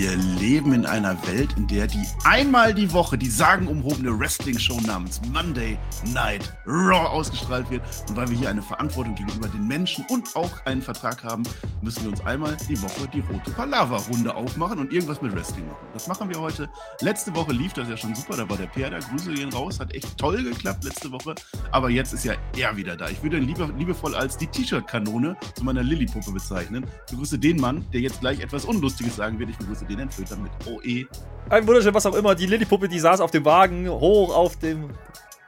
Wir 0.00 0.14
leben 0.14 0.74
in 0.74 0.86
einer 0.86 1.16
Welt, 1.26 1.54
in 1.56 1.66
der 1.66 1.88
die 1.88 2.06
einmal 2.22 2.72
die 2.72 2.92
Woche 2.92 3.18
die 3.18 3.28
sagenumhobene 3.28 4.16
Wrestling-Show 4.16 4.80
namens 4.82 5.20
Monday 5.32 5.76
Night 6.14 6.56
Raw 6.68 7.08
ausgestrahlt 7.08 7.68
wird. 7.68 7.82
Und 8.08 8.14
weil 8.14 8.30
wir 8.30 8.38
hier 8.38 8.48
eine 8.48 8.62
Verantwortung 8.62 9.16
gegenüber 9.16 9.48
den 9.48 9.66
Menschen 9.66 10.06
und 10.08 10.36
auch 10.36 10.64
einen 10.66 10.82
Vertrag 10.82 11.24
haben, 11.24 11.42
müssen 11.82 12.04
wir 12.04 12.10
uns 12.10 12.20
einmal 12.24 12.56
die 12.68 12.80
Woche 12.80 13.08
die 13.12 13.18
rote 13.18 13.50
Palava-Runde 13.50 14.32
aufmachen 14.32 14.78
und 14.78 14.92
irgendwas 14.92 15.20
mit 15.20 15.34
Wrestling 15.34 15.66
machen. 15.66 15.88
Das 15.92 16.06
machen 16.06 16.28
wir 16.28 16.40
heute. 16.40 16.70
Letzte 17.00 17.34
Woche 17.34 17.50
lief 17.50 17.72
das 17.72 17.88
ja 17.88 17.96
schon 17.96 18.14
super, 18.14 18.36
da 18.36 18.48
war 18.48 18.56
der 18.56 18.66
Per 18.66 18.90
da. 18.90 19.00
Grüße 19.00 19.34
gehen 19.34 19.52
raus, 19.52 19.80
hat 19.80 19.92
echt 19.92 20.16
toll 20.16 20.44
geklappt 20.44 20.84
letzte 20.84 21.10
Woche. 21.10 21.34
Aber 21.72 21.90
jetzt 21.90 22.12
ist 22.12 22.24
ja 22.24 22.34
er 22.56 22.76
wieder 22.76 22.96
da. 22.96 23.08
Ich 23.08 23.20
würde 23.24 23.38
ihn 23.38 23.48
lieber, 23.48 23.68
liebevoll 23.76 24.14
als 24.14 24.36
die 24.36 24.46
T-Shirt-Kanone 24.46 25.36
zu 25.56 25.64
meiner 25.64 25.82
Lilly-Puppe 25.82 26.30
bezeichnen. 26.30 26.86
Ich 27.06 27.10
begrüße 27.10 27.36
den 27.36 27.60
Mann, 27.60 27.84
der 27.92 28.00
jetzt 28.00 28.20
gleich 28.20 28.38
etwas 28.38 28.64
Unlustiges 28.64 29.16
sagen 29.16 29.40
wird. 29.40 29.50
Ich 29.50 29.58
begrüße 29.58 29.87
den 29.88 30.00
Entfilter 30.00 30.36
mit 30.36 30.52
OE. 30.66 31.06
Ein 31.50 31.66
wunderschön, 31.66 31.94
was 31.94 32.06
auch 32.06 32.14
immer. 32.14 32.34
Die 32.34 32.46
Lillipuppe, 32.46 32.88
die 32.88 32.98
saß 32.98 33.20
auf 33.20 33.30
dem 33.30 33.44
Wagen, 33.44 33.88
hoch 33.88 34.34
auf 34.34 34.56
dem 34.56 34.90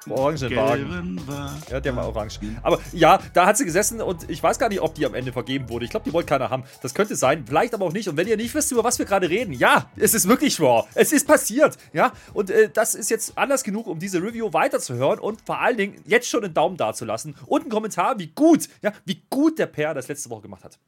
Orangenwagen. 0.08 1.20
Ja, 1.70 1.80
der 1.80 1.94
war 1.94 2.08
orange. 2.08 2.40
Aber 2.62 2.78
ja, 2.92 3.18
da 3.34 3.46
hat 3.46 3.58
sie 3.58 3.64
gesessen 3.64 4.00
und 4.00 4.28
ich 4.30 4.42
weiß 4.42 4.58
gar 4.58 4.68
nicht, 4.68 4.80
ob 4.80 4.94
die 4.94 5.04
am 5.04 5.14
Ende 5.14 5.32
vergeben 5.32 5.68
wurde. 5.68 5.84
Ich 5.84 5.90
glaube, 5.90 6.04
die 6.04 6.12
wollte 6.12 6.28
keiner 6.28 6.48
haben. 6.48 6.64
Das 6.82 6.94
könnte 6.94 7.16
sein, 7.16 7.44
vielleicht 7.46 7.74
aber 7.74 7.84
auch 7.84 7.92
nicht. 7.92 8.08
Und 8.08 8.16
wenn 8.16 8.26
ihr 8.26 8.36
nicht 8.36 8.54
wisst, 8.54 8.72
über 8.72 8.82
was 8.82 8.98
wir 8.98 9.06
gerade 9.06 9.28
reden, 9.28 9.52
ja, 9.52 9.90
es 9.96 10.14
ist 10.14 10.26
wirklich 10.26 10.58
Raw. 10.58 10.86
Es 10.94 11.12
ist 11.12 11.26
passiert. 11.26 11.76
Ja, 11.92 12.12
und 12.32 12.50
äh, 12.50 12.70
das 12.72 12.94
ist 12.94 13.10
jetzt 13.10 13.36
anders 13.36 13.62
genug, 13.62 13.86
um 13.86 13.98
diese 13.98 14.22
Review 14.22 14.52
weiterzuhören 14.52 15.18
und 15.18 15.42
vor 15.44 15.60
allen 15.60 15.76
Dingen 15.76 16.00
jetzt 16.06 16.28
schon 16.28 16.44
einen 16.44 16.54
Daumen 16.54 16.76
dazulassen 16.76 17.36
und 17.46 17.62
einen 17.62 17.70
Kommentar, 17.70 18.18
wie 18.18 18.28
gut, 18.28 18.68
ja, 18.82 18.92
wie 19.04 19.22
gut 19.28 19.58
der 19.58 19.66
Per 19.66 19.92
das 19.92 20.08
letzte 20.08 20.30
Woche 20.30 20.42
gemacht 20.42 20.64
hat. 20.64 20.78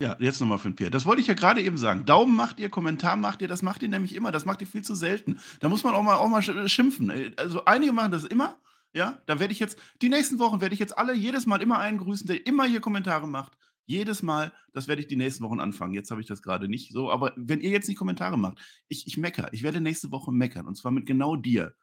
Ja, 0.00 0.16
jetzt 0.18 0.40
nochmal 0.40 0.58
für 0.58 0.68
den 0.68 0.76
Pierre. 0.76 0.90
Das 0.90 1.06
wollte 1.06 1.22
ich 1.22 1.28
ja 1.28 1.34
gerade 1.34 1.62
eben 1.62 1.78
sagen. 1.78 2.04
Daumen 2.04 2.34
macht 2.34 2.58
ihr, 2.58 2.68
Kommentar 2.68 3.16
macht 3.16 3.42
ihr, 3.42 3.48
das 3.48 3.62
macht 3.62 3.82
ihr 3.82 3.88
nämlich 3.88 4.14
immer. 4.14 4.32
Das 4.32 4.44
macht 4.44 4.60
ihr 4.60 4.66
viel 4.66 4.82
zu 4.82 4.94
selten. 4.94 5.38
Da 5.60 5.68
muss 5.68 5.84
man 5.84 5.94
auch 5.94 6.02
mal, 6.02 6.16
auch 6.16 6.28
mal 6.28 6.42
schimpfen. 6.68 7.34
Also 7.36 7.64
einige 7.64 7.92
machen 7.92 8.12
das 8.12 8.24
immer. 8.24 8.58
Ja, 8.92 9.18
da 9.26 9.40
werde 9.40 9.52
ich 9.52 9.58
jetzt, 9.58 9.78
die 10.02 10.08
nächsten 10.08 10.38
Wochen 10.38 10.60
werde 10.60 10.72
ich 10.72 10.80
jetzt 10.80 10.96
alle 10.96 11.14
jedes 11.14 11.46
Mal 11.46 11.60
immer 11.62 11.78
einen 11.78 11.98
grüßen, 11.98 12.26
der 12.26 12.46
immer 12.46 12.64
hier 12.64 12.80
Kommentare 12.80 13.26
macht. 13.26 13.56
Jedes 13.86 14.22
Mal, 14.22 14.52
das 14.72 14.88
werde 14.88 15.02
ich 15.02 15.08
die 15.08 15.16
nächsten 15.16 15.44
Wochen 15.44 15.60
anfangen. 15.60 15.94
Jetzt 15.94 16.10
habe 16.10 16.20
ich 16.20 16.26
das 16.26 16.42
gerade 16.42 16.68
nicht 16.68 16.92
so, 16.92 17.10
aber 17.10 17.32
wenn 17.36 17.60
ihr 17.60 17.70
jetzt 17.70 17.88
nicht 17.88 17.98
Kommentare 17.98 18.38
macht, 18.38 18.58
ich, 18.88 19.06
ich 19.06 19.16
meckere. 19.16 19.48
Ich 19.52 19.62
werde 19.62 19.80
nächste 19.80 20.10
Woche 20.10 20.32
meckern 20.32 20.66
und 20.66 20.76
zwar 20.76 20.92
mit 20.92 21.06
genau 21.06 21.36
dir 21.36 21.74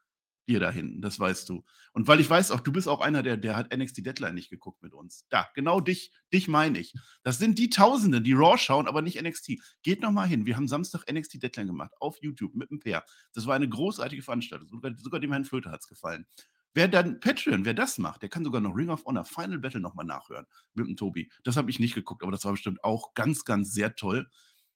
dir 0.48 0.60
da 0.60 0.72
hinten, 0.72 1.02
das 1.02 1.20
weißt 1.20 1.48
du. 1.50 1.64
Und 1.94 2.08
weil 2.08 2.20
ich 2.20 2.30
weiß 2.30 2.52
auch, 2.52 2.60
du 2.62 2.72
bist 2.72 2.88
auch 2.88 3.02
einer, 3.02 3.24
der, 3.24 3.38
der 3.38 3.56
hat 3.56 3.76
NXT 3.76 4.06
Deadline 4.06 4.36
nicht 4.36 4.50
geguckt 4.50 4.82
mit 4.82 4.94
uns. 4.94 5.26
Da, 5.30 5.50
genau 5.54 5.80
dich, 5.80 6.12
dich 6.34 6.48
meine 6.48 6.80
ich. 6.80 6.94
Das 7.24 7.38
sind 7.38 7.60
die 7.60 7.70
Tausenden, 7.70 8.24
die 8.24 8.34
Raw 8.34 8.58
schauen, 8.58 8.88
aber 8.88 9.02
nicht 9.02 9.22
NXT. 9.22 9.54
Geht 9.84 10.02
nochmal 10.02 10.28
hin. 10.28 10.46
Wir 10.46 10.56
haben 10.56 10.68
Samstag 10.68 11.12
NXT 11.12 11.44
Deadline 11.44 11.68
gemacht 11.68 11.92
auf 12.00 12.18
YouTube 12.22 12.56
mit 12.56 12.72
dem 12.72 12.80
Pair. 12.80 13.04
Das 13.34 13.46
war 13.46 13.56
eine 13.56 13.70
großartige 13.70 14.24
Veranstaltung. 14.24 14.68
Sogar, 14.68 14.94
sogar 14.98 15.20
dem 15.20 15.32
Herrn 15.32 15.46
Flöter 15.46 15.72
hat 15.72 15.82
es 15.82 15.88
gefallen. 15.88 16.26
Wer 16.74 16.88
dann 16.88 17.20
Patreon, 17.20 17.66
wer 17.66 17.74
das 17.74 17.98
macht, 17.98 18.22
der 18.22 18.30
kann 18.30 18.46
sogar 18.46 18.62
noch 18.62 18.76
Ring 18.76 18.90
of 18.90 19.04
Honor 19.06 19.26
Final 19.26 19.60
Battle 19.60 19.82
nochmal 19.82 20.06
nachhören 20.06 20.46
mit 20.74 20.88
dem 20.88 20.96
Tobi. 20.96 21.30
Das 21.44 21.58
habe 21.58 21.70
ich 21.70 21.80
nicht 21.80 21.96
geguckt, 21.96 22.24
aber 22.24 22.32
das 22.32 22.46
war 22.46 22.54
bestimmt 22.54 22.82
auch 22.84 23.14
ganz, 23.14 23.44
ganz 23.44 23.74
sehr 23.74 23.96
toll. 23.96 24.30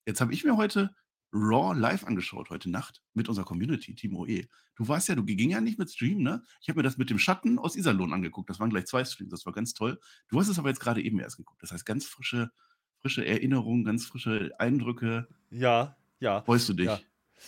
Jetzt 0.05 0.19
habe 0.19 0.33
ich 0.33 0.43
mir 0.43 0.57
heute 0.57 0.93
Raw 1.35 1.77
live 1.77 2.05
angeschaut 2.05 2.49
heute 2.49 2.69
Nacht 2.69 3.01
mit 3.13 3.27
unserer 3.27 3.45
Community, 3.45 3.93
Team 3.93 4.15
OE. 4.15 4.47
Du 4.75 4.87
warst 4.87 5.09
ja, 5.09 5.15
du 5.15 5.23
ging 5.23 5.49
ja 5.49 5.59
nicht 5.59 5.77
mit 5.77 5.91
Stream, 5.91 6.23
ne? 6.23 6.43
Ich 6.61 6.69
habe 6.69 6.79
mir 6.79 6.83
das 6.83 6.97
mit 6.97 7.09
dem 7.09 7.19
Schatten 7.19 7.59
aus 7.59 7.75
Iserlohn 7.75 8.13
angeguckt. 8.13 8.49
Das 8.49 8.59
waren 8.59 8.69
gleich 8.69 8.85
zwei 8.85 9.03
Streams, 9.03 9.31
das 9.31 9.45
war 9.45 9.51
ganz 9.51 9.73
toll. 9.73 9.99
Du 10.29 10.39
hast 10.39 10.47
es 10.47 10.57
aber 10.57 10.69
jetzt 10.69 10.79
gerade 10.79 11.03
eben 11.03 11.19
erst 11.19 11.37
geguckt. 11.37 11.61
Das 11.61 11.71
heißt, 11.71 11.85
ganz 11.85 12.05
frische, 12.05 12.51
frische 13.01 13.25
Erinnerungen, 13.25 13.83
ganz 13.83 14.05
frische 14.05 14.51
Eindrücke. 14.59 15.27
Ja, 15.49 15.97
ja. 16.19 16.41
Freust 16.43 16.69
du 16.69 16.73
dich? 16.73 16.87
Ja. 16.87 16.99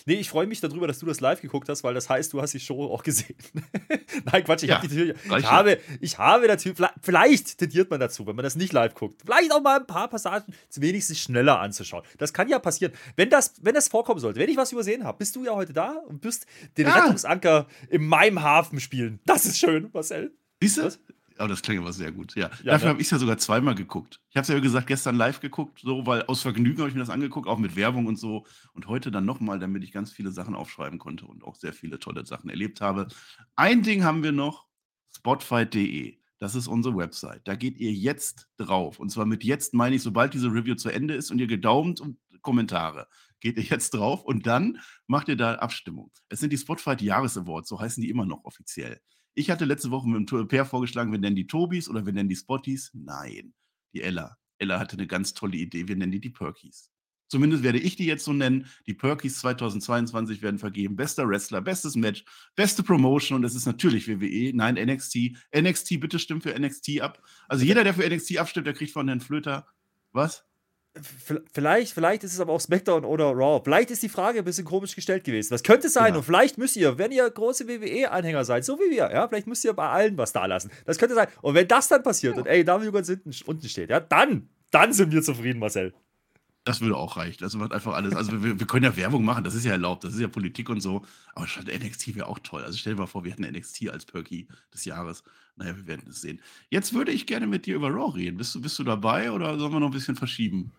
Nee, 0.06 0.16
ich 0.16 0.30
freue 0.30 0.48
mich 0.48 0.62
darüber, 0.62 0.88
dass 0.88 1.00
du 1.00 1.06
das 1.06 1.20
live 1.20 1.42
geguckt 1.42 1.70
hast, 1.70 1.84
weil 1.84 1.94
das 1.94 2.10
heißt, 2.10 2.34
du 2.34 2.42
hast 2.42 2.54
die 2.54 2.60
Show 2.60 2.86
auch 2.86 3.04
gesehen. 3.04 3.36
Nein, 4.26 4.44
Quatsch, 4.44 4.64
ich, 4.64 4.70
ja, 4.70 4.82
hab 4.82 4.88
die, 4.88 5.14
ich 5.38 5.52
habe, 5.52 5.80
ich 6.02 6.18
habe 6.18 6.48
natürlich, 6.48 6.80
vielleicht 7.02 7.58
tendiert 7.58 7.90
man 7.90 8.00
dazu, 8.00 8.26
wenn 8.28 8.36
man 8.36 8.44
das 8.44 8.56
nicht 8.56 8.74
live 8.74 8.94
guckt, 8.94 9.22
vielleicht 9.26 9.52
auch 9.52 9.62
mal 9.62 9.80
ein 9.80 9.88
paar 9.88 10.08
Passagen 10.10 10.54
wenigstens 10.76 11.20
schneller 11.20 11.60
anzuschauen. 11.60 12.04
Das 12.18 12.34
kann 12.34 12.48
ja 12.48 12.60
passieren. 12.60 12.94
Wenn 13.16 13.30
das, 13.30 13.54
wenn 13.62 13.76
das 13.76 13.88
vorkommen 13.88 14.20
sollte, 14.20 14.40
wenn 14.40 14.50
ich 14.50 14.58
was 14.58 14.72
übersehen 14.72 15.04
habe, 15.04 15.18
bist 15.18 15.36
du 15.36 15.44
ja 15.44 15.54
heute 15.54 15.74
da 15.74 15.98
und 16.08 16.22
bist 16.22 16.46
den 16.78 16.88
ja. 16.88 16.96
Rettungsanker 16.96 17.68
in 17.90 18.06
meinem 18.06 18.42
Hafen 18.42 18.80
spielen. 18.80 19.20
Das 19.26 19.46
ist 19.46 19.60
schön, 19.60 19.90
Marcel. 19.94 20.32
Siehst 20.62 20.78
du? 20.78 20.92
Aber 21.38 21.50
das 21.50 21.62
klingt 21.62 21.82
aber 21.82 21.94
sehr 21.94 22.12
gut, 22.12 22.36
ja. 22.36 22.50
ja 22.64 22.74
Dafür 22.74 22.86
ne? 22.86 22.90
habe 22.92 23.02
ich 23.02 23.08
es 23.08 23.12
ja 23.12 23.20
sogar 23.20 23.38
zweimal 23.38 23.76
geguckt. 23.76 24.22
Ich 24.30 24.36
habe 24.36 24.44
es 24.44 24.48
ja, 24.48 24.56
wie 24.56 24.62
gesagt, 24.62 24.88
gestern 24.88 25.16
live 25.16 25.40
geguckt, 25.40 25.80
so, 25.84 26.06
weil 26.06 26.24
aus 26.24 26.42
Vergnügen 26.42 26.80
habe 26.80 26.90
ich 26.90 26.96
mir 26.96 27.02
das 27.02 27.10
angeguckt, 27.10 27.48
auch 27.48 27.58
mit 27.60 27.76
Werbung 27.76 28.06
und 28.06 28.18
so. 28.18 28.46
Und 28.74 28.88
heute 28.88 29.12
dann 29.12 29.26
nochmal, 29.26 29.60
damit 29.60 29.84
ich 29.84 29.92
ganz 29.92 30.12
viele 30.12 30.32
Sachen 30.32 30.56
aufschreiben 30.56 31.00
konnte 31.00 31.26
und 31.26 31.44
auch 31.44 31.56
sehr 31.56 31.74
viele 31.74 32.00
tolle 32.00 32.26
Sachen 32.26 32.50
erlebt 32.50 32.82
habe. 32.82 33.08
Ein 33.56 33.84
Ding 33.84 34.04
haben 34.04 34.24
wir 34.24 34.32
noch: 34.32 34.68
spotfight.de. 35.16 36.18
Das 36.40 36.54
ist 36.54 36.68
unsere 36.68 36.96
Website. 36.96 37.42
Da 37.48 37.56
geht 37.56 37.80
ihr 37.80 37.92
jetzt 37.92 38.48
drauf. 38.58 39.00
Und 39.00 39.10
zwar 39.10 39.26
mit 39.26 39.44
jetzt 39.44 39.74
meine 39.74 39.96
ich, 39.96 40.04
sobald 40.04 40.36
diese 40.36 40.52
Review 40.52 40.76
zu 40.76 40.90
Ende 40.90 41.16
ist 41.16 41.32
und 41.32 41.40
ihr 41.40 41.48
gedaumt 41.48 42.00
und 42.00 42.18
Kommentare. 42.42 43.08
Geht 43.40 43.58
ihr 43.58 43.64
jetzt 43.64 43.94
drauf 43.94 44.24
und 44.24 44.48
dann 44.48 44.80
macht 45.08 45.28
ihr 45.30 45.36
da 45.36 45.56
Abstimmung. 45.56 46.12
Es 46.30 46.40
sind 46.40 46.54
die 46.54 46.58
Spotfight 46.58 47.02
Jahres 47.02 47.38
Awards, 47.38 47.70
so 47.70 47.80
heißen 47.80 48.02
die 48.02 48.10
immer 48.10 48.26
noch 48.26 48.44
offiziell. 48.46 49.00
Ich 49.38 49.52
hatte 49.52 49.66
letzte 49.66 49.92
Woche 49.92 50.10
mit 50.10 50.32
dem 50.32 50.48
Pair 50.48 50.66
vorgeschlagen, 50.66 51.12
wir 51.12 51.20
nennen 51.20 51.36
die 51.36 51.46
Tobis 51.46 51.88
oder 51.88 52.04
wir 52.08 52.12
nennen 52.12 52.28
die 52.28 52.36
Spotties. 52.36 52.90
Nein, 52.96 53.54
die 53.94 54.02
Ella. 54.02 54.36
Ella 54.58 54.80
hatte 54.80 54.98
eine 54.98 55.06
ganz 55.06 55.36
tolle 55.36 55.58
Idee, 55.58 55.88
wir 55.88 55.96
nennen 55.96 56.12
die 56.12 56.20
die 56.20 56.32
Perkies. 56.32 56.90
Zumindest 57.28 57.62
werde 57.62 57.78
ich 57.78 57.96
die 57.96 58.08
jetzt 58.08 58.26
so 58.26 58.34
nennen. 58.34 58.66
Die 58.88 58.96
Perkies 58.96 59.38
2022 59.42 60.42
werden 60.42 60.58
vergeben. 60.58 60.96
Bester 60.96 61.30
Wrestler, 61.30 61.62
bestes 61.62 61.96
Match, 61.96 62.26
beste 62.56 62.82
Promotion 62.82 63.36
und 63.36 63.44
es 63.44 63.54
ist 63.54 63.68
natürlich 63.68 64.08
WWE, 64.08 64.54
nein, 64.56 64.74
NXT. 64.74 65.38
NXT, 65.56 66.00
bitte 66.00 66.18
stimmt 66.18 66.42
für 66.42 66.60
NXT 66.60 67.02
ab. 67.02 67.22
Also 67.48 67.64
jeder, 67.64 67.84
der 67.84 67.94
für 67.94 68.10
NXT 68.10 68.38
abstimmt, 68.38 68.66
der 68.66 68.74
kriegt 68.74 68.92
von 68.92 69.08
Herrn 69.08 69.22
Flöter 69.22 69.68
was? 70.14 70.46
Vielleicht, 71.54 71.94
vielleicht 71.94 72.24
ist 72.24 72.34
es 72.34 72.40
aber 72.40 72.54
auch 72.54 72.62
SmackDown 72.62 73.06
oder 73.06 73.26
Raw. 73.32 73.62
Vielleicht 73.64 73.92
ist 73.92 74.04
die 74.04 74.10
Frage 74.10 74.40
ein 74.40 74.46
bisschen 74.46 74.66
komisch 74.66 74.96
gestellt 74.96 75.24
gewesen. 75.24 75.50
Das 75.52 75.64
könnte 75.64 75.90
sein. 75.90 76.14
Ja. 76.14 76.18
Und 76.18 76.24
vielleicht 76.24 76.58
müsst 76.58 76.76
ihr, 76.76 76.98
wenn 76.98 77.12
ihr 77.12 77.30
große 77.30 77.68
WWE-Anhänger 77.68 78.46
seid, 78.46 78.66
so 78.66 78.78
wie 78.80 78.92
wir, 78.92 79.12
ja, 79.12 79.28
vielleicht 79.28 79.48
müsst 79.48 79.64
ihr 79.66 79.74
bei 79.74 79.90
allen 79.90 80.18
was 80.18 80.34
da 80.34 80.46
lassen. 80.46 80.72
Das 80.86 80.98
könnte 80.98 81.16
sein. 81.16 81.28
Und 81.42 81.56
wenn 81.56 81.68
das 81.68 81.88
dann 81.88 82.04
passiert 82.04 82.36
ja. 82.36 82.42
und 82.42 82.48
AEW 82.70 82.92
ganz 82.92 83.08
hinten, 83.08 83.32
unten 83.46 83.68
steht, 83.68 83.90
ja, 83.90 84.00
dann, 84.00 84.50
dann 84.72 84.94
sind 84.94 85.12
wir 85.12 85.22
zufrieden, 85.22 85.60
Marcel. 85.60 85.94
Das 86.68 86.82
würde 86.82 86.98
auch 86.98 87.16
reichen. 87.16 87.38
Das 87.40 87.56
macht 87.56 87.72
einfach 87.72 87.94
alles. 87.94 88.14
Also 88.14 88.44
wir, 88.44 88.60
wir, 88.60 88.68
können 88.68 88.84
ja 88.84 88.98
Werbung 88.98 89.24
machen, 89.24 89.46
das 89.46 89.56
ist 89.56 89.64
ja 89.64 89.72
erlaubt, 89.72 90.04
das 90.04 90.14
ist 90.14 90.20
ja 90.20 90.28
Politik 90.28 90.70
und 90.70 90.82
so. 90.82 91.06
Aber 91.34 91.46
NXT 91.46 92.16
wäre 92.16 92.28
auch 92.28 92.40
toll. 92.40 92.62
Also 92.62 92.78
stell 92.78 92.94
dir 92.94 93.00
mal 93.00 93.08
vor, 93.08 93.24
wir 93.24 93.32
hätten 93.32 93.50
NXT 93.50 93.90
als 93.90 94.06
Perky 94.06 94.50
des 94.74 94.84
Jahres. 94.84 95.24
Naja, 95.56 95.78
wir 95.78 95.88
werden 95.88 96.04
es 96.10 96.20
sehen. 96.20 96.42
Jetzt 96.70 96.94
würde 96.94 97.14
ich 97.14 97.26
gerne 97.26 97.48
mit 97.48 97.68
dir 97.68 97.76
über 97.76 97.90
Raw 97.90 98.14
reden. 98.14 98.36
Bist 98.36 98.54
du, 98.54 98.60
bist 98.60 98.78
du 98.80 98.84
dabei 98.84 99.32
oder 99.32 99.58
sollen 99.58 99.72
wir 99.72 99.80
noch 99.80 99.88
ein 99.88 99.94
bisschen 99.94 100.18
verschieben? 100.18 100.74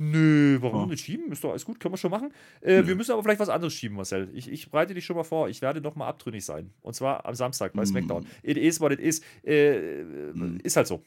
Nö, 0.00 0.58
warum 0.60 0.84
oh. 0.84 0.86
nicht 0.86 1.04
schieben? 1.04 1.32
Ist 1.32 1.42
doch 1.42 1.50
alles 1.50 1.64
gut, 1.64 1.80
können 1.80 1.92
wir 1.92 1.98
schon 1.98 2.12
machen. 2.12 2.32
Äh, 2.60 2.86
wir 2.86 2.94
müssen 2.94 3.10
aber 3.10 3.22
vielleicht 3.24 3.40
was 3.40 3.48
anderes 3.48 3.74
schieben, 3.74 3.96
Marcel. 3.96 4.30
Ich, 4.32 4.48
ich 4.50 4.70
bereite 4.70 4.94
dich 4.94 5.04
schon 5.04 5.16
mal 5.16 5.24
vor. 5.24 5.48
Ich 5.48 5.60
werde 5.60 5.80
nochmal 5.80 6.08
abtrünnig 6.08 6.44
sein. 6.44 6.70
Und 6.82 6.94
zwar 6.94 7.26
am 7.26 7.34
Samstag 7.34 7.72
bei 7.72 7.82
mm. 7.82 7.86
SmackDown. 7.86 8.26
It 8.42 8.56
is 8.56 8.80
what 8.80 8.92
it 8.92 9.00
is. 9.00 9.20
Äh, 9.44 10.04
mm. 10.04 10.60
Ist 10.62 10.76
halt 10.76 10.86
so. 10.86 11.02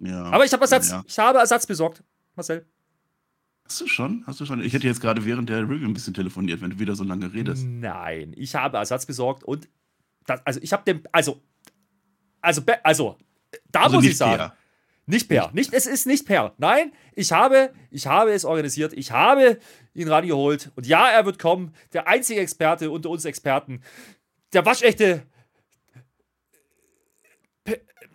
Ja. 0.00 0.24
Aber 0.24 0.44
ich 0.44 0.52
habe 0.52 0.62
Ersatz. 0.62 0.90
Ja. 0.90 1.02
Ich 1.06 1.18
habe 1.18 1.38
Ersatz 1.38 1.66
besorgt, 1.66 2.02
Marcel. 2.36 2.66
Hast 3.64 3.80
du 3.80 3.86
schon? 3.86 4.22
Hast 4.26 4.38
du 4.38 4.44
schon? 4.44 4.62
Ich 4.62 4.74
hätte 4.74 4.86
jetzt 4.86 5.00
gerade 5.00 5.24
während 5.24 5.48
der 5.48 5.62
Review 5.62 5.88
ein 5.88 5.94
bisschen 5.94 6.12
telefoniert, 6.12 6.60
wenn 6.60 6.70
du 6.70 6.78
wieder 6.78 6.94
so 6.94 7.04
lange 7.04 7.32
redest. 7.32 7.64
Nein, 7.66 8.34
ich 8.36 8.54
habe 8.54 8.76
Ersatz 8.76 9.06
besorgt 9.06 9.44
und 9.44 9.70
das, 10.26 10.44
also 10.44 10.60
ich 10.62 10.72
habe 10.74 10.82
den, 10.84 11.02
also, 11.12 11.40
also, 12.42 12.62
also, 12.82 13.16
da 13.70 13.84
also 13.84 13.96
muss 13.96 14.04
ich 14.04 14.16
sagen. 14.16 14.36
Mehr. 14.36 14.56
Nicht 15.06 15.28
per. 15.28 15.50
Nicht, 15.52 15.72
es 15.72 15.86
ist 15.86 16.06
nicht 16.06 16.26
per. 16.26 16.54
Nein, 16.58 16.92
ich 17.14 17.32
habe, 17.32 17.72
ich 17.90 18.06
habe 18.06 18.32
es 18.32 18.44
organisiert. 18.44 18.92
Ich 18.92 19.10
habe 19.10 19.58
ihn 19.94 20.08
rangeholt. 20.08 20.70
Und 20.76 20.86
ja, 20.86 21.08
er 21.08 21.26
wird 21.26 21.38
kommen. 21.38 21.74
Der 21.92 22.06
einzige 22.06 22.40
Experte 22.40 22.90
unter 22.90 23.10
uns 23.10 23.24
Experten. 23.24 23.82
Der 24.52 24.64
waschechte. 24.64 25.26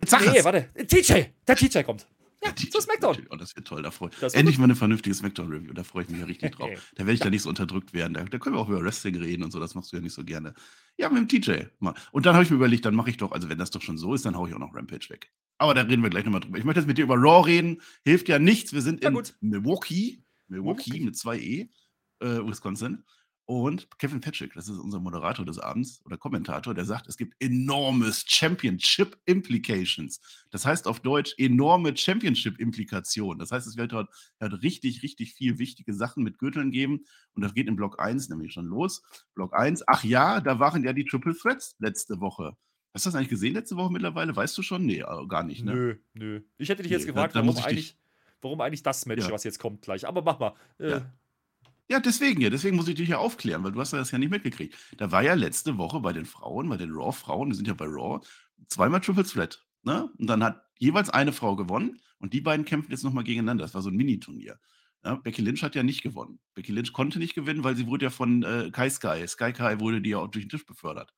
Sag 0.06 0.32
nee, 0.32 0.42
warte. 0.44 0.68
TJ. 0.86 1.24
Der 1.46 1.56
TJ 1.56 1.82
kommt. 1.82 2.06
Ja, 2.44 2.54
zu 2.54 2.80
SmackDown. 2.80 3.26
Oh, 3.30 3.36
das 3.36 3.56
wird 3.56 3.66
toll. 3.66 3.82
Da 3.82 3.90
freu 3.90 4.08
Endlich 4.20 4.56
gut. 4.56 4.58
mal 4.58 4.64
eine 4.64 4.76
vernünftige 4.76 5.14
SmackDown-Review. 5.14 5.72
Da 5.72 5.82
freue 5.82 6.04
ich 6.04 6.08
mich 6.08 6.20
ja 6.20 6.26
richtig 6.26 6.52
drauf. 6.52 6.70
Da 6.94 7.00
werde 7.00 7.14
ich 7.14 7.20
da 7.20 7.30
nicht 7.30 7.42
so 7.42 7.48
unterdrückt 7.48 7.92
werden. 7.92 8.14
Da, 8.14 8.24
da, 8.24 8.38
können 8.38 8.54
wir 8.54 8.60
auch 8.60 8.68
über 8.68 8.82
Wrestling 8.82 9.16
reden 9.16 9.42
und 9.42 9.50
so. 9.50 9.58
Das 9.58 9.74
machst 9.74 9.92
du 9.92 9.96
ja 9.96 10.02
nicht 10.02 10.12
so 10.12 10.24
gerne. 10.24 10.54
Ja, 10.96 11.08
mit 11.08 11.30
dem 11.30 11.42
TJ. 11.42 11.66
Mal. 11.80 11.94
Und 12.12 12.26
dann 12.26 12.34
habe 12.34 12.44
ich 12.44 12.50
mir 12.50 12.56
überlegt, 12.56 12.84
dann 12.84 12.94
mache 12.94 13.10
ich 13.10 13.16
doch, 13.16 13.32
also 13.32 13.48
wenn 13.48 13.58
das 13.58 13.70
doch 13.70 13.82
schon 13.82 13.98
so 13.98 14.14
ist, 14.14 14.24
dann 14.24 14.36
haue 14.36 14.48
ich 14.48 14.54
auch 14.54 14.60
noch 14.60 14.74
Rampage 14.74 15.10
weg. 15.10 15.32
Aber 15.58 15.74
da 15.74 15.82
reden 15.82 16.02
wir 16.02 16.10
gleich 16.10 16.24
nochmal 16.24 16.40
drüber. 16.40 16.58
Ich 16.58 16.64
möchte 16.64 16.80
jetzt 16.80 16.86
mit 16.86 16.98
dir 16.98 17.04
über 17.04 17.16
Raw 17.16 17.44
reden. 17.44 17.82
Hilft 18.04 18.28
ja 18.28 18.38
nichts. 18.38 18.72
Wir 18.72 18.82
sind 18.82 19.04
in 19.04 19.12
Milwaukee. 19.12 19.34
Milwaukee, 19.40 20.22
Milwaukee 20.46 21.00
mit 21.00 21.16
zwei 21.16 21.38
E, 21.38 21.68
äh, 22.20 22.26
Wisconsin. 22.26 23.04
Und 23.50 23.88
Kevin 23.98 24.20
Patrick, 24.20 24.52
das 24.52 24.68
ist 24.68 24.76
unser 24.76 25.00
Moderator 25.00 25.42
des 25.42 25.58
Abends 25.58 26.02
oder 26.04 26.18
Kommentator, 26.18 26.74
der 26.74 26.84
sagt, 26.84 27.06
es 27.06 27.16
gibt 27.16 27.34
enormes 27.42 28.26
Championship 28.28 29.16
Implications. 29.24 30.20
Das 30.50 30.66
heißt 30.66 30.86
auf 30.86 31.00
Deutsch 31.00 31.32
enorme 31.38 31.96
Championship 31.96 32.60
Implikationen. 32.60 33.38
Das 33.38 33.50
heißt, 33.50 33.66
es 33.66 33.78
wird 33.78 33.92
dort 33.92 34.10
halt 34.38 34.62
richtig, 34.62 35.02
richtig 35.02 35.32
viel 35.32 35.58
wichtige 35.58 35.94
Sachen 35.94 36.24
mit 36.24 36.38
Gürteln 36.38 36.70
geben. 36.70 37.06
Und 37.32 37.42
das 37.42 37.54
geht 37.54 37.68
in 37.68 37.76
Block 37.76 37.98
1 37.98 38.28
nämlich 38.28 38.52
schon 38.52 38.66
los. 38.66 39.02
Block 39.34 39.54
1, 39.54 39.82
ach 39.86 40.04
ja, 40.04 40.42
da 40.42 40.58
waren 40.58 40.84
ja 40.84 40.92
die 40.92 41.06
Triple 41.06 41.34
Threats 41.34 41.74
letzte 41.78 42.20
Woche. 42.20 42.54
Hast 42.92 43.06
du 43.06 43.08
das 43.08 43.14
eigentlich 43.14 43.30
gesehen 43.30 43.54
letzte 43.54 43.76
Woche 43.76 43.90
mittlerweile? 43.90 44.36
Weißt 44.36 44.58
du 44.58 44.62
schon? 44.62 44.84
Nee, 44.84 45.00
äh, 45.00 45.26
gar 45.26 45.42
nicht, 45.42 45.64
ne? 45.64 45.72
Nö, 45.72 45.96
nö. 46.12 46.40
Ich 46.58 46.68
hätte 46.68 46.82
dich 46.82 46.92
jetzt 46.92 47.06
nee, 47.06 47.12
gefragt, 47.12 47.34
da, 47.34 47.40
da 47.40 47.46
warum, 47.46 47.64
eigentlich, 47.64 47.96
warum 48.42 48.60
eigentlich 48.60 48.82
das 48.82 49.06
Match, 49.06 49.24
ja. 49.24 49.32
was 49.32 49.44
jetzt 49.44 49.58
kommt 49.58 49.80
gleich. 49.80 50.06
Aber 50.06 50.20
mach 50.20 50.38
mal. 50.38 50.54
Äh, 50.78 50.90
ja. 50.90 51.12
Ja, 51.88 52.00
deswegen 52.00 52.40
ja. 52.40 52.50
Deswegen 52.50 52.76
muss 52.76 52.88
ich 52.88 52.96
dich 52.96 53.08
ja 53.08 53.18
aufklären, 53.18 53.64
weil 53.64 53.72
du 53.72 53.80
hast 53.80 53.92
das 53.92 54.10
ja 54.10 54.18
nicht 54.18 54.30
mitgekriegt. 54.30 54.76
Da 54.98 55.10
war 55.10 55.22
ja 55.22 55.34
letzte 55.34 55.78
Woche 55.78 56.00
bei 56.00 56.12
den 56.12 56.26
Frauen, 56.26 56.68
bei 56.68 56.76
den 56.76 56.92
Raw-Frauen, 56.92 57.50
die 57.50 57.56
sind 57.56 57.66
ja 57.66 57.74
bei 57.74 57.86
Raw, 57.86 58.20
zweimal 58.68 59.00
Triple 59.00 59.24
Threat. 59.24 59.64
Ne? 59.82 60.10
Und 60.18 60.26
dann 60.26 60.44
hat 60.44 60.62
jeweils 60.78 61.08
eine 61.10 61.32
Frau 61.32 61.56
gewonnen 61.56 61.98
und 62.18 62.34
die 62.34 62.40
beiden 62.40 62.66
kämpfen 62.66 62.90
jetzt 62.90 63.04
nochmal 63.04 63.24
gegeneinander. 63.24 63.64
Das 63.64 63.74
war 63.74 63.82
so 63.82 63.88
ein 63.90 63.96
Mini-Turnier. 63.96 64.58
Ja, 65.04 65.14
Becky 65.14 65.42
Lynch 65.42 65.62
hat 65.62 65.74
ja 65.74 65.82
nicht 65.82 66.02
gewonnen. 66.02 66.40
Becky 66.54 66.72
Lynch 66.72 66.92
konnte 66.92 67.18
nicht 67.18 67.34
gewinnen, 67.34 67.64
weil 67.64 67.76
sie 67.76 67.86
wurde 67.86 68.06
ja 68.06 68.10
von 68.10 68.42
äh, 68.42 68.70
Kai 68.72 68.90
Sky, 68.90 69.26
Sky 69.26 69.52
Kai 69.52 69.80
wurde 69.80 70.02
die 70.02 70.10
ja 70.10 70.18
auch 70.18 70.28
durch 70.28 70.44
den 70.44 70.50
Tisch 70.50 70.66
befördert. 70.66 71.14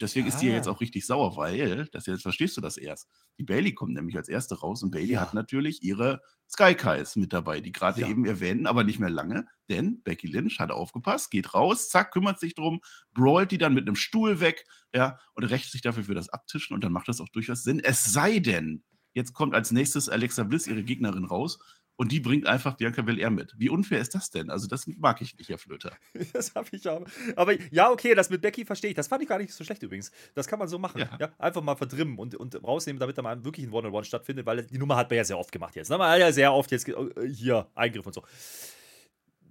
Deswegen 0.00 0.26
ist 0.26 0.38
die 0.38 0.48
ja 0.48 0.54
jetzt 0.54 0.66
ah. 0.66 0.72
auch 0.72 0.80
richtig 0.80 1.06
sauer, 1.06 1.36
weil, 1.36 1.86
das 1.92 2.06
jetzt 2.06 2.22
verstehst 2.22 2.56
du 2.56 2.60
das 2.60 2.76
erst. 2.76 3.08
Die 3.38 3.44
Bailey 3.44 3.74
kommt 3.74 3.94
nämlich 3.94 4.16
als 4.16 4.28
erste 4.28 4.58
raus 4.58 4.82
und 4.82 4.90
Bailey 4.90 5.12
ja. 5.12 5.20
hat 5.20 5.34
natürlich 5.34 5.82
ihre 5.82 6.20
Sky 6.50 6.74
Kais 6.74 7.16
mit 7.16 7.32
dabei, 7.32 7.60
die 7.60 7.72
gerade 7.72 8.00
ja. 8.00 8.08
eben 8.08 8.24
erwähnen, 8.24 8.66
aber 8.66 8.84
nicht 8.84 8.98
mehr 8.98 9.10
lange, 9.10 9.46
denn 9.68 10.02
Becky 10.02 10.26
Lynch 10.26 10.58
hat 10.58 10.70
aufgepasst, 10.70 11.30
geht 11.30 11.54
raus, 11.54 11.88
zack, 11.88 12.12
kümmert 12.12 12.40
sich 12.40 12.54
drum, 12.54 12.80
brawlt 13.12 13.50
die 13.50 13.58
dann 13.58 13.74
mit 13.74 13.86
einem 13.86 13.96
Stuhl 13.96 14.40
weg, 14.40 14.66
ja, 14.92 15.18
und 15.34 15.44
rächt 15.44 15.70
sich 15.70 15.80
dafür 15.80 16.04
für 16.04 16.14
das 16.14 16.28
Abtischen 16.28 16.74
und 16.74 16.84
dann 16.84 16.92
macht 16.92 17.08
das 17.08 17.20
auch 17.20 17.28
durchaus 17.28 17.62
Sinn. 17.62 17.80
Es 17.80 18.04
sei 18.04 18.40
denn, 18.40 18.82
jetzt 19.14 19.32
kommt 19.32 19.54
als 19.54 19.70
nächstes 19.70 20.08
Alexa 20.08 20.42
Bliss, 20.44 20.66
ihre 20.66 20.82
Gegnerin, 20.82 21.24
raus 21.24 21.58
und 21.96 22.10
die 22.10 22.20
bringt 22.20 22.46
einfach 22.46 22.74
Bianca 22.74 23.02
Belair 23.02 23.30
mit. 23.30 23.54
Wie 23.56 23.68
unfair 23.68 24.00
ist 24.00 24.14
das 24.14 24.30
denn? 24.30 24.50
Also, 24.50 24.66
das 24.66 24.86
mag 24.86 25.20
ich 25.22 25.36
nicht, 25.38 25.48
Herr 25.48 25.58
Flöter. 25.58 25.92
das 26.32 26.54
habe 26.54 26.68
ich 26.72 26.88
auch. 26.88 27.06
Aber 27.36 27.54
ja, 27.70 27.90
okay, 27.90 28.14
das 28.14 28.30
mit 28.30 28.42
Becky 28.42 28.64
verstehe 28.64 28.90
ich. 28.90 28.96
Das 28.96 29.08
fand 29.08 29.22
ich 29.22 29.28
gar 29.28 29.38
nicht 29.38 29.52
so 29.52 29.64
schlecht 29.64 29.82
übrigens. 29.82 30.10
Das 30.34 30.48
kann 30.48 30.58
man 30.58 30.68
so 30.68 30.78
machen. 30.78 31.00
Ja. 31.00 31.16
ja 31.20 31.32
einfach 31.38 31.62
mal 31.62 31.76
verdrimmen 31.76 32.18
und, 32.18 32.34
und 32.34 32.62
rausnehmen, 32.64 32.98
damit 32.98 33.16
da 33.16 33.22
mal 33.22 33.44
wirklich 33.44 33.66
ein 33.66 33.72
One-on-One 33.72 34.04
stattfindet, 34.04 34.46
weil 34.46 34.64
die 34.64 34.78
Nummer 34.78 34.96
hat 34.96 35.10
man 35.10 35.18
ja 35.18 35.24
sehr 35.24 35.38
oft 35.38 35.52
gemacht 35.52 35.76
jetzt. 35.76 35.90
Ne? 35.90 35.98
Man 35.98 36.10
hat 36.10 36.18
ja 36.18 36.32
sehr 36.32 36.52
oft 36.52 36.70
jetzt 36.70 36.88
äh, 36.88 36.94
hier 37.32 37.68
Eingriff 37.74 38.06
und 38.06 38.12
so 38.12 38.24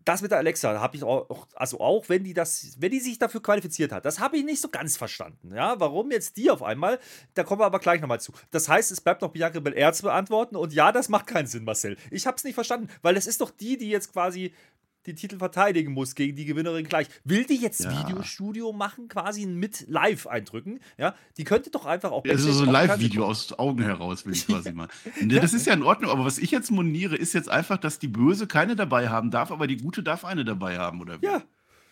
das 0.05 0.21
mit 0.21 0.31
der 0.31 0.38
Alexa 0.38 0.79
habe 0.79 0.95
ich 0.95 1.03
auch, 1.03 1.47
also 1.55 1.79
auch 1.79 2.09
wenn 2.09 2.23
die 2.23 2.33
das, 2.33 2.75
wenn 2.79 2.91
die 2.91 3.00
sich 3.00 3.19
dafür 3.19 3.41
qualifiziert 3.41 3.91
hat, 3.91 4.05
das 4.05 4.19
habe 4.19 4.38
ich 4.38 4.44
nicht 4.44 4.61
so 4.61 4.69
ganz 4.69 4.97
verstanden. 4.97 5.53
Ja, 5.55 5.79
warum 5.79 6.11
jetzt 6.11 6.38
die 6.38 6.50
auf 6.50 6.63
einmal? 6.63 7.00
Da 7.33 7.44
kommen 7.44 7.61
wir 7.61 7.65
aber 7.65 7.79
gleich 7.79 8.01
nochmal 8.01 8.19
zu. 8.19 8.33
Das 8.51 8.69
heißt, 8.69 8.91
es 8.91 9.01
bleibt 9.01 9.21
noch 9.21 9.31
Bianca 9.31 9.59
Belair 9.59 9.94
zu 9.94 10.03
beantworten 10.03 10.55
und 10.55 10.73
ja, 10.73 10.91
das 10.91 11.09
macht 11.09 11.27
keinen 11.27 11.47
Sinn, 11.47 11.63
Marcel. 11.63 11.97
Ich 12.11 12.27
habe 12.27 12.38
es 12.38 12.44
nicht 12.44 12.55
verstanden, 12.55 12.89
weil 13.01 13.17
es 13.17 13.27
ist 13.27 13.41
doch 13.41 13.51
die, 13.51 13.77
die 13.77 13.89
jetzt 13.89 14.11
quasi 14.13 14.53
die 15.05 15.15
Titel 15.15 15.38
verteidigen 15.38 15.94
muss 15.94 16.15
gegen 16.15 16.35
die 16.35 16.45
Gewinnerin 16.45 16.88
gleich. 16.88 17.07
Will 17.23 17.45
die 17.45 17.57
jetzt 17.57 17.83
ja. 17.83 17.91
Videostudio 17.91 18.73
machen, 18.73 19.07
quasi 19.07 19.45
mit 19.45 19.85
Live 19.88 20.27
eindrücken? 20.27 20.79
Ja, 20.97 21.15
die 21.38 21.44
könnte 21.44 21.69
doch 21.69 21.85
einfach 21.85 22.11
auch. 22.11 22.23
Also 22.25 22.51
so 22.51 22.63
ein 22.63 22.71
Live-Video 22.71 23.25
aus 23.25 23.57
Augen 23.57 23.83
heraus, 23.83 24.25
will 24.25 24.33
ich 24.33 24.47
quasi 24.47 24.71
mal. 24.71 24.88
Das 25.21 25.53
ist 25.53 25.65
ja 25.65 25.73
in 25.73 25.83
Ordnung, 25.83 26.11
aber 26.11 26.25
was 26.25 26.38
ich 26.38 26.51
jetzt 26.51 26.71
moniere, 26.71 27.15
ist 27.15 27.33
jetzt 27.33 27.50
einfach, 27.50 27.77
dass 27.77 28.00
die 28.00 28.07
Böse 28.07 28.47
keine 28.47 28.75
dabei 28.75 29.09
haben 29.09 29.31
darf, 29.31 29.51
aber 29.51 29.67
die 29.67 29.77
Gute 29.77 30.03
darf 30.03 30.25
eine 30.25 30.45
dabei 30.45 30.77
haben, 30.77 31.01
oder 31.01 31.21
wie? 31.21 31.25
Ja. 31.25 31.44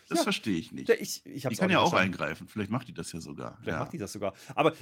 Das 0.08 0.18
ja. 0.18 0.24
verstehe 0.24 0.58
ich 0.58 0.72
nicht. 0.72 0.90
Ich, 0.90 1.24
ich 1.24 1.46
die 1.48 1.56
kann 1.56 1.70
ja 1.70 1.78
auch 1.78 1.94
eingreifen. 1.94 2.46
Vielleicht 2.46 2.70
macht 2.70 2.88
die 2.88 2.92
das 2.92 3.12
ja 3.12 3.20
sogar. 3.20 3.56
Vielleicht 3.60 3.76
ja. 3.76 3.78
macht 3.78 3.92
die 3.92 3.98
das 3.98 4.12
sogar. 4.12 4.34
Aber 4.54 4.72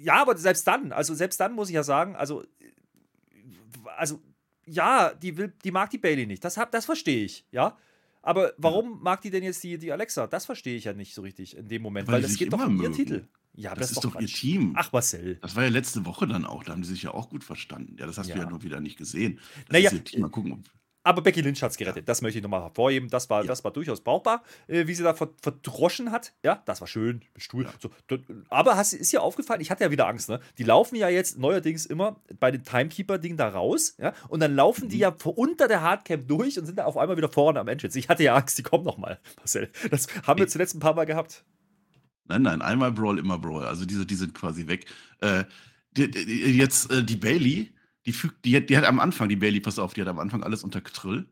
ja, 0.00 0.22
aber 0.22 0.36
selbst 0.36 0.66
dann, 0.66 0.92
also 0.92 1.14
selbst 1.14 1.38
dann 1.40 1.52
muss 1.52 1.68
ich 1.68 1.74
ja 1.74 1.82
sagen, 1.82 2.16
also, 2.16 2.44
also 3.96 4.20
ja, 4.66 5.12
die, 5.14 5.36
will, 5.36 5.52
die 5.64 5.70
mag 5.70 5.90
die 5.90 5.98
Bailey 5.98 6.26
nicht. 6.26 6.44
Das, 6.44 6.58
das 6.70 6.84
verstehe 6.84 7.24
ich, 7.24 7.44
ja. 7.50 7.76
Aber 8.22 8.52
warum 8.56 8.92
ja. 8.92 8.98
mag 9.00 9.20
die 9.20 9.30
denn 9.30 9.42
jetzt 9.42 9.62
die, 9.64 9.78
die 9.78 9.90
Alexa? 9.90 10.26
Das 10.26 10.46
verstehe 10.46 10.76
ich 10.76 10.84
ja 10.84 10.92
nicht 10.92 11.14
so 11.14 11.22
richtig 11.22 11.56
in 11.56 11.68
dem 11.68 11.82
Moment, 11.82 12.06
weil, 12.06 12.14
weil 12.14 12.22
das 12.22 12.36
geht 12.36 12.52
doch 12.52 12.64
um 12.64 12.80
ihren 12.80 12.92
Titel. 12.92 13.26
Ja, 13.54 13.70
das, 13.70 13.88
das 13.88 13.90
ist, 13.92 14.04
doch, 14.04 14.14
doch 14.14 14.20
ihr 14.20 14.28
Team. 14.28 14.74
Ach, 14.76 14.92
Marcel. 14.92 15.36
Das 15.42 15.56
war 15.56 15.64
ja 15.64 15.68
letzte 15.68 16.06
Woche 16.06 16.26
dann 16.26 16.46
auch. 16.46 16.64
Da 16.64 16.72
haben 16.72 16.82
die 16.82 16.88
sich 16.88 17.02
ja 17.02 17.12
auch 17.12 17.28
gut 17.28 17.44
verstanden. 17.44 17.96
Ja, 17.98 18.06
das 18.06 18.16
hast 18.16 18.28
ja. 18.28 18.36
du 18.36 18.40
ja 18.40 18.48
nur 18.48 18.62
wieder 18.62 18.80
nicht 18.80 18.96
gesehen. 18.96 19.40
Das 19.66 19.72
naja, 19.72 19.90
ist 19.90 19.94
ihr 19.94 20.04
Team. 20.04 20.20
Mal 20.22 20.30
gucken, 20.30 20.64
aber 21.04 21.22
Becky 21.22 21.40
Lynch 21.40 21.62
hat 21.62 21.72
es 21.72 21.76
gerettet. 21.76 22.02
Ja. 22.02 22.06
Das 22.06 22.22
möchte 22.22 22.38
ich 22.38 22.42
nochmal 22.42 22.62
hervorheben. 22.62 23.08
Das 23.08 23.28
war, 23.28 23.42
ja. 23.42 23.48
das 23.48 23.64
war 23.64 23.72
durchaus 23.72 24.00
brauchbar, 24.00 24.42
äh, 24.68 24.86
wie 24.86 24.94
sie 24.94 25.02
da 25.02 25.14
verdroschen 25.14 26.12
hat. 26.12 26.32
Ja, 26.44 26.62
das 26.64 26.80
war 26.80 26.88
schön. 26.88 27.22
Stuhl. 27.36 27.64
Ja. 27.64 27.72
So, 27.80 27.90
aber 28.48 28.76
hast, 28.76 28.92
ist 28.92 29.12
dir 29.12 29.22
aufgefallen, 29.22 29.60
ich 29.60 29.70
hatte 29.70 29.84
ja 29.84 29.90
wieder 29.90 30.06
Angst, 30.06 30.28
ne? 30.28 30.40
Die 30.58 30.64
laufen 30.64 30.96
ja 30.96 31.08
jetzt 31.08 31.38
neuerdings 31.38 31.86
immer 31.86 32.20
bei 32.38 32.50
den 32.50 32.64
Timekeeper-Ding 32.64 33.36
da 33.36 33.48
raus, 33.48 33.96
ja? 33.98 34.12
Und 34.28 34.40
dann 34.40 34.54
laufen 34.54 34.84
mhm. 34.84 34.90
die 34.90 34.98
ja 34.98 35.14
unter 35.24 35.68
der 35.68 35.82
Hardcam 35.82 36.26
durch 36.26 36.58
und 36.58 36.66
sind 36.66 36.78
da 36.78 36.84
auf 36.84 36.96
einmal 36.96 37.16
wieder 37.16 37.28
vorne 37.28 37.60
am 37.60 37.68
Entrance. 37.68 37.98
Ich 37.98 38.08
hatte 38.08 38.22
ja 38.22 38.34
Angst, 38.34 38.58
die 38.58 38.62
kommen 38.62 38.84
nochmal, 38.84 39.18
Marcel. 39.36 39.70
Das 39.90 40.06
haben 40.26 40.38
wir 40.38 40.48
zuletzt 40.48 40.74
ein 40.74 40.80
paar 40.80 40.94
Mal 40.94 41.06
gehabt. 41.06 41.44
Nein, 42.26 42.42
nein, 42.42 42.62
einmal 42.62 42.92
Brawl, 42.92 43.18
immer 43.18 43.38
Brawl. 43.38 43.64
Also 43.64 43.84
diese, 43.84 44.06
die 44.06 44.14
sind 44.14 44.34
quasi 44.34 44.68
weg. 44.68 44.86
Äh, 45.20 45.44
die, 45.96 46.10
die, 46.10 46.56
jetzt 46.56 46.90
äh, 46.90 47.02
die 47.02 47.16
Bailey 47.16 47.72
die 48.06 48.12
fügt, 48.12 48.44
die, 48.44 48.64
die 48.64 48.76
hat 48.76 48.84
am 48.84 49.00
Anfang, 49.00 49.28
die 49.28 49.36
Bailey, 49.36 49.60
pass 49.60 49.78
auf, 49.78 49.94
die 49.94 50.00
hat 50.00 50.08
am 50.08 50.18
Anfang 50.18 50.42
alles 50.42 50.64
unter 50.64 50.80
Control. 50.80 51.26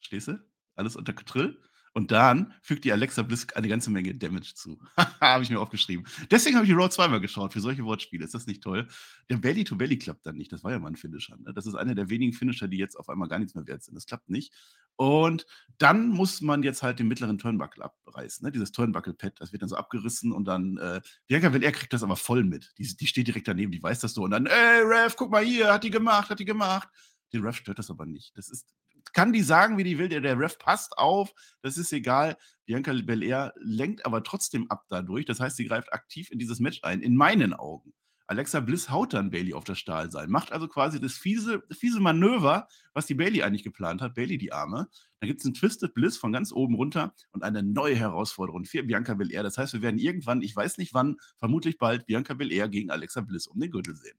Stehst 0.00 0.28
du? 0.28 0.38
Alles 0.74 0.96
unter 0.96 1.12
Control. 1.12 1.60
Und 1.96 2.10
dann 2.10 2.52
fügt 2.60 2.84
die 2.84 2.92
Alexa 2.92 3.22
Bliss 3.22 3.46
eine 3.54 3.68
ganze 3.68 3.90
Menge 3.90 4.14
Damage 4.14 4.52
zu. 4.54 4.78
habe 5.18 5.42
ich 5.42 5.48
mir 5.48 5.58
aufgeschrieben. 5.58 6.06
Deswegen 6.30 6.56
habe 6.56 6.66
ich 6.66 6.70
die 6.70 6.76
Raw 6.76 6.90
zweimal 6.90 7.22
geschaut, 7.22 7.54
für 7.54 7.60
solche 7.60 7.86
Wortspiele. 7.86 8.22
Ist 8.22 8.34
das 8.34 8.46
nicht 8.46 8.62
toll? 8.62 8.86
Der 9.30 9.38
Belly-to-Belly 9.38 9.98
klappt 9.98 10.26
dann 10.26 10.36
nicht. 10.36 10.52
Das 10.52 10.62
war 10.62 10.72
ja 10.72 10.78
mal 10.78 10.88
ein 10.88 10.96
Finisher. 10.96 11.38
Ne? 11.38 11.54
Das 11.54 11.64
ist 11.64 11.74
einer 11.74 11.94
der 11.94 12.10
wenigen 12.10 12.34
Finisher, 12.34 12.68
die 12.68 12.76
jetzt 12.76 12.96
auf 12.96 13.08
einmal 13.08 13.28
gar 13.28 13.38
nichts 13.38 13.54
mehr 13.54 13.66
wert 13.66 13.82
sind. 13.82 13.94
Das 13.94 14.04
klappt 14.04 14.28
nicht. 14.28 14.52
Und 14.96 15.46
dann 15.78 16.10
muss 16.10 16.42
man 16.42 16.62
jetzt 16.62 16.82
halt 16.82 16.98
den 16.98 17.08
mittleren 17.08 17.38
Turnbuckle 17.38 17.82
abreißen. 17.82 18.44
Ne? 18.44 18.52
Dieses 18.52 18.72
Turnbuckle-Pad, 18.72 19.40
das 19.40 19.52
wird 19.52 19.62
dann 19.62 19.70
so 19.70 19.76
abgerissen 19.76 20.32
und 20.32 20.44
dann, 20.44 20.76
äh, 20.76 21.00
Bianca 21.28 21.48
er 21.48 21.72
kriegt 21.72 21.94
das 21.94 22.02
aber 22.02 22.16
voll 22.16 22.44
mit. 22.44 22.74
Die, 22.76 22.94
die 22.94 23.06
steht 23.06 23.26
direkt 23.26 23.48
daneben, 23.48 23.72
die 23.72 23.82
weiß 23.82 24.00
das 24.00 24.12
so. 24.12 24.24
Und 24.24 24.32
dann, 24.32 24.44
ey, 24.44 24.82
Rev, 24.82 25.14
guck 25.16 25.30
mal 25.30 25.42
hier, 25.42 25.72
hat 25.72 25.82
die 25.82 25.90
gemacht, 25.90 26.28
hat 26.28 26.40
die 26.40 26.44
gemacht. 26.44 26.90
Den 27.32 27.42
Rev 27.42 27.56
stört 27.56 27.78
das 27.78 27.90
aber 27.90 28.04
nicht. 28.04 28.36
Das 28.36 28.50
ist, 28.50 28.66
kann 29.16 29.32
die 29.32 29.40
sagen, 29.40 29.78
wie 29.78 29.84
die 29.84 29.96
will. 29.96 30.10
Der, 30.10 30.20
der 30.20 30.38
Ref 30.38 30.58
passt 30.58 30.98
auf, 30.98 31.32
das 31.62 31.78
ist 31.78 31.90
egal. 31.90 32.36
Bianca 32.66 32.92
Belair 32.92 33.54
lenkt 33.56 34.04
aber 34.04 34.22
trotzdem 34.22 34.70
ab 34.70 34.84
dadurch. 34.90 35.24
Das 35.24 35.40
heißt, 35.40 35.56
sie 35.56 35.64
greift 35.64 35.90
aktiv 35.94 36.30
in 36.30 36.38
dieses 36.38 36.60
Match 36.60 36.80
ein, 36.82 37.00
in 37.00 37.16
meinen 37.16 37.54
Augen. 37.54 37.94
Alexa 38.26 38.60
Bliss 38.60 38.90
haut 38.90 39.14
dann 39.14 39.30
Bailey 39.30 39.54
auf 39.54 39.64
das 39.64 39.78
Stahlseil, 39.78 40.26
macht 40.26 40.52
also 40.52 40.68
quasi 40.68 41.00
das 41.00 41.14
fiese, 41.14 41.62
fiese 41.70 42.00
Manöver, 42.00 42.66
was 42.92 43.06
die 43.06 43.14
Bailey 43.14 43.42
eigentlich 43.42 43.62
geplant 43.62 44.02
hat, 44.02 44.16
Bailey 44.16 44.36
die 44.36 44.52
Arme. 44.52 44.88
Dann 45.20 45.28
gibt 45.28 45.40
es 45.40 45.46
einen 45.46 45.54
Twisted 45.54 45.94
Bliss 45.94 46.18
von 46.18 46.32
ganz 46.32 46.52
oben 46.52 46.74
runter 46.74 47.14
und 47.30 47.42
eine 47.42 47.62
neue 47.62 47.94
Herausforderung 47.94 48.66
für 48.66 48.82
Bianca 48.82 49.14
Belair. 49.14 49.42
Das 49.42 49.56
heißt, 49.56 49.72
wir 49.72 49.80
werden 49.80 49.98
irgendwann, 49.98 50.42
ich 50.42 50.54
weiß 50.54 50.76
nicht 50.76 50.92
wann, 50.92 51.16
vermutlich 51.38 51.78
bald 51.78 52.04
Bianca 52.04 52.34
Belair 52.34 52.68
gegen 52.68 52.90
Alexa 52.90 53.22
Bliss 53.22 53.46
um 53.46 53.60
den 53.60 53.70
Gürtel 53.70 53.96
sehen. 53.96 54.18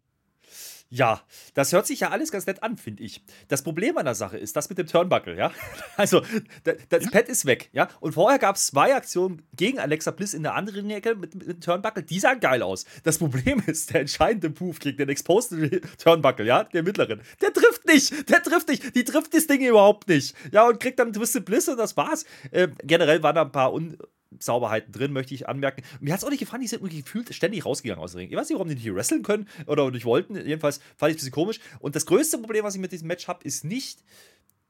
Ja, 0.89 1.21
das 1.53 1.73
hört 1.73 1.85
sich 1.85 1.99
ja 1.99 2.11
alles 2.11 2.31
ganz 2.31 2.45
nett 2.45 2.63
an, 2.63 2.77
finde 2.77 3.03
ich. 3.03 3.21
Das 3.49 3.61
Problem 3.61 3.97
an 3.97 4.05
der 4.05 4.15
Sache 4.15 4.37
ist 4.37 4.55
das 4.55 4.69
mit 4.69 4.77
dem 4.77 4.87
Turnbuckle, 4.87 5.35
ja. 5.35 5.51
Also, 5.97 6.21
das 6.63 7.03
ja. 7.03 7.09
Pad 7.09 7.27
ist 7.27 7.45
weg, 7.45 7.69
ja. 7.73 7.89
Und 7.99 8.13
vorher 8.13 8.39
gab 8.39 8.55
es 8.55 8.67
zwei 8.67 8.95
Aktionen 8.95 9.41
gegen 9.53 9.79
Alexa 9.79 10.11
Bliss 10.11 10.33
in 10.33 10.43
der 10.43 10.55
anderen 10.55 10.89
Ecke 10.89 11.15
mit, 11.15 11.35
mit 11.35 11.47
dem 11.47 11.59
Turnbuckle. 11.59 12.03
Die 12.03 12.19
sahen 12.19 12.39
geil 12.39 12.61
aus. 12.61 12.85
Das 13.03 13.17
Problem 13.17 13.61
ist, 13.67 13.93
der 13.93 14.01
entscheidende 14.01 14.53
Move 14.57 14.77
gegen 14.79 14.97
den 14.97 15.09
Exposed 15.09 15.51
Turnbuckle, 15.97 16.45
ja, 16.45 16.63
der 16.63 16.83
mittleren, 16.83 17.21
der 17.41 17.51
trifft 17.51 17.85
nicht. 17.85 18.29
Der 18.29 18.41
trifft 18.41 18.69
nicht. 18.69 18.95
Die 18.95 19.03
trifft 19.03 19.33
das 19.33 19.47
Ding 19.47 19.61
überhaupt 19.61 20.07
nicht. 20.07 20.35
Ja, 20.51 20.67
und 20.67 20.79
kriegt 20.79 20.99
dann 20.99 21.11
Twisted 21.11 21.43
Bliss 21.43 21.67
und 21.67 21.77
das 21.77 21.97
war's. 21.97 22.25
Äh, 22.51 22.69
generell 22.83 23.21
waren 23.23 23.35
da 23.35 23.41
ein 23.41 23.51
paar 23.51 23.73
un 23.73 23.97
Sauberheiten 24.39 24.91
drin, 24.91 25.13
möchte 25.13 25.33
ich 25.33 25.47
anmerken. 25.47 25.83
Mir 25.99 26.13
hat 26.13 26.19
es 26.19 26.23
auch 26.25 26.29
nicht 26.29 26.39
gefallen, 26.39 26.61
die 26.61 26.67
sind 26.67 26.87
gefühlt 26.89 27.33
ständig 27.33 27.65
rausgegangen 27.65 28.03
aus 28.03 28.11
dem 28.11 28.19
Ring. 28.19 28.29
Ich 28.29 28.35
weiß 28.35 28.49
nicht, 28.49 28.55
warum 28.55 28.67
die 28.67 28.75
nicht 28.75 28.83
hier 28.83 28.95
wresteln 28.95 29.23
können 29.23 29.47
oder 29.65 29.89
nicht 29.91 30.05
wollten. 30.05 30.35
Jedenfalls 30.35 30.79
fand 30.95 31.11
ich 31.11 31.17
es 31.17 31.23
ein 31.23 31.25
bisschen 31.25 31.31
komisch. 31.31 31.59
Und 31.79 31.95
das 31.95 32.05
größte 32.05 32.37
Problem, 32.37 32.63
was 32.63 32.75
ich 32.75 32.81
mit 32.81 32.91
diesem 32.91 33.07
Match 33.07 33.27
habe, 33.27 33.43
ist 33.43 33.63
nicht 33.63 34.03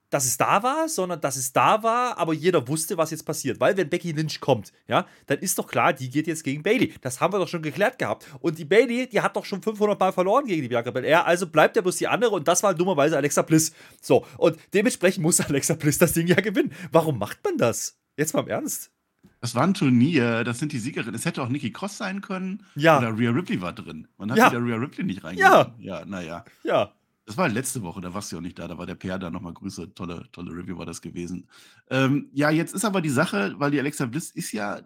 dass 0.10 0.26
es 0.26 0.38
da 0.38 0.64
war, 0.64 0.88
sondern 0.88 1.20
dass 1.20 1.36
es 1.36 1.52
da 1.52 1.84
war, 1.84 2.18
aber 2.18 2.34
jeder 2.34 2.68
wusste, 2.68 2.98
was 2.98 3.12
jetzt 3.12 3.26
passiert. 3.26 3.60
Weil 3.60 3.76
wenn 3.76 3.90
Becky 3.90 4.12
Lynch 4.12 4.40
kommt, 4.40 4.72
ja, 4.88 5.06
dann 5.26 5.40
ist 5.40 5.58
doch 5.60 5.68
klar, 5.68 5.94
die 5.94 6.10
geht 6.10 6.28
jetzt 6.28 6.44
gegen 6.44 6.64
Bailey. 6.64 6.94
Das 7.02 7.20
haben 7.20 7.34
wir 7.34 7.40
doch 7.40 7.48
schon 7.48 7.62
geklärt 7.62 8.00
gehabt. 8.00 8.26
Und 8.40 8.58
die 8.58 8.66
Bailey, 8.66 9.08
die 9.08 9.22
hat 9.22 9.36
doch 9.36 9.46
schon 9.46 9.62
500 9.62 10.00
Mal 10.00 10.14
verloren 10.14 10.46
gegen 10.46 10.62
die 10.62 10.70
Bianca 10.70 10.92
Belair. 10.92 11.26
Also 11.26 11.48
bleibt 11.48 11.76
ja 11.76 11.82
bloß 11.82 11.98
die 11.98 12.08
andere 12.08 12.32
und 12.32 12.48
das 12.48 12.64
war 12.64 12.74
dummerweise 12.74 13.18
Alexa 13.18 13.42
Bliss. 13.42 13.74
So, 14.02 14.26
und 14.38 14.58
dementsprechend 14.74 15.24
muss 15.24 15.42
Alexa 15.42 15.76
Bliss 15.76 15.98
das 15.98 16.14
Ding 16.14 16.28
ja 16.28 16.36
gewinnen. 16.36 16.74
Warum 16.92 17.20
macht 17.20 17.44
man 17.44 17.58
das? 17.58 18.00
Jetzt 18.16 18.34
mal 18.34 18.42
im 18.42 18.48
Ernst. 18.48 18.92
Das 19.39 19.53
war 19.56 19.63
ein 19.63 19.74
Turnier, 19.74 20.44
das 20.44 20.60
sind 20.60 20.72
die 20.72 20.79
Siegerinnen. 20.79 21.13
Es 21.15 21.25
hätte 21.25 21.41
auch 21.44 21.50
Nikki 21.50 21.72
Cross 21.72 21.98
sein 21.98 22.22
können. 22.22 22.63
Ja. 22.75 22.98
Oder 22.98 23.17
Rhea 23.17 23.32
Ripley 23.32 23.62
war 23.62 23.74
drin. 23.74 24.08
Man 24.17 24.32
hat 24.32 24.38
Ja. 24.38 24.51
wieder 24.51 24.63
Rhea 24.63 24.75
Ripley 24.77 25.03
nicht 25.03 25.24
reingegeben. 25.24 25.51
Ja. 25.79 26.00
Ja, 26.00 26.06
naja. 26.06 26.46
Ja. 26.63 26.94
Das 27.25 27.36
war 27.38 27.50
letzte 27.50 27.82
Woche, 27.84 28.00
da 28.00 28.13
warst 28.13 28.32
du 28.32 28.36
ja 28.36 28.39
auch 28.39 28.44
nicht 28.44 28.58
da, 28.58 28.70
da 28.70 28.77
war 28.77 28.86
der 28.86 28.96
PR 28.96 29.20
da 29.20 29.29
nochmal 29.29 29.53
Grüße, 29.53 29.94
tolle, 29.94 30.25
tolle 30.32 30.51
Review 30.56 30.77
war 30.77 30.86
das 30.86 31.01
gewesen. 31.01 31.50
Ähm, 31.89 32.29
ja, 32.32 32.50
jetzt 32.50 32.74
ist 32.74 32.86
aber 32.86 33.01
die 33.01 33.10
Sache, 33.10 33.53
weil 33.58 33.70
die 33.70 33.79
Alexa 33.79 34.06
Bliss 34.06 34.32
ist 34.32 34.53
ja, 34.53 34.79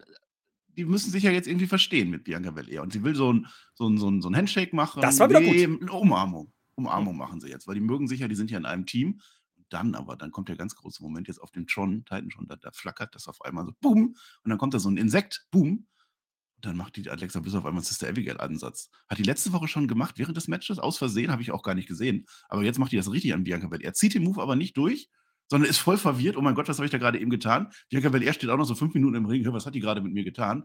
die 0.76 0.84
müssen 0.84 1.12
sich 1.12 1.22
ja 1.22 1.30
jetzt 1.30 1.46
irgendwie 1.46 1.68
verstehen 1.68 2.10
mit 2.10 2.24
Bianca 2.24 2.50
Belair 2.50 2.82
und 2.82 2.92
sie 2.92 3.04
will 3.04 3.14
so 3.14 3.32
ein, 3.32 3.46
so 3.74 3.88
ein, 3.88 3.96
so 3.96 4.10
ein, 4.10 4.20
so 4.20 4.28
ein 4.28 4.34
Handshake 4.36 4.74
machen. 4.74 5.00
Das 5.02 5.20
war 5.20 5.30
wieder 5.30 5.40
gut. 5.40 5.54
eine 5.82 5.92
Umarmung. 5.92 6.52
Umarmung 6.74 7.16
machen 7.16 7.40
sie 7.40 7.48
jetzt, 7.48 7.68
weil 7.68 7.76
die 7.76 7.80
mögen 7.80 8.08
sich 8.08 8.18
ja, 8.20 8.26
die 8.26 8.34
sind 8.34 8.50
ja 8.50 8.58
in 8.58 8.66
einem 8.66 8.86
Team. 8.86 9.20
Dann 9.72 9.94
aber, 9.94 10.16
dann 10.16 10.30
kommt 10.30 10.48
der 10.48 10.56
ganz 10.56 10.74
große 10.74 11.02
Moment 11.02 11.28
jetzt 11.28 11.40
auf 11.40 11.50
dem 11.50 11.66
Tron, 11.66 12.04
Titan 12.04 12.30
schon, 12.30 12.46
da, 12.46 12.56
da 12.56 12.70
flackert 12.72 13.14
das 13.14 13.28
auf 13.28 13.40
einmal 13.42 13.64
so, 13.64 13.72
boom, 13.80 14.16
und 14.44 14.50
dann 14.50 14.58
kommt 14.58 14.74
da 14.74 14.78
so 14.78 14.90
ein 14.90 14.96
Insekt, 14.96 15.46
boom, 15.50 15.86
und 16.56 16.66
dann 16.66 16.76
macht 16.76 16.96
die 16.96 17.08
Alexa 17.08 17.40
Bliss 17.40 17.54
auf 17.54 17.66
einmal 17.66 17.82
Sister 17.82 18.08
Abigail-Ansatz. 18.08 18.90
Hat 19.08 19.18
die 19.18 19.24
letzte 19.24 19.52
Woche 19.52 19.66
schon 19.66 19.88
gemacht, 19.88 20.18
während 20.18 20.36
des 20.36 20.46
Matches, 20.46 20.78
aus 20.78 20.98
Versehen, 20.98 21.32
habe 21.32 21.42
ich 21.42 21.50
auch 21.50 21.62
gar 21.62 21.74
nicht 21.74 21.88
gesehen. 21.88 22.26
Aber 22.48 22.62
jetzt 22.62 22.78
macht 22.78 22.92
die 22.92 22.96
das 22.96 23.10
richtig 23.10 23.34
an 23.34 23.44
Bianca 23.44 23.66
Belair. 23.66 23.86
Er 23.86 23.94
zieht 23.94 24.14
den 24.14 24.22
Move 24.22 24.40
aber 24.40 24.54
nicht 24.54 24.76
durch, 24.76 25.08
sondern 25.48 25.68
ist 25.68 25.78
voll 25.78 25.98
verwirrt. 25.98 26.36
Oh 26.36 26.40
mein 26.40 26.54
Gott, 26.54 26.68
was 26.68 26.78
habe 26.78 26.84
ich 26.84 26.92
da 26.92 26.98
gerade 26.98 27.18
eben 27.18 27.30
getan? 27.30 27.72
Bianca 27.88 28.10
Belair 28.10 28.32
steht 28.32 28.50
auch 28.50 28.56
noch 28.56 28.64
so 28.64 28.74
fünf 28.74 28.94
Minuten 28.94 29.16
im 29.16 29.26
Ring. 29.26 29.44
Was 29.52 29.66
hat 29.66 29.74
die 29.74 29.80
gerade 29.80 30.02
mit 30.02 30.12
mir 30.12 30.24
getan? 30.24 30.64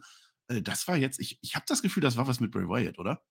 Äh, 0.50 0.62
Das 0.62 0.88
war 0.88 0.98
jetzt, 0.98 1.20
ich, 1.20 1.40
ich 1.42 1.56
habe 1.56 1.66
das 1.68 1.82
Gefühl, 1.82 2.02
das 2.02 2.18
war 2.18 2.28
was 2.28 2.40
mit 2.40 2.52
Bray 2.52 2.68
Wyatt, 2.68 3.00
oder? 3.00 3.24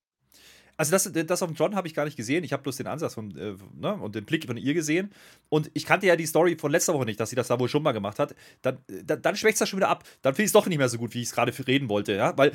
Also 0.76 0.90
das, 0.90 1.10
das 1.12 1.42
auf 1.42 1.48
dem 1.48 1.56
John 1.56 1.74
habe 1.74 1.88
ich 1.88 1.94
gar 1.94 2.04
nicht 2.04 2.16
gesehen. 2.16 2.44
Ich 2.44 2.52
habe 2.52 2.62
bloß 2.62 2.76
den 2.76 2.86
Ansatz 2.86 3.14
von, 3.14 3.36
äh, 3.36 3.54
ne, 3.74 3.94
und 3.94 4.14
den 4.14 4.24
Blick 4.24 4.46
von 4.46 4.56
ihr 4.56 4.74
gesehen. 4.74 5.10
Und 5.48 5.70
ich 5.74 5.86
kannte 5.86 6.06
ja 6.06 6.16
die 6.16 6.26
Story 6.26 6.56
von 6.58 6.70
letzter 6.70 6.94
Woche 6.94 7.06
nicht, 7.06 7.18
dass 7.18 7.30
sie 7.30 7.36
das 7.36 7.48
da 7.48 7.58
wohl 7.58 7.68
schon 7.68 7.82
mal 7.82 7.92
gemacht 7.92 8.18
hat. 8.18 8.34
Dann, 8.62 8.78
dann, 8.86 9.22
dann 9.22 9.36
schwächt 9.36 9.54
es 9.54 9.58
das 9.60 9.68
schon 9.68 9.78
wieder 9.78 9.88
ab. 9.88 10.04
Dann 10.22 10.34
finde 10.34 10.44
ich 10.44 10.48
es 10.48 10.52
doch 10.52 10.66
nicht 10.66 10.78
mehr 10.78 10.88
so 10.88 10.98
gut, 10.98 11.14
wie 11.14 11.22
ich 11.22 11.28
es 11.28 11.34
gerade 11.34 11.52
reden 11.66 11.88
wollte. 11.88 12.14
Ja? 12.14 12.36
Weil 12.36 12.52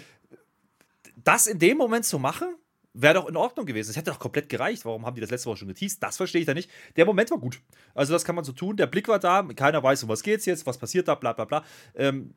das 1.24 1.48
in 1.48 1.60
dem 1.60 1.78
Moment 1.78 2.06
zu 2.06 2.20
machen, 2.20 2.56
wäre 2.94 3.16
doch 3.16 3.28
in 3.28 3.38
Ordnung 3.38 3.66
gewesen. 3.66 3.92
Es 3.92 3.98
hätte 3.98 4.12
doch 4.12 4.20
komplett 4.20 4.50
gereicht. 4.50 4.86
Warum 4.86 5.06
haben 5.06 5.16
die 5.16 5.22
das 5.22 5.30
letzte 5.30 5.50
Woche 5.50 5.58
schon 5.58 5.68
geteased? 5.70 6.04
Das 6.04 6.18
verstehe 6.18 6.42
ich 6.42 6.48
da 6.48 6.54
nicht. 6.54 6.70
Der 6.96 7.06
Moment 7.06 7.32
war 7.32 7.38
gut. 7.38 7.62
Also 7.94 8.14
das 8.14 8.26
kann 8.26 8.36
man 8.36 8.44
so 8.44 8.52
tun. 8.52 8.78
Der 8.78 8.88
Blick 8.88 9.08
war 9.08 9.20
da. 9.20 9.44
Keiner 9.56 9.82
weiß, 9.82 10.04
um 10.04 10.10
was 10.10 10.24
geht's 10.24 10.46
jetzt, 10.46 10.66
was 10.66 10.78
passiert 10.78 11.08
da, 11.08 11.16
bla 11.16 11.34
bla 11.34 11.46
bla. 11.46 11.64
Ähm, 11.96 12.34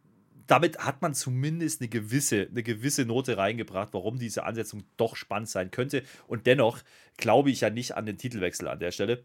damit 0.46 0.78
hat 0.78 1.02
man 1.02 1.14
zumindest 1.14 1.80
eine 1.80 1.88
gewisse, 1.88 2.48
eine 2.50 2.62
gewisse 2.62 3.04
Note 3.04 3.36
reingebracht, 3.36 3.92
warum 3.92 4.18
diese 4.18 4.44
Ansetzung 4.44 4.84
doch 4.96 5.16
spannend 5.16 5.48
sein 5.48 5.70
könnte. 5.70 6.02
Und 6.26 6.46
dennoch 6.46 6.80
glaube 7.16 7.50
ich 7.50 7.62
ja 7.62 7.70
nicht 7.70 7.96
an 7.96 8.06
den 8.06 8.18
Titelwechsel 8.18 8.68
an 8.68 8.78
der 8.78 8.92
Stelle. 8.92 9.24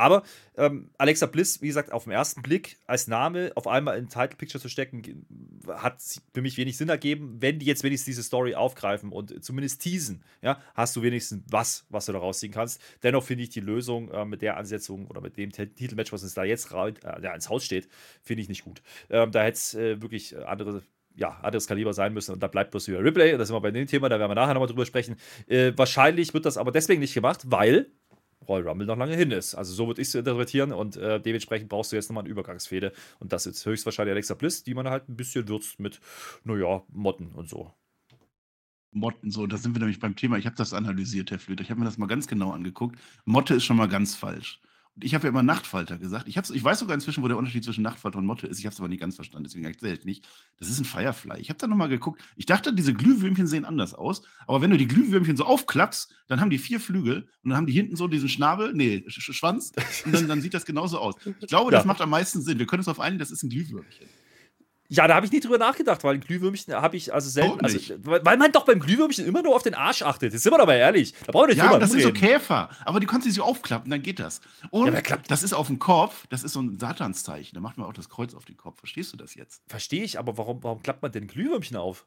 Aber 0.00 0.22
ähm, 0.56 0.90
Alexa 0.96 1.26
Bliss, 1.26 1.60
wie 1.60 1.66
gesagt, 1.66 1.92
auf 1.92 2.04
den 2.04 2.12
ersten 2.12 2.40
Blick 2.42 2.78
als 2.86 3.06
Name 3.06 3.52
auf 3.54 3.66
einmal 3.66 3.98
in 3.98 4.08
Title 4.08 4.36
Picture 4.36 4.60
zu 4.60 4.68
stecken, 4.70 5.26
hat 5.68 6.00
für 6.32 6.40
mich 6.40 6.56
wenig 6.56 6.78
Sinn 6.78 6.88
ergeben. 6.88 7.36
Wenn 7.38 7.58
die 7.58 7.66
jetzt 7.66 7.84
wenigstens 7.84 8.06
diese 8.06 8.22
Story 8.22 8.54
aufgreifen 8.54 9.12
und 9.12 9.44
zumindest 9.44 9.82
teasen, 9.82 10.24
ja, 10.40 10.58
hast 10.74 10.96
du 10.96 11.02
wenigstens 11.02 11.44
was, 11.50 11.84
was 11.90 12.06
du 12.06 12.12
da 12.12 12.18
rausziehen 12.18 12.52
kannst. 12.52 12.80
Dennoch 13.02 13.22
finde 13.22 13.44
ich 13.44 13.50
die 13.50 13.60
Lösung 13.60 14.10
äh, 14.10 14.24
mit 14.24 14.40
der 14.40 14.56
Ansetzung 14.56 15.06
oder 15.06 15.20
mit 15.20 15.36
dem 15.36 15.52
Titelmatch, 15.52 16.12
was 16.12 16.22
uns 16.22 16.32
da 16.32 16.44
jetzt 16.44 16.72
äh, 16.72 16.92
ja, 17.22 17.34
ins 17.34 17.50
Haus 17.50 17.64
steht, 17.64 17.88
finde 18.22 18.42
ich 18.42 18.48
nicht 18.48 18.64
gut. 18.64 18.82
Ähm, 19.10 19.32
da 19.32 19.42
hätte 19.42 19.56
es 19.58 19.74
äh, 19.74 20.00
wirklich 20.00 20.36
andere 20.46 20.82
ja, 21.16 21.38
anderes 21.42 21.66
Kaliber 21.66 21.92
sein 21.92 22.14
müssen 22.14 22.32
und 22.32 22.42
da 22.42 22.46
bleibt 22.46 22.70
bloß 22.70 22.88
wieder 22.88 23.04
Replay. 23.04 23.36
Da 23.36 23.44
sind 23.44 23.54
wir 23.54 23.60
bei 23.60 23.70
dem 23.70 23.86
Thema, 23.86 24.08
da 24.08 24.18
werden 24.18 24.30
wir 24.30 24.34
nachher 24.34 24.54
nochmal 24.54 24.68
drüber 24.68 24.86
sprechen. 24.86 25.16
Äh, 25.46 25.72
wahrscheinlich 25.76 26.32
wird 26.32 26.46
das 26.46 26.56
aber 26.56 26.72
deswegen 26.72 27.00
nicht 27.00 27.14
gemacht, 27.14 27.42
weil 27.46 27.90
Royal 28.48 28.68
Rumble 28.68 28.86
noch 28.86 28.96
lange 28.96 29.16
hin 29.16 29.30
ist. 29.30 29.54
Also 29.54 29.72
so 29.72 29.86
würde 29.86 30.00
ich 30.02 30.08
es 30.08 30.14
interpretieren 30.14 30.72
und 30.72 30.96
äh, 30.96 31.20
dementsprechend 31.20 31.68
brauchst 31.68 31.92
du 31.92 31.96
jetzt 31.96 32.08
nochmal 32.08 32.24
eine 32.24 32.30
Übergangsfehde 32.30 32.92
und 33.18 33.32
das 33.32 33.46
ist 33.46 33.64
höchstwahrscheinlich 33.66 34.12
Alexa 34.12 34.34
Bliss, 34.34 34.62
die 34.62 34.74
man 34.74 34.88
halt 34.88 35.08
ein 35.08 35.16
bisschen 35.16 35.48
würzt 35.48 35.78
mit, 35.80 36.00
naja, 36.44 36.82
Motten 36.88 37.32
und 37.32 37.48
so. 37.48 37.72
Motten, 38.92 39.30
so, 39.30 39.46
da 39.46 39.56
sind 39.56 39.74
wir 39.74 39.80
nämlich 39.80 40.00
beim 40.00 40.16
Thema. 40.16 40.36
Ich 40.36 40.46
habe 40.46 40.56
das 40.56 40.74
analysiert, 40.74 41.30
Herr 41.30 41.38
Flöter. 41.38 41.62
Ich 41.62 41.70
habe 41.70 41.78
mir 41.78 41.86
das 41.86 41.98
mal 41.98 42.06
ganz 42.06 42.26
genau 42.26 42.50
angeguckt. 42.50 42.98
Motte 43.24 43.54
ist 43.54 43.64
schon 43.64 43.76
mal 43.76 43.88
ganz 43.88 44.16
falsch. 44.16 44.60
Und 44.96 45.04
ich 45.04 45.14
habe 45.14 45.24
ja 45.24 45.28
immer 45.30 45.42
Nachtfalter 45.42 45.98
gesagt. 45.98 46.26
Ich, 46.28 46.36
hab's, 46.36 46.50
ich 46.50 46.62
weiß 46.62 46.80
sogar 46.80 46.94
inzwischen, 46.94 47.22
wo 47.22 47.28
der 47.28 47.36
Unterschied 47.38 47.64
zwischen 47.64 47.82
Nachtfalter 47.82 48.18
und 48.18 48.26
Motte 48.26 48.46
ist. 48.48 48.58
Ich 48.58 48.66
habe 48.66 48.74
es 48.74 48.80
aber 48.80 48.88
nicht 48.88 49.00
ganz 49.00 49.14
verstanden, 49.14 49.44
deswegen 49.44 49.64
erzähle 49.64 49.94
ich 49.94 50.04
nicht. 50.04 50.28
Das 50.58 50.68
ist 50.68 50.78
ein 50.80 50.84
Firefly. 50.84 51.40
Ich 51.40 51.48
habe 51.48 51.58
da 51.58 51.66
nochmal 51.68 51.88
geguckt. 51.88 52.22
Ich 52.36 52.44
dachte, 52.46 52.72
diese 52.74 52.92
Glühwürmchen 52.92 53.46
sehen 53.46 53.64
anders 53.64 53.94
aus. 53.94 54.22
Aber 54.46 54.60
wenn 54.62 54.70
du 54.70 54.76
die 54.76 54.88
Glühwürmchen 54.88 55.36
so 55.36 55.44
aufklappst, 55.44 56.12
dann 56.26 56.40
haben 56.40 56.50
die 56.50 56.58
vier 56.58 56.80
Flügel 56.80 57.28
und 57.42 57.50
dann 57.50 57.56
haben 57.56 57.66
die 57.66 57.72
hinten 57.72 57.94
so 57.96 58.08
diesen 58.08 58.28
Schnabel, 58.28 58.72
nee, 58.74 59.04
Sch 59.08 59.20
Sch- 59.20 59.32
Schwanz. 59.32 59.72
Und 60.04 60.12
dann, 60.12 60.28
dann 60.28 60.40
sieht 60.42 60.54
das 60.54 60.64
genauso 60.66 60.98
aus. 60.98 61.14
Ich 61.40 61.46
glaube, 61.48 61.70
das 61.70 61.84
Ja. 61.84 61.86
macht 61.86 62.00
am 62.00 62.10
meisten 62.10 62.42
Sinn. 62.42 62.58
Wir 62.58 62.66
können 62.66 62.80
uns 62.80 62.86
darauf 62.86 63.00
einigen, 63.00 63.20
das 63.20 63.30
ist 63.30 63.42
ein 63.44 63.48
Glühwürmchen. 63.50 64.06
Ja, 64.92 65.06
da 65.06 65.14
habe 65.14 65.24
ich 65.24 65.30
nie 65.30 65.38
drüber 65.38 65.56
nachgedacht, 65.56 66.02
weil 66.02 66.18
Glühwürmchen 66.18 66.74
habe 66.74 66.96
ich 66.96 67.14
also 67.14 67.30
selten. 67.30 67.60
Also, 67.60 67.78
weil 68.04 68.36
man 68.36 68.50
doch 68.50 68.64
beim 68.64 68.80
Glühwürmchen 68.80 69.24
immer 69.24 69.40
nur 69.40 69.54
auf 69.54 69.62
den 69.62 69.74
Arsch 69.74 70.02
achtet. 70.02 70.32
Jetzt 70.32 70.42
sind 70.42 70.52
wir 70.52 70.58
doch 70.58 70.66
mal 70.66 70.74
ehrlich. 70.74 71.14
Da 71.26 71.30
brauchen 71.30 71.44
wir 71.44 71.48
nicht 71.54 71.58
Ja, 71.58 71.66
drüber 71.68 71.78
das 71.78 71.92
sind 71.92 72.02
so. 72.02 72.12
Käfer. 72.12 72.68
Aber 72.84 72.98
die 72.98 73.06
kannst 73.06 73.24
du 73.24 73.30
so 73.30 73.44
aufklappen, 73.44 73.88
dann 73.88 74.02
geht 74.02 74.18
das. 74.18 74.40
Und 74.70 74.92
Ja, 74.92 75.00
das 75.28 75.44
ist 75.44 75.52
auf 75.52 75.68
dem 75.68 75.78
Kopf, 75.78 76.26
das 76.26 76.42
ist 76.42 76.54
so 76.54 76.60
ein 76.60 76.76
Satanszeichen. 76.80 77.54
Da 77.54 77.60
macht 77.60 77.78
man 77.78 77.86
auch 77.86 77.92
das 77.92 78.08
Kreuz 78.08 78.34
auf 78.34 78.44
den 78.44 78.56
Kopf. 78.56 78.80
Verstehst 78.80 79.12
du 79.12 79.16
das 79.16 79.36
jetzt? 79.36 79.62
Verstehe 79.68 80.02
ich, 80.02 80.18
aber 80.18 80.36
warum, 80.36 80.60
warum 80.64 80.82
klappt 80.82 81.02
man 81.02 81.12
denn 81.12 81.28
Glühwürmchen 81.28 81.76
auf? 81.76 82.06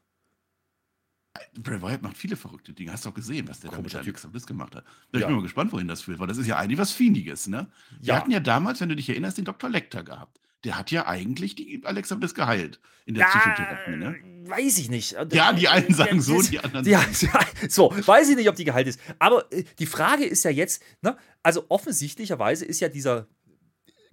Bray 1.58 1.82
Wyatt 1.82 2.02
macht 2.02 2.16
viele 2.16 2.36
verrückte 2.36 2.72
Dinge. 2.72 2.92
Hast 2.92 3.04
du 3.06 3.08
auch 3.08 3.14
gesehen, 3.14 3.48
was 3.48 3.60
der 3.60 3.70
da 3.70 3.78
mit. 3.80 3.94
Alexa 3.94 4.28
Bliss 4.28 4.46
gemacht 4.46 4.76
hat. 4.76 4.84
Da 5.10 5.18
Ja. 5.18 5.20
Ich 5.20 5.26
bin 5.26 5.36
mal 5.36 5.42
gespannt, 5.42 5.72
wohin 5.72 5.88
das 5.88 6.02
führt, 6.02 6.18
weil 6.20 6.28
das 6.28 6.36
ist 6.38 6.46
ja 6.46 6.56
eigentlich 6.58 6.78
was 6.78 6.92
Fieniges, 6.92 7.48
ne? 7.48 7.66
Wir 7.98 8.08
Ja. 8.14 8.20
hatten 8.20 8.30
ja 8.30 8.40
damals, 8.40 8.80
wenn 8.80 8.88
du 8.88 8.94
dich 8.96 9.08
erinnerst, 9.08 9.38
den 9.38 9.44
Dr. 9.44 9.68
Lecter 9.68 10.04
gehabt. 10.04 10.38
Der 10.64 10.78
hat 10.78 10.90
ja 10.90 11.06
eigentlich 11.06 11.54
die 11.54 11.82
Alexa 11.84 12.14
Bliss 12.14 12.34
geheilt 12.34 12.80
in 13.06 13.14
der 13.14 13.26
Psychotherapie, 13.26 13.96
ne? 13.96 14.16
Weiß 14.46 14.78
ich 14.78 14.90
nicht. 14.90 15.16
Ja, 15.32 15.52
die 15.52 15.68
einen 15.68 15.92
sagen 15.94 16.20
so, 16.20 16.40
die 16.42 16.58
anderen 16.58 16.86
Ja, 16.86 17.04
ja, 17.20 17.40
so, 17.68 17.90
weiß 17.94 18.30
ich 18.30 18.36
nicht, 18.36 18.48
ob 18.48 18.56
die 18.56 18.64
geheilt 18.64 18.86
ist. 18.86 18.98
Aber 19.18 19.50
äh, 19.52 19.64
die 19.78 19.86
Frage 19.86 20.24
ist 20.24 20.44
ja 20.44 20.50
jetzt, 20.50 20.82
ne, 21.02 21.16
also 21.42 21.64
offensichtlicherweise 21.68 22.64
ist 22.64 22.80
ja 22.80 22.88
dieser 22.88 23.26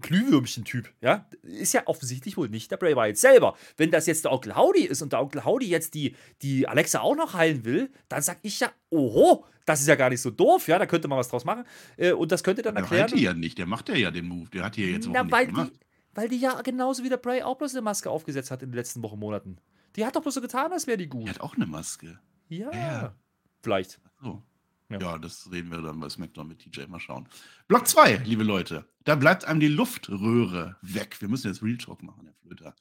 Glühwürmchen-Typ, 0.01 0.91
ja, 1.01 1.27
ist 1.43 1.73
ja 1.73 1.83
offensichtlich 1.85 2.35
wohl 2.35 2.49
nicht 2.49 2.71
der 2.71 2.77
Bray 2.77 2.95
Wyatt 2.95 3.17
selber. 3.17 3.55
Wenn 3.77 3.91
das 3.91 4.07
jetzt 4.07 4.25
der 4.25 4.31
Onkel 4.31 4.55
Howdy 4.55 4.83
ist 4.85 5.01
und 5.01 5.13
der 5.13 5.21
Onkel 5.21 5.45
Howdy 5.45 5.67
jetzt 5.67 5.93
die, 5.93 6.15
die 6.41 6.67
Alexa 6.67 7.01
auch 7.01 7.15
noch 7.15 7.33
heilen 7.33 7.65
will, 7.65 7.91
dann 8.09 8.21
sag 8.21 8.39
ich 8.41 8.59
ja, 8.59 8.71
oho, 8.89 9.45
das 9.65 9.79
ist 9.81 9.87
ja 9.87 9.95
gar 9.95 10.09
nicht 10.09 10.21
so 10.21 10.31
doof, 10.31 10.67
ja, 10.67 10.79
da 10.79 10.85
könnte 10.87 11.07
man 11.07 11.19
was 11.19 11.27
draus 11.29 11.45
machen. 11.45 11.65
Äh, 11.97 12.13
und 12.13 12.31
das 12.31 12.43
könnte 12.43 12.61
dann 12.63 12.73
Der 12.75 12.83
erklären. 12.83 13.09
heilt 13.09 13.19
die 13.19 13.23
ja 13.23 13.33
nicht, 13.33 13.57
der 13.59 13.67
macht 13.67 13.89
ja 13.89 13.95
ja 13.95 14.09
den 14.11 14.27
Move. 14.27 14.49
Der 14.49 14.63
hat 14.63 14.75
hier 14.75 14.87
jetzt 14.89 15.07
auch 15.07 15.11
Na, 15.13 15.23
nicht 15.23 15.47
gemacht. 15.47 15.71
die, 15.73 15.79
weil 16.13 16.29
die 16.29 16.37
ja 16.37 16.61
genauso 16.61 17.03
wie 17.03 17.09
der 17.09 17.17
Bray 17.17 17.41
auch 17.41 17.57
bloß 17.57 17.73
eine 17.73 17.81
Maske 17.81 18.09
aufgesetzt 18.09 18.51
hat 18.51 18.61
in 18.61 18.69
den 18.69 18.75
letzten 18.75 19.01
Wochen, 19.03 19.19
Monaten. 19.19 19.57
Die 19.95 20.05
hat 20.05 20.15
doch 20.15 20.21
bloß 20.21 20.35
so 20.35 20.41
getan, 20.41 20.71
als 20.71 20.87
wäre 20.87 20.97
die 20.97 21.07
gut. 21.07 21.25
Der 21.25 21.33
hat 21.35 21.41
auch 21.41 21.55
eine 21.55 21.65
Maske. 21.65 22.19
Ja. 22.47 22.71
Ja. 22.73 23.15
Vielleicht. 23.61 23.99
So. 24.21 24.43
Ja. 24.89 24.99
Ja. 24.99 25.17
das 25.17 25.49
reden 25.51 25.71
wir 25.71 25.81
dann 25.81 25.99
bei 25.99 26.09
SmackDown 26.09 26.47
mit 26.47 26.59
TJ 26.59 26.87
mal 26.87 26.99
schauen. 26.99 27.27
Block 27.67 27.87
2, 27.87 28.17
liebe 28.17 28.43
Leute. 28.43 28.85
Da 29.03 29.15
bleibt 29.15 29.45
einem 29.45 29.59
die 29.59 29.67
Luftröhre 29.67 30.77
weg. 30.81 31.17
Wir 31.21 31.29
müssen 31.29 31.47
jetzt 31.47 31.63
Real 31.63 31.77
Talk 31.77 32.03
machen, 32.03 32.25
Herr 32.25 32.33
Flöter. 32.35 32.75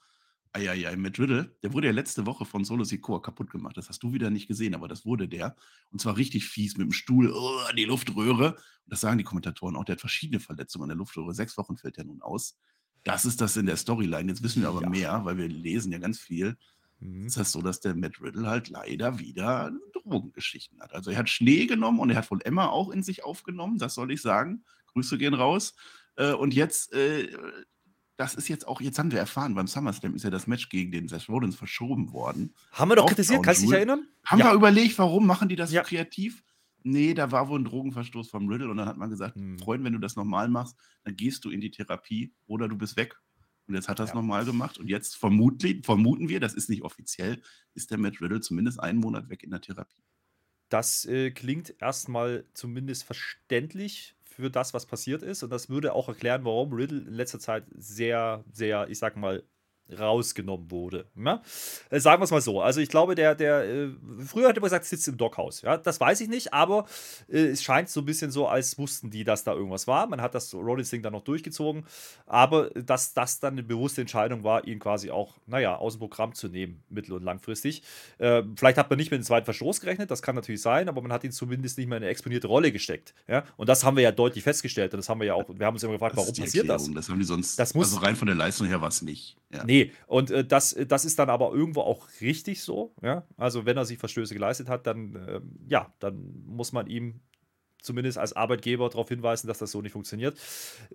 Eieiei, 0.53 0.97
Matt 0.97 1.19
Riddle, 1.21 1.57
der 1.63 1.73
wurde 1.73 1.87
ja 1.87 1.93
letzte 1.93 2.27
Woche 2.27 2.45
von 2.45 2.65
Solo 2.65 2.83
Sikoa 2.83 3.21
kaputt 3.21 3.51
gemacht. 3.51 3.77
Das 3.77 3.89
hast 3.89 4.03
du 4.03 4.13
wieder 4.13 4.31
nicht 4.31 4.49
gesehen, 4.49 4.75
aber 4.75 4.89
das 4.89 5.07
wurde 5.07 5.29
der. 5.29 5.55
Und 5.91 6.01
zwar 6.01 6.17
richtig 6.17 6.47
fies 6.47 6.77
mit 6.77 6.87
dem 6.87 6.93
Stuhl, 6.93 7.33
oh, 7.33 7.61
die 7.77 7.85
Luftröhre. 7.85 8.55
Und 8.55 8.61
das 8.87 9.01
sagen 9.01 9.19
die 9.19 9.25
Kommentatoren 9.25 9.77
auch. 9.77 9.85
Der 9.85 9.95
hat 9.95 10.01
verschiedene 10.01 10.41
Verletzungen 10.41 10.85
an 10.85 10.89
der 10.89 10.97
Luftröhre. 10.97 11.35
Sechs 11.35 11.57
Wochen 11.57 11.77
fällt 11.77 11.99
er 11.99 12.05
nun 12.05 12.21
aus. 12.21 12.59
Das 13.05 13.25
ist 13.25 13.41
das 13.41 13.57
in 13.57 13.67
der 13.67 13.77
Storyline. 13.77 14.31
Jetzt 14.31 14.43
wissen 14.43 14.63
wir 14.63 14.69
aber 14.69 14.83
Ja. 14.83 14.89
mehr, 14.91 15.21
weil 15.25 15.37
wir 15.39 15.49
lesen 15.49 15.93
ja 15.93 15.99
ganz 15.99 16.19
viel 16.19 16.57
Mhm. 17.03 17.27
ist 17.27 17.39
das 17.39 17.51
so, 17.53 17.63
dass 17.63 17.81
der 17.81 17.95
Matt 17.95 18.21
Riddle 18.21 18.47
halt 18.47 18.69
leider 18.69 19.19
wieder 19.19 19.73
Drogengeschichten 19.95 20.81
hat. 20.83 20.93
Also 20.95 21.11
er 21.11 21.17
hat 21.19 21.31
Schnee 21.31 21.65
genommen 21.67 21.99
und 21.99 22.11
er 22.11 22.17
hat 22.17 22.31
wohl 22.31 22.41
Emma 22.45 22.67
auch 22.67 22.91
in 22.91 23.03
sich 23.03 23.25
aufgenommen, 23.25 23.79
das 23.79 23.95
soll 23.95 24.11
ich 24.13 24.21
sagen. 24.21 24.65
Grüße 24.93 25.17
gehen 25.17 25.33
raus. 25.35 25.75
Äh, 26.17 26.33
und 26.33 26.53
jetzt, 26.53 26.93
äh, 26.93 27.29
das 28.19 28.35
ist 28.35 28.49
jetzt 28.49 28.69
auch, 28.69 28.83
jetzt 28.83 28.99
haben 28.99 29.13
wir 29.13 29.19
erfahren, 29.19 29.55
beim 29.55 29.67
SummerSlam 29.67 30.15
ist 30.15 30.25
ja 30.25 30.31
das 30.31 30.47
Match 30.47 30.69
gegen 30.69 30.93
den 30.93 31.09
Seth 31.09 31.27
Rollins 31.31 31.57
verschoben 31.57 32.13
worden. 32.13 32.55
Haben 32.73 32.91
wir 32.91 32.97
doch 32.97 33.05
Auch 33.05 33.09
kritisiert, 33.09 33.43
kannst 33.43 33.63
du 33.63 33.67
dich 33.69 33.77
erinnern? 33.77 34.07
Haben 34.27 34.41
Ja. 34.41 34.47
wir 34.51 34.53
überlegt, 34.55 34.99
warum 34.99 35.27
machen 35.27 35.49
die 35.49 35.57
das 35.57 35.73
Ja. 35.73 35.83
so 35.83 35.89
kreativ? 35.89 36.43
Nee, 36.83 37.15
da 37.15 37.31
war 37.33 37.49
wohl 37.49 37.59
ein 37.61 37.65
Drogenverstoß 37.65 38.31
vom 38.31 38.49
Riddle 38.49 38.71
und 38.71 38.77
dann 38.79 38.87
hat 38.89 38.97
man 38.97 39.11
gesagt, 39.11 39.37
Hm. 39.37 39.57
Freund, 39.57 39.85
wenn 39.85 39.93
du 39.93 39.99
das 39.99 40.17
nochmal 40.17 40.49
machst, 40.49 40.77
dann 41.05 41.17
gehst 41.17 41.45
du 41.45 41.51
in 41.51 41.61
die 41.61 41.71
Therapie 41.71 42.35
oder 42.47 42.69
du 42.69 42.77
bist 42.79 42.97
weg. 42.97 43.21
Und 43.67 43.75
jetzt 43.75 43.89
hat 43.89 44.01
er 44.01 44.05
es 44.05 44.13
Ja. 44.13 44.15
nochmal 44.15 44.45
gemacht 44.45 44.79
und 44.79 44.89
jetzt 44.89 45.17
vermutlich, 45.17 45.85
vermuten 45.85 46.29
wir, 46.29 46.41
das 46.41 46.55
ist 46.55 46.69
nicht 46.71 46.83
offiziell, 46.83 47.43
ist 47.75 47.91
der 47.91 47.99
Matt 47.99 48.21
Riddle 48.21 48.41
zumindest 48.41 48.81
einen 48.81 48.99
Monat 48.99 49.29
weg 49.29 49.43
in 49.45 49.51
der 49.51 49.61
Therapie. 49.61 50.03
Das 50.69 51.05
äh, 51.07 51.31
klingt 51.33 51.75
erstmal 51.83 52.45
zumindest 52.55 53.05
verständlich 53.05 54.17
für 54.23 54.51
das, 54.51 54.73
was 54.73 54.87
passiert 54.87 55.23
ist. 55.23 55.43
Und 55.43 55.51
das 55.51 55.69
würde 55.69 55.93
auch 55.95 56.09
erklären, 56.09 56.45
warum 56.45 56.73
Riddle 56.73 57.01
in 57.01 57.13
letzter 57.15 57.41
Zeit 57.41 57.67
sehr, 57.75 58.45
sehr, 58.53 58.89
ich 58.89 58.99
sag 58.99 59.17
mal, 59.17 59.45
rausgenommen 59.99 60.71
wurde. 60.71 61.07
Ja? 61.17 61.43
Äh, 61.91 62.01
sagen 62.01 62.21
wir 62.21 62.25
es 62.25 62.31
mal 62.31 62.41
so. 62.41 62.61
Also 62.61 62.81
ich 62.81 62.89
glaube, 62.89 63.15
der, 63.15 63.35
der, 63.35 63.65
äh, 63.65 63.89
früher 64.27 64.49
hat 64.49 64.57
er 64.57 64.63
gesagt, 64.63 64.85
sitzt 64.85 65.09
im 65.09 65.17
Dockhaus. 65.17 65.63
Ja? 65.63 65.77
Das 65.77 66.01
weiß 66.01 66.21
ich 66.21 66.29
nicht, 66.29 66.53
aber 66.53 66.87
äh, 67.29 67.47
es 67.47 67.63
scheint 67.63 67.89
so 67.89 68.01
ein 68.01 68.07
bisschen 68.07 68.31
so, 68.31 68.47
als 68.47 68.79
wussten 68.79 69.11
die, 69.11 69.25
dass 69.25 69.45
da 69.45 69.55
irgendwas 69.55 69.87
war. 69.87 70.07
Man 70.07 70.21
hat 70.21 70.35
das 70.35 70.53
Rollins-Ding 70.55 71.03
dann 71.03 71.13
noch 71.13 71.25
durchgezogen, 71.25 71.85
aber 72.27 72.71
dass 72.71 73.15
das 73.15 73.41
dann 73.41 73.55
eine 73.55 73.63
bewusste 73.63 74.01
Entscheidung 74.01 74.45
war, 74.45 74.67
ihn 74.67 74.79
quasi 74.79 75.11
auch, 75.11 75.37
naja, 75.47 75.77
aus 75.77 75.95
dem 75.95 76.01
Programm 76.01 76.35
zu 76.35 76.49
nehmen, 76.49 76.83
mittel- 76.89 77.15
und 77.15 77.23
langfristig. 77.23 77.83
Äh, 78.19 78.43
vielleicht 78.57 78.79
hat 78.79 78.91
man 78.91 78.99
nicht 78.99 79.11
mit 79.11 79.21
dem 79.21 79.25
zweiten 79.25 79.45
Verstoß 79.45 79.81
gerechnet, 79.81 80.11
das 80.11 80.23
kann 80.23 80.35
natürlich 80.35 80.63
sein, 80.63 80.89
aber 80.89 81.01
man 81.03 81.13
hat 81.13 81.25
ihn 81.25 81.33
zumindest 81.33 81.79
nicht 81.79 81.89
mehr 81.89 81.99
in 81.99 82.05
eine 82.05 82.11
exponierte 82.11 82.47
Rolle 82.47 82.73
gesteckt. 82.73 83.15
Ja? 83.29 83.45
Und 83.57 83.69
das 83.69 83.85
haben 83.85 83.97
wir 83.97 84.03
ja 84.03 84.13
deutlich 84.13 84.45
festgestellt 84.45 84.93
und 84.95 84.99
das 84.99 85.09
haben 85.09 85.21
wir 85.21 85.27
ja 85.27 85.35
auch, 85.35 85.49
wir 85.49 85.67
haben 85.67 85.75
uns 85.75 85.83
immer 85.83 85.95
gefragt, 85.95 86.17
das 86.17 86.27
warum 86.27 86.35
passiert 86.35 86.69
das? 86.69 86.91
Das 86.93 87.09
haben 87.09 87.19
die 87.19 87.25
sonst, 87.25 87.59
das 87.59 87.75
muss, 87.75 87.93
also 87.93 88.05
rein 88.05 88.17
von 88.17 88.27
der 88.27 88.37
Leistung 88.37 88.67
her 88.67 88.81
war 88.81 88.89
es 88.89 89.03
nicht. 89.03 89.37
Ja. 89.53 89.65
Nee, 89.65 89.80
und 90.07 90.31
äh, 90.31 90.45
das, 90.45 90.77
das 90.89 91.05
ist 91.05 91.19
dann 91.19 91.31
aber 91.31 91.53
irgendwo 91.53 91.83
auch 91.83 92.09
richtig 92.21 92.63
so. 92.63 92.95
Ja? 93.03 93.27
Also, 93.37 93.67
wenn 93.67 93.77
er 93.77 93.85
sich 93.85 93.99
Verstöße 93.99 94.35
geleistet 94.35 94.69
hat, 94.69 94.87
dann, 94.87 95.17
äh, 95.17 95.41
ja, 95.69 95.93
dann 95.99 96.43
muss 96.47 96.73
man 96.73 96.87
ihm 96.87 97.21
zumindest 97.83 98.19
als 98.19 98.35
Arbeitgeber 98.35 98.89
darauf 98.89 99.09
hinweisen, 99.09 99.47
dass 99.47 99.59
das 99.59 99.71
so 99.71 99.81
nicht 99.81 99.93
funktioniert. 99.93 100.39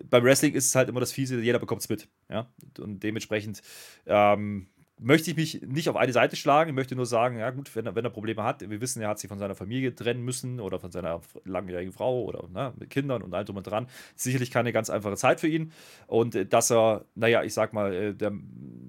Beim 0.04 0.24
Wrestling 0.24 0.54
ist 0.54 0.66
es 0.66 0.74
halt 0.74 0.88
immer 0.88 1.00
das 1.00 1.12
Fiese, 1.12 1.40
jeder 1.40 1.58
bekommt 1.58 1.82
es 1.82 1.88
mit. 1.88 2.08
Ja? 2.28 2.48
Und 2.78 3.02
dementsprechend 3.02 3.62
ähm, 4.06 4.68
möchte 4.98 5.30
ich 5.30 5.36
mich 5.36 5.62
nicht 5.62 5.88
auf 5.88 5.96
eine 5.96 6.12
Seite 6.12 6.36
schlagen. 6.36 6.70
Ich 6.70 6.74
möchte 6.74 6.96
nur 6.96 7.06
sagen, 7.06 7.38
ja 7.38 7.50
gut, 7.50 7.74
wenn 7.76 7.86
er, 7.86 7.94
wenn 7.94 8.04
er 8.04 8.10
Probleme 8.10 8.42
hat, 8.42 8.68
wir 8.68 8.80
wissen, 8.80 9.02
er 9.02 9.08
hat 9.08 9.18
sich 9.18 9.28
von 9.28 9.38
seiner 9.38 9.54
Familie 9.54 9.94
trennen 9.94 10.22
müssen 10.22 10.58
oder 10.58 10.80
von 10.80 10.90
seiner 10.90 11.20
langjährigen 11.44 11.92
Frau 11.92 12.24
oder 12.24 12.48
ne, 12.48 12.72
mit 12.78 12.90
Kindern 12.90 13.22
und 13.22 13.34
all 13.34 13.44
drum 13.44 13.56
und 13.56 13.66
dran. 13.66 13.88
Sicherlich 14.14 14.50
keine 14.50 14.72
ganz 14.72 14.88
einfache 14.88 15.16
Zeit 15.16 15.40
für 15.40 15.48
ihn. 15.48 15.72
Und 16.06 16.34
äh, 16.34 16.46
dass 16.46 16.70
er, 16.70 17.04
naja, 17.14 17.42
ich 17.42 17.52
sag 17.52 17.72
mal, 17.72 17.92
äh, 17.92 18.14
der, 18.14 18.32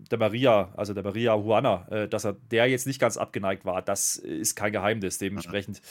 der 0.10 0.18
Maria, 0.18 0.74
also 0.78 0.94
der 0.94 1.04
Maria 1.04 1.36
Juana, 1.36 1.88
äh, 1.90 2.08
dass 2.08 2.26
er 2.26 2.34
der 2.52 2.68
jetzt 2.68 2.88
nicht 2.88 3.00
ganz 3.00 3.18
abgeneigt 3.18 3.66
war, 3.66 3.82
das 3.82 4.16
ist 4.16 4.56
kein 4.56 4.72
Geheimnis. 4.72 5.18
Dementsprechend 5.18 5.82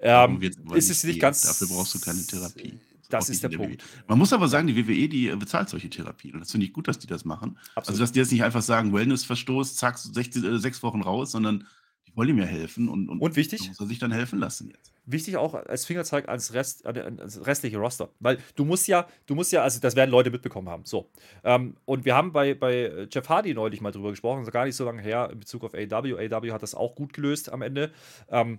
ähm, 0.00 0.40
ist 0.74 0.90
es 0.90 1.04
nicht 1.04 1.20
ganz. 1.20 1.42
Dafür 1.42 1.68
brauchst 1.74 1.94
du 1.94 2.00
keine 2.00 2.24
Therapie. 2.24 2.78
Das 3.08 3.28
ist 3.28 3.42
der 3.42 3.48
Punkt. 3.48 3.82
WWE. 3.82 4.04
Man 4.08 4.18
muss 4.18 4.32
aber 4.32 4.48
sagen, 4.48 4.66
die 4.66 4.76
WWE, 4.76 5.08
die 5.08 5.28
bezahlt 5.36 5.68
solche 5.68 5.88
Therapien. 5.88 6.34
Und 6.34 6.40
das 6.40 6.50
finde 6.50 6.66
ich 6.66 6.72
gut, 6.72 6.88
dass 6.88 6.98
die 6.98 7.06
das 7.06 7.24
machen. 7.24 7.58
Absolut. 7.74 7.88
Also, 7.88 8.00
dass 8.00 8.12
die 8.12 8.18
jetzt 8.18 8.32
nicht 8.32 8.42
einfach 8.42 8.62
sagen, 8.62 8.92
Wellness-Verstoß, 8.92 9.76
zack, 9.76 9.98
16, 9.98 10.44
äh, 10.44 10.58
sechs 10.58 10.82
Wochen 10.82 11.00
raus, 11.00 11.32
sondern 11.32 11.66
die 12.06 12.16
wollen 12.16 12.28
ihm 12.28 12.38
ja 12.38 12.44
helfen. 12.44 12.88
Und, 12.88 13.08
und, 13.08 13.20
und 13.20 13.36
wichtig. 13.36 13.66
Muss 13.68 13.80
er 13.80 13.86
sich 13.86 13.98
dann 13.98 14.12
helfen 14.12 14.38
lassen 14.38 14.68
jetzt. 14.68 14.92
Wichtig 15.06 15.38
auch 15.38 15.54
als 15.54 15.86
Fingerzeig 15.86 16.28
ans, 16.28 16.52
Rest, 16.52 16.84
ans 16.86 17.46
restliche 17.46 17.78
Roster. 17.78 18.10
Weil 18.20 18.38
du 18.56 18.66
musst 18.66 18.86
ja, 18.88 19.06
du 19.24 19.34
musst 19.34 19.52
ja, 19.52 19.62
also 19.62 19.80
das 19.80 19.96
werden 19.96 20.10
Leute 20.10 20.30
mitbekommen 20.30 20.68
haben. 20.68 20.84
So. 20.84 21.10
Ähm, 21.44 21.76
und 21.86 22.04
wir 22.04 22.14
haben 22.14 22.32
bei, 22.32 22.52
bei 22.52 23.06
Jeff 23.10 23.26
Hardy 23.30 23.54
neulich 23.54 23.80
mal 23.80 23.90
drüber 23.90 24.10
gesprochen, 24.10 24.40
also 24.40 24.50
gar 24.50 24.66
nicht 24.66 24.76
so 24.76 24.84
lange 24.84 25.00
her 25.00 25.30
in 25.32 25.40
Bezug 25.40 25.64
auf 25.64 25.72
AW. 25.72 26.14
AW 26.14 26.52
hat 26.52 26.62
das 26.62 26.74
auch 26.74 26.94
gut 26.94 27.14
gelöst 27.14 27.50
am 27.50 27.62
Ende. 27.62 27.90
Ähm, 28.28 28.58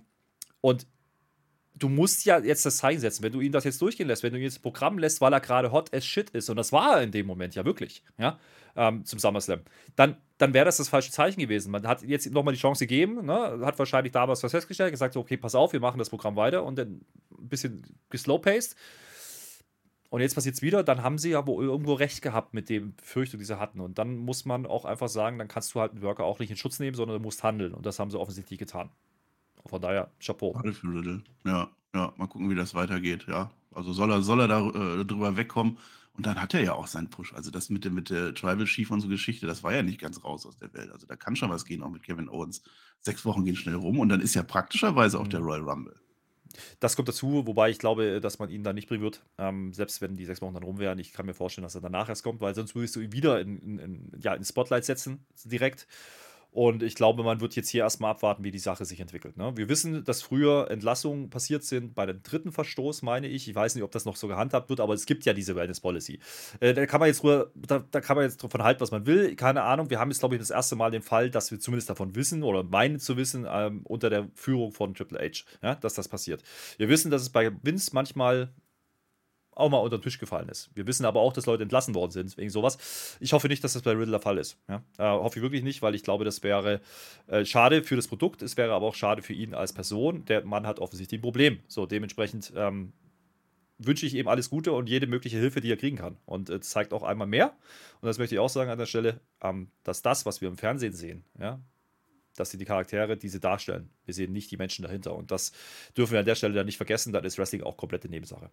und 0.60 0.88
du 1.80 1.88
musst 1.88 2.24
ja 2.24 2.38
jetzt 2.38 2.64
das 2.64 2.76
Zeichen 2.76 3.00
setzen, 3.00 3.22
wenn 3.22 3.32
du 3.32 3.40
ihn 3.40 3.52
das 3.52 3.64
jetzt 3.64 3.82
durchgehen 3.82 4.06
lässt, 4.06 4.22
wenn 4.22 4.32
du 4.32 4.38
ihn 4.38 4.44
jetzt 4.44 4.62
Programm 4.62 4.98
lässt, 4.98 5.20
weil 5.20 5.32
er 5.32 5.40
gerade 5.40 5.72
hot 5.72 5.92
as 5.92 6.04
shit 6.04 6.30
ist, 6.30 6.48
und 6.48 6.56
das 6.56 6.72
war 6.72 6.98
er 6.98 7.02
in 7.02 7.10
dem 7.10 7.26
Moment 7.26 7.54
ja 7.54 7.64
wirklich, 7.64 8.04
ja, 8.18 8.38
ähm, 8.76 9.04
zum 9.04 9.18
SummerSlam, 9.18 9.60
dann, 9.96 10.16
dann 10.38 10.54
wäre 10.54 10.66
das 10.66 10.76
das 10.76 10.88
falsche 10.88 11.10
Zeichen 11.10 11.40
gewesen. 11.40 11.72
Man 11.72 11.86
hat 11.86 12.02
jetzt 12.02 12.30
nochmal 12.30 12.54
die 12.54 12.60
Chance 12.60 12.86
gegeben, 12.86 13.26
ne, 13.26 13.60
hat 13.62 13.78
wahrscheinlich 13.78 14.12
damals 14.12 14.42
was 14.42 14.52
festgestellt, 14.52 14.92
gesagt, 14.92 15.16
okay, 15.16 15.36
pass 15.36 15.54
auf, 15.54 15.72
wir 15.72 15.80
machen 15.80 15.98
das 15.98 16.10
Programm 16.10 16.36
weiter 16.36 16.64
und 16.64 16.76
dann 16.78 17.00
ein 17.36 17.48
bisschen 17.48 17.82
geslowpaced. 18.10 18.76
Und 20.10 20.20
jetzt 20.20 20.34
passiert 20.34 20.56
es 20.56 20.62
wieder, 20.62 20.82
dann 20.82 21.02
haben 21.04 21.18
sie 21.18 21.30
ja 21.30 21.46
wohl 21.46 21.64
irgendwo 21.64 21.94
recht 21.94 22.20
gehabt 22.20 22.52
mit 22.52 22.68
dem 22.68 22.96
Befürchtung, 22.96 23.38
die 23.38 23.46
sie 23.46 23.60
hatten. 23.60 23.80
Und 23.80 23.98
dann 23.98 24.16
muss 24.16 24.44
man 24.44 24.66
auch 24.66 24.84
einfach 24.84 25.08
sagen, 25.08 25.38
dann 25.38 25.46
kannst 25.46 25.72
du 25.74 25.80
halt 25.80 25.92
einen 25.92 26.02
Worker 26.02 26.24
auch 26.24 26.40
nicht 26.40 26.50
in 26.50 26.56
Schutz 26.56 26.80
nehmen, 26.80 26.96
sondern 26.96 27.18
du 27.18 27.22
musst 27.22 27.44
handeln. 27.44 27.72
Und 27.72 27.86
das 27.86 28.00
haben 28.00 28.10
sie 28.10 28.18
offensichtlich 28.18 28.58
getan. 28.58 28.90
Von 29.66 29.80
daher, 29.80 30.10
Chapeau. 30.24 30.52
Ja, 31.44 31.70
ja, 31.94 32.12
mal 32.16 32.26
gucken, 32.26 32.50
wie 32.50 32.54
das 32.54 32.74
weitergeht. 32.74 33.26
Ja, 33.28 33.50
also 33.72 33.92
soll 33.92 34.10
er, 34.10 34.22
soll 34.22 34.40
er 34.40 34.48
da 34.48 34.68
äh, 34.68 35.04
drüber 35.04 35.36
wegkommen. 35.36 35.78
Und 36.16 36.26
dann 36.26 36.40
hat 36.40 36.54
er 36.54 36.62
ja 36.62 36.74
auch 36.74 36.86
seinen 36.86 37.08
Push. 37.08 37.32
Also 37.34 37.50
das 37.50 37.70
mit, 37.70 37.84
der, 37.84 37.92
mit 37.92 38.10
der 38.10 38.34
Tribal 38.34 38.66
Chief 38.66 38.90
und 38.90 39.00
so 39.00 39.08
Geschichte, 39.08 39.46
das 39.46 39.62
war 39.62 39.72
ja 39.72 39.82
nicht 39.82 40.00
ganz 40.00 40.22
raus 40.22 40.44
aus 40.44 40.58
der 40.58 40.72
Welt. 40.74 40.90
Also 40.90 41.06
da 41.06 41.16
kann 41.16 41.36
schon 41.36 41.50
was 41.50 41.64
gehen, 41.64 41.82
auch 41.82 41.88
mit 41.88 42.02
Kevin 42.02 42.28
Owens. 42.28 42.62
Sechs 43.00 43.24
Wochen 43.24 43.44
gehen 43.44 43.56
schnell 43.56 43.76
rum 43.76 43.98
und 43.98 44.08
dann 44.10 44.20
ist 44.20 44.34
ja 44.34 44.42
praktischerweise 44.42 45.18
auch 45.18 45.28
der 45.28 45.40
mhm. 45.40 45.46
Royal 45.46 45.62
Rumble. 45.62 45.94
Das 46.80 46.96
kommt 46.96 47.08
dazu, 47.08 47.46
wobei 47.46 47.70
ich 47.70 47.78
glaube, 47.78 48.20
dass 48.20 48.38
man 48.38 48.50
ihn 48.50 48.64
dann 48.64 48.74
nicht 48.74 48.88
bringen 48.88 49.02
wird, 49.02 49.24
ähm, 49.38 49.72
selbst 49.72 50.00
wenn 50.00 50.16
die 50.16 50.24
sechs 50.24 50.42
Wochen 50.42 50.54
dann 50.54 50.64
rum 50.64 50.78
wären. 50.78 50.98
Ich 50.98 51.12
kann 51.12 51.26
mir 51.26 51.32
vorstellen, 51.34 51.62
dass 51.62 51.76
er 51.76 51.80
danach 51.80 52.08
erst 52.08 52.24
kommt, 52.24 52.40
weil 52.40 52.54
sonst 52.54 52.74
würdest 52.74 52.96
du 52.96 53.00
ihn 53.00 53.12
wieder 53.12 53.40
in, 53.40 53.58
in, 53.58 53.78
in 53.78 54.12
ja, 54.20 54.34
in 54.34 54.44
Spotlight 54.44 54.84
setzen, 54.84 55.24
direkt. 55.44 55.86
Und 56.52 56.82
ich 56.82 56.94
glaube, 56.94 57.22
man 57.22 57.40
wird 57.40 57.54
jetzt 57.54 57.68
hier 57.68 57.82
erstmal 57.82 58.10
abwarten, 58.10 58.42
wie 58.42 58.50
die 58.50 58.58
Sache 58.58 58.84
sich 58.84 59.00
entwickelt. 59.00 59.36
Ne? 59.36 59.52
Wir 59.56 59.68
wissen, 59.68 60.04
dass 60.04 60.22
früher 60.22 60.68
Entlassungen 60.70 61.30
passiert 61.30 61.62
sind 61.62 61.94
bei 61.94 62.06
dem 62.06 62.22
dritten 62.22 62.50
Verstoß, 62.50 63.02
meine 63.02 63.28
ich. 63.28 63.48
Ich 63.48 63.54
weiß 63.54 63.76
nicht, 63.76 63.84
ob 63.84 63.92
das 63.92 64.04
noch 64.04 64.16
so 64.16 64.26
gehandhabt 64.26 64.68
wird, 64.68 64.80
aber 64.80 64.94
es 64.94 65.06
gibt 65.06 65.24
ja 65.24 65.32
diese 65.32 65.54
Wellness 65.54 65.80
Policy. 65.80 66.18
Äh, 66.58 66.74
da 66.74 66.86
kann 66.86 67.00
man 67.00 67.06
jetzt 67.06 67.20
früher, 67.20 67.52
da, 67.54 67.84
da, 67.90 68.00
kann 68.00 68.16
man 68.16 68.24
jetzt 68.24 68.42
davon 68.42 68.62
halten, 68.64 68.80
was 68.80 68.90
man 68.90 69.06
will. 69.06 69.36
Keine 69.36 69.62
Ahnung. 69.62 69.90
Wir 69.90 70.00
haben 70.00 70.10
jetzt, 70.10 70.18
glaube 70.18 70.34
ich, 70.34 70.40
das 70.40 70.50
erste 70.50 70.74
Mal 70.74 70.90
den 70.90 71.02
Fall, 71.02 71.30
dass 71.30 71.50
wir 71.50 71.60
zumindest 71.60 71.88
davon 71.88 72.16
wissen 72.16 72.42
oder 72.42 72.64
meinen 72.64 72.98
zu 72.98 73.16
wissen, 73.16 73.46
ähm, 73.48 73.82
unter 73.84 74.10
der 74.10 74.28
Führung 74.34 74.72
von 74.72 74.94
Triple 74.94 75.20
H, 75.20 75.44
ja, 75.62 75.76
dass 75.76 75.94
das 75.94 76.08
passiert. 76.08 76.42
Wir 76.78 76.88
wissen, 76.88 77.10
dass 77.10 77.22
es 77.22 77.30
bei 77.30 77.52
Vince 77.62 77.90
manchmal 77.92 78.52
auch 79.60 79.70
mal 79.70 79.78
unter 79.78 79.98
den 79.98 80.02
Tisch 80.02 80.18
gefallen 80.18 80.48
ist. 80.48 80.70
Wir 80.74 80.86
wissen 80.86 81.04
aber 81.04 81.20
auch, 81.20 81.32
dass 81.32 81.46
Leute 81.46 81.62
entlassen 81.62 81.94
worden 81.94 82.10
sind 82.10 82.36
wegen 82.36 82.50
sowas. 82.50 83.16
Ich 83.20 83.32
hoffe 83.32 83.48
nicht, 83.48 83.62
dass 83.62 83.74
das 83.74 83.82
bei 83.82 83.92
Riddle 83.92 84.10
der 84.10 84.20
Fall 84.20 84.38
ist. 84.38 84.58
Ja? 84.68 84.82
Äh, 84.98 85.02
hoffe 85.04 85.38
ich 85.38 85.42
wirklich 85.42 85.62
nicht, 85.62 85.82
weil 85.82 85.94
ich 85.94 86.02
glaube, 86.02 86.24
das 86.24 86.42
wäre 86.42 86.80
äh, 87.26 87.44
schade 87.44 87.82
für 87.82 87.96
das 87.96 88.08
Produkt. 88.08 88.42
Es 88.42 88.56
wäre 88.56 88.72
aber 88.72 88.86
auch 88.86 88.94
schade 88.94 89.22
für 89.22 89.32
ihn 89.32 89.54
als 89.54 89.72
Person. 89.72 90.24
Der 90.24 90.44
Mann 90.44 90.66
hat 90.66 90.80
offensichtlich 90.80 91.20
ein 91.20 91.22
Problem. 91.22 91.60
So, 91.68 91.86
dementsprechend 91.86 92.52
ähm, 92.56 92.92
wünsche 93.78 94.06
ich 94.06 94.14
ihm 94.14 94.28
alles 94.28 94.50
Gute 94.50 94.72
und 94.72 94.88
jede 94.88 95.06
mögliche 95.06 95.38
Hilfe, 95.38 95.60
die 95.60 95.72
er 95.72 95.76
kriegen 95.76 95.96
kann. 95.96 96.16
Und 96.26 96.50
es 96.50 96.56
äh, 96.56 96.60
zeigt 96.60 96.92
auch 96.92 97.02
einmal 97.02 97.26
mehr, 97.26 97.54
und 98.00 98.06
das 98.06 98.18
möchte 98.18 98.34
ich 98.34 98.38
auch 98.38 98.48
sagen 98.48 98.70
an 98.70 98.78
der 98.78 98.86
Stelle, 98.86 99.20
ähm, 99.42 99.70
dass 99.84 100.02
das, 100.02 100.26
was 100.26 100.40
wir 100.40 100.48
im 100.48 100.56
Fernsehen 100.56 100.92
sehen, 100.92 101.24
ja, 101.38 101.60
dass 102.36 102.50
sie 102.50 102.58
die 102.58 102.64
Charaktere 102.64 103.16
diese 103.16 103.40
darstellen. 103.40 103.90
Wir 104.04 104.14
sehen 104.14 104.32
nicht 104.32 104.50
die 104.50 104.56
Menschen 104.56 104.82
dahinter. 104.82 105.14
Und 105.14 105.30
das 105.30 105.52
dürfen 105.96 106.12
wir 106.12 106.20
an 106.20 106.26
der 106.26 106.34
Stelle 106.34 106.54
dann 106.54 106.66
nicht 106.66 106.76
vergessen. 106.76 107.12
Dann 107.12 107.24
ist 107.24 107.38
Wrestling 107.38 107.62
auch 107.62 107.76
komplette 107.76 108.08
Nebensache. 108.08 108.50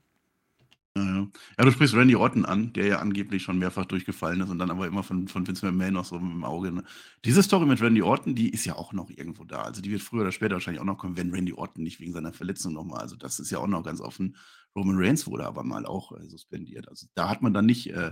Ja, 1.58 1.66
du 1.66 1.72
sprichst 1.72 1.96
Randy 1.96 2.16
Orton 2.16 2.46
an, 2.46 2.74
der 2.74 2.88
ja 2.88 3.00
angeblich 3.00 3.44
schon 3.44 3.60
mehrfach 3.60 3.86
durchgefallen 3.86 4.42
ist 4.42 4.50
und 4.50 4.60
dann 4.60 4.72
aber 4.72 4.88
immer 4.88 5.04
von, 5.04 5.28
von 5.28 5.48
Vince 5.48 5.66
McMahon 5.66 5.94
noch 5.94 6.06
so 6.06 6.18
im 6.18 6.44
Auge. 6.44 6.72
Ne? 6.72 6.84
Diese 7.26 7.44
Story 7.44 7.66
mit 7.66 7.82
Randy 7.82 8.02
Orton, 8.02 8.36
die 8.36 8.50
ist 8.50 8.66
ja 8.66 8.76
auch 8.76 8.94
noch 8.94 9.10
irgendwo 9.10 9.44
da. 9.44 9.62
Also 9.62 9.82
die 9.82 9.92
wird 9.92 10.02
früher 10.02 10.22
oder 10.22 10.32
später 10.32 10.56
wahrscheinlich 10.56 10.82
auch 10.82 10.86
noch 10.86 10.98
kommen, 10.98 11.18
wenn 11.18 11.32
Randy 11.32 11.54
Orton 11.54 11.84
nicht 11.84 12.00
wegen 12.00 12.14
seiner 12.14 12.34
Verletzung 12.34 12.74
nochmal. 12.74 13.02
Also 13.02 13.16
das 13.16 13.40
ist 13.40 13.52
ja 13.52 13.60
auch 13.60 13.68
noch 13.68 13.84
ganz 13.84 14.02
offen. 14.02 14.36
Roman 14.76 14.98
Reigns 14.98 15.28
wurde 15.28 15.46
aber 15.46 15.64
mal 15.64 15.86
auch 15.86 16.12
äh, 16.12 16.28
suspendiert. 16.28 16.88
Also 16.88 17.08
da 17.16 17.30
hat 17.30 17.42
man 17.42 17.54
dann 17.54 17.66
nicht 17.66 17.90
äh, 17.92 18.12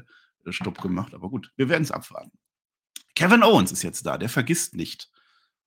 Stopp 0.49 0.81
gemacht. 0.81 1.13
Aber 1.13 1.29
gut, 1.29 1.51
wir 1.55 1.69
werden 1.69 1.83
es 1.83 1.91
abfahren. 1.91 2.31
Kevin 3.15 3.43
Owens 3.43 3.71
ist 3.71 3.83
jetzt 3.83 4.05
da, 4.05 4.17
der 4.17 4.29
vergisst 4.29 4.75
nicht. 4.75 5.09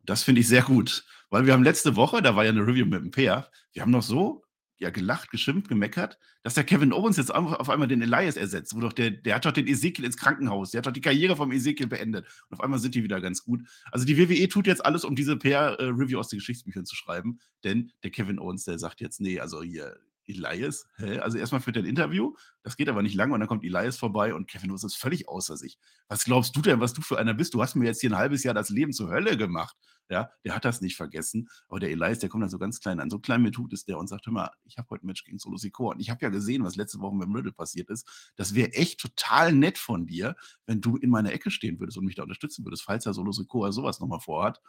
Das 0.04 0.22
finde 0.22 0.40
ich 0.40 0.48
sehr 0.48 0.62
gut, 0.62 1.04
weil 1.28 1.44
wir 1.46 1.52
haben 1.52 1.62
letzte 1.62 1.96
Woche, 1.96 2.22
da 2.22 2.34
war 2.34 2.44
ja 2.44 2.50
eine 2.50 2.66
Review 2.66 2.86
mit 2.86 3.02
dem 3.02 3.10
Peer, 3.10 3.50
wir 3.72 3.82
haben 3.82 3.90
noch 3.90 4.02
so 4.02 4.42
ja 4.78 4.90
gelacht, 4.90 5.30
geschimpft, 5.30 5.68
gemeckert, 5.68 6.18
dass 6.42 6.54
der 6.54 6.64
Kevin 6.64 6.92
Owens 6.92 7.16
jetzt 7.16 7.34
auf 7.34 7.68
einmal 7.68 7.88
den 7.88 8.02
Elias 8.02 8.36
ersetzt, 8.36 8.74
wo 8.74 8.80
doch 8.80 8.92
der, 8.92 9.10
der 9.10 9.34
hat 9.34 9.44
doch 9.44 9.52
den 9.52 9.66
Ezekiel 9.66 10.04
ins 10.04 10.16
Krankenhaus, 10.16 10.70
der 10.70 10.78
hat 10.78 10.86
doch 10.86 10.92
die 10.92 11.00
Karriere 11.00 11.36
vom 11.36 11.52
Ezekiel 11.52 11.88
beendet. 11.88 12.26
Und 12.48 12.58
auf 12.58 12.64
einmal 12.64 12.78
sind 12.78 12.94
die 12.94 13.02
wieder 13.02 13.20
ganz 13.20 13.42
gut. 13.42 13.62
Also 13.90 14.06
die 14.06 14.16
WWE 14.16 14.48
tut 14.48 14.66
jetzt 14.66 14.84
alles, 14.84 15.04
um 15.04 15.16
diese 15.16 15.36
PR-Review 15.36 16.18
aus 16.18 16.28
den 16.28 16.38
Geschichtsbüchern 16.38 16.86
zu 16.86 16.94
schreiben, 16.94 17.40
denn 17.64 17.90
der 18.02 18.10
Kevin 18.10 18.38
Owens, 18.38 18.64
der 18.64 18.78
sagt 18.78 19.00
jetzt, 19.00 19.20
nee, 19.20 19.40
also 19.40 19.62
hier, 19.62 19.96
Elias, 20.28 20.86
hä? 20.96 21.18
also 21.18 21.38
erstmal 21.38 21.60
führt 21.60 21.76
er 21.76 21.82
ein 21.82 21.88
Interview, 21.88 22.34
das 22.62 22.76
geht 22.76 22.88
aber 22.88 23.02
nicht 23.02 23.14
lange 23.14 23.34
und 23.34 23.40
dann 23.40 23.48
kommt 23.48 23.64
Elias 23.64 23.96
vorbei 23.96 24.34
und 24.34 24.48
Kevin 24.48 24.70
Owens 24.70 24.84
ist 24.84 24.96
völlig 24.96 25.28
außer 25.28 25.56
sich. 25.56 25.78
Was 26.08 26.24
glaubst 26.24 26.54
du 26.56 26.60
denn, 26.60 26.80
was 26.80 26.92
du 26.92 27.02
für 27.02 27.18
einer 27.18 27.34
bist? 27.34 27.54
Du 27.54 27.62
hast 27.62 27.74
mir 27.74 27.86
jetzt 27.86 28.00
hier 28.00 28.10
ein 28.10 28.18
halbes 28.18 28.44
Jahr 28.44 28.54
das 28.54 28.68
Leben 28.68 28.92
zur 28.92 29.10
Hölle 29.10 29.36
gemacht. 29.36 29.76
Ja, 30.10 30.30
der 30.42 30.54
hat 30.54 30.64
das 30.64 30.80
nicht 30.80 30.96
vergessen. 30.96 31.48
Aber 31.68 31.80
der 31.80 31.90
Elias, 31.90 32.18
der 32.18 32.30
kommt 32.30 32.42
dann 32.42 32.50
so 32.50 32.58
ganz 32.58 32.80
klein 32.80 32.98
an. 32.98 33.10
So 33.10 33.18
klein 33.18 33.42
mir 33.42 33.52
tut 33.52 33.72
es 33.74 33.84
der 33.84 33.98
und 33.98 34.08
sagt, 34.08 34.26
hör 34.26 34.32
mal, 34.32 34.50
ich 34.64 34.78
habe 34.78 34.88
heute 34.90 35.04
ein 35.04 35.06
Match 35.06 35.22
gegen 35.24 35.38
Solo 35.38 35.58
Sikoa. 35.58 35.92
Und 35.92 36.00
ich 36.00 36.08
habe 36.08 36.20
ja 36.22 36.30
gesehen, 36.30 36.64
was 36.64 36.76
letzte 36.76 36.98
Woche 37.00 37.14
mit 37.14 37.28
Riddle 37.28 37.52
passiert 37.52 37.90
ist. 37.90 38.32
Das 38.36 38.54
wäre 38.54 38.72
echt 38.72 39.00
total 39.00 39.52
nett 39.52 39.76
von 39.76 40.06
dir, 40.06 40.34
wenn 40.66 40.80
du 40.80 40.96
in 40.96 41.10
meiner 41.10 41.32
Ecke 41.32 41.50
stehen 41.50 41.78
würdest 41.78 41.98
und 41.98 42.06
mich 42.06 42.14
da 42.14 42.22
unterstützen 42.22 42.64
würdest, 42.64 42.84
falls 42.84 43.04
der 43.04 43.12
Solo 43.12 43.32
Sikoa 43.32 43.70
sowas 43.70 44.00
nochmal 44.00 44.20
vorhat. 44.20 44.62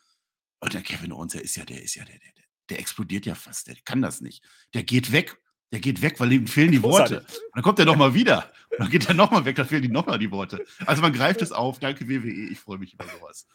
Und 0.60 0.74
der 0.74 0.82
Kevin 0.82 1.14
Owens, 1.14 1.32
der 1.32 1.44
ist 1.44 1.56
ja, 1.56 1.64
der 1.64 1.82
ist 1.82 1.96
ja, 1.96 2.04
der, 2.04 2.20
der, 2.20 2.32
der 2.70 2.80
explodiert 2.80 3.26
ja 3.26 3.36
fast. 3.36 3.68
Der 3.68 3.78
kann 3.86 4.02
das 4.02 4.20
nicht. 4.20 4.44
Der 4.74 4.84
geht 4.84 5.14
weg 5.14 5.38
der 5.72 5.80
geht 5.80 6.02
weg, 6.02 6.20
weil 6.20 6.32
ihm 6.32 6.48
fehlen 6.48 6.72
die 6.72 6.82
Worte. 6.82 7.20
Und 7.20 7.28
dann 7.54 7.64
kommt 7.64 7.80
er 7.80 7.86
nochmal 7.86 8.14
wieder. 8.14 8.52
Und 8.72 8.80
dann 8.80 8.90
geht 8.90 9.08
er 9.08 9.14
nochmal 9.14 9.46
weg, 9.46 9.56
dann 9.56 9.68
fehlen 9.68 9.84
ihm 9.84 9.92
nochmal 9.92 10.18
die 10.18 10.32
Worte. 10.32 10.66
Also 10.86 11.02
man 11.02 11.14
greift 11.14 11.42
es 11.42 11.52
auf. 11.52 11.80
Danke, 11.80 12.08
WWE. 12.08 12.50
Ich 12.52 12.60
freue 12.60 12.78
mich 12.78 12.94
über 12.94 13.06
sowas. 13.06 13.48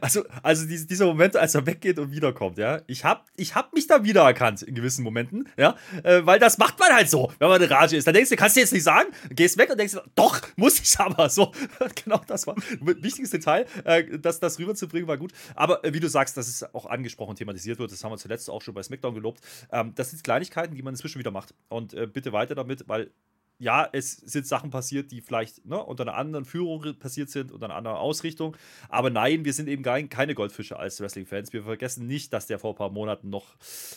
Also, 0.00 0.24
also 0.42 0.66
diese, 0.66 0.86
dieser 0.86 1.06
Moment, 1.06 1.36
als 1.36 1.54
er 1.54 1.66
weggeht 1.66 1.98
und 1.98 2.10
wiederkommt, 2.10 2.58
ja. 2.58 2.80
Ich 2.86 3.04
hab, 3.04 3.26
ich 3.36 3.54
hab 3.54 3.72
mich 3.74 3.86
da 3.86 4.04
wiedererkannt 4.04 4.62
in 4.62 4.74
gewissen 4.74 5.02
Momenten, 5.02 5.48
ja. 5.56 5.76
Äh, 6.02 6.24
weil 6.24 6.38
das 6.38 6.58
macht 6.58 6.78
man 6.78 6.92
halt 6.92 7.10
so, 7.10 7.32
wenn 7.38 7.48
man 7.48 7.60
eine 7.60 7.70
Rage 7.70 7.96
ist. 7.96 8.06
Dann 8.06 8.14
denkst 8.14 8.30
du, 8.30 8.36
kannst 8.36 8.56
du 8.56 8.60
jetzt 8.60 8.72
nicht 8.72 8.84
sagen, 8.84 9.08
gehst 9.30 9.58
weg 9.58 9.70
und 9.70 9.78
denkst, 9.78 9.96
doch, 10.14 10.40
muss 10.56 10.80
ich 10.80 10.98
aber. 10.98 11.28
So, 11.28 11.52
genau 12.04 12.20
das 12.26 12.46
war 12.46 12.54
wichtiges 12.80 13.30
Detail, 13.30 13.66
äh, 13.84 14.18
das, 14.18 14.40
das 14.40 14.58
rüberzubringen, 14.58 15.08
war 15.08 15.18
gut. 15.18 15.32
Aber 15.54 15.84
äh, 15.84 15.92
wie 15.92 16.00
du 16.00 16.08
sagst, 16.08 16.36
das 16.36 16.48
ist 16.48 16.74
auch 16.74 16.86
angesprochen, 16.86 17.36
thematisiert 17.36 17.78
wird, 17.78 17.92
das 17.92 18.02
haben 18.04 18.12
wir 18.12 18.18
zuletzt 18.18 18.48
auch 18.50 18.62
schon 18.62 18.74
bei 18.74 18.82
SmackDown 18.82 19.14
gelobt. 19.14 19.40
Ähm, 19.72 19.92
das 19.94 20.10
sind 20.10 20.22
Kleinigkeiten, 20.24 20.74
die 20.74 20.82
man 20.82 20.94
inzwischen 20.94 21.18
wieder 21.18 21.30
macht. 21.30 21.54
Und 21.68 21.94
äh, 21.94 22.06
bitte 22.06 22.32
weiter 22.32 22.54
damit, 22.54 22.88
weil 22.88 23.10
ja, 23.58 23.88
es 23.92 24.16
sind 24.16 24.46
Sachen 24.46 24.70
passiert, 24.70 25.12
die 25.12 25.20
vielleicht 25.20 25.64
ne, 25.64 25.82
unter 25.82 26.02
einer 26.02 26.16
anderen 26.16 26.44
Führung 26.44 26.98
passiert 26.98 27.30
sind, 27.30 27.52
unter 27.52 27.66
einer 27.66 27.76
anderen 27.76 27.96
Ausrichtung. 27.96 28.56
Aber 28.88 29.10
nein, 29.10 29.44
wir 29.44 29.52
sind 29.52 29.68
eben 29.68 29.82
kein, 29.82 30.08
keine 30.08 30.34
Goldfische 30.34 30.78
als 30.78 31.00
Wrestling-Fans. 31.00 31.52
Wir 31.52 31.62
vergessen 31.62 32.06
nicht, 32.06 32.32
dass 32.32 32.46
der 32.46 32.58
vor 32.58 32.72
ein 32.72 32.76
paar 32.76 32.90
Monaten 32.90 33.30
noch 33.30 33.56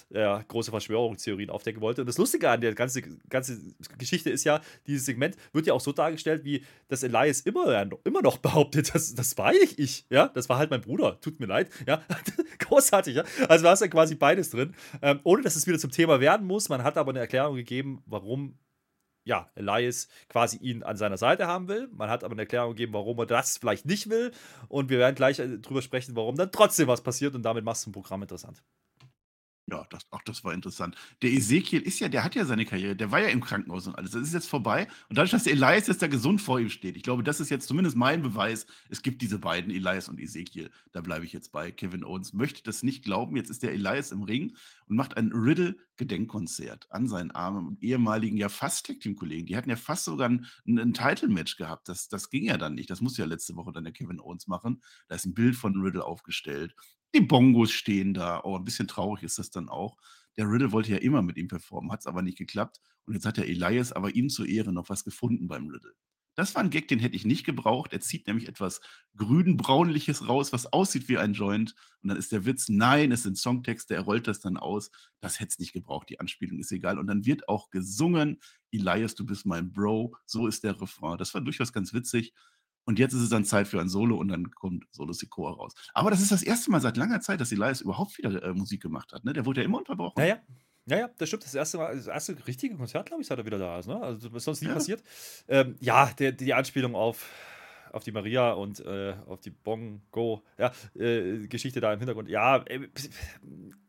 äh, 0.10 0.40
große 0.48 0.72
Verschwörungstheorien 0.72 1.50
aufdecken 1.50 1.82
wollte. 1.82 2.02
Und 2.02 2.08
das 2.08 2.18
Lustige 2.18 2.50
an 2.50 2.62
der 2.62 2.76
ganzen 2.76 3.20
ganze 3.30 3.60
Geschichte 3.98 4.30
ist 4.30 4.44
ja, 4.44 4.62
dieses 4.86 5.06
Segment 5.06 5.36
wird 5.54 5.68
ja 5.68 5.74
auch 5.74 5.82
so 5.82 5.92
dargestellt, 5.92 6.44
wie 6.44 6.64
das 6.88 7.04
Elias 7.04 7.42
immer, 7.42 7.90
immer 8.04 8.22
noch 8.22 8.38
behauptet, 8.38 8.94
das, 8.94 9.16
das 9.16 9.38
war 9.38 9.54
ich, 9.54 9.80
ich. 9.80 10.06
Ja, 10.10 10.28
das 10.28 10.50
war 10.50 10.58
halt 10.58 10.70
mein 10.70 10.82
Bruder. 10.82 11.20
Tut 11.22 11.40
mir 11.40 11.48
leid. 11.48 11.70
Ja, 11.88 12.04
großartig. 12.60 13.16
Ja? 13.16 13.24
Also 13.50 13.64
du 13.64 13.70
hast 13.70 13.82
ja 13.82 13.88
quasi 13.88 14.16
beides 14.16 14.52
drin. 14.52 14.76
Ähm, 15.02 15.20
ohne 15.24 15.42
dass 15.42 15.56
es 15.56 15.68
wieder 15.68 15.80
zum 15.80 15.92
Thema 15.92 16.20
werden 16.20 16.46
muss. 16.46 16.70
Man 16.70 16.84
hat 16.84 16.98
aber 16.98 17.12
eine 17.12 17.20
Erklärung 17.20 17.56
gegeben, 17.56 18.04
warum 18.06 18.58
ja, 19.28 19.52
Elias 19.56 20.08
quasi 20.30 20.58
ihn 20.58 20.84
an 20.84 20.98
seiner 20.98 21.18
Seite 21.18 21.48
haben 21.48 21.68
will. 21.68 21.90
Man 21.92 22.10
hat 22.10 22.24
aber 22.24 22.32
eine 22.32 22.44
Erklärung 22.44 22.72
gegeben, 22.72 22.94
warum 22.94 23.20
er 23.20 23.26
das 23.26 23.58
vielleicht 23.58 23.86
nicht 23.86 24.10
will. 24.10 24.32
Und 24.70 24.90
wir 24.90 24.98
werden 24.98 25.16
gleich 25.16 25.40
äh, 25.40 25.60
drüber 25.60 25.82
sprechen, 25.82 26.16
warum 26.16 26.36
dann 26.36 26.52
trotzdem 26.52 26.88
was 26.88 27.02
passiert. 27.02 27.36
Und 27.36 27.44
damit 27.44 27.64
machst 27.64 27.86
du 27.86 27.90
ein 27.90 27.94
Programm 27.94 28.22
interessant. 28.22 28.64
Ja, 29.70 29.86
das, 29.90 30.04
auch 30.12 30.22
das 30.22 30.46
war 30.46 30.54
interessant. 30.54 30.96
Der 31.22 31.30
Ezekiel 31.30 31.82
ist 31.82 32.00
ja, 32.00 32.08
der 32.08 32.24
hat 32.24 32.36
ja 32.36 32.46
seine 32.46 32.66
Karriere, 32.66 32.96
der 32.96 33.12
war 33.12 33.20
ja 33.20 33.28
im 33.28 33.42
Krankenhaus 33.42 33.86
und 33.86 33.96
alles. 33.96 34.12
Das 34.12 34.22
ist 34.22 34.34
jetzt 34.34 34.48
vorbei. 34.48 34.88
Und 35.10 35.18
dadurch, 35.18 35.32
dass 35.32 35.44
der 35.44 35.52
Elias 35.52 35.88
jetzt 35.88 36.02
da 36.02 36.08
gesund 36.08 36.40
vor 36.40 36.58
ihm 36.62 36.70
steht, 36.70 36.96
ich 36.96 37.04
glaube, 37.04 37.22
das 37.22 37.42
ist 37.42 37.50
jetzt 37.50 37.68
zumindest 37.68 37.98
mein 37.98 38.22
Beweis, 38.22 38.66
es 38.90 39.02
gibt 39.02 39.22
diese 39.22 39.40
beiden, 39.40 39.70
Elias 39.70 40.08
und 40.08 40.22
Ezekiel. 40.22 40.72
Da 40.94 41.02
bleibe 41.02 41.26
ich 41.26 41.34
jetzt 41.34 41.52
bei. 41.52 41.74
Kevin 41.74 42.06
Owens 42.06 42.32
möchte 42.32 42.64
das 42.64 42.82
nicht 42.82 43.04
glauben. 43.04 43.36
Jetzt 43.36 43.50
ist 43.50 43.62
der 43.62 43.74
Elias 43.74 44.14
im 44.14 44.24
Ring 44.24 44.56
und 44.88 44.96
macht 44.96 45.18
ein 45.18 45.34
Riddle-Gedenkkonzert 45.34 46.88
an 46.90 47.10
seinen 47.10 47.32
armen 47.32 47.68
und 47.68 47.84
ehemaligen, 47.84 48.38
ja 48.38 48.48
fast 48.48 48.86
Tag-Team-Kollegen. 48.86 49.48
Die 49.48 49.58
hatten 49.58 49.70
ja 49.70 49.76
fast 49.76 50.06
sogar 50.06 50.30
ein, 50.30 50.48
ein 50.66 50.94
Title-Match 50.94 51.58
gehabt. 51.58 51.90
Das, 51.90 52.08
das 52.08 52.30
ging 52.30 52.46
ja 52.46 52.58
dann 52.58 52.76
nicht. 52.76 52.90
Das 52.90 53.02
musste 53.02 53.22
ja 53.22 53.28
letzte 53.28 53.58
Woche 53.58 53.74
dann 53.74 53.84
der 53.84 53.92
Kevin 53.92 54.22
Owens 54.22 54.48
machen. 54.48 54.82
Da 55.10 55.16
ist 55.16 55.26
ein 55.26 55.34
Bild 55.34 55.58
von 55.58 55.76
Riddle 55.82 56.06
aufgestellt. 56.06 56.74
Die 57.16 57.22
Bongos 57.22 57.72
stehen 57.72 58.14
da. 58.14 58.42
Oh, 58.44 58.58
ein 58.58 58.66
bisschen 58.66 58.88
traurig 58.88 59.24
ist 59.24 59.40
das 59.40 59.50
dann 59.50 59.70
auch. 59.70 59.98
Der 60.38 60.50
Riddle 60.50 60.72
wollte 60.72 60.92
ja 60.92 60.98
immer 60.98 61.22
mit 61.22 61.38
ihm 61.38 61.48
performen, 61.48 61.92
hat 61.92 62.02
es 62.02 62.08
aber 62.08 62.22
nicht 62.22 62.38
geklappt. 62.38 62.80
Und 63.06 63.14
jetzt 63.14 63.26
hat 63.26 63.38
der 63.38 63.48
Elias 63.48 63.92
aber 63.92 64.14
ihm 64.16 64.30
zur 64.30 64.48
Ehre 64.48 64.72
noch 64.72 64.90
was 64.90 65.04
gefunden 65.04 65.48
beim 65.48 65.68
Riddle. 65.68 65.94
Das 66.36 66.54
war 66.54 66.62
ein 66.62 66.70
Gag, 66.70 66.88
den 66.88 67.00
hätte 67.00 67.16
ich 67.16 67.26
nicht 67.26 67.46
gebraucht. 67.46 67.94
Er 67.94 68.00
zieht 68.00 68.28
nämlich 68.28 68.48
etwas 68.48 68.80
grün-braunliches 69.16 70.28
raus, 70.28 70.54
was 70.54 70.72
aussieht 70.72 71.10
wie 71.10 71.18
ein 71.18 71.34
Joint. 71.34 71.74
Und 72.04 72.10
dann 72.10 72.18
ist 72.18 72.32
der 72.32 72.46
Witz, 72.46 72.70
nein, 72.70 73.12
es 73.12 73.24
sind 73.24 73.40
Songtexte, 73.40 73.96
er 73.96 74.02
rollt 74.02 74.28
das 74.28 74.40
dann 74.40 74.56
aus. 74.56 74.92
Das 75.20 75.40
hätte 75.40 75.50
es 75.50 75.60
nicht 75.60 75.74
gebraucht, 75.74 76.10
die 76.10 76.20
Anspielung 76.20 76.60
ist 76.60 76.72
egal. 76.72 77.00
Und 77.00 77.08
dann 77.08 77.26
wird 77.26 77.50
auch 77.50 77.72
gesungen, 77.72 78.40
Elias, 78.70 79.16
du 79.16 79.26
bist 79.26 79.48
mein 79.48 79.74
Bro. 79.74 80.16
So 80.28 80.46
ist 80.46 80.64
der 80.64 80.80
Refrain. 80.80 81.18
Das 81.18 81.34
war 81.34 81.42
durchaus 81.42 81.74
ganz 81.74 81.92
witzig. 81.92 82.36
Und 82.88 83.00
jetzt 83.00 83.14
ist 83.14 83.22
es 83.22 83.30
dann 83.30 83.44
Zeit 83.44 83.68
für 83.68 83.82
ein 83.82 83.90
Solo 83.90 84.16
und 84.16 84.30
dann 84.30 84.50
kommt 84.52 84.86
Solo 84.92 85.12
Sikoa 85.12 85.52
raus. 85.52 85.74
Aber 85.94 86.10
das 86.10 86.22
ist 86.22 86.32
das 86.32 86.42
erste 86.42 86.72
Mal 86.72 86.80
seit 86.80 86.96
langer 86.96 87.20
Zeit, 87.20 87.42
dass 87.42 87.52
Elias 87.52 87.82
überhaupt 87.82 88.18
wieder 88.18 88.42
äh, 88.42 88.54
Musik 88.54 88.82
gemacht 88.82 89.12
hat. 89.12 89.26
Ne? 89.26 89.34
Der 89.34 89.46
wurde 89.46 89.60
ja 89.60 89.66
immer 89.66 89.80
unterbrochen. 89.80 90.20
Ja, 90.20 90.26
ja. 90.26 90.38
Ja, 90.90 91.10
das 91.18 91.28
stimmt. 91.28 91.44
Das 91.44 91.54
erste 91.54 91.78
Mal, 91.80 91.98
das 91.98 92.08
erste 92.08 92.48
richtige 92.48 92.78
Konzert, 92.78 93.08
glaube 93.08 93.22
ich, 93.22 93.28
seit 93.28 93.38
er 93.38 93.46
wieder 93.46 93.60
da 93.60 93.78
ist. 93.78 93.88
Ne? 93.88 94.02
Also, 94.02 94.32
was 94.32 94.46
sonst 94.46 94.62
nie 94.62 94.70
ja. 94.70 94.74
passiert. 94.74 95.04
Ähm, 95.50 95.76
ja, 95.82 96.10
der, 96.18 96.32
die 96.32 96.54
Anspielung 96.54 96.96
auf, 96.96 97.30
auf 97.92 98.06
die 98.06 98.14
Maria 98.14 98.54
und 98.54 98.80
äh, 98.80 99.16
auf 99.28 99.42
die 99.42 99.50
Bongo, 99.50 100.46
ja, 100.58 100.72
äh, 100.96 101.46
Geschichte 101.48 101.82
da 101.82 101.92
im 101.92 102.00
Hintergrund. 102.00 102.30
Ja, 102.30 102.64
äh, 102.68 102.88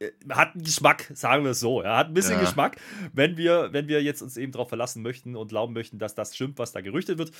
äh 0.00 0.10
hat 0.28 0.56
einen 0.56 0.64
Geschmack, 0.64 1.08
sagen 1.14 1.44
wir 1.44 1.52
es 1.52 1.60
so. 1.60 1.84
Ja, 1.84 1.98
hat 1.98 2.08
ein 2.08 2.14
bisschen 2.14 2.34
ja. 2.34 2.40
Geschmack, 2.40 2.80
wenn 3.12 3.36
wir, 3.36 3.72
wenn 3.72 3.86
wir 3.86 4.02
jetzt 4.02 4.20
uns 4.20 4.36
eben 4.36 4.50
darauf 4.50 4.68
verlassen 4.68 5.02
möchten 5.02 5.36
und 5.36 5.48
glauben 5.48 5.74
möchten, 5.74 6.00
dass 6.00 6.16
das 6.16 6.34
stimmt, 6.34 6.58
was 6.58 6.72
da 6.72 6.80
gerüchtet 6.80 7.18
wird. 7.18 7.30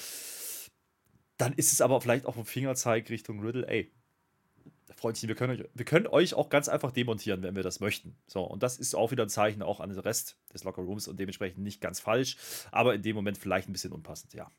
Dann 1.39 1.53
ist 1.55 1.73
es 1.73 1.81
aber 1.81 2.01
vielleicht 2.01 2.27
auch 2.27 2.37
ein 2.37 2.45
Fingerzeig 2.45 3.09
Richtung 3.11 3.41
Riddle, 3.41 3.67
ey, 3.67 3.93
Freundchen, 4.97 5.29
wir 5.29 5.37
können, 5.37 5.61
euch, 5.61 5.69
wir 5.73 5.85
können 5.85 6.07
euch 6.09 6.35
auch 6.35 6.49
ganz 6.49 6.69
einfach 6.69 6.91
demontieren, 6.91 7.43
wenn 7.43 7.55
wir 7.55 7.63
das 7.63 7.79
möchten. 7.79 8.17
So, 8.27 8.43
und 8.43 8.63
das 8.63 8.79
ist 8.79 8.95
auch 8.95 9.13
wieder 9.13 9.23
ein 9.23 9.29
Zeichen 9.29 9.63
auch 9.63 9.81
an 9.81 9.91
den 9.91 9.99
Rest 9.99 10.37
des 10.53 10.65
Locker 10.65 10.83
Rooms 10.83 11.07
und 11.07 11.21
dementsprechend 11.21 11.63
nicht 11.63 11.81
ganz 11.81 12.01
falsch, 12.01 12.37
aber 12.73 12.95
in 12.95 13.03
dem 13.03 13.15
Moment 13.15 13.39
vielleicht 13.39 13.69
ein 13.69 13.73
bisschen 13.73 13.93
unpassend, 13.93 14.35
ja. 14.35 14.51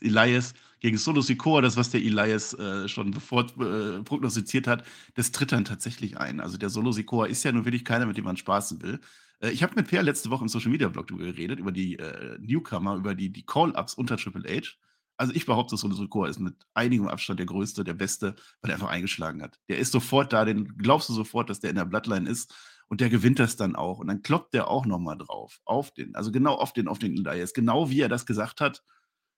Elias 0.00 0.54
gegen 0.78 0.96
Solo 0.96 1.20
Sikoa, 1.20 1.60
das, 1.60 1.76
was 1.76 1.90
der 1.90 2.00
Elias 2.00 2.54
äh, 2.54 2.88
schon 2.88 3.10
bevor 3.10 3.46
äh, 3.60 4.02
prognostiziert 4.02 4.68
hat, 4.68 4.84
das 5.14 5.32
tritt 5.32 5.50
dann 5.50 5.64
tatsächlich 5.64 6.16
ein. 6.16 6.40
Also 6.40 6.58
der 6.58 6.70
Solo 6.70 6.92
Sikoa 6.92 7.26
ist 7.26 7.42
ja 7.42 7.50
nun 7.50 7.64
wirklich 7.64 7.84
keiner, 7.84 8.06
mit 8.06 8.16
dem 8.16 8.24
man 8.24 8.36
spaßen 8.36 8.80
will. 8.82 9.00
Äh, 9.40 9.50
ich 9.50 9.64
habe 9.64 9.74
mit 9.74 9.88
Per 9.88 10.02
letzte 10.04 10.30
Woche 10.30 10.44
im 10.44 10.48
Social 10.48 10.70
Media 10.70 10.88
Blog 10.88 11.08
darüber 11.08 11.24
geredet, 11.24 11.58
über 11.58 11.72
die 11.72 11.98
äh, 11.98 12.38
Newcomer, 12.38 12.94
über 12.94 13.16
die, 13.16 13.30
die 13.30 13.44
Call-Ups 13.44 13.94
unter 13.94 14.16
Triple 14.16 14.48
H 14.48 14.76
also 15.20 15.34
ich 15.34 15.44
behaupte, 15.44 15.76
Solo 15.76 15.94
Sikoa 15.94 16.28
ist 16.28 16.40
mit 16.40 16.54
einigem 16.72 17.06
Abstand 17.06 17.38
der 17.38 17.46
größte, 17.46 17.84
der 17.84 17.92
beste, 17.92 18.36
weil 18.62 18.70
er 18.70 18.76
einfach 18.76 18.88
eingeschlagen 18.88 19.42
hat. 19.42 19.58
Der 19.68 19.78
ist 19.78 19.92
sofort 19.92 20.32
da, 20.32 20.46
den 20.46 20.78
glaubst 20.78 21.10
du 21.10 21.12
sofort, 21.12 21.50
dass 21.50 21.60
der 21.60 21.68
in 21.68 21.76
der 21.76 21.84
Bloodline 21.84 22.28
ist 22.28 22.54
und 22.88 23.02
der 23.02 23.10
gewinnt 23.10 23.38
das 23.38 23.56
dann 23.56 23.76
auch. 23.76 23.98
Und 23.98 24.08
dann 24.08 24.22
kloppt 24.22 24.54
der 24.54 24.68
auch 24.68 24.86
nochmal 24.86 25.18
drauf, 25.18 25.60
auf 25.66 25.90
den, 25.90 26.14
also 26.14 26.32
genau 26.32 26.54
auf 26.54 26.72
den, 26.72 26.88
auf 26.88 26.98
den 26.98 27.14
Elias, 27.18 27.52
genau 27.52 27.90
wie 27.90 28.00
er 28.00 28.08
das 28.08 28.24
gesagt 28.24 28.62
hat. 28.62 28.82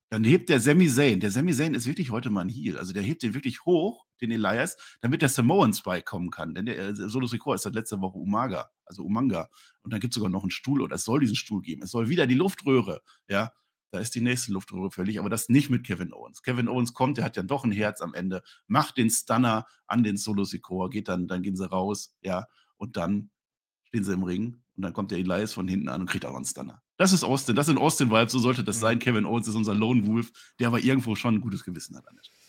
Dann 0.08 0.22
hebt 0.22 0.50
der 0.50 0.60
Sami 0.60 0.88
Zayn, 0.88 1.18
der 1.18 1.32
Sami 1.32 1.52
Zayn 1.52 1.74
ist 1.74 1.86
wirklich 1.86 2.12
heute 2.12 2.30
mal 2.30 2.42
ein 2.42 2.48
Heal, 2.48 2.78
also 2.78 2.92
der 2.92 3.02
hebt 3.02 3.24
den 3.24 3.34
wirklich 3.34 3.64
hoch, 3.64 4.06
den 4.20 4.30
Elias, 4.30 4.76
damit 5.00 5.20
der 5.20 5.30
Samoan 5.30 5.74
Spike 5.74 6.04
kommen 6.04 6.30
kann. 6.30 6.54
Denn 6.54 6.66
der 6.66 6.78
äh, 6.78 6.94
Solo 6.94 7.26
Sikoa 7.26 7.56
ist 7.56 7.62
seit 7.62 7.74
letzter 7.74 8.00
Woche 8.00 8.18
Umaga, 8.18 8.70
also 8.84 9.02
Umanga. 9.02 9.48
Und 9.82 9.92
dann 9.92 9.98
gibt 9.98 10.12
es 10.12 10.14
sogar 10.14 10.30
noch 10.30 10.42
einen 10.42 10.52
Stuhl 10.52 10.80
oder 10.80 10.94
es 10.94 11.04
soll 11.04 11.18
diesen 11.18 11.34
Stuhl 11.34 11.60
geben. 11.60 11.82
Es 11.82 11.90
soll 11.90 12.08
wieder 12.08 12.28
die 12.28 12.36
Luftröhre, 12.36 13.00
ja. 13.28 13.50
Da 13.92 13.98
ist 13.98 14.14
die 14.14 14.22
nächste 14.22 14.52
Luftröhre 14.52 14.90
fällig, 14.90 15.18
aber 15.18 15.28
das 15.28 15.50
nicht 15.50 15.68
mit 15.68 15.84
Kevin 15.84 16.14
Owens. 16.14 16.42
Kevin 16.42 16.66
Owens 16.66 16.94
kommt, 16.94 17.18
der 17.18 17.26
hat 17.26 17.36
ja 17.36 17.42
doch 17.42 17.64
ein 17.64 17.72
Herz 17.72 18.00
am 18.00 18.14
Ende, 18.14 18.42
macht 18.66 18.96
den 18.96 19.10
Stunner 19.10 19.66
an 19.86 20.02
den 20.02 20.16
Solo 20.16 20.44
Sikoa, 20.44 20.88
geht 20.88 21.08
dann, 21.08 21.28
dann 21.28 21.42
gehen 21.42 21.56
sie 21.56 21.68
raus, 21.68 22.16
ja, 22.22 22.46
und 22.78 22.96
dann 22.96 23.30
stehen 23.84 24.02
sie 24.02 24.14
im 24.14 24.22
Ring 24.22 24.62
und 24.76 24.82
dann 24.82 24.94
kommt 24.94 25.10
der 25.10 25.18
Elias 25.18 25.52
von 25.52 25.68
hinten 25.68 25.90
an 25.90 26.00
und 26.00 26.06
kriegt 26.06 26.24
auch 26.24 26.34
einen 26.34 26.46
Stunner. 26.46 26.82
Das 26.96 27.12
ist 27.12 27.22
Austin, 27.22 27.54
das 27.54 27.66
sind 27.66 27.76
Austin-Vibes, 27.76 28.32
so 28.32 28.38
sollte 28.38 28.64
das 28.64 28.76
mhm. 28.76 28.80
sein. 28.80 28.98
Kevin 28.98 29.26
Owens 29.26 29.46
ist 29.46 29.56
unser 29.56 29.74
Lone 29.74 30.06
Wolf, 30.06 30.32
der 30.58 30.68
aber 30.68 30.80
irgendwo 30.80 31.14
schon 31.14 31.34
ein 31.34 31.40
gutes 31.42 31.62
Gewissen 31.62 31.94
hat 31.94 32.08
an 32.08 32.16
der 32.16 32.24
Stelle 32.24 32.41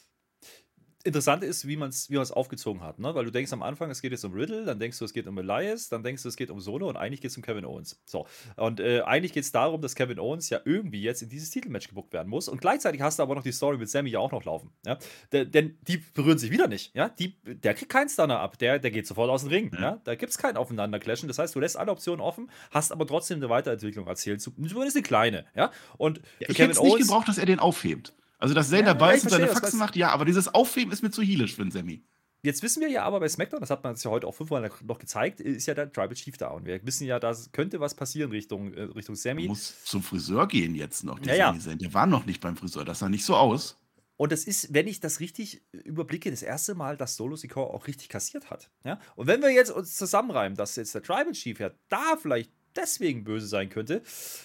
interessant 1.04 1.44
ist, 1.44 1.68
wie 1.68 1.76
man 1.76 1.90
es 1.90 2.10
wie 2.10 2.18
aufgezogen 2.18 2.82
hat, 2.82 3.00
ne? 3.00 3.14
Weil 3.14 3.26
du 3.26 3.32
denkst 3.32 3.52
am 3.52 3.62
Anfang, 3.62 3.90
es 3.92 4.02
geht 4.02 4.12
jetzt 4.12 4.24
um 4.24 4.34
Riddle, 4.34 4.64
dann 4.64 4.80
denkst 4.80 4.98
du, 4.98 5.06
es 5.06 5.14
geht 5.14 5.28
um 5.28 5.38
Elias, 5.38 5.90
dann 5.90 6.02
denkst 6.02 6.24
du, 6.24 6.30
es 6.30 6.38
geht 6.38 6.50
um 6.50 6.62
Solo 6.62 6.88
und 6.88 6.96
eigentlich 6.96 7.20
geht 7.20 7.32
es 7.32 7.38
um 7.38 7.44
Kevin 7.44 7.66
Owens. 7.66 8.02
So. 8.06 8.26
Und 8.56 8.80
äh, 8.80 9.02
eigentlich 9.02 9.34
geht 9.34 9.44
es 9.44 9.52
darum, 9.52 9.82
dass 9.82 9.96
Kevin 9.96 10.18
Owens 10.18 10.50
ja 10.50 10.62
irgendwie 10.64 11.02
jetzt 11.02 11.22
in 11.22 11.30
dieses 11.30 11.50
Titelmatch 11.50 11.90
gebuckt 11.90 12.14
werden 12.14 12.30
muss. 12.30 12.48
Und 12.48 12.62
gleichzeitig 12.62 13.02
hast 13.02 13.20
du 13.20 13.24
aber 13.24 13.36
noch 13.36 13.44
die 13.44 13.52
Story 13.52 13.78
mit 13.78 13.90
Sammy 13.90 14.12
ja 14.12 14.20
auch 14.20 14.32
noch 14.32 14.46
laufen. 14.46 14.72
Ja? 14.86 14.98
D 15.34 15.46
denn 15.46 15.78
die 15.88 15.98
berühren 15.98 16.38
sich 16.38 16.52
wieder 16.52 16.68
nicht. 16.68 16.96
Ja? 16.96 17.10
Die, 17.10 17.36
der 17.44 17.74
kriegt 17.74 17.92
keinen 17.92 18.10
Stunner 18.10 18.40
ab, 18.40 18.58
der, 18.58 18.80
der 18.80 18.92
geht 18.92 19.06
sofort 19.06 19.30
aus 19.30 19.42
dem 19.42 19.50
Ring. 19.50 19.72
Ja? 19.74 19.82
ja? 19.82 20.02
Da 20.06 20.16
gibt 20.16 20.32
es 20.32 20.38
kein 20.38 20.56
Aufeinanderclashen. 20.56 21.28
Das 21.28 21.38
heißt, 21.38 21.54
du 21.54 21.60
lässt 21.60 21.76
alle 21.76 21.92
Optionen 21.92 22.22
offen, 22.22 22.50
hast 22.72 22.94
aber 22.94 23.06
trotzdem 23.06 23.40
eine 23.40 23.50
Weiterentwicklung 23.50 24.08
erzählt. 24.08 24.42
Zumindest 24.42 24.96
eine 24.96 25.04
kleine. 25.04 25.46
Ja? 25.54 25.72
Und 25.98 26.22
ja, 26.40 26.50
ich 26.50 26.60
hätte 26.60 26.72
es 26.72 26.82
nicht 26.82 26.98
gebraucht, 26.98 27.28
dass 27.28 27.38
er 27.38 27.46
den 27.46 27.60
aufhebt. 27.60 28.14
Also, 28.44 28.54
dass 28.54 28.70
Zane 28.70 28.82
ja, 28.82 28.88
dabei 28.88 29.16
ist 29.16 29.24
und 29.24 29.30
seine 29.30 29.48
Faxen 29.48 29.80
macht, 29.80 29.96
ja, 29.96 30.10
aber 30.10 30.26
dieses 30.26 30.54
Aufheben 30.54 30.92
ist 30.92 31.02
mir 31.02 31.12
zu 31.12 31.22
heelisch 31.22 31.56
für 31.56 31.62
einen 31.62 31.72
Sammy. 31.72 32.04
Jetzt 32.42 32.62
wissen 32.62 32.82
wir 32.82 32.90
ja 32.90 33.04
aber 33.04 33.22
bei 33.22 33.30
SmackDown, 33.30 33.62
das 33.62 33.70
hat 33.70 33.86
man 33.86 33.94
jetzt 33.94 34.04
ja 34.04 34.12
heute 34.12 34.28
auch 34.28 34.36
fünfmal 34.36 34.70
noch 34.84 35.00
gezeigt, 35.00 35.40
ist 35.40 35.66
ja 35.66 35.74
der 35.74 35.90
Tribal 35.90 36.14
Chief 36.14 36.36
da. 36.36 36.50
Und 36.50 36.66
wir 36.66 36.86
wissen 36.86 37.08
ja, 37.08 37.22
da 37.22 37.34
könnte 37.54 37.80
was 37.80 37.96
passieren 37.96 38.32
Richtung, 38.32 38.74
äh, 38.74 38.82
Richtung 38.82 39.16
Sammy. 39.16 39.48
muss 39.48 39.86
zum 39.86 40.04
Friseur 40.04 40.46
gehen 40.50 40.76
jetzt 40.76 41.06
noch, 41.06 41.20
der 41.20 41.38
ja, 41.38 41.54
ja. 41.54 41.76
Der 41.76 41.94
war 41.94 42.06
noch 42.06 42.26
nicht 42.26 42.42
beim 42.42 42.58
Friseur, 42.58 42.84
das 42.84 43.00
sah 43.00 43.08
nicht 43.08 43.24
so 43.24 43.38
aus. 43.38 43.78
Und 44.18 44.34
das 44.34 44.44
ist, 44.44 44.74
wenn 44.74 44.88
ich 44.88 45.00
das 45.00 45.22
richtig 45.22 45.62
überblicke, 45.72 46.30
das 46.30 46.44
erste 46.44 46.76
Mal, 46.76 46.98
dass 46.98 47.16
Solo 47.16 47.38
Sikoa 47.38 47.68
auch 47.68 47.88
richtig 47.88 48.10
kassiert 48.10 48.50
hat. 48.50 48.70
Ja? 48.84 49.00
Und 49.16 49.28
wenn 49.28 49.42
wir 49.42 49.52
jetzt 49.52 49.72
uns 49.72 49.96
zusammenreimen, 49.96 50.58
dass 50.58 50.76
jetzt 50.76 50.94
der 50.94 51.02
Tribal 51.02 51.32
Chief 51.32 51.62
ja 51.62 51.72
da 51.88 52.18
vielleicht 52.22 52.52
deswegen 52.76 53.24
böse 53.24 53.48
sein 53.48 53.70
könnte, 53.70 54.02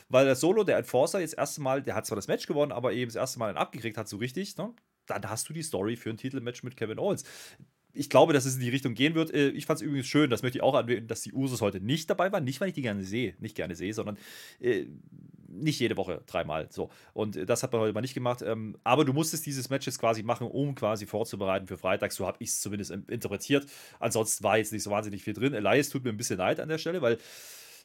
weil 0.08 0.24
der 0.24 0.36
Solo, 0.36 0.64
der 0.64 0.78
Enforcer, 0.78 1.20
jetzt 1.20 1.36
erste 1.36 1.60
Mal, 1.60 1.82
der 1.82 1.94
hat 1.94 2.06
zwar 2.06 2.16
das 2.16 2.28
Match 2.28 2.46
gewonnen, 2.46 2.72
aber 2.72 2.92
eben 2.92 3.08
das 3.08 3.16
erste 3.16 3.38
Mal 3.38 3.48
einen 3.48 3.58
abgekriegt 3.58 3.96
hat, 3.96 4.08
so 4.08 4.16
richtig, 4.16 4.56
ne? 4.56 4.72
dann 5.08 5.28
hast 5.28 5.48
du 5.48 5.52
die 5.52 5.62
Story 5.62 5.96
für 5.96 6.10
ein 6.10 6.16
Titelmatch 6.16 6.62
mit 6.62 6.76
Kevin 6.76 6.98
Owens. 6.98 7.24
Ich 7.94 8.10
glaube, 8.10 8.32
dass 8.32 8.44
es 8.44 8.54
in 8.54 8.60
die 8.60 8.68
Richtung 8.68 8.94
gehen 8.94 9.14
wird. 9.14 9.32
Äh, 9.32 9.48
ich 9.48 9.66
fand 9.66 9.80
es 9.80 9.82
übrigens 9.82 10.06
schön, 10.06 10.30
das 10.30 10.42
möchte 10.42 10.58
ich 10.58 10.62
auch 10.62 10.74
anwenden, 10.74 11.08
dass 11.08 11.22
die 11.22 11.32
Usos 11.32 11.60
heute 11.60 11.80
nicht 11.80 12.08
dabei 12.10 12.30
waren. 12.30 12.44
Nicht, 12.44 12.60
weil 12.60 12.68
ich 12.68 12.74
die 12.74 12.82
gerne 12.82 13.02
sehe, 13.02 13.34
nicht 13.40 13.56
gerne 13.56 13.74
sehe, 13.74 13.92
sondern 13.94 14.18
äh, 14.60 14.84
nicht 15.48 15.80
jede 15.80 15.96
Woche 15.96 16.22
dreimal. 16.26 16.68
So. 16.70 16.90
Und 17.14 17.48
das 17.48 17.62
hat 17.62 17.72
man 17.72 17.80
heute 17.80 17.94
mal 17.94 18.02
nicht 18.02 18.14
gemacht. 18.14 18.42
Ähm, 18.42 18.76
aber 18.84 19.04
du 19.04 19.12
musstest 19.12 19.46
dieses 19.46 19.70
Match 19.70 19.86
jetzt 19.86 19.98
quasi 19.98 20.22
machen, 20.22 20.46
um 20.46 20.74
quasi 20.74 21.06
vorzubereiten 21.06 21.66
für 21.66 21.78
Freitag. 21.78 22.12
So 22.12 22.26
habe 22.26 22.36
ich 22.40 22.50
es 22.50 22.60
zumindest 22.60 22.90
interpretiert. 22.90 23.66
Ansonsten 23.98 24.44
war 24.44 24.58
jetzt 24.58 24.72
nicht 24.72 24.82
so 24.82 24.90
wahnsinnig 24.90 25.24
viel 25.24 25.34
drin. 25.34 25.54
Elias 25.54 25.88
tut 25.88 26.04
mir 26.04 26.10
ein 26.10 26.18
bisschen 26.18 26.38
leid 26.38 26.60
an 26.60 26.68
der 26.68 26.78
Stelle, 26.78 27.00
weil 27.02 27.18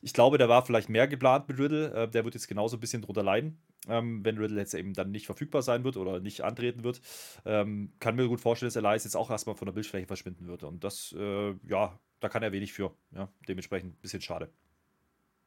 ich 0.03 0.13
glaube, 0.13 0.37
da 0.37 0.49
war 0.49 0.65
vielleicht 0.65 0.89
mehr 0.89 1.07
geplant 1.07 1.47
mit 1.47 1.57
Riddle. 1.57 1.93
Äh, 1.93 2.09
der 2.09 2.25
wird 2.25 2.33
jetzt 2.33 2.47
genauso 2.47 2.75
ein 2.75 2.81
bisschen 2.81 3.01
drunter 3.01 3.23
leiden, 3.23 3.57
ähm, 3.87 4.23
wenn 4.25 4.37
Riddle 4.37 4.59
jetzt 4.59 4.73
eben 4.73 4.93
dann 4.93 5.11
nicht 5.11 5.25
verfügbar 5.25 5.61
sein 5.61 5.85
wird 5.85 5.95
oder 5.95 6.19
nicht 6.19 6.41
antreten 6.41 6.83
wird. 6.83 7.01
Ähm, 7.45 7.93
kann 7.99 8.17
mir 8.17 8.27
gut 8.27 8.41
vorstellen, 8.41 8.67
dass 8.67 8.75
Elias 8.75 9.05
jetzt 9.05 9.15
auch 9.15 9.31
erstmal 9.31 9.55
von 9.55 9.65
der 9.65 9.73
Bildfläche 9.73 10.05
verschwinden 10.05 10.47
wird. 10.47 10.63
Und 10.63 10.83
das, 10.83 11.15
äh, 11.17 11.55
ja, 11.67 11.97
da 12.19 12.29
kann 12.29 12.43
er 12.43 12.51
wenig 12.51 12.73
für. 12.73 12.93
Ja, 13.11 13.29
dementsprechend 13.47 13.93
ein 13.93 14.01
bisschen 14.01 14.21
schade. 14.21 14.51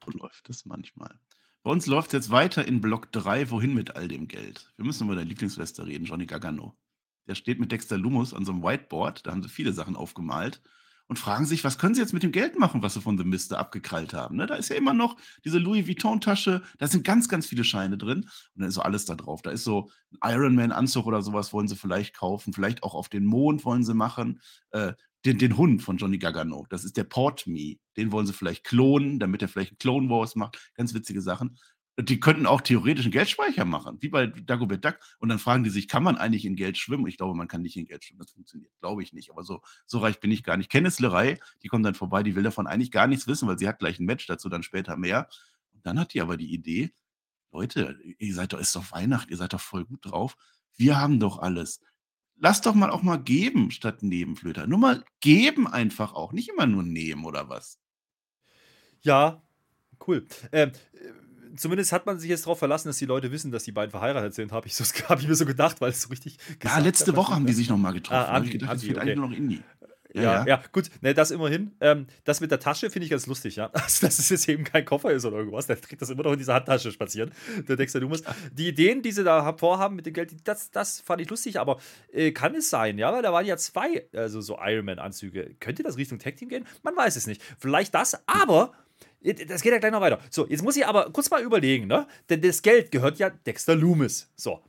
So 0.05 0.11
läuft 0.19 0.49
es 0.49 0.65
manchmal. 0.65 1.19
Bei 1.63 1.71
uns 1.71 1.87
läuft 1.87 2.09
es 2.09 2.13
jetzt 2.15 2.31
weiter 2.31 2.67
in 2.67 2.81
Block 2.81 3.13
3. 3.13 3.51
Wohin 3.51 3.75
mit 3.75 3.95
all 3.95 4.09
dem 4.09 4.27
Geld? 4.27 4.73
Wir 4.77 4.87
müssen 4.87 5.05
über 5.05 5.17
deine 5.17 5.29
Lieblingsweste 5.29 5.87
reden, 5.87 6.07
Johnny 6.07 6.25
Gargano. 6.25 6.75
Der 7.29 7.35
steht 7.35 7.61
mit 7.61 7.73
Dexter 7.73 7.99
Lumus 7.99 8.33
an 8.33 8.47
so 8.47 8.53
einem 8.53 8.63
Whiteboard, 8.63 9.27
da 9.27 9.33
haben 9.33 9.43
sie 9.43 9.49
viele 9.49 9.73
Sachen 9.73 9.97
aufgemalt 9.97 10.63
und 11.09 11.19
fragen 11.19 11.47
sich, 11.47 11.65
was 11.65 11.79
können 11.79 11.95
sie 11.95 12.01
jetzt 12.01 12.13
mit 12.13 12.23
dem 12.23 12.33
Geld 12.33 12.59
machen, 12.59 12.83
was 12.83 12.95
sie 12.95 13.01
von 13.01 13.17
The 13.17 13.25
Mist 13.25 13.53
abgekrallt 13.55 14.13
haben. 14.13 14.37
Ne? 14.37 14.47
Da 14.47 14.57
ist 14.57 14.71
ja 14.71 14.77
immer 14.77 14.95
noch 14.95 15.17
diese 15.45 15.59
Louis 15.59 15.87
Vuitton-Tasche, 15.87 16.63
da 16.79 16.87
sind 16.87 17.05
ganz, 17.05 17.29
ganz 17.29 17.47
viele 17.47 17.65
Scheine 17.65 17.97
drin 17.97 18.23
und 18.23 18.31
dann 18.55 18.69
ist 18.69 18.75
so 18.75 18.83
alles 18.83 19.05
da 19.05 19.15
drauf. 19.15 19.43
Da 19.43 19.51
ist 19.51 19.65
so 19.65 19.91
ein 20.21 20.33
Ironman-Anzug 20.33 21.07
oder 21.07 21.23
sowas 21.23 21.53
wollen 21.53 21.69
sie 21.69 21.77
vielleicht 21.77 22.15
kaufen, 22.17 22.53
vielleicht 22.53 22.83
auch 22.83 22.95
auf 22.95 23.09
den 23.09 23.25
Mond 23.25 23.65
wollen 23.65 23.85
sie 23.85 23.95
machen. 23.95 24.41
Äh, 24.71 24.95
den, 25.25 25.39
den 25.39 25.57
Hund 25.57 25.83
von 25.83 25.97
Johnny 25.97 26.19
Gargano. 26.19 26.67
Das 26.71 26.85
ist 26.85 26.97
der 26.97 27.05
Port 27.05 27.47
Me. 27.49 27.77
Den 27.97 28.13
wollen 28.13 28.27
sie 28.27 28.33
vielleicht 28.33 28.63
klonen, 28.63 29.19
damit 29.19 29.43
er 29.43 29.49
vielleicht 29.49 29.79
Clone 29.81 30.09
Wars 30.09 30.37
macht. 30.37 30.71
Ganz 30.75 30.95
witzige 30.95 31.21
Sachen. 31.21 31.59
Die 31.99 32.21
könnten 32.21 32.47
auch 32.47 32.61
theoretisch 32.61 33.07
einen 33.07 33.13
Geldspeicher 33.13 33.65
machen, 33.65 33.97
wie 34.01 34.11
bei 34.11 34.27
Dagobert 34.27 34.85
Duck. 34.85 34.99
Und 35.19 35.31
dann 35.31 35.39
fragen 35.39 35.65
die 35.65 35.71
sich, 35.71 35.89
kann 35.89 36.03
man 36.03 36.19
eigentlich 36.19 36.45
in 36.45 36.55
Geld 36.55 36.77
schwimmen? 36.77 37.07
Ich 37.07 37.17
glaube, 37.17 37.35
man 37.35 37.49
kann 37.49 37.63
nicht 37.63 37.77
in 37.77 37.87
Geld 37.87 38.05
schwimmen. 38.05 38.21
Das 38.21 38.33
funktioniert, 38.33 38.71
glaube 38.81 39.03
ich 39.03 39.15
nicht. 39.15 39.31
Aber 39.31 39.43
so, 39.45 39.63
so 39.87 39.99
reich 39.99 40.21
bin 40.21 40.31
ich 40.31 40.43
gar 40.45 40.57
nicht. 40.59 40.71
Kenneth 40.71 40.99
Lerei, 41.01 41.39
die 41.63 41.69
kommt 41.69 41.87
dann 41.87 41.95
vorbei, 41.95 42.23
die 42.23 42.37
will 42.37 42.43
davon 42.43 42.67
eigentlich 42.67 42.91
gar 42.91 43.07
nichts 43.07 43.27
wissen, 43.27 43.49
weil 43.49 43.59
sie 43.59 43.67
hat 43.67 43.79
gleich 43.79 43.99
ein 43.99 44.05
Match, 44.05 44.27
dazu 44.27 44.49
dann 44.49 44.63
später 44.63 44.97
mehr. 44.97 45.29
Und 45.73 45.87
dann 45.87 45.99
hat 45.99 46.13
die 46.13 46.21
aber 46.21 46.37
die 46.37 46.53
Idee, 46.53 46.93
Leute, 47.51 47.99
ihr 48.19 48.35
seid 48.35 48.53
doch, 48.53 48.61
ist 48.61 48.77
doch 48.77 48.93
Weihnachten, 48.93 49.31
ihr 49.31 49.39
seid 49.39 49.55
doch 49.55 49.61
voll 49.61 49.87
gut 49.87 50.05
drauf. 50.05 50.37
Wir 50.77 51.01
haben 51.01 51.19
doch 51.19 51.39
alles 51.39 51.81
lass 52.39 52.61
doch 52.61 52.75
mal 52.75 52.91
auch 52.91 53.03
mal 53.03 53.17
geben 53.17 53.71
statt 53.71 54.03
Nebenflöter. 54.03 54.67
Nur 54.67 54.79
mal 54.79 55.05
geben 55.21 55.67
einfach 55.67 56.15
auch, 56.15 56.33
nicht 56.33 56.49
immer 56.49 56.67
nur 56.67 56.83
nehmen 56.83 57.25
oder 57.25 57.49
was. 57.49 57.79
Ja, 59.01 59.43
cool. 60.07 60.27
Ähm, 60.53 60.73
äh, 60.93 61.13
zumindest 61.59 61.93
hat 61.93 62.07
man 62.07 62.19
sich 62.19 62.31
jetzt 62.31 62.47
darauf 62.47 62.59
verlassen, 62.59 62.89
dass 62.89 62.99
die 62.99 63.07
Leute 63.07 63.31
wissen, 63.33 63.51
dass 63.51 63.65
die 63.65 63.73
beiden 63.73 63.91
verheiratet 63.91 64.35
sind, 64.35 64.53
habe 64.53 64.67
ich, 64.67 64.75
so, 64.75 64.85
hab 65.09 65.21
ich 65.21 65.29
mir 65.29 65.35
so 65.35 65.47
gedacht, 65.47 65.81
weil 65.81 65.91
es 65.91 66.03
so 66.03 66.09
richtig. 66.09 66.39
Ja, 66.63 66.79
letzte 66.79 67.17
Woche 67.17 67.35
haben 67.35 67.47
die 67.47 67.53
sich 67.53 67.69
nochmal 67.69 67.93
getroffen. 67.93 68.29
Ah, 68.29 68.35
Andi, 68.35 68.49
ich 68.49 68.53
gedacht, 68.55 68.71
Andi, 68.71 68.87
das 68.87 68.97
okay. 68.97 69.01
eigentlich 69.01 69.17
nur 69.17 69.29
noch 69.29 69.37
Indie. 69.37 69.63
Ja, 70.17 70.23
ja, 70.23 70.47
ja, 70.47 70.63
gut, 70.73 70.91
ne, 71.03 71.13
das 71.13 71.31
immerhin. 71.31 71.73
Ähm, 71.81 72.07
das 72.25 72.41
mit 72.41 72.51
der 72.51 72.59
Tasche 72.59 72.91
finde 72.91 73.05
ich 73.05 73.11
ganz 73.11 73.27
lustig, 73.27 73.57
ja. 73.57 73.71
Also, 73.73 74.07
dass 74.07 74.19
es 74.19 74.31
jetzt 74.31 74.49
eben 74.49 74.65
kein 74.65 74.85
Koffer 74.85 75.13
ist 75.13 75.27
oder 75.27 75.37
irgendwas. 75.37 75.67
Der 75.67 75.77
kriegt 75.77 76.01
das 76.01 76.09
immer 76.09 76.23
noch 76.23 76.33
in 76.33 76.39
dieser 76.39 76.55
Handtasche 76.55 76.91
spazieren. 76.91 77.33
Der 77.69 77.77
Dexter 77.77 78.01
Dumas. 78.01 78.23
Die 78.53 78.69
Ideen, 78.69 79.03
die 79.03 79.13
sie 79.13 79.25
da 79.25 79.53
vorhaben 79.53 79.97
mit 79.97 80.07
dem 80.07 80.15
Geld, 80.15 80.35
das, 80.45 80.71
das 80.71 81.01
fand 81.01 81.21
ich 81.21 81.29
lustig, 81.29 81.61
aber 81.61 81.79
äh, 82.13 82.33
kann 82.33 82.55
es 82.55 82.71
sein, 82.71 82.99
ja, 82.99 83.13
weil 83.13 83.23
da 83.23 83.33
waren 83.33 83.45
ja 83.45 83.57
zwei, 83.59 84.07
also 84.15 84.41
so 84.41 84.59
Ironman-Anzüge. 84.59 85.57
Könnte 85.61 85.83
das 85.83 85.99
Richtung 85.99 86.19
Tag 86.19 86.37
Team 86.37 86.49
gehen? 86.49 86.65
Man 86.83 86.97
weiß 86.97 87.17
es 87.17 87.27
nicht. 87.27 87.43
Vielleicht 87.59 87.95
das, 87.95 88.19
aber. 88.27 88.73
Äh, 89.23 89.47
das 89.47 89.63
geht 89.63 89.73
ja 89.73 89.79
gleich 89.79 89.93
noch 89.93 90.01
weiter. 90.01 90.19
So, 90.31 90.47
jetzt 90.47 90.63
muss 90.63 90.77
ich 90.77 90.87
aber 90.87 91.11
kurz 91.13 91.31
mal 91.31 91.43
überlegen, 91.43 91.87
ne? 91.87 92.07
Denn 92.29 92.41
das 92.41 92.63
Geld 92.63 92.91
gehört 92.91 93.19
ja 93.19 93.31
Dexter 93.31 93.75
Loomis. 93.75 94.31
So. 94.37 94.61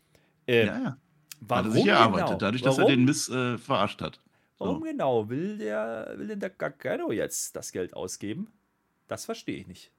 Ähm, 0.48 0.68
ja, 0.68 0.80
ja. 0.80 0.98
Warum 1.40 1.66
hat 1.66 1.72
er 1.72 1.72
sich 1.72 1.88
erarbeitet, 1.88 2.28
genau? 2.28 2.38
dadurch, 2.40 2.62
dass 2.62 2.78
Warum? 2.78 2.90
er 2.90 2.96
den 2.96 3.06
Miss 3.06 3.30
äh, 3.30 3.58
verarscht 3.58 4.02
hat. 4.02 4.20
Warum 4.58 4.80
so. 4.80 4.86
genau 4.86 5.30
will 5.30 5.58
der, 5.58 6.16
will 6.18 6.28
denn 6.28 6.40
der 6.40 6.50
Gargano 6.50 7.12
jetzt 7.12 7.56
das 7.56 7.72
Geld 7.72 7.94
ausgeben? 7.94 8.48
Das 9.08 9.26
verstehe 9.26 9.58
ich 9.58 9.68
nicht. 9.68 9.92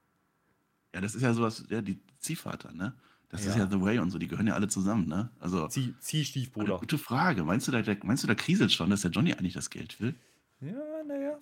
Ja, 0.93 1.01
das 1.01 1.15
ist 1.15 1.21
ja 1.21 1.33
sowas, 1.33 1.63
ja, 1.69 1.81
die 1.81 1.99
Ziehvater, 2.19 2.71
ne? 2.71 2.93
Das 3.29 3.45
ja. 3.45 3.51
ist 3.51 3.57
ja 3.57 3.67
The 3.69 3.79
Way 3.79 3.99
und 3.99 4.09
so, 4.09 4.17
die 4.17 4.27
gehören 4.27 4.47
ja 4.47 4.55
alle 4.55 4.67
zusammen, 4.67 5.07
ne? 5.07 5.29
Also. 5.39 5.67
Zieh, 5.67 5.93
Ziehstiefbruder. 5.99 6.79
Gute 6.79 6.97
Frage. 6.97 7.43
Meinst 7.43 7.67
du, 7.67 7.71
da, 7.71 7.81
meinst 8.03 8.23
du, 8.23 8.27
da 8.27 8.35
kriselt 8.35 8.71
schon, 8.71 8.89
dass 8.89 9.01
der 9.01 9.11
Johnny 9.11 9.33
eigentlich 9.33 9.53
das 9.53 9.69
Geld 9.69 10.01
will? 10.01 10.15
Ja, 10.61 10.73
naja. 11.07 11.37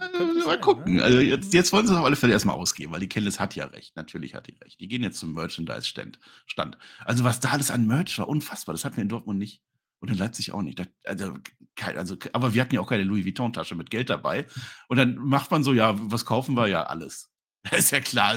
Äh, 0.00 0.44
mal 0.46 0.60
gucken. 0.60 0.96
Ne? 0.96 1.02
Also 1.02 1.18
jetzt, 1.20 1.52
jetzt 1.54 1.72
wollen 1.72 1.86
sie 1.86 1.92
es 1.92 1.98
auf 1.98 2.04
alle 2.04 2.16
Fälle 2.16 2.32
erstmal 2.32 2.56
ausgeben, 2.56 2.92
weil 2.92 3.00
die 3.00 3.08
Kellis 3.08 3.40
hat 3.40 3.54
ja 3.54 3.66
recht. 3.66 3.96
Natürlich 3.96 4.34
hat 4.34 4.46
die 4.46 4.56
recht. 4.62 4.80
Die 4.80 4.88
gehen 4.88 5.02
jetzt 5.02 5.18
zum 5.18 5.34
Merchandise-Stand. 5.34 6.18
Also, 7.04 7.24
was 7.24 7.40
da 7.40 7.50
alles 7.50 7.70
an 7.70 7.86
Merch 7.86 8.18
war, 8.18 8.28
unfassbar. 8.28 8.74
Das 8.74 8.84
hatten 8.84 8.96
wir 8.96 9.02
in 9.02 9.08
Dortmund 9.08 9.38
nicht. 9.38 9.62
Und 10.00 10.10
in 10.10 10.18
Leipzig 10.18 10.52
auch 10.52 10.62
nicht. 10.62 10.82
also, 11.04 11.34
also, 11.96 12.16
aber 12.32 12.52
wir 12.52 12.60
hatten 12.60 12.74
ja 12.74 12.80
auch 12.80 12.88
keine 12.88 13.04
Louis 13.04 13.24
Vuitton-Tasche 13.24 13.74
mit 13.74 13.90
Geld 13.90 14.10
dabei. 14.10 14.46
Und 14.88 14.98
dann 14.98 15.16
macht 15.16 15.50
man 15.50 15.64
so, 15.64 15.72
ja, 15.72 15.94
was 15.96 16.26
kaufen 16.26 16.56
wir? 16.56 16.66
Ja, 16.66 16.84
alles. 16.84 17.33
Das 17.70 17.80
ist 17.80 17.90
ja 17.92 18.00
klar. 18.00 18.36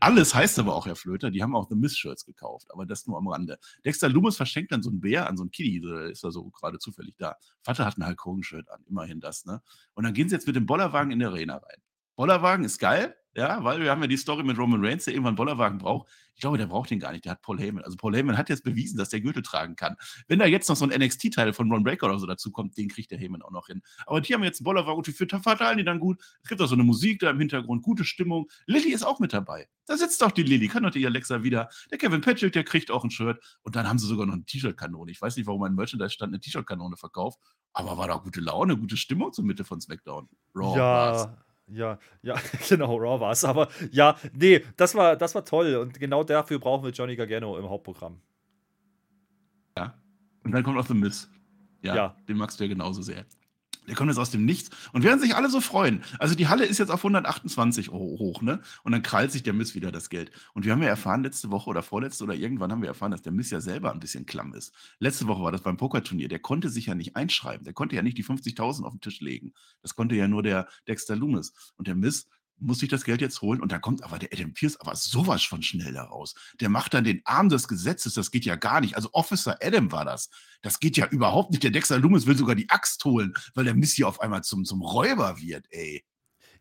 Alles 0.00 0.34
heißt 0.34 0.58
aber 0.58 0.74
auch, 0.74 0.86
Herr 0.86 0.96
Flöter, 0.96 1.30
die 1.30 1.42
haben 1.42 1.56
auch 1.56 1.66
The 1.68 1.74
Miss-Shirts 1.74 2.26
gekauft, 2.26 2.66
aber 2.70 2.84
das 2.84 3.06
nur 3.06 3.16
am 3.16 3.26
Rande. 3.28 3.58
Dexter 3.84 4.10
Loomis 4.10 4.36
verschenkt 4.36 4.70
dann 4.70 4.82
so 4.82 4.90
einen 4.90 5.00
Bär 5.00 5.28
an 5.28 5.36
so 5.36 5.44
einen 5.44 5.50
Kitty, 5.50 5.80
der 5.80 6.10
ist 6.10 6.22
da 6.22 6.30
so 6.30 6.50
gerade 6.50 6.78
zufällig 6.78 7.16
da. 7.16 7.36
Vater 7.62 7.86
hat 7.86 7.96
ein 7.96 8.06
Hulk 8.06 8.24
Hogan-Shirt 8.24 8.68
an, 8.70 8.84
immerhin 8.86 9.20
das, 9.20 9.46
ne? 9.46 9.62
Und 9.94 10.04
dann 10.04 10.12
gehen 10.12 10.28
sie 10.28 10.34
jetzt 10.34 10.46
mit 10.46 10.56
dem 10.56 10.66
Bollerwagen 10.66 11.10
in 11.10 11.20
die 11.20 11.24
Arena 11.24 11.56
rein. 11.56 11.82
Bollerwagen 12.16 12.64
ist 12.66 12.78
geil, 12.78 13.16
ja, 13.34 13.64
weil 13.64 13.80
wir 13.80 13.90
haben 13.90 14.02
ja 14.02 14.06
die 14.08 14.18
Story 14.18 14.42
mit 14.42 14.58
Roman 14.58 14.84
Reigns, 14.84 15.04
der 15.04 15.14
irgendwann 15.14 15.34
Bollerwagen 15.34 15.78
braucht. 15.78 16.10
Ich 16.34 16.40
glaube, 16.40 16.58
der 16.58 16.66
braucht 16.66 16.90
den 16.90 16.98
gar 16.98 17.12
nicht. 17.12 17.24
Der 17.24 17.32
hat 17.32 17.42
Paul 17.42 17.58
Heyman. 17.58 17.84
Also 17.84 17.96
Paul 17.96 18.14
Heyman 18.16 18.36
hat 18.36 18.48
jetzt 18.48 18.64
bewiesen, 18.64 18.96
dass 18.96 19.10
der 19.10 19.20
Gürtel 19.20 19.42
tragen 19.42 19.76
kann. 19.76 19.96
Wenn 20.28 20.38
da 20.38 20.46
jetzt 20.46 20.68
noch 20.68 20.76
so 20.76 20.86
ein 20.86 20.90
NXT-Teil 20.90 21.52
von 21.52 21.70
Ron 21.70 21.84
Breaker 21.84 22.06
oder 22.06 22.18
so 22.18 22.26
dazu 22.26 22.50
kommt, 22.50 22.76
den 22.76 22.88
kriegt 22.88 23.10
der 23.10 23.18
Heyman 23.18 23.42
auch 23.42 23.50
noch 23.50 23.66
hin. 23.66 23.82
Aber 24.06 24.20
die 24.20 24.34
haben 24.34 24.42
jetzt 24.42 24.60
einen 24.60 24.64
Bollerwagen 24.64 25.02
die 25.02 25.12
verteilen 25.12 25.78
die 25.78 25.84
dann 25.84 26.00
gut. 26.00 26.20
Es 26.42 26.48
gibt 26.48 26.60
auch 26.60 26.66
so 26.66 26.74
eine 26.74 26.84
Musik 26.84 27.20
da 27.20 27.30
im 27.30 27.38
Hintergrund, 27.38 27.82
gute 27.82 28.04
Stimmung. 28.04 28.48
Lilly 28.66 28.92
ist 28.92 29.04
auch 29.04 29.20
mit 29.20 29.32
dabei. 29.32 29.68
Da 29.86 29.96
sitzt 29.96 30.22
doch 30.22 30.30
die 30.30 30.42
Lilly, 30.42 30.68
kann 30.68 30.82
doch 30.82 30.90
die 30.90 31.04
Alexa 31.04 31.42
wieder. 31.42 31.68
Der 31.90 31.98
Kevin 31.98 32.20
Patrick, 32.20 32.52
der 32.52 32.64
kriegt 32.64 32.90
auch 32.90 33.04
ein 33.04 33.10
Shirt. 33.10 33.42
Und 33.62 33.76
dann 33.76 33.88
haben 33.88 33.98
sie 33.98 34.06
sogar 34.06 34.26
noch 34.26 34.34
eine 34.34 34.44
T-Shirt-Kanone. 34.44 35.10
Ich 35.10 35.20
weiß 35.20 35.36
nicht, 35.36 35.46
warum 35.46 35.62
ein 35.64 35.74
Merchandise-Stand 35.74 36.30
eine 36.30 36.40
T-Shirt-Kanone 36.40 36.96
verkauft, 36.96 37.40
aber 37.72 37.96
war 37.98 38.08
da 38.08 38.16
gute 38.16 38.40
Laune, 38.40 38.76
gute 38.76 38.96
Stimmung 38.96 39.32
zur 39.32 39.44
Mitte 39.44 39.64
von 39.64 39.80
SmackDown. 39.80 40.28
Raw 40.54 40.76
ja. 40.76 40.82
War's. 40.82 41.28
Ja, 41.68 41.98
ja, 42.22 42.34
genau, 42.68 42.96
Raw 42.96 43.20
war 43.20 43.32
es. 43.32 43.44
Aber 43.44 43.68
ja, 43.90 44.16
nee, 44.34 44.62
das 44.76 44.94
war, 44.94 45.16
das 45.16 45.34
war 45.34 45.44
toll. 45.44 45.76
Und 45.76 45.98
genau 45.98 46.24
dafür 46.24 46.58
brauchen 46.58 46.84
wir 46.84 46.90
Johnny 46.90 47.16
Gargano 47.16 47.56
im 47.58 47.68
Hauptprogramm. 47.68 48.20
Ja. 49.76 49.94
Und 50.44 50.52
dann 50.52 50.62
kommt 50.62 50.78
auch 50.78 50.86
The 50.86 50.94
Miss. 50.94 51.30
Ja, 51.82 51.96
ja. 51.96 52.16
Den 52.28 52.36
magst 52.36 52.60
du 52.60 52.64
ja 52.64 52.68
genauso 52.68 53.02
sehr. 53.02 53.24
Der 53.88 53.96
kommt 53.96 54.08
jetzt 54.10 54.18
aus 54.18 54.30
dem 54.30 54.44
Nichts 54.44 54.70
und 54.92 55.02
werden 55.02 55.20
sich 55.20 55.34
alle 55.34 55.50
so 55.50 55.60
freuen. 55.60 56.02
Also 56.18 56.34
die 56.34 56.48
Halle 56.48 56.64
ist 56.64 56.78
jetzt 56.78 56.90
auf 56.90 57.00
128 57.00 57.90
hoch, 57.90 58.42
ne? 58.42 58.60
Und 58.84 58.92
dann 58.92 59.02
krallt 59.02 59.32
sich 59.32 59.42
der 59.42 59.52
Miss 59.52 59.74
wieder 59.74 59.90
das 59.90 60.08
Geld. 60.08 60.30
Und 60.54 60.64
wir 60.64 60.72
haben 60.72 60.82
ja 60.82 60.88
erfahren, 60.88 61.24
letzte 61.24 61.50
Woche 61.50 61.68
oder 61.68 61.82
vorletzte 61.82 62.24
oder 62.24 62.34
irgendwann 62.34 62.70
haben 62.70 62.82
wir 62.82 62.88
erfahren, 62.88 63.10
dass 63.10 63.22
der 63.22 63.32
Miss 63.32 63.50
ja 63.50 63.60
selber 63.60 63.92
ein 63.92 64.00
bisschen 64.00 64.24
klamm 64.24 64.54
ist. 64.54 64.72
Letzte 64.98 65.26
Woche 65.26 65.42
war 65.42 65.52
das 65.52 65.62
beim 65.62 65.76
Pokerturnier. 65.76 66.28
Der 66.28 66.38
konnte 66.38 66.68
sich 66.68 66.86
ja 66.86 66.94
nicht 66.94 67.16
einschreiben. 67.16 67.64
Der 67.64 67.74
konnte 67.74 67.96
ja 67.96 68.02
nicht 68.02 68.18
die 68.18 68.24
50.000 68.24 68.84
auf 68.84 68.92
den 68.92 69.00
Tisch 69.00 69.20
legen. 69.20 69.52
Das 69.82 69.96
konnte 69.96 70.14
ja 70.14 70.28
nur 70.28 70.42
der 70.42 70.68
Dexter 70.86 71.16
Loomis. 71.16 71.52
Und 71.76 71.88
der 71.88 71.96
Miss 71.96 72.28
muss 72.62 72.78
sich 72.78 72.88
das 72.88 73.04
Geld 73.04 73.20
jetzt 73.20 73.42
holen. 73.42 73.60
Und 73.60 73.72
da 73.72 73.78
kommt 73.78 74.02
aber 74.02 74.18
der 74.18 74.30
Adam 74.32 74.54
Pierce 74.54 74.80
aber 74.80 74.96
sowas 74.96 75.42
von 75.42 75.62
schnell 75.62 75.92
da 75.92 76.04
raus. 76.04 76.34
Der 76.60 76.68
macht 76.68 76.94
dann 76.94 77.04
den 77.04 77.22
Arm 77.24 77.48
des 77.48 77.68
Gesetzes. 77.68 78.14
Das 78.14 78.30
geht 78.30 78.44
ja 78.44 78.56
gar 78.56 78.80
nicht. 78.80 78.96
Also 78.96 79.10
Officer 79.12 79.58
Adam 79.62 79.92
war 79.92 80.04
das. 80.04 80.30
Das 80.62 80.80
geht 80.80 80.96
ja 80.96 81.06
überhaupt 81.06 81.50
nicht. 81.50 81.62
Der 81.62 81.70
Dexter 81.70 81.98
Loomis 81.98 82.26
will 82.26 82.36
sogar 82.36 82.54
die 82.54 82.70
Axt 82.70 83.04
holen, 83.04 83.34
weil 83.54 83.64
der 83.64 83.74
Missy 83.74 84.04
auf 84.04 84.20
einmal 84.20 84.42
zum, 84.44 84.64
zum 84.64 84.82
Räuber 84.82 85.38
wird, 85.38 85.66
ey. 85.70 86.04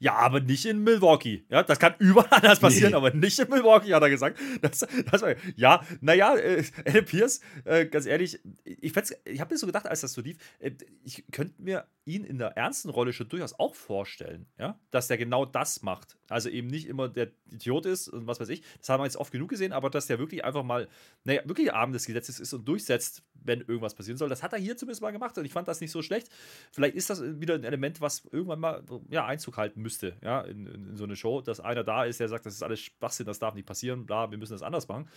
Ja, 0.02 0.16
aber 0.16 0.40
nicht 0.40 0.66
in 0.66 0.84
Milwaukee. 0.84 1.46
Ja, 1.48 1.62
das 1.62 1.78
kann 1.78 1.94
überall 2.00 2.28
anders 2.32 2.60
passieren, 2.60 2.90
nee. 2.90 2.98
aber 2.98 3.14
nicht 3.14 3.38
in 3.38 3.48
Milwaukee, 3.48 3.94
hat 3.94 4.02
er 4.02 4.10
gesagt. 4.10 4.40
Das, 4.60 4.80
das 4.80 5.22
war, 5.22 5.36
ja, 5.56 5.86
naja, 6.02 6.36
äh, 6.38 6.64
Adam 6.88 7.06
Pierce, 7.06 7.40
äh, 7.66 7.86
ganz 7.86 8.08
ehrlich, 8.08 8.40
ich, 8.66 8.96
ich 9.26 9.40
habe 9.40 9.54
mir 9.54 9.60
so 9.60 9.68
gedacht, 9.68 9.86
als 9.86 10.02
das 10.02 10.14
so 10.14 10.22
lief, 10.22 10.38
äh, 10.58 10.72
ich 11.04 11.24
könnte 11.32 11.62
mir 11.62 11.86
ihn 12.06 12.24
in 12.24 12.40
der 12.40 12.58
ernsten 12.58 12.90
Rolle 12.90 13.14
schon 13.14 13.30
durchaus 13.30 13.58
auch 13.60 13.76
vorstellen, 13.76 14.48
ja, 14.58 14.80
dass 14.90 15.08
der 15.08 15.18
genau 15.18 15.46
das 15.46 15.84
macht. 15.84 16.18
Also 16.30 16.50
eben 16.50 16.68
nicht 16.68 16.88
immer 16.88 17.08
der 17.08 17.32
Idiot 17.52 17.86
ist 17.86 18.08
und 18.08 18.26
was 18.26 18.40
weiß 18.40 18.50
ich. 18.50 18.64
Das 18.80 18.90
haben 18.90 19.02
wir 19.02 19.06
jetzt 19.06 19.18
oft 19.18 19.32
genug 19.32 19.50
gesehen, 19.50 19.72
aber 19.72 19.90
dass 19.90 20.08
der 20.08 20.18
wirklich 20.18 20.44
einfach 20.44 20.64
mal, 20.64 20.88
naja, 21.24 21.42
wirklich 21.46 21.74
Abend 21.74 21.94
des 21.94 22.06
Gesetzes 22.06 22.40
ist 22.40 22.54
und 22.54 22.68
durchsetzt, 22.68 23.24
wenn 23.34 23.62
irgendwas 23.62 23.94
passieren 23.94 24.18
soll. 24.18 24.30
Das 24.30 24.42
hat 24.42 24.54
er 24.54 24.60
hier 24.60 24.78
zumindest 24.78 25.02
mal 25.02 25.12
gemacht 25.12 25.38
und 25.38 25.46
ich 25.46 25.54
fand 25.54 25.68
das 25.68 25.80
nicht 25.80 25.92
so 25.92 26.02
schlecht. 26.02 26.30
Vielleicht 26.72 26.96
ist 26.96 27.10
das 27.10 27.22
wieder 27.22 27.56
ein 27.56 27.64
Element, 27.64 28.02
was 28.02 28.26
irgendwann 28.32 28.60
mal 28.60 28.84
ja, 29.10 29.26
Einzug 29.26 29.58
halten 29.58 29.82
müsste, 29.82 30.18
ja, 30.24 30.42
in, 30.42 30.66
in, 30.66 30.90
in 30.90 30.98
so 30.98 31.04
eine 31.04 31.16
Show, 31.16 31.42
dass 31.42 31.60
einer 31.60 31.84
da 31.84 32.06
ist, 32.06 32.20
der 32.20 32.30
sagt, 32.30 32.46
das 32.46 32.56
ist 32.56 32.64
alles 32.64 32.80
Schwachsinn, 32.80 33.28
das 33.28 33.40
darf 33.40 33.54
nicht 33.54 33.68
passieren, 33.68 34.06
bla, 34.06 34.32
wir 34.32 34.38
müssen 34.38 34.54
das 34.54 34.64
anders 34.64 34.88
machen 34.88 35.08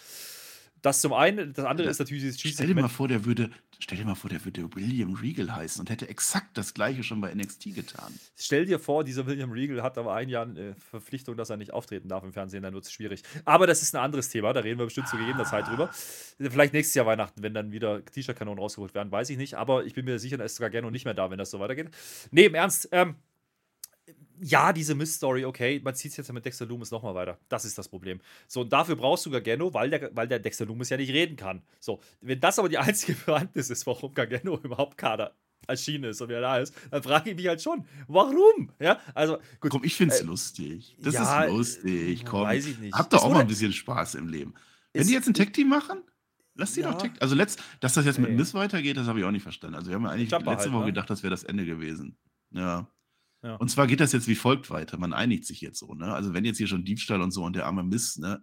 Das 0.84 1.00
zum 1.00 1.14
einen, 1.14 1.54
das 1.54 1.64
andere 1.64 1.88
ist 1.88 1.98
natürlich 1.98 2.22
dieses 2.22 2.38
Stell 2.38 2.66
dir 2.66 2.74
mal 2.74 2.88
vor, 2.88 3.08
der 3.08 3.24
würde, 3.24 3.48
stell 3.78 3.96
dir 3.96 4.04
mal 4.04 4.14
vor, 4.14 4.28
der 4.28 4.44
würde 4.44 4.68
William 4.74 5.14
Regal 5.14 5.56
heißen 5.56 5.80
und 5.80 5.88
hätte 5.88 6.10
exakt 6.10 6.58
das 6.58 6.74
gleiche 6.74 7.02
schon 7.02 7.22
bei 7.22 7.34
NXT 7.34 7.74
getan. 7.74 8.12
Stell 8.36 8.66
dir 8.66 8.78
vor, 8.78 9.02
dieser 9.02 9.24
William 9.26 9.50
Regal 9.50 9.82
hat 9.82 9.96
aber 9.96 10.12
ein 10.12 10.28
Jahr 10.28 10.44
eine 10.44 10.74
Verpflichtung, 10.74 11.38
dass 11.38 11.48
er 11.48 11.56
nicht 11.56 11.72
auftreten 11.72 12.10
darf 12.10 12.22
im 12.22 12.34
Fernsehen, 12.34 12.62
dann 12.62 12.74
wird 12.74 12.84
es 12.84 12.92
schwierig. 12.92 13.22
Aber 13.46 13.66
das 13.66 13.80
ist 13.80 13.94
ein 13.94 14.02
anderes 14.02 14.28
Thema, 14.28 14.52
da 14.52 14.60
reden 14.60 14.78
wir 14.78 14.84
bestimmt 14.84 15.08
zu 15.08 15.16
gegebener 15.16 15.46
Zeit 15.46 15.66
drüber. 15.68 15.88
Vielleicht 15.90 16.74
nächstes 16.74 16.94
Jahr 16.94 17.06
Weihnachten, 17.06 17.42
wenn 17.42 17.54
dann 17.54 17.72
wieder 17.72 18.04
T-Shirt-Kanonen 18.04 18.58
rausgeholt 18.58 18.94
werden, 18.94 19.10
weiß 19.10 19.30
ich 19.30 19.38
nicht, 19.38 19.54
aber 19.54 19.86
ich 19.86 19.94
bin 19.94 20.04
mir 20.04 20.18
sicher, 20.18 20.36
da 20.36 20.44
ist 20.44 20.56
sogar 20.56 20.68
gerne 20.68 20.90
nicht 20.90 21.06
mehr 21.06 21.14
da, 21.14 21.30
wenn 21.30 21.38
das 21.38 21.50
so 21.50 21.60
weitergeht. 21.60 21.88
Nee, 22.30 22.44
im 22.44 22.54
Ernst, 22.54 22.90
ähm, 22.92 23.16
ja, 24.40 24.72
diese 24.72 24.94
Mist-Story, 24.94 25.44
okay, 25.44 25.80
man 25.82 25.94
zieht 25.94 26.10
es 26.10 26.16
jetzt 26.16 26.32
mit 26.32 26.44
Dexter 26.44 26.66
Loomis 26.66 26.90
nochmal 26.90 27.14
weiter. 27.14 27.38
Das 27.48 27.64
ist 27.64 27.78
das 27.78 27.88
Problem. 27.88 28.20
So, 28.48 28.62
und 28.62 28.72
dafür 28.72 28.96
brauchst 28.96 29.26
du 29.26 29.30
Gargano, 29.30 29.72
weil 29.72 29.90
der, 29.90 30.10
weil 30.14 30.28
der 30.28 30.38
Dexter 30.38 30.66
Loomis 30.66 30.90
ja 30.90 30.96
nicht 30.96 31.12
reden 31.12 31.36
kann. 31.36 31.62
So, 31.80 32.00
wenn 32.20 32.40
das 32.40 32.58
aber 32.58 32.68
die 32.68 32.78
einzige 32.78 33.14
Bewandtnis 33.14 33.70
ist, 33.70 33.86
warum 33.86 34.12
Gargano 34.14 34.58
überhaupt 34.62 34.98
Kader 34.98 35.34
erschienen 35.66 36.04
ist 36.04 36.20
und 36.20 36.28
wer 36.28 36.40
da 36.40 36.58
ist, 36.58 36.74
dann 36.90 37.02
frage 37.02 37.30
ich 37.30 37.36
mich 37.36 37.46
halt 37.48 37.62
schon, 37.62 37.84
warum? 38.06 38.70
Ja, 38.78 39.00
also 39.14 39.38
gut. 39.60 39.70
Komm, 39.70 39.84
ich 39.84 39.94
finde 39.94 40.14
es 40.14 40.20
äh, 40.20 40.24
lustig. 40.24 40.96
Das 41.00 41.14
ja, 41.14 41.44
ist 41.44 41.52
lustig. 41.52 42.24
Komm, 42.24 42.42
weiß 42.42 42.66
ich 42.66 42.78
nicht. 42.78 42.94
Habt 42.94 43.12
doch 43.12 43.24
auch 43.24 43.30
mal 43.30 43.40
ein 43.40 43.46
bisschen 43.46 43.72
Spaß 43.72 44.16
im 44.16 44.28
Leben. 44.28 44.54
Wenn 44.92 45.06
die 45.06 45.14
jetzt 45.14 45.26
ein 45.26 45.34
Tech-Team 45.34 45.68
machen, 45.68 46.02
lass 46.54 46.74
die 46.74 46.80
ja. 46.80 46.92
doch 46.92 47.00
Tech. 47.00 47.12
Also, 47.20 47.34
letzt, 47.34 47.60
dass 47.80 47.94
das 47.94 48.04
jetzt 48.04 48.18
mit 48.18 48.30
Miss 48.30 48.54
weitergeht, 48.54 48.96
das 48.96 49.06
habe 49.06 49.18
ich 49.18 49.24
auch 49.24 49.30
nicht 49.30 49.42
verstanden. 49.42 49.76
Also, 49.76 49.88
wir 49.88 49.96
haben 49.96 50.04
ja 50.04 50.10
eigentlich 50.10 50.30
Jumper 50.30 50.52
letzte 50.52 50.66
halt, 50.66 50.74
Woche 50.74 50.84
ne? 50.84 50.92
gedacht, 50.92 51.10
das 51.10 51.22
wäre 51.22 51.30
das 51.30 51.44
Ende 51.44 51.64
gewesen. 51.64 52.16
Ja. 52.50 52.86
Ja. 53.44 53.56
Und 53.56 53.70
zwar 53.70 53.86
geht 53.86 54.00
das 54.00 54.12
jetzt 54.12 54.26
wie 54.26 54.34
folgt 54.34 54.70
weiter. 54.70 54.96
Man 54.96 55.12
einigt 55.12 55.44
sich 55.44 55.60
jetzt 55.60 55.78
so. 55.78 55.92
Ne? 55.92 56.12
Also, 56.14 56.32
wenn 56.32 56.46
jetzt 56.46 56.56
hier 56.56 56.66
schon 56.66 56.84
Diebstahl 56.84 57.20
und 57.20 57.30
so 57.30 57.44
und 57.44 57.54
der 57.54 57.66
arme 57.66 57.84
Mist, 57.84 58.18
ne? 58.18 58.42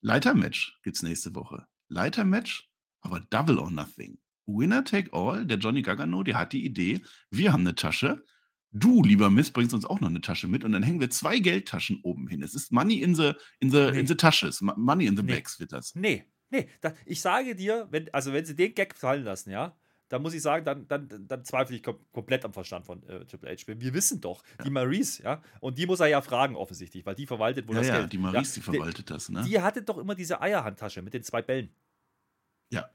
Leitermatch 0.00 0.80
gibt 0.82 0.96
es 0.96 1.02
nächste 1.04 1.34
Woche. 1.36 1.66
Leitermatch, 1.88 2.68
aber 3.00 3.20
Double 3.30 3.58
or 3.58 3.70
Nothing. 3.70 4.18
Winner 4.46 4.84
take 4.84 5.12
all. 5.12 5.46
Der 5.46 5.58
Johnny 5.58 5.82
Gagano, 5.82 6.24
der 6.24 6.36
hat 6.36 6.52
die 6.52 6.64
Idee, 6.64 7.00
wir 7.30 7.52
haben 7.52 7.60
eine 7.60 7.76
Tasche. 7.76 8.24
Du, 8.72 9.04
lieber 9.04 9.30
Mist, 9.30 9.52
bringst 9.52 9.72
uns 9.74 9.84
auch 9.84 10.00
noch 10.00 10.08
eine 10.08 10.20
Tasche 10.20 10.48
mit 10.48 10.64
und 10.64 10.72
dann 10.72 10.82
hängen 10.82 11.00
wir 11.00 11.10
zwei 11.10 11.38
Geldtaschen 11.38 12.00
oben 12.02 12.26
hin. 12.26 12.42
Es 12.42 12.54
ist 12.54 12.72
Money 12.72 13.02
in 13.02 13.14
the, 13.14 13.32
in 13.60 13.70
the, 13.70 13.90
nee. 13.92 14.00
in 14.00 14.06
the 14.06 14.16
Tasches. 14.16 14.60
Money 14.60 15.06
in 15.06 15.16
the 15.16 15.22
nee. 15.22 15.34
Bags 15.34 15.60
wird 15.60 15.72
das. 15.72 15.94
Nee, 15.94 16.24
nee. 16.50 16.68
Ich 17.04 17.20
sage 17.20 17.54
dir, 17.54 17.86
wenn, 17.90 18.12
also 18.12 18.32
wenn 18.32 18.44
sie 18.44 18.56
den 18.56 18.74
Gag 18.74 18.96
fallen 18.96 19.24
lassen, 19.24 19.50
ja, 19.50 19.76
da 20.10 20.18
muss 20.18 20.34
ich 20.34 20.42
sagen, 20.42 20.64
dann, 20.64 20.86
dann, 20.88 21.08
dann 21.08 21.44
zweifle 21.44 21.76
ich 21.76 21.82
kom 21.82 21.96
komplett 22.12 22.44
am 22.44 22.52
Verstand 22.52 22.84
von 22.84 23.02
äh, 23.04 23.24
Triple 23.24 23.50
H. 23.50 23.62
Wir 23.66 23.94
wissen 23.94 24.20
doch, 24.20 24.42
ja. 24.58 24.64
die 24.64 24.70
Maurice, 24.70 25.22
ja, 25.22 25.40
und 25.60 25.78
die 25.78 25.86
muss 25.86 26.00
er 26.00 26.08
ja 26.08 26.20
fragen 26.20 26.56
offensichtlich, 26.56 27.06
weil 27.06 27.14
die 27.14 27.26
verwaltet 27.26 27.66
wohl 27.68 27.76
ja, 27.76 27.80
das 27.80 27.88
ja, 27.88 27.98
Geld. 28.00 28.12
die 28.12 28.18
Maurice, 28.18 28.60
ja, 28.60 28.64
die 28.66 28.76
verwaltet 28.76 29.08
die, 29.08 29.12
das, 29.12 29.28
ne? 29.28 29.44
Die 29.48 29.60
hatte 29.60 29.82
doch 29.82 29.98
immer 29.98 30.16
diese 30.16 30.40
Eierhandtasche 30.40 31.00
mit 31.00 31.14
den 31.14 31.22
zwei 31.22 31.42
Bällen. 31.42 31.70
Ja. 32.70 32.90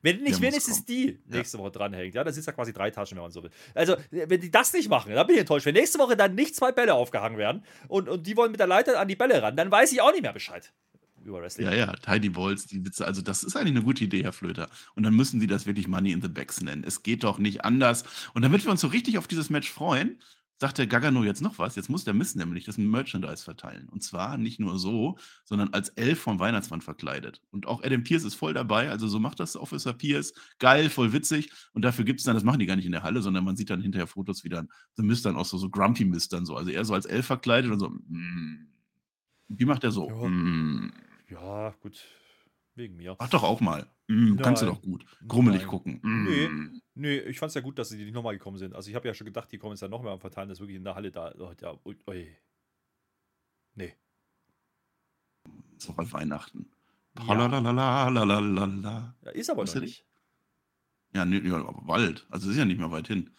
Wenn 0.00 0.22
nicht 0.22 0.40
wenigstens 0.40 0.84
die 0.84 1.18
nächste 1.26 1.58
Woche 1.58 1.72
dranhängt, 1.72 2.14
ja, 2.14 2.22
dann 2.22 2.32
sind 2.32 2.46
ja 2.46 2.52
quasi 2.52 2.72
drei 2.72 2.90
Taschen, 2.90 3.16
wenn 3.16 3.22
man 3.22 3.32
so 3.32 3.42
will. 3.42 3.50
Also, 3.74 3.96
wenn 4.10 4.40
die 4.40 4.50
das 4.50 4.72
nicht 4.74 4.88
machen, 4.88 5.12
dann 5.12 5.26
bin 5.26 5.34
ich 5.34 5.40
enttäuscht. 5.40 5.66
Wenn 5.66 5.74
nächste 5.74 5.98
Woche 5.98 6.16
dann 6.16 6.34
nicht 6.34 6.54
zwei 6.54 6.70
Bälle 6.70 6.94
aufgehangen 6.94 7.38
werden 7.38 7.64
und, 7.88 8.08
und 8.08 8.26
die 8.26 8.36
wollen 8.36 8.52
mit 8.52 8.60
der 8.60 8.66
Leiter 8.66 9.00
an 9.00 9.08
die 9.08 9.16
Bälle 9.16 9.42
ran, 9.42 9.56
dann 9.56 9.70
weiß 9.70 9.92
ich 9.92 10.00
auch 10.00 10.12
nicht 10.12 10.22
mehr 10.22 10.32
Bescheid 10.32 10.72
über 11.24 11.40
Wrestling. 11.40 11.66
Ja, 11.66 11.74
ja, 11.74 11.92
Tiny 11.92 12.28
Balls, 12.28 12.66
die 12.66 12.84
Witze. 12.84 13.06
Also, 13.06 13.22
das 13.22 13.42
ist 13.42 13.56
eigentlich 13.56 13.76
eine 13.76 13.82
gute 13.82 14.04
Idee, 14.04 14.22
Herr 14.22 14.32
Flöter. 14.32 14.68
Und 14.94 15.02
dann 15.02 15.14
müssen 15.14 15.40
Sie 15.40 15.46
das 15.46 15.66
wirklich 15.66 15.88
Money 15.88 16.12
in 16.12 16.22
the 16.22 16.28
Backs 16.28 16.60
nennen. 16.60 16.84
Es 16.84 17.02
geht 17.02 17.24
doch 17.24 17.38
nicht 17.38 17.64
anders. 17.64 18.04
Und 18.34 18.42
damit 18.42 18.64
wir 18.64 18.70
uns 18.70 18.80
so 18.80 18.88
richtig 18.88 19.18
auf 19.18 19.26
dieses 19.26 19.50
Match 19.50 19.70
freuen, 19.70 20.18
sagt 20.58 20.78
der 20.78 20.86
Gagano 20.86 21.24
jetzt 21.24 21.42
noch 21.42 21.58
was. 21.58 21.76
Jetzt 21.76 21.90
muss 21.90 22.04
der 22.04 22.14
Mist 22.14 22.36
nämlich 22.36 22.64
das 22.64 22.78
Merchandise 22.78 23.42
verteilen. 23.42 23.88
Und 23.88 24.02
zwar 24.02 24.38
nicht 24.38 24.60
nur 24.60 24.78
so, 24.78 25.18
sondern 25.44 25.72
als 25.74 25.88
Elf 25.90 26.20
vom 26.20 26.38
Weihnachtsmann 26.38 26.80
verkleidet. 26.80 27.42
Und 27.50 27.66
auch 27.66 27.82
Adam 27.82 28.02
Pierce 28.04 28.24
ist 28.24 28.34
voll 28.34 28.54
dabei. 28.54 28.90
Also, 28.90 29.08
so 29.08 29.18
macht 29.18 29.40
das 29.40 29.56
Officer 29.56 29.92
Pierce. 29.92 30.32
Geil, 30.58 30.90
voll 30.90 31.12
witzig. 31.12 31.50
Und 31.72 31.82
dafür 31.82 32.04
gibt 32.04 32.20
es 32.20 32.24
dann, 32.24 32.34
das 32.34 32.44
machen 32.44 32.60
die 32.60 32.66
gar 32.66 32.76
nicht 32.76 32.86
in 32.86 32.92
der 32.92 33.02
Halle, 33.02 33.20
sondern 33.20 33.44
man 33.44 33.56
sieht 33.56 33.70
dann 33.70 33.80
hinterher 33.80 34.06
Fotos, 34.06 34.44
wie 34.44 34.48
dann 34.48 34.68
The 34.96 35.02
Mist 35.02 35.24
dann 35.24 35.36
auch 35.36 35.46
so, 35.46 35.58
so 35.58 35.68
Grumpy 35.68 36.04
Mist 36.04 36.32
dann 36.32 36.46
so. 36.46 36.56
Also, 36.56 36.70
er 36.70 36.84
so 36.84 36.94
als 36.94 37.06
Elf 37.06 37.26
verkleidet 37.26 37.70
und 37.70 37.80
so. 37.80 37.88
Mm. 37.88 38.68
Wie 39.48 39.64
macht 39.64 39.84
er 39.84 39.90
so? 39.90 40.08
Mm. 40.08 40.92
Ja, 41.30 41.70
gut. 41.80 42.04
Wegen 42.74 42.96
mir. 42.96 43.16
Mach 43.18 43.28
doch 43.28 43.44
auch 43.44 43.60
mal. 43.60 43.86
Mm, 44.08 44.36
kannst 44.36 44.62
du 44.62 44.66
doch 44.66 44.82
gut. 44.82 45.06
Grummelig 45.26 45.62
Nein. 45.62 45.70
gucken. 45.70 46.00
Mm. 46.02 46.24
Nee, 46.24 46.80
nee, 46.94 47.18
ich 47.20 47.38
fand 47.38 47.50
es 47.50 47.54
ja 47.54 47.60
gut, 47.60 47.78
dass 47.78 47.88
sie 47.88 47.96
nicht 47.96 48.12
nochmal 48.12 48.34
gekommen 48.34 48.58
sind. 48.58 48.74
Also 48.74 48.90
ich 48.90 48.96
habe 48.96 49.06
ja 49.06 49.14
schon 49.14 49.26
gedacht, 49.26 49.50
die 49.52 49.58
kommen 49.58 49.72
jetzt 49.72 49.82
dann 49.82 49.90
nochmal 49.90 50.12
am 50.12 50.20
Verteilen, 50.20 50.48
das 50.48 50.56
ist 50.56 50.60
wirklich 50.60 50.76
in 50.76 50.84
der 50.84 50.94
Halle 50.96 51.10
da. 51.10 51.32
Oh, 51.38 51.52
ja, 51.60 51.74
ui. 51.84 52.36
Nee. 53.74 53.94
Ist 55.76 55.88
auch 55.88 55.94
bei 55.94 56.10
Weihnachten. 56.12 56.70
Ja. 58.82 59.14
ja 59.24 59.30
ist 59.30 59.50
aber 59.50 59.62
Was 59.62 59.74
noch 59.74 59.82
nicht. 59.82 60.04
Ja, 61.14 61.24
nee, 61.24 61.38
ja, 61.38 61.56
aber 61.56 61.82
bald. 61.82 62.26
Also 62.28 62.50
ist 62.50 62.56
ja 62.56 62.64
nicht 62.64 62.78
mehr 62.78 62.90
weit 62.90 63.06
hin. 63.06 63.30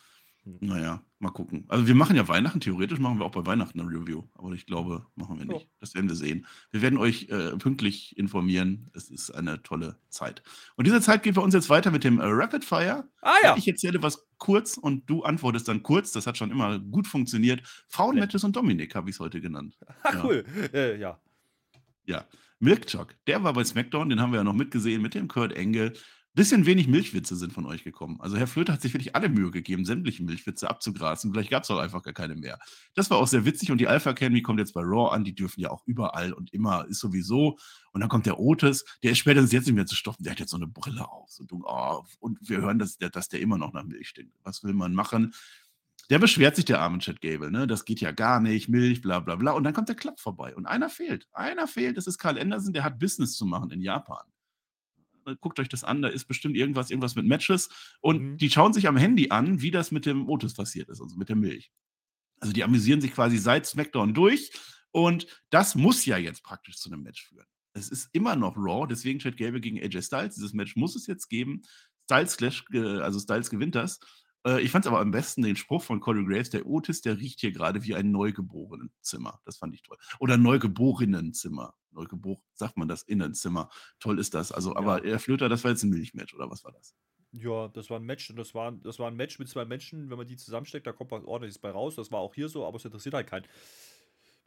Hm. 0.46 0.58
Naja, 0.62 1.02
mal 1.20 1.32
gucken. 1.32 1.66
Also 1.68 1.88
wir 1.88 1.96
machen 1.96 2.16
ja 2.16 2.28
Weihnachten, 2.28 2.60
theoretisch 2.60 3.00
machen 3.00 3.18
wir 3.18 3.26
auch 3.26 3.32
bei 3.32 3.46
Weihnachten 3.46 3.80
eine 3.80 3.90
Review, 3.90 4.24
aber 4.36 4.54
ich 4.54 4.68
glaube, 4.68 5.06
machen 5.16 5.40
wir 5.40 5.46
nicht. 5.46 5.68
Oh. 5.68 5.76
Das 5.80 5.96
werden 5.96 6.08
wir 6.08 6.16
sehen. 6.16 6.46
Wir 6.72 6.84
werden 6.84 7.00
euch 7.00 7.30
äh, 7.30 7.58
pünktlich 7.58 8.16
informieren. 8.18 8.92
Es 8.94 9.10
ist 9.10 9.32
eine 9.32 9.64
tolle 9.64 9.98
Zeit. 10.10 10.44
Und 10.76 10.86
diese 10.86 11.02
Zeit 11.02 11.24
geht 11.24 11.36
bei 11.36 11.42
uns 11.42 11.56
jetzt 11.56 11.70
weiter 11.70 11.90
mit 11.90 12.04
dem 12.04 12.20
äh, 12.20 12.26
Rapid 12.26 12.64
Fire. 12.64 13.10
Ah 13.22 13.34
ja. 13.44 13.58
Ich 13.58 13.68
erzähle 13.68 14.04
was 14.04 14.28
kurz 14.38 14.78
und 14.78 15.10
du 15.10 15.24
antwortest 15.24 15.68
dann 15.68 15.82
kurz. 15.82 16.12
Das 16.12 16.28
hat 16.28 16.38
schon 16.38 16.52
immer 16.52 16.78
gut 16.80 17.08
funktioniert. 17.08 17.64
Frauenmatches 17.90 18.44
und 18.44 18.56
Dominik 18.56 18.94
habe 18.94 19.10
ich 19.10 19.16
es 19.16 19.20
heute 19.20 19.42
genannt. 19.42 19.78
Ah, 20.04 20.14
ja. 20.14 20.24
cool. 20.24 20.46
Äh, 20.72 21.00
ja. 21.00 21.20
Ja. 22.06 22.26
Milkchuck, 22.60 23.16
der 23.26 23.44
war 23.44 23.54
bei 23.54 23.64
SmackDown, 23.64 24.10
den 24.10 24.22
haben 24.22 24.32
wir 24.32 24.38
ja 24.38 24.44
noch 24.44 24.54
mitgesehen 24.54 25.02
mit 25.02 25.16
dem 25.16 25.28
Kurt 25.28 25.54
Engel. 25.54 25.94
Bisschen 26.36 26.66
wenig 26.66 26.90
Milchwitze 26.90 27.38
sind 27.38 27.54
von 27.54 27.66
euch 27.66 27.86
gekommen. 27.86 28.20
Also 28.20 28.36
Herr 28.36 28.48
Flöter 28.48 28.74
hat 28.74 28.82
sich 28.82 28.94
wirklich 28.94 29.16
alle 29.16 29.30
Mühe 29.30 29.52
gegeben, 29.52 29.86
sämtliche 29.86 30.22
Milchwitze 30.22 30.70
abzugrasen. 30.70 31.32
Vielleicht 31.32 31.50
gab 31.50 31.64
es 31.64 31.72
auch 31.72 31.78
einfach 31.80 32.04
gar 32.04 32.14
keine 32.14 32.36
mehr. 32.36 32.60
Das 32.94 33.10
war 33.10 33.20
auch 33.20 33.28
sehr 33.28 33.46
witzig 33.46 33.72
und 33.72 33.78
die 33.80 33.88
Alpha 33.88 34.10
Academy 34.10 34.42
kommt 34.42 34.60
jetzt 34.60 34.74
bei 34.74 34.82
Raw 34.82 35.16
an. 35.16 35.24
Die 35.24 35.34
dürfen 35.34 35.62
ja 35.62 35.72
auch 35.72 35.82
überall 35.86 36.34
und 36.34 36.52
immer, 36.54 36.86
ist 36.90 37.00
sowieso. 37.00 37.58
Und 37.94 38.02
dann 38.02 38.10
kommt 38.10 38.26
der 38.26 38.38
Otis, 38.38 38.84
der 39.02 39.14
ist 39.14 39.20
spätestens 39.20 39.54
jetzt 39.54 39.66
nicht 39.66 39.76
mehr 39.76 39.86
zu 39.86 39.96
stoppen. 39.96 40.26
Der 40.26 40.32
hat 40.32 40.40
jetzt 40.42 40.52
so 40.52 40.58
eine 40.58 40.68
Brille 40.68 41.10
auf. 41.10 41.30
So, 41.32 41.46
oh, 41.50 42.04
und 42.20 42.38
wir 42.42 42.58
hören, 42.58 42.80
dass 42.80 42.98
der, 42.98 43.10
dass 43.10 43.30
der 43.30 43.40
immer 43.40 43.58
noch 43.58 43.72
nach 43.72 43.86
Milch 43.86 44.10
stinkt. 44.10 44.36
Was 44.44 44.62
will 44.62 44.74
man 44.74 44.94
machen? 44.94 45.34
Der 46.10 46.20
beschwert 46.20 46.58
sich, 46.58 46.66
der 46.66 46.82
arme 46.82 47.00
Chad 47.00 47.22
Gable, 47.22 47.50
ne? 47.50 47.66
Das 47.66 47.86
geht 47.86 48.02
ja 48.02 48.12
gar 48.12 48.42
nicht, 48.42 48.68
Milch, 48.68 49.02
bla 49.02 49.22
bla 49.22 49.38
bla. 49.38 49.54
Und 49.54 49.64
dann 49.64 49.74
kommt 49.74 49.88
der 49.88 49.96
Klapp 49.96 50.20
vorbei. 50.20 50.54
Und 50.54 50.66
einer 50.66 50.90
fehlt. 50.90 51.30
Einer 51.32 51.66
fehlt, 51.66 51.96
das 51.96 52.08
ist 52.08 52.18
Karl 52.18 52.38
Anderson, 52.38 52.74
der 52.74 52.84
hat 52.84 53.00
Business 53.00 53.38
zu 53.38 53.46
machen 53.46 53.72
in 53.72 53.82
Japan. 53.82 54.26
Äh, 55.26 55.36
guckt 55.40 55.60
euch 55.60 55.70
das 55.70 55.84
an, 55.84 56.02
da 56.02 56.08
ist 56.08 56.26
bestimmt 56.26 56.56
irgendwas, 56.56 56.90
irgendwas 56.90 57.16
mit 57.16 57.26
Matches. 57.26 57.70
Und 58.02 58.22
mhm. 58.22 58.38
die 58.38 58.50
schauen 58.50 58.74
sich 58.74 58.88
am 58.88 58.98
Handy 58.98 59.30
an, 59.30 59.62
wie 59.62 59.72
das 59.72 59.92
mit 59.92 60.06
dem 60.06 60.30
Otis 60.30 60.54
passiert 60.54 60.90
ist, 60.90 61.02
also 61.02 61.16
mit 61.16 61.30
der 61.30 61.36
Milch. 61.36 61.72
Also 62.40 62.54
die 62.54 62.64
amüsieren 62.64 63.02
sich 63.02 63.14
quasi 63.14 63.38
seit 63.38 63.66
SmackDown 63.66 64.14
durch. 64.14 64.52
Und 64.92 65.28
das 65.50 65.76
muss 65.76 66.06
ja 66.06 66.18
jetzt 66.18 66.44
praktisch 66.44 66.78
zu 66.78 66.90
einem 66.90 67.04
Match 67.04 67.28
führen. 67.28 67.46
Es 67.74 67.90
ist 67.90 68.10
immer 68.14 68.36
noch 68.38 68.56
Raw, 68.56 68.88
deswegen 68.88 69.20
Chad 69.20 69.36
Gable 69.36 69.60
gegen 69.60 69.82
AJ 69.82 70.04
Styles. 70.04 70.36
Dieses 70.36 70.54
Match 70.54 70.76
muss 70.76 70.96
es 70.96 71.08
jetzt 71.08 71.28
geben. 71.28 71.64
Styles, 72.06 72.38
Clash, 72.38 72.64
also 72.74 73.20
Styles 73.20 73.50
gewinnt 73.50 73.76
das. 73.76 74.00
Äh, 74.46 74.62
ich 74.62 74.72
fand 74.72 74.86
es 74.86 74.90
aber 74.90 75.00
am 75.00 75.12
besten 75.12 75.42
den 75.42 75.56
Spruch 75.56 75.84
von 75.84 76.00
Corey 76.00 76.24
Graves, 76.24 76.50
der 76.50 76.66
Otis, 76.66 77.02
der 77.02 77.18
riecht 77.18 77.40
hier 77.40 77.52
gerade 77.52 77.84
wie 77.84 77.96
ein 77.96 78.12
Neugeborenenzimmer. 78.12 79.42
Das 79.46 79.58
fand 79.58 79.74
ich 79.74 79.82
toll. 79.82 79.98
Oder 80.20 80.38
Neugeborenenzimmer. 80.38 81.74
Neugeboren, 81.92 82.42
sagt 82.54 82.78
man 82.78 82.88
das, 82.88 83.04
Innenzimmer. 83.04 83.70
Toll 84.00 84.20
ist 84.20 84.34
das. 84.34 84.52
Also, 84.52 84.76
aber 84.76 85.06
ja. 85.06 85.18
Flöter, 85.18 85.50
das 85.50 85.64
war 85.64 85.72
jetzt 85.72 85.84
ein 85.84 85.90
Milchmatch, 85.90 86.34
oder 86.34 86.50
was 86.50 86.64
war 86.64 86.72
das? 86.72 86.94
Ja, 87.32 87.68
das 87.70 87.90
war 87.90 88.00
ein 88.00 88.06
Match 88.06 88.30
und 88.30 88.38
das 88.38 88.54
war, 88.54 88.72
das 88.72 88.98
war 89.00 89.10
ein 89.10 89.16
Match 89.16 89.40
mit 89.40 89.50
zwei 89.50 89.66
Menschen. 89.66 90.10
Wenn 90.10 90.18
man 90.18 90.28
die 90.28 90.38
zusammensteckt, 90.38 90.88
da 90.88 90.94
kommt 90.94 91.12
was 91.12 91.26
ordentliches 91.26 91.60
bei 91.60 91.70
raus. 91.70 91.96
Das 91.96 92.12
war 92.12 92.20
auch 92.20 92.34
hier 92.34 92.48
so, 92.48 92.66
aber 92.66 92.78
es 92.78 92.86
interessiert 92.86 93.14
halt 93.14 93.28
keinen. 93.28 93.46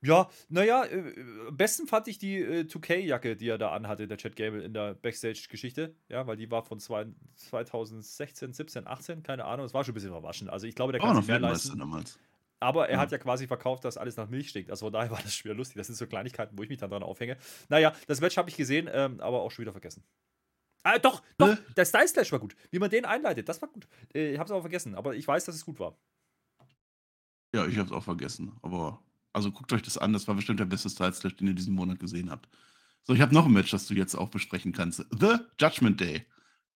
Ja, 0.00 0.30
naja, 0.48 0.84
äh, 0.84 1.14
am 1.48 1.56
besten 1.56 1.86
fand 1.88 2.06
ich 2.06 2.18
die 2.18 2.36
äh, 2.36 2.60
2K-Jacke, 2.62 3.36
die 3.36 3.48
er 3.48 3.58
da 3.58 3.72
anhatte, 3.72 4.06
der 4.06 4.16
Chad 4.16 4.36
Gable 4.36 4.62
in 4.62 4.72
der 4.72 4.94
Backstage-Geschichte. 4.94 5.94
Ja, 6.08 6.26
weil 6.26 6.36
die 6.36 6.50
war 6.50 6.62
von 6.62 6.78
zwei, 6.78 7.06
2016, 7.34 8.52
17, 8.52 8.86
18, 8.86 9.22
keine 9.22 9.44
Ahnung. 9.44 9.66
Es 9.66 9.74
war 9.74 9.82
schon 9.84 9.92
ein 9.92 9.94
bisschen 9.94 10.10
verwaschen. 10.10 10.48
Also 10.48 10.66
ich 10.66 10.76
glaube, 10.76 10.92
der 10.92 11.00
kann 11.00 11.16
oh, 11.16 11.20
sich 11.20 11.28
mehr 11.28 11.40
leisten. 11.40 11.78
Damals. 11.78 12.18
Aber 12.60 12.88
er 12.88 12.94
ja. 12.94 13.00
hat 13.00 13.12
ja 13.12 13.18
quasi 13.18 13.46
verkauft, 13.46 13.84
dass 13.84 13.96
alles 13.96 14.16
nach 14.16 14.28
Milch 14.28 14.50
stinkt. 14.50 14.70
Also 14.70 14.86
von 14.86 14.92
daher 14.92 15.10
war 15.12 15.20
das 15.22 15.34
schwer 15.34 15.54
lustig. 15.54 15.76
Das 15.76 15.88
sind 15.88 15.96
so 15.96 16.06
Kleinigkeiten, 16.06 16.56
wo 16.56 16.62
ich 16.62 16.68
mich 16.68 16.78
dann 16.78 16.90
dran 16.90 17.02
aufhänge. 17.02 17.36
Naja, 17.68 17.92
das 18.06 18.20
Match 18.20 18.36
habe 18.36 18.50
ich 18.50 18.56
gesehen, 18.56 18.88
ähm, 18.92 19.20
aber 19.20 19.42
auch 19.42 19.50
schon 19.50 19.62
wieder 19.62 19.72
vergessen. 19.72 20.04
Ah, 20.84 20.98
doch, 20.98 21.22
doch, 21.36 21.48
äh? 21.48 21.56
der 21.76 21.84
Style 21.84 22.08
Slash 22.08 22.30
war 22.32 22.38
gut. 22.38 22.54
Wie 22.70 22.78
man 22.78 22.88
den 22.88 23.04
einleitet, 23.04 23.48
das 23.48 23.60
war 23.60 23.68
gut. 23.68 23.88
Äh, 24.14 24.32
ich 24.32 24.38
habe 24.38 24.46
es 24.46 24.52
aber 24.52 24.62
vergessen, 24.62 24.94
aber 24.94 25.14
ich 25.16 25.26
weiß, 25.26 25.44
dass 25.44 25.56
es 25.56 25.64
gut 25.64 25.80
war. 25.80 25.96
Ja, 27.54 27.66
ich 27.66 27.76
habe 27.78 27.86
es 27.86 27.92
auch 27.92 28.02
vergessen, 28.02 28.56
aber 28.62 29.02
also 29.38 29.52
guckt 29.52 29.72
euch 29.72 29.82
das 29.82 29.96
an, 29.96 30.12
das 30.12 30.26
war 30.26 30.34
bestimmt 30.34 30.58
der 30.58 30.64
beste 30.64 30.90
Style 30.90 31.12
Slash, 31.12 31.36
den 31.36 31.46
ihr 31.46 31.54
diesen 31.54 31.74
Monat 31.74 32.00
gesehen 32.00 32.28
habt. 32.30 32.48
So, 33.04 33.14
ich 33.14 33.20
habe 33.20 33.32
noch 33.32 33.46
ein 33.46 33.52
Match, 33.52 33.70
das 33.70 33.86
du 33.86 33.94
jetzt 33.94 34.16
auch 34.16 34.30
besprechen 34.30 34.72
kannst. 34.72 35.06
The 35.18 35.36
Judgment 35.60 36.00
Day 36.00 36.26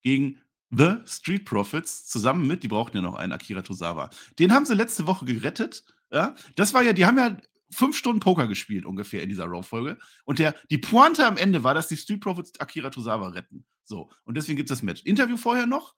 gegen 0.01 0.39
The 0.71 0.95
Street 1.05 1.43
Profits 1.43 2.07
zusammen 2.07 2.47
mit, 2.47 2.63
die 2.63 2.69
brauchten 2.69 2.97
ja 2.97 3.03
noch 3.03 3.15
einen, 3.15 3.33
Akira 3.33 3.61
Tosawa. 3.61 4.09
Den 4.39 4.53
haben 4.53 4.65
sie 4.65 4.75
letzte 4.75 5.05
Woche 5.05 5.25
gerettet. 5.25 5.83
Ja, 6.09 6.35
das 6.55 6.73
war 6.73 6.83
ja, 6.83 6.93
die 6.93 7.05
haben 7.05 7.17
ja 7.17 7.37
fünf 7.69 7.97
Stunden 7.97 8.21
Poker 8.21 8.47
gespielt 8.47 8.85
ungefähr 8.85 9.21
in 9.21 9.29
dieser 9.29 9.45
Raw-Folge. 9.45 9.97
Und 10.23 10.39
der, 10.39 10.55
die 10.69 10.77
Pointe 10.77 11.27
am 11.27 11.37
Ende 11.37 11.63
war, 11.63 11.73
dass 11.73 11.89
die 11.89 11.97
Street 11.97 12.21
Profits 12.21 12.59
Akira 12.59 12.89
Tozawa 12.89 13.27
retten. 13.27 13.65
So. 13.83 14.09
Und 14.23 14.37
deswegen 14.37 14.57
gibt 14.57 14.71
es 14.71 14.77
das 14.77 14.83
Match. 14.83 15.03
Interview 15.03 15.35
vorher 15.35 15.67
noch. 15.67 15.95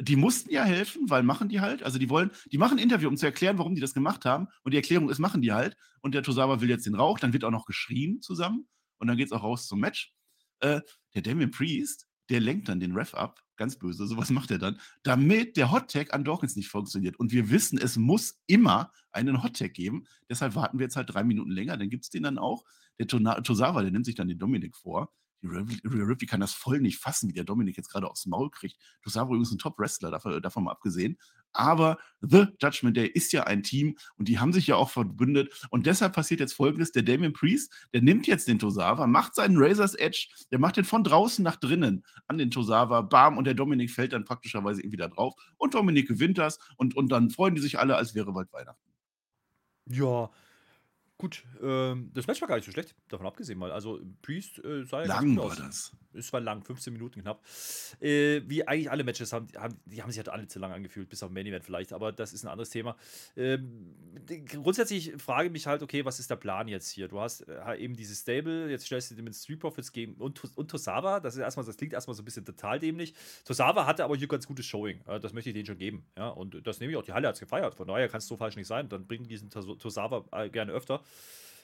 Die 0.00 0.16
mussten 0.16 0.50
ja 0.50 0.64
helfen, 0.64 1.10
weil 1.10 1.22
machen 1.22 1.48
die 1.48 1.60
halt. 1.60 1.82
Also 1.82 1.98
die 1.98 2.08
wollen, 2.08 2.30
die 2.52 2.58
machen 2.58 2.78
ein 2.78 2.82
Interview, 2.82 3.08
um 3.08 3.16
zu 3.16 3.26
erklären, 3.26 3.58
warum 3.58 3.74
die 3.74 3.80
das 3.80 3.94
gemacht 3.94 4.24
haben. 4.24 4.48
Und 4.62 4.72
die 4.72 4.76
Erklärung 4.76 5.10
ist, 5.10 5.18
machen 5.18 5.42
die 5.42 5.52
halt. 5.52 5.76
Und 6.02 6.14
der 6.14 6.22
Tozawa 6.22 6.60
will 6.60 6.68
jetzt 6.68 6.86
den 6.86 6.94
Rauch. 6.94 7.18
Dann 7.18 7.32
wird 7.32 7.44
auch 7.44 7.50
noch 7.50 7.66
geschrien 7.66 8.20
zusammen. 8.22 8.68
Und 8.98 9.08
dann 9.08 9.16
geht 9.16 9.26
es 9.26 9.32
auch 9.32 9.42
raus 9.42 9.66
zum 9.66 9.80
Match. 9.80 10.12
Äh, 10.60 10.80
der 11.14 11.22
Damien 11.22 11.50
Priest, 11.50 12.06
der 12.30 12.40
lenkt 12.40 12.68
dann 12.68 12.80
den 12.80 12.92
Ref 12.92 13.14
ab 13.14 13.40
ganz 13.58 13.76
böse, 13.76 14.06
sowas 14.06 14.30
macht 14.30 14.50
er 14.50 14.58
dann, 14.58 14.80
damit 15.02 15.58
der 15.58 15.70
Hottag 15.70 16.14
an 16.14 16.24
Dawkins 16.24 16.56
nicht 16.56 16.68
funktioniert. 16.68 17.18
Und 17.18 17.32
wir 17.32 17.50
wissen, 17.50 17.76
es 17.76 17.96
muss 17.98 18.40
immer 18.46 18.90
einen 19.12 19.42
Hottag 19.42 19.74
geben. 19.74 20.06
Deshalb 20.30 20.54
warten 20.54 20.78
wir 20.78 20.84
jetzt 20.84 20.96
halt 20.96 21.12
drei 21.12 21.24
Minuten 21.24 21.50
länger, 21.50 21.76
dann 21.76 21.90
gibt 21.90 22.04
es 22.04 22.10
den 22.10 22.22
dann 22.22 22.38
auch. 22.38 22.64
Der 22.98 23.06
Tosawa, 23.06 23.82
der 23.82 23.90
nimmt 23.90 24.06
sich 24.06 24.14
dann 24.14 24.28
den 24.28 24.38
Dominik 24.38 24.74
vor. 24.74 25.12
Die 25.42 25.46
Rhea 25.46 26.04
Ripley 26.04 26.26
kann 26.26 26.40
das 26.40 26.52
voll 26.52 26.80
nicht 26.80 26.98
fassen, 26.98 27.28
wie 27.28 27.34
der 27.34 27.44
Dominik 27.44 27.76
jetzt 27.76 27.90
gerade 27.90 28.08
aufs 28.08 28.26
Maul 28.26 28.50
kriegt. 28.50 28.76
Tosawa 29.02 29.26
übrigens 29.26 29.52
ein 29.52 29.58
Top-Wrestler, 29.58 30.10
davon, 30.10 30.42
davon 30.42 30.64
mal 30.64 30.72
abgesehen. 30.72 31.16
Aber 31.52 31.98
The 32.20 32.46
Judgment 32.60 32.96
Day 32.96 33.06
ist 33.06 33.32
ja 33.32 33.44
ein 33.44 33.62
Team 33.62 33.96
und 34.16 34.28
die 34.28 34.38
haben 34.38 34.52
sich 34.52 34.66
ja 34.66 34.76
auch 34.76 34.90
verbündet. 34.90 35.66
Und 35.70 35.86
deshalb 35.86 36.12
passiert 36.12 36.40
jetzt 36.40 36.52
folgendes: 36.54 36.92
Der 36.92 37.02
Damien 37.02 37.32
Priest, 37.32 37.72
der 37.92 38.02
nimmt 38.02 38.26
jetzt 38.26 38.48
den 38.48 38.58
Tosawa, 38.58 39.06
macht 39.06 39.34
seinen 39.34 39.56
Razor's 39.56 39.94
Edge, 39.94 40.28
der 40.50 40.58
macht 40.58 40.76
den 40.76 40.84
von 40.84 41.04
draußen 41.04 41.42
nach 41.42 41.56
drinnen 41.56 42.04
an 42.26 42.38
den 42.38 42.50
Tosawa, 42.50 43.02
bam, 43.02 43.38
und 43.38 43.44
der 43.44 43.54
Dominik 43.54 43.90
fällt 43.90 44.12
dann 44.12 44.24
praktischerweise 44.24 44.82
irgendwie 44.82 44.98
da 44.98 45.08
drauf. 45.08 45.34
Und 45.56 45.74
Dominik 45.74 46.08
gewinnt 46.08 46.38
das 46.38 46.58
und, 46.76 46.96
und 46.96 47.10
dann 47.10 47.30
freuen 47.30 47.54
die 47.54 47.60
sich 47.60 47.78
alle, 47.78 47.96
als 47.96 48.14
wäre 48.14 48.32
bald 48.32 48.52
Weihnachten. 48.52 48.88
Ja, 49.86 50.30
Gut, 51.18 51.44
ähm, 51.60 52.12
das 52.14 52.28
Match 52.28 52.40
war 52.40 52.46
gar 52.46 52.54
nicht 52.54 52.64
so 52.64 52.70
schlecht, 52.70 52.94
davon 53.08 53.26
abgesehen 53.26 53.58
mal. 53.58 53.72
Also 53.72 54.00
Priest 54.22 54.64
äh, 54.64 54.84
sah 54.84 55.00
ja 55.00 55.08
Lang 55.08 55.36
war 55.36 55.56
das. 55.56 55.92
Es 56.18 56.32
war 56.32 56.40
lang, 56.40 56.64
15 56.64 56.92
Minuten 56.92 57.22
knapp. 57.22 57.44
Äh, 58.00 58.42
wie 58.46 58.66
eigentlich 58.66 58.90
alle 58.90 59.04
Matches 59.04 59.32
haben, 59.32 59.48
haben, 59.56 59.76
die 59.86 60.02
haben 60.02 60.10
sich 60.10 60.18
halt 60.18 60.28
alle 60.28 60.46
zu 60.46 60.58
lang 60.58 60.72
angefühlt, 60.72 61.08
bis 61.08 61.22
auf 61.22 61.30
Main 61.30 61.46
Event 61.46 61.64
vielleicht, 61.64 61.92
aber 61.92 62.12
das 62.12 62.32
ist 62.32 62.44
ein 62.44 62.48
anderes 62.48 62.70
Thema. 62.70 62.96
Ähm, 63.36 63.94
grundsätzlich 64.46 65.12
frage 65.18 65.46
ich 65.46 65.52
mich 65.52 65.66
halt, 65.66 65.82
okay, 65.82 66.04
was 66.04 66.18
ist 66.18 66.30
der 66.30 66.36
Plan 66.36 66.68
jetzt 66.68 66.90
hier? 66.90 67.08
Du 67.08 67.20
hast 67.20 67.48
äh, 67.48 67.76
eben 67.76 67.94
dieses 67.94 68.20
Stable, 68.20 68.70
jetzt 68.70 68.86
stellst 68.86 69.10
du 69.10 69.14
dir 69.14 69.22
mit 69.22 69.34
Street 69.34 69.60
Profits 69.60 69.92
gegen 69.92 70.14
und, 70.14 70.40
und 70.56 70.70
Tosawa, 70.70 71.20
das 71.20 71.34
ist 71.34 71.40
erstmal, 71.40 71.66
das 71.66 71.76
klingt 71.76 71.92
erstmal 71.92 72.14
so 72.14 72.22
ein 72.22 72.24
bisschen 72.24 72.44
total 72.44 72.78
dämlich. 72.78 73.14
Tosawa 73.44 73.86
hatte 73.86 74.04
aber 74.04 74.16
hier 74.16 74.28
ganz 74.28 74.46
gutes 74.46 74.66
Showing, 74.66 75.00
äh, 75.06 75.20
das 75.20 75.32
möchte 75.32 75.50
ich 75.50 75.54
denen 75.54 75.66
schon 75.66 75.78
geben, 75.78 76.04
ja, 76.16 76.28
und 76.28 76.66
das 76.66 76.80
nehme 76.80 76.92
ich 76.92 76.96
auch, 76.96 77.04
die 77.04 77.12
Halle 77.12 77.28
hat 77.28 77.34
es 77.34 77.40
gefeiert, 77.40 77.74
von 77.74 77.88
daher 77.88 78.08
kann 78.08 78.18
es 78.18 78.26
so 78.26 78.36
falsch 78.36 78.56
nicht 78.56 78.66
sein, 78.66 78.88
dann 78.88 79.06
bringen 79.06 79.28
diesen 79.28 79.50
Tosawa 79.50 80.24
äh, 80.32 80.50
gerne 80.50 80.72
öfter 80.72 81.02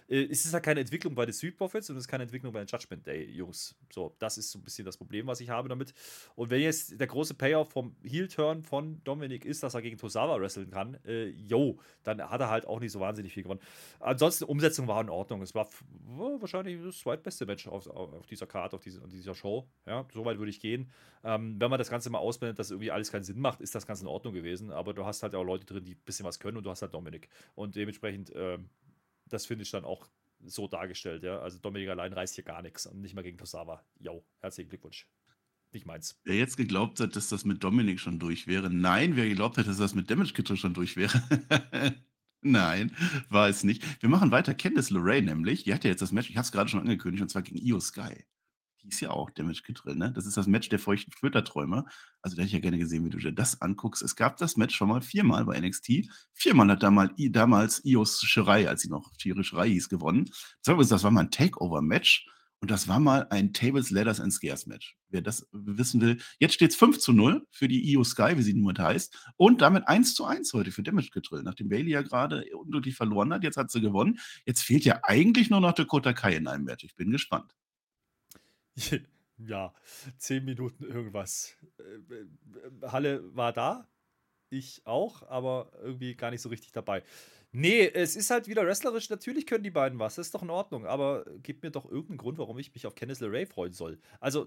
äh, 0.09 0.25
es 0.25 0.45
ist 0.45 0.53
halt 0.53 0.65
keine 0.65 0.81
Entwicklung 0.81 1.15
bei 1.15 1.25
den 1.25 1.33
Street 1.33 1.57
Profits 1.57 1.91
und 1.91 1.97
es 1.97 2.05
ist 2.05 2.09
keine 2.09 2.25
Entwicklung 2.25 2.53
bei 2.53 2.61
den 2.61 2.67
Judgment 2.67 3.07
Day 3.07 3.31
Jungs. 3.31 3.75
So, 3.91 4.15
das 4.19 4.39
ist 4.39 4.51
so 4.51 4.59
ein 4.59 4.63
bisschen 4.63 4.85
das 4.85 4.97
Problem, 4.97 5.27
was 5.27 5.41
ich 5.41 5.49
habe 5.49 5.69
damit. 5.69 5.95
Und 6.35 6.51
wenn 6.51 6.61
jetzt 6.61 6.99
der 6.99 7.07
große 7.07 7.35
Payoff 7.35 7.71
vom 7.71 7.97
Heel-Turn 8.03 8.63
von 8.63 9.03
Dominik 9.05 9.45
ist, 9.45 9.63
dass 9.63 9.75
er 9.75 9.83
gegen 9.83 9.97
Tosawa 9.97 10.41
wresteln 10.41 10.71
kann, 10.71 10.99
äh, 11.05 11.29
yo, 11.29 11.79
dann 12.03 12.21
hat 12.23 12.41
er 12.41 12.51
halt 12.51 12.67
auch 12.67 12.81
nicht 12.81 12.93
so 12.93 13.01
wahnsinnig 13.01 13.33
viel 13.33 13.43
gewonnen. 13.43 13.61
Ansonsten, 14.01 14.45
Umsetzung 14.45 14.87
war 14.89 15.01
in 15.01 15.09
Ordnung. 15.09 15.43
Es 15.43 15.55
war 15.55 15.69
wahrscheinlich 16.07 16.83
das 16.83 16.99
zweitbeste 16.99 17.47
Match 17.47 17.67
auf, 17.67 17.87
auf 17.87 18.27
dieser 18.27 18.47
Karte, 18.47 18.77
auf, 18.77 18.83
diese, 18.83 19.03
auf 19.03 19.11
dieser 19.11 19.35
Show. 19.35 19.67
Ja, 19.87 20.07
so 20.13 20.25
weit 20.25 20.39
würde 20.39 20.51
ich 20.51 20.61
gehen. 20.61 20.91
Ähm, 21.23 21.57
wenn 21.59 21.71
man 21.71 21.79
das 21.79 21.91
Ganze 21.91 22.11
mal 22.11 22.19
ausblendet, 22.19 22.59
dass 22.59 22.71
irgendwie 22.71 22.91
alles 22.91 23.11
keinen 23.11 23.25
Sinn 23.25 23.41
macht, 23.41 23.61
ist 23.61 23.75
das 23.75 23.87
Ganze 23.87 24.03
in 24.05 24.09
Ordnung 24.09 24.35
gewesen. 24.35 24.71
Aber 24.71 24.93
du 24.93 25.05
hast 25.05 25.23
halt 25.23 25.35
auch 25.35 25.45
Leute 25.45 25.65
drin, 25.65 25.85
die 25.85 25.95
ein 25.95 26.03
bisschen 26.05 26.27
was 26.27 26.39
können 26.39 26.59
und 26.59 26.65
du 26.65 26.71
hast 26.71 26.83
halt 26.83 26.93
Dominik. 26.93 27.29
Und 27.55 27.77
dementsprechend, 27.77 28.33
ähm, 28.35 28.69
das 29.27 29.47
finde 29.47 29.63
ich 29.63 29.71
dann 29.71 29.85
auch 29.85 30.09
so 30.41 30.69
dargestellt, 30.69 31.23
ja. 31.23 31.39
Also 31.39 31.59
Dominik 31.59 31.89
allein 31.89 32.13
reißt 32.13 32.35
hier 32.35 32.45
gar 32.45 32.63
nichts 32.63 32.87
und 32.87 33.01
nicht 33.01 33.15
mal 33.15 33.23
gegen 33.23 33.39
Tosawa. 33.39 33.85
Jo, 33.99 34.25
herzlichen 34.41 34.69
Glückwunsch. 34.69 35.09
Nicht 35.73 35.87
meins. 35.87 36.21
Wer 36.25 36.37
jetzt 36.37 36.57
geglaubt 36.57 37.01
hat, 37.01 37.17
dass 37.17 37.29
das 37.29 37.45
mit 37.45 37.65
Dominik 37.65 37.99
schon 37.99 38.19
durch 38.19 38.47
wäre, 38.47 38.71
nein, 38.71 39.17
wer 39.17 39.29
geglaubt 39.29 39.59
hat, 39.59 39.67
dass 39.67 39.79
das 39.79 39.95
mit 39.95 40.09
Damage 40.11 40.33
Control 40.33 40.57
schon 40.57 40.75
durch 40.75 40.97
wäre, 40.97 41.21
nein, 42.43 42.95
war 43.29 43.49
es 43.49 43.65
nicht. 43.65 43.83
Wir 44.01 44.09
machen 44.09 44.31
weiter. 44.31 44.55
Candice 44.55 44.91
LeRae 44.91 45.23
nämlich, 45.23 45.65
die 45.65 45.75
hat 45.75 45.83
ja 45.83 45.91
jetzt 45.91 46.03
das 46.03 46.13
Match, 46.13 46.31
ich 46.31 46.37
habe 46.37 46.45
es 46.45 46.53
gerade 46.53 46.71
schon 46.71 46.81
angekündigt, 46.81 47.23
und 47.23 47.29
zwar 47.29 47.43
gegen 47.43 47.59
Io 47.59 47.81
Sky. 47.81 48.25
Ist 48.87 49.01
ja 49.01 49.11
auch 49.11 49.31
Damage 49.31 49.63
drin, 49.73 49.99
ne? 49.99 50.13
Das 50.13 50.27
ist 50.27 50.37
das 50.37 50.47
Match 50.47 50.69
der 50.69 50.79
feuchten 50.79 51.11
Twitter-Träume. 51.13 51.87
Also, 52.21 52.37
da 52.37 52.43
hätte 52.43 52.49
ich 52.49 52.53
ja 52.53 52.61
gerne 52.61 52.79
gesehen, 52.79 53.05
wie 53.05 53.11
du 53.11 53.19
dir 53.19 53.33
das 53.33 53.63
anguckst. 53.63 54.03
Es 54.03 54.15
gab 54.15 54.37
das 54.37 54.57
Match 54.57 54.77
schon 54.77 54.89
mal 54.89 55.01
viermal 55.01 55.47
bei 55.47 55.59
NXT. 55.59 56.09
Viermal 56.33 56.69
hat 56.69 56.83
damals, 56.83 57.13
damals 57.17 57.85
Ios 57.85 58.21
Shirai, 58.21 58.69
als 58.69 58.83
sie 58.83 58.91
noch 58.91 59.11
Shiri 59.19 59.43
Shirai 59.43 59.71
hieß, 59.71 59.89
gewonnen. 59.89 60.31
Das 60.65 61.03
war 61.03 61.11
mal 61.11 61.23
ein 61.23 61.31
Takeover-Match. 61.31 62.29
Und 62.61 62.71
das 62.71 62.89
war 62.89 62.99
mal 62.99 63.27
ein 63.29 63.53
Tables, 63.53 63.91
Ladders 63.91 64.21
and 64.21 64.33
Scares 64.33 64.67
Match. 64.67 64.97
Wer 65.11 65.21
das 65.21 65.47
wissen 65.53 66.01
will, 66.01 66.19
jetzt 66.39 66.55
steht 66.55 66.71
es 66.71 66.77
5 66.77 66.99
zu 66.99 67.13
0 67.13 67.47
für 67.51 67.69
die 67.69 67.91
Io 67.93 68.05
Sky, 68.05 68.39
wie 68.39 68.43
sie 68.43 68.55
nun 68.55 68.79
heißt. 68.79 69.33
Und 69.37 69.61
damit 69.61 69.87
1 69.87 70.15
zu 70.15 70.25
1 70.25 70.51
heute 70.55 70.73
für 70.73 70.83
Damage 70.83 71.11
Control. 71.11 71.43
Nachdem 71.43 71.69
Bailey 71.69 71.91
ja 71.91 72.01
gerade 72.01 72.45
unglücklich 72.55 72.97
verloren 72.97 73.35
hat, 73.35 73.45
jetzt 73.45 73.59
hat 73.59 73.71
sie 73.71 73.83
gewonnen. 73.83 74.19
Jetzt 74.47 74.63
fehlt 74.63 74.87
ja 74.87 75.01
eigentlich 75.03 75.51
nur 75.51 75.61
noch 75.61 75.73
Dakota 75.73 76.15
Kai 76.15 76.37
in 76.37 76.47
einem 76.47 76.65
Match. 76.65 76.85
Ich 76.85 76.95
bin 76.95 77.11
gespannt. 77.11 77.55
Ja, 79.39 79.75
zehn 80.17 80.45
Minuten 80.45 80.85
irgendwas. 80.85 81.57
Äh, 81.79 82.15
äh, 82.15 82.27
Halle 82.83 83.35
war 83.35 83.53
da, 83.53 83.89
ich 84.49 84.83
auch, 84.85 85.23
aber 85.29 85.73
irgendwie 85.83 86.15
gar 86.15 86.31
nicht 86.31 86.41
so 86.41 86.49
richtig 86.49 86.71
dabei. 86.73 87.03
Nee, 87.57 87.89
es 87.89 88.17
ist 88.17 88.31
halt 88.31 88.49
wieder 88.49 88.67
wrestlerisch. 88.67 89.09
Natürlich 89.11 89.47
können 89.47 89.63
die 89.63 89.71
beiden 89.71 89.99
was, 90.01 90.17
das 90.17 90.27
ist 90.27 90.35
doch 90.35 90.43
in 90.43 90.51
Ordnung. 90.51 90.87
Aber 90.87 91.25
gib 91.43 91.63
mir 91.63 91.71
doch 91.71 91.85
irgendeinen 91.85 92.19
Grund, 92.19 92.39
warum 92.39 92.59
ich 92.59 92.75
mich 92.75 92.85
auf 92.87 92.97
Candice 92.97 93.21
LeRae 93.21 93.47
freuen 93.47 93.73
soll. 93.73 94.01
Also, 94.19 94.47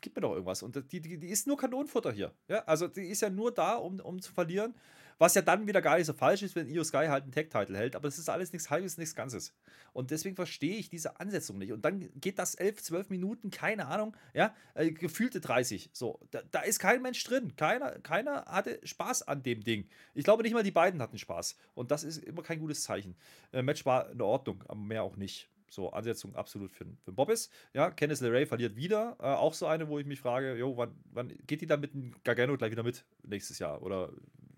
gib 0.00 0.14
mir 0.14 0.22
doch 0.22 0.32
irgendwas. 0.32 0.62
Und 0.62 0.92
die, 0.92 1.00
die, 1.00 1.18
die 1.18 1.28
ist 1.28 1.48
nur 1.48 1.56
Kanonenfutter 1.56 2.12
hier. 2.12 2.32
Ja? 2.46 2.60
Also, 2.66 2.86
die 2.86 3.08
ist 3.08 3.22
ja 3.22 3.30
nur 3.30 3.52
da, 3.52 3.74
um, 3.74 3.98
um 3.98 4.20
zu 4.20 4.32
verlieren. 4.32 4.74
Was 5.20 5.34
ja 5.34 5.42
dann 5.42 5.66
wieder 5.66 5.82
gar 5.82 5.98
nicht 5.98 6.06
so 6.06 6.14
falsch 6.14 6.40
ist, 6.40 6.56
wenn 6.56 6.66
Io 6.66 6.82
Sky 6.82 7.08
halt 7.08 7.24
einen 7.24 7.32
Tag-Title 7.32 7.76
hält. 7.76 7.94
Aber 7.94 8.08
es 8.08 8.18
ist 8.18 8.30
alles 8.30 8.54
nichts 8.54 8.70
Halbes, 8.70 8.96
nichts 8.96 9.14
Ganzes. 9.14 9.52
Und 9.92 10.10
deswegen 10.10 10.34
verstehe 10.34 10.76
ich 10.76 10.88
diese 10.88 11.20
Ansetzung 11.20 11.58
nicht. 11.58 11.72
Und 11.72 11.84
dann 11.84 12.08
geht 12.18 12.38
das 12.38 12.54
11, 12.54 12.82
12 12.82 13.10
Minuten, 13.10 13.50
keine 13.50 13.88
Ahnung, 13.88 14.16
ja, 14.32 14.54
äh, 14.72 14.90
gefühlte 14.90 15.42
30. 15.42 15.90
So, 15.92 16.18
da, 16.30 16.40
da, 16.50 16.60
ist 16.60 16.78
kein 16.78 17.02
Mensch 17.02 17.22
drin. 17.22 17.54
Keiner, 17.56 17.98
keiner 17.98 18.46
hatte 18.46 18.80
Spaß 18.82 19.28
an 19.28 19.42
dem 19.42 19.62
Ding. 19.62 19.86
Ich 20.14 20.24
glaube, 20.24 20.42
nicht 20.42 20.54
mal 20.54 20.62
die 20.62 20.70
beiden 20.70 21.02
hatten 21.02 21.18
Spaß. 21.18 21.54
Und 21.74 21.90
das 21.90 22.02
ist 22.02 22.24
immer 22.24 22.42
kein 22.42 22.58
gutes 22.58 22.82
Zeichen. 22.82 23.14
Äh, 23.52 23.60
Match 23.60 23.84
war 23.84 24.10
in 24.10 24.22
Ordnung, 24.22 24.64
aber 24.68 24.80
mehr 24.80 25.02
auch 25.02 25.16
nicht. 25.16 25.50
So, 25.68 25.90
Ansetzung 25.90 26.34
absolut 26.34 26.72
für, 26.72 26.86
für 27.04 27.12
Bobbis. 27.12 27.50
Ja, 27.74 27.90
Kenneth 27.90 28.20
LeRae 28.20 28.46
verliert 28.46 28.74
wieder. 28.74 29.18
Äh, 29.20 29.24
auch 29.24 29.52
so 29.52 29.66
eine, 29.66 29.86
wo 29.86 29.98
ich 29.98 30.06
mich 30.06 30.20
frage, 30.20 30.56
jo, 30.56 30.78
wann, 30.78 30.98
wann 31.12 31.28
geht 31.46 31.60
die 31.60 31.66
dann 31.66 31.80
mit 31.80 31.92
dem 31.92 32.14
Gargano 32.24 32.56
gleich 32.56 32.70
wieder 32.70 32.84
mit 32.84 33.04
nächstes 33.22 33.58
Jahr? 33.58 33.82
Oder 33.82 34.10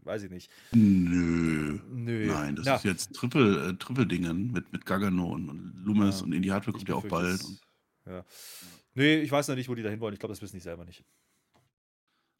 weiß 0.05 0.24
ich 0.24 0.30
nicht. 0.30 0.50
Nö. 0.72 1.78
Nö. 1.90 2.26
Nein, 2.26 2.57
das 2.57 2.66
ja. 2.66 2.76
ist 2.76 2.84
jetzt 2.84 3.12
Triple, 3.14 3.70
äh, 3.70 3.74
Triple-Dingen 3.74 4.53
mit, 4.53 4.72
mit 4.72 4.86
Gargano 4.86 5.32
und, 5.32 5.48
und 5.48 5.74
Loomis 5.84 6.20
ja. 6.20 6.26
und 6.26 6.32
Indie 6.32 6.53
Hardware 6.53 6.72
kommt 6.72 6.88
ja 6.88 6.94
auch 6.94 7.07
bald. 7.07 7.40
Das, 7.40 7.61
ja. 8.07 8.24
Nee, 8.94 9.20
ich 9.20 9.30
weiß 9.30 9.48
noch 9.48 9.57
nicht, 9.57 9.68
wo 9.68 9.74
die 9.74 9.82
da 9.82 9.88
hin 9.88 10.00
wollen. 10.00 10.14
Ich 10.14 10.20
glaube, 10.20 10.32
das 10.32 10.42
wissen 10.42 10.57
die 10.57 10.62
selber 10.62 10.84
nicht. 10.84 11.05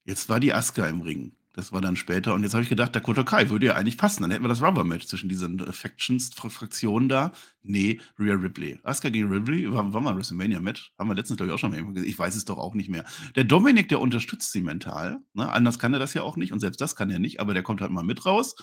Jetzt 0.05 0.29
war 0.29 0.41
die 0.41 0.53
Aska 0.53 0.87
im 0.87 1.01
Ring. 1.01 1.33
Das 1.55 1.71
war 1.71 1.83
dann 1.83 1.97
später. 1.97 2.33
Und 2.33 2.43
jetzt 2.43 2.55
habe 2.55 2.63
ich 2.63 2.71
gedacht, 2.71 2.97
Dakota 2.97 3.25
Kai 3.25 3.51
würde 3.51 3.67
ja 3.67 3.75
eigentlich 3.75 3.99
passen. 3.99 4.23
Dann 4.23 4.31
hätten 4.31 4.43
wir 4.43 4.49
das 4.49 4.63
Rubber-Match 4.63 5.07
zwischen 5.07 5.29
diesen 5.29 5.59
äh, 5.61 5.73
Factions-Fraktionen 5.73 7.11
da. 7.11 7.33
Nee, 7.63 8.01
Rhea 8.19 8.35
Ripley. 8.35 8.79
Asuka 8.83 9.11
gegen 9.11 9.31
Ripley 9.31 9.71
war, 9.71 9.93
war 9.93 10.01
mal 10.01 10.17
WrestleMania-Match. 10.17 10.93
Haben 10.99 11.11
wir 11.11 11.15
letztens, 11.15 11.37
glaube 11.37 11.51
ich, 11.51 11.55
auch 11.55 11.59
schon 11.59 11.73
mal 11.73 11.85
gesehen. 11.93 12.09
Ich 12.09 12.19
weiß 12.19 12.37
es 12.37 12.47
doch 12.47 12.57
auch 12.59 12.75
nicht 12.75 12.89
mehr. 12.89 13.05
Der 13.37 13.45
Dominik, 13.45 13.89
der 13.91 14.01
unterstützt 14.01 14.53
sie 14.53 14.63
mental. 14.63 15.19
Ne? 15.35 15.51
Anders 15.51 15.79
kann 15.79 15.93
er 15.93 15.99
das 15.99 16.15
ja 16.15 16.23
auch 16.23 16.37
nicht. 16.37 16.53
Und 16.53 16.61
selbst 16.61 16.81
das 16.81 16.97
kann 16.97 17.11
er 17.11 17.19
nicht. 17.19 17.41
Aber 17.41 17.53
der 17.53 17.63
kommt 17.63 17.83
halt 17.83 17.93
mal 17.93 18.03
mit 18.03 18.25
raus. 18.25 18.55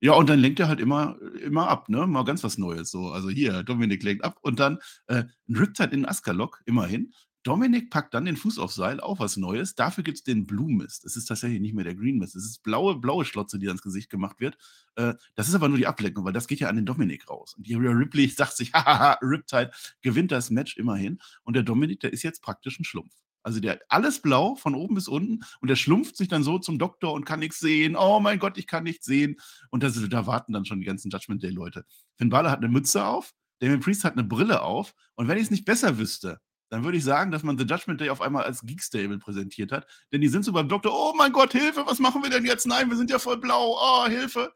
Ja, 0.00 0.12
und 0.12 0.28
dann 0.28 0.40
lenkt 0.40 0.60
er 0.60 0.68
halt 0.68 0.80
immer, 0.80 1.16
immer 1.42 1.68
ab, 1.68 1.88
ne? 1.88 2.06
Mal 2.06 2.24
ganz 2.24 2.44
was 2.44 2.58
Neues. 2.58 2.90
So. 2.90 3.08
Also 3.10 3.30
hier, 3.30 3.62
Dominik 3.62 4.02
lenkt 4.02 4.24
ab 4.24 4.36
und 4.42 4.60
dann 4.60 4.78
äh, 5.06 5.24
ein 5.48 5.56
Riptide 5.56 5.94
in 5.94 6.04
Aska-Lock, 6.04 6.60
immerhin. 6.66 7.12
Dominik 7.46 7.90
packt 7.90 8.12
dann 8.12 8.24
den 8.24 8.36
Fuß 8.36 8.58
aufs 8.58 8.74
Seil, 8.74 8.98
auch 8.98 9.20
was 9.20 9.36
Neues. 9.36 9.76
Dafür 9.76 10.02
gibt 10.02 10.18
es 10.18 10.24
den 10.24 10.46
Blue 10.46 10.72
Mist. 10.72 11.04
Es 11.04 11.16
ist 11.16 11.26
tatsächlich 11.26 11.60
nicht 11.60 11.74
mehr 11.74 11.84
der 11.84 11.94
Green 11.94 12.18
Mist. 12.18 12.34
Es 12.34 12.44
ist 12.44 12.64
blaue, 12.64 12.96
blaue 12.96 13.24
Schlotze, 13.24 13.60
die 13.60 13.68
ans 13.68 13.82
Gesicht 13.82 14.10
gemacht 14.10 14.40
wird. 14.40 14.58
Äh, 14.96 15.14
das 15.36 15.46
ist 15.46 15.54
aber 15.54 15.68
nur 15.68 15.78
die 15.78 15.86
Ablenkung, 15.86 16.24
weil 16.24 16.32
das 16.32 16.48
geht 16.48 16.58
ja 16.58 16.68
an 16.68 16.74
den 16.74 16.86
Dominik 16.86 17.30
raus. 17.30 17.54
Und 17.56 17.68
die 17.68 17.74
Ripley 17.74 18.26
sagt 18.36 18.56
sich, 18.56 18.72
hahaha, 18.72 19.18
Riptide 19.22 19.70
gewinnt 20.02 20.32
das 20.32 20.50
Match 20.50 20.76
immerhin. 20.76 21.18
Und 21.44 21.54
der 21.54 21.62
Dominik, 21.62 22.00
der 22.00 22.12
ist 22.12 22.24
jetzt 22.24 22.42
praktisch 22.42 22.80
ein 22.80 22.84
Schlumpf. 22.84 23.14
Also 23.44 23.60
der 23.60 23.74
hat 23.74 23.82
alles 23.90 24.20
blau 24.20 24.56
von 24.56 24.74
oben 24.74 24.96
bis 24.96 25.06
unten 25.06 25.44
und 25.60 25.68
der 25.68 25.76
schlumpft 25.76 26.16
sich 26.16 26.26
dann 26.26 26.42
so 26.42 26.58
zum 26.58 26.80
Doktor 26.80 27.12
und 27.12 27.24
kann 27.24 27.38
nichts 27.38 27.60
sehen. 27.60 27.94
Oh 27.94 28.18
mein 28.18 28.40
Gott, 28.40 28.58
ich 28.58 28.66
kann 28.66 28.82
nichts 28.82 29.06
sehen. 29.06 29.36
Und 29.70 29.84
das, 29.84 29.96
da 30.08 30.26
warten 30.26 30.52
dann 30.52 30.64
schon 30.64 30.80
die 30.80 30.86
ganzen 30.86 31.10
Judgment 31.10 31.44
Day-Leute. 31.44 31.84
Finn 32.16 32.28
Balor 32.28 32.50
hat 32.50 32.58
eine 32.58 32.68
Mütze 32.68 33.04
auf, 33.04 33.34
Damien 33.60 33.78
Priest 33.78 34.02
hat 34.02 34.14
eine 34.14 34.24
Brille 34.24 34.62
auf. 34.62 34.94
Und 35.14 35.28
wenn 35.28 35.36
ich 35.36 35.44
es 35.44 35.50
nicht 35.52 35.64
besser 35.64 35.96
wüsste, 35.96 36.40
dann 36.68 36.84
würde 36.84 36.98
ich 36.98 37.04
sagen, 37.04 37.30
dass 37.30 37.42
man 37.42 37.58
The 37.58 37.64
Judgment 37.64 38.00
Day 38.00 38.10
auf 38.10 38.20
einmal 38.20 38.44
als 38.44 38.62
Geek-Stable 38.62 39.18
präsentiert 39.18 39.72
hat. 39.72 39.86
Denn 40.12 40.20
die 40.20 40.28
sind 40.28 40.44
so 40.44 40.52
beim 40.52 40.68
Doktor, 40.68 40.92
oh 40.92 41.14
mein 41.16 41.32
Gott, 41.32 41.52
Hilfe, 41.52 41.84
was 41.86 41.98
machen 41.98 42.22
wir 42.22 42.30
denn 42.30 42.44
jetzt? 42.44 42.66
Nein, 42.66 42.90
wir 42.90 42.96
sind 42.96 43.10
ja 43.10 43.18
voll 43.18 43.38
blau, 43.38 43.76
oh, 43.78 44.06
Hilfe. 44.08 44.52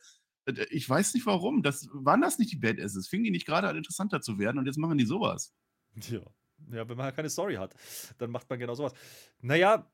Äh, 0.47 0.67
ich 0.71 0.89
weiß 0.89 1.15
nicht 1.15 1.27
warum. 1.27 1.63
Das, 1.63 1.89
waren 1.93 2.21
das 2.21 2.39
nicht 2.39 2.53
die 2.53 2.57
Badasses? 2.57 3.09
Fingen 3.09 3.25
die 3.25 3.31
nicht 3.31 3.47
gerade 3.47 3.69
an 3.69 3.77
interessanter 3.77 4.21
zu 4.21 4.39
werden 4.39 4.59
und 4.59 4.67
jetzt 4.67 4.79
machen 4.79 4.99
die 4.99 5.07
sowas? 5.07 5.55
Ja. 6.11 6.21
Ja, 6.71 6.87
wenn 6.89 6.97
man 6.97 7.07
halt 7.07 7.17
keine 7.17 7.31
Story 7.31 7.55
hat, 7.55 7.75
dann 8.19 8.31
macht 8.31 8.51
man 8.51 8.59
genau 8.59 8.75
sowas. 8.75 8.93
Naja, 9.41 9.91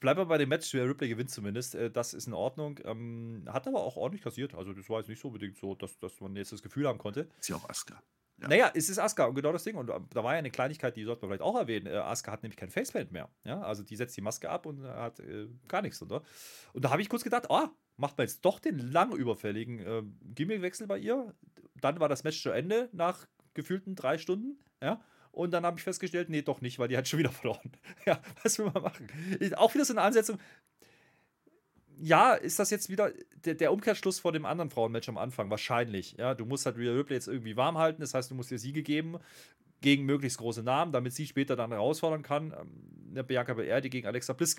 bleiben 0.00 0.20
wir 0.20 0.26
bei 0.26 0.38
dem 0.38 0.48
Match. 0.48 0.72
Wer 0.72 0.88
Ripley 0.88 1.08
gewinnt 1.08 1.30
zumindest. 1.30 1.74
Äh, 1.74 1.90
das 1.90 2.14
ist 2.14 2.26
in 2.26 2.32
Ordnung. 2.32 2.80
Ähm, 2.84 3.44
hat 3.46 3.68
aber 3.68 3.82
auch 3.82 3.96
ordentlich 3.96 4.22
kassiert. 4.22 4.54
Also, 4.54 4.72
das 4.72 4.88
war 4.88 4.98
jetzt 4.98 5.08
nicht 5.08 5.20
so 5.20 5.28
unbedingt 5.28 5.58
so, 5.58 5.74
dass, 5.74 5.98
dass 5.98 6.20
man 6.20 6.34
jetzt 6.36 6.52
das 6.52 6.62
Gefühl 6.62 6.88
haben 6.88 6.98
konnte. 6.98 7.28
Ist 7.38 7.48
ja 7.48 7.56
auch 7.56 7.68
Asuka. 7.68 8.02
Ja. 8.42 8.48
Naja, 8.48 8.72
es 8.74 8.88
ist 8.88 8.98
Asuka 8.98 9.26
und 9.26 9.34
genau 9.34 9.52
das 9.52 9.64
Ding. 9.64 9.76
Und 9.76 9.88
da 9.88 10.24
war 10.24 10.32
ja 10.32 10.38
eine 10.38 10.50
Kleinigkeit, 10.50 10.96
die 10.96 11.04
sollte 11.04 11.22
man 11.22 11.30
vielleicht 11.30 11.42
auch 11.42 11.56
erwähnen. 11.56 11.86
Äh, 11.86 11.96
Asuka 11.96 12.32
hat 12.32 12.42
nämlich 12.42 12.56
kein 12.56 12.70
Facepaint 12.70 13.12
mehr. 13.12 13.28
Ja, 13.44 13.60
also 13.60 13.82
die 13.82 13.96
setzt 13.96 14.16
die 14.16 14.22
Maske 14.22 14.48
ab 14.48 14.66
und 14.66 14.82
hat 14.84 15.20
äh, 15.20 15.48
gar 15.68 15.82
nichts 15.82 15.98
drunter. 15.98 16.22
Und 16.72 16.84
da 16.84 16.90
habe 16.90 17.02
ich 17.02 17.08
kurz 17.08 17.22
gedacht, 17.22 17.46
oh, 17.48 17.68
macht 17.96 18.16
man 18.16 18.26
jetzt 18.26 18.44
doch 18.44 18.58
den 18.58 18.78
lang 18.78 19.12
überfälligen 19.12 19.78
äh, 19.80 20.02
Gimmickwechsel 20.34 20.86
bei 20.86 20.98
ihr. 20.98 21.34
Dann 21.80 22.00
war 22.00 22.08
das 22.08 22.24
Match 22.24 22.42
zu 22.42 22.50
Ende 22.50 22.88
nach 22.92 23.26
gefühlten 23.54 23.94
drei 23.94 24.18
Stunden. 24.18 24.58
Ja. 24.82 25.00
Und 25.32 25.52
dann 25.52 25.64
habe 25.64 25.78
ich 25.78 25.84
festgestellt, 25.84 26.28
nee, 26.28 26.42
doch 26.42 26.60
nicht, 26.60 26.78
weil 26.78 26.88
die 26.88 26.96
hat 26.96 27.06
schon 27.06 27.18
wieder 27.18 27.30
verloren. 27.32 27.72
ja, 28.06 28.20
was 28.42 28.58
will 28.58 28.70
man 28.72 28.82
machen? 28.82 29.06
Auch 29.56 29.74
wieder 29.74 29.84
so 29.84 29.92
eine 29.92 30.02
Ansetzung. 30.02 30.38
Ja, 32.02 32.32
ist 32.32 32.58
das 32.58 32.70
jetzt 32.70 32.88
wieder 32.88 33.12
der, 33.44 33.54
der 33.54 33.72
Umkehrschluss 33.72 34.18
vor 34.20 34.32
dem 34.32 34.46
anderen 34.46 34.70
Frauenmatch 34.70 35.08
am 35.10 35.18
Anfang? 35.18 35.50
Wahrscheinlich. 35.50 36.16
Ja, 36.18 36.34
du 36.34 36.46
musst 36.46 36.64
halt 36.64 36.78
Rhea 36.78 36.92
Ripley 36.92 37.16
jetzt 37.16 37.28
irgendwie 37.28 37.56
warm 37.56 37.76
halten. 37.76 38.00
Das 38.00 38.14
heißt, 38.14 38.30
du 38.30 38.34
musst 38.34 38.50
ihr 38.50 38.58
Siege 38.58 38.82
geben 38.82 39.18
gegen 39.82 40.04
möglichst 40.04 40.38
große 40.38 40.62
Namen, 40.62 40.92
damit 40.92 41.12
sie 41.12 41.26
später 41.26 41.56
dann 41.56 41.72
herausfordern 41.72 42.22
kann. 42.22 42.54
Ähm, 42.58 43.26
Bianca 43.26 43.54
Belair, 43.54 43.80
die 43.80 43.90
gegen 43.90 44.06
Alexa 44.06 44.32
Bliss 44.32 44.56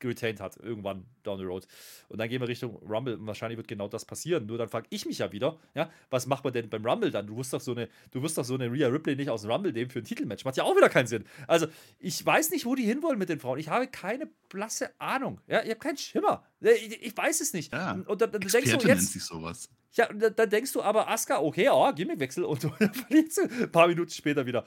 geretained 0.00 0.40
hat, 0.40 0.56
irgendwann 0.56 1.04
down 1.22 1.38
the 1.38 1.44
road. 1.44 1.66
Und 2.08 2.18
dann 2.18 2.28
gehen 2.28 2.40
wir 2.40 2.48
Richtung 2.48 2.76
Rumble 2.76 3.16
und 3.16 3.26
wahrscheinlich 3.26 3.56
wird 3.56 3.68
genau 3.68 3.88
das 3.88 4.04
passieren. 4.04 4.46
Nur 4.46 4.58
dann 4.58 4.68
frage 4.68 4.86
ich 4.90 5.06
mich 5.06 5.18
ja 5.18 5.32
wieder, 5.32 5.58
ja, 5.74 5.90
was 6.10 6.26
macht 6.26 6.44
man 6.44 6.52
denn 6.52 6.68
beim 6.68 6.84
Rumble 6.84 7.10
dann? 7.10 7.26
Du 7.26 7.36
wirst 7.36 7.52
doch 7.52 7.60
so 7.60 7.72
eine, 7.72 7.88
du 8.10 8.22
wirst 8.22 8.38
doch 8.38 8.44
so 8.44 8.54
eine 8.54 8.70
Rhea 8.70 8.88
Ripley 8.88 9.16
nicht 9.16 9.30
aus 9.30 9.42
dem 9.42 9.50
Rumble 9.50 9.72
nehmen 9.72 9.90
für 9.90 10.00
ein 10.00 10.04
Titelmatch. 10.04 10.44
Macht 10.44 10.56
ja 10.56 10.64
auch 10.64 10.76
wieder 10.76 10.88
keinen 10.88 11.06
Sinn. 11.06 11.24
Also, 11.46 11.66
ich 11.98 12.24
weiß 12.24 12.50
nicht, 12.50 12.66
wo 12.66 12.74
die 12.74 12.84
hinwollen 12.84 13.18
mit 13.18 13.28
den 13.28 13.40
Frauen. 13.40 13.58
Ich 13.58 13.68
habe 13.68 13.86
keine 13.86 14.28
blasse 14.48 14.90
Ahnung. 14.98 15.40
Ja, 15.46 15.62
ich 15.62 15.70
habe 15.70 15.80
keinen 15.80 15.96
Schimmer. 15.96 16.44
Ich, 16.60 17.02
ich, 17.02 17.16
weiß 17.16 17.40
es 17.40 17.52
nicht. 17.52 17.72
Ja, 17.72 17.92
und 17.92 18.20
dann, 18.20 18.30
dann 18.32 18.40
denkst 18.40 18.78
du 18.78 18.88
jetzt. 18.88 19.12
sich 19.12 19.22
sowas. 19.22 19.68
Ja, 19.92 20.12
dann, 20.12 20.34
dann 20.34 20.50
denkst 20.50 20.72
du 20.72 20.82
aber, 20.82 21.08
Asuka, 21.08 21.40
okay, 21.40 21.68
oh, 21.70 21.92
Gimmickwechsel 21.92 22.44
und 22.44 22.64
dann 22.78 22.92
verlierst 22.92 23.38
du 23.38 23.42
ein 23.42 23.70
paar 23.70 23.86
Minuten 23.86 24.10
später 24.10 24.44
wieder 24.44 24.66